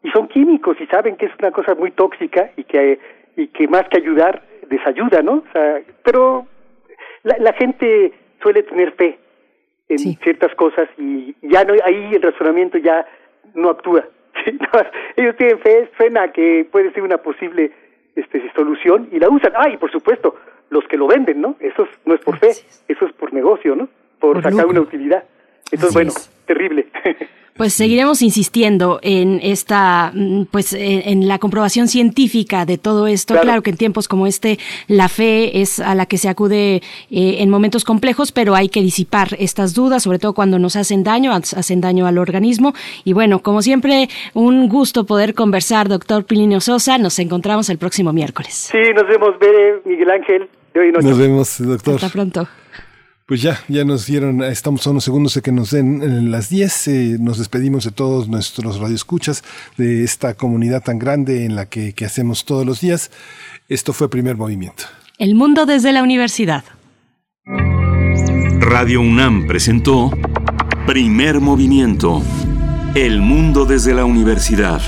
y 0.03 0.09
son 0.11 0.27
químicos 0.27 0.77
y 0.79 0.85
saben 0.87 1.15
que 1.15 1.25
es 1.27 1.31
una 1.39 1.51
cosa 1.51 1.75
muy 1.75 1.91
tóxica 1.91 2.51
y 2.57 2.63
que 2.65 2.99
y 3.35 3.47
que 3.47 3.67
más 3.67 3.87
que 3.89 3.97
ayudar 3.97 4.43
desayuda, 4.69 5.21
¿no? 5.21 5.43
O 5.47 5.51
sea, 5.51 5.81
pero 6.03 6.45
la, 7.23 7.35
la 7.39 7.53
gente 7.53 8.13
suele 8.41 8.63
tener 8.63 8.91
fe 8.93 9.17
en 9.89 9.97
ciertas 9.97 10.53
cosas 10.55 10.87
y 10.97 11.35
ya 11.41 11.63
no 11.63 11.73
ahí 11.83 12.11
el 12.13 12.21
razonamiento 12.21 12.77
ya 12.77 13.05
no 13.55 13.69
actúa. 13.69 14.05
¿sí? 14.45 14.51
No, 14.59 14.67
Ellos 15.15 15.35
tienen 15.37 15.59
fe, 15.59 15.89
suena 15.97 16.31
que 16.31 16.67
puede 16.71 16.91
ser 16.93 17.03
una 17.03 17.17
posible 17.17 17.71
este, 18.15 18.51
solución 18.55 19.09
y 19.11 19.19
la 19.19 19.29
usan. 19.29 19.53
Ah, 19.55 19.69
y 19.69 19.77
por 19.77 19.91
supuesto, 19.91 20.35
los 20.69 20.85
que 20.87 20.97
lo 20.97 21.07
venden, 21.07 21.41
¿no? 21.41 21.55
Eso 21.59 21.83
es- 21.83 21.99
no 22.05 22.13
es 22.15 22.21
por 22.21 22.37
fe, 22.39 22.49
eso 22.87 23.05
es 23.05 23.13
por 23.13 23.33
negocio, 23.33 23.75
¿no? 23.75 23.87
Por, 24.19 24.33
Por 24.33 24.43
sacar 24.43 24.51
lucro. 24.65 24.69
una 24.71 24.81
utilidad. 24.81 25.23
Entonces, 25.71 25.89
Así 25.89 25.93
bueno, 25.95 26.09
es. 26.09 26.45
terrible. 26.45 26.87
Pues 27.55 27.73
seguiremos 27.73 28.23
insistiendo 28.23 28.99
en 29.03 29.39
esta, 29.43 30.11
mm, 30.15 30.45
pues 30.49 30.73
en, 30.73 31.03
en 31.07 31.27
la 31.27 31.37
comprobación 31.37 31.87
científica 31.87 32.65
de 32.65 32.79
todo 32.79 33.05
esto. 33.05 33.35
Claro. 33.39 33.61
que 33.61 33.69
en 33.69 33.77
tiempos 33.77 34.07
como 34.07 34.25
este 34.25 34.57
la 34.87 35.07
fe 35.07 35.61
es 35.61 35.79
a 35.79 35.93
la 35.93 36.07
que 36.07 36.17
se 36.17 36.29
acude 36.29 36.77
eh, 37.11 37.35
en 37.39 37.49
momentos 37.51 37.83
complejos, 37.83 38.31
pero 38.31 38.55
hay 38.55 38.69
que 38.69 38.81
disipar 38.81 39.35
estas 39.37 39.73
dudas, 39.75 40.01
sobre 40.03 40.17
todo 40.17 40.33
cuando 40.33 40.57
nos 40.57 40.75
hacen 40.75 41.03
daño, 41.03 41.31
ha- 41.31 41.37
hacen 41.37 41.79
daño 41.81 42.07
al 42.07 42.17
organismo. 42.17 42.73
Y 43.03 43.13
bueno, 43.13 43.39
como 43.43 43.61
siempre, 43.61 44.09
un 44.33 44.67
gusto 44.67 45.03
poder 45.05 45.33
conversar, 45.35 45.89
doctor 45.89 46.25
Pilinio 46.25 46.59
Sosa. 46.59 46.97
Nos 46.97 47.19
encontramos 47.19 47.69
el 47.69 47.77
próximo 47.77 48.13
miércoles. 48.13 48.69
sí, 48.71 48.77
nos 48.95 49.07
vemos, 49.07 49.37
Bere, 49.39 49.81
Miguel 49.85 50.09
Ángel, 50.09 50.49
de 50.73 50.79
hoy 50.79 50.89
en 50.89 50.97
ocho. 50.97 51.07
Nos 51.07 51.17
vemos, 51.19 51.55
doctor. 51.59 51.95
Hasta 51.95 52.09
pronto. 52.09 52.47
Pues 53.25 53.41
ya, 53.41 53.57
ya 53.69 53.85
nos 53.85 54.05
dieron, 54.05 54.43
estamos 54.43 54.85
a 54.85 54.89
unos 54.89 55.05
segundos 55.05 55.33
de 55.35 55.41
que 55.41 55.53
nos 55.53 55.71
den 55.71 56.03
eh, 56.03 56.21
las 56.29 56.49
10. 56.49 56.87
eh, 56.89 57.17
nos 57.21 57.37
despedimos 57.37 57.85
de 57.85 57.91
todos 57.91 58.27
nuestros 58.27 58.79
radioescuchas, 58.79 59.45
de 59.77 60.03
esta 60.03 60.33
comunidad 60.33 60.83
tan 60.83 60.99
grande 60.99 61.45
en 61.45 61.55
la 61.55 61.67
que, 61.67 61.93
que 61.93 62.03
hacemos 62.03 62.43
todos 62.43 62.65
los 62.65 62.81
días. 62.81 63.11
Esto 63.69 63.93
fue 63.93 64.09
Primer 64.09 64.35
Movimiento. 64.35 64.83
El 65.19 65.35
mundo 65.35 65.65
desde 65.65 65.93
la 65.93 66.03
universidad. 66.03 66.65
Radio 68.59 68.99
UNAM 68.99 69.47
presentó 69.47 70.11
Primer 70.85 71.39
Movimiento. 71.39 72.21
El 72.93 73.21
mundo 73.21 73.63
desde 73.63 73.93
la 73.93 74.03
universidad. 74.03 74.81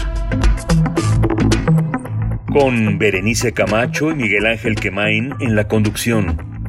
Con 2.52 3.00
Berenice 3.00 3.54
Camacho 3.54 4.12
y 4.12 4.16
Miguel 4.16 4.46
Ángel 4.46 4.76
Quemain 4.76 5.34
en 5.40 5.56
la 5.56 5.70
conducción. 5.70 6.55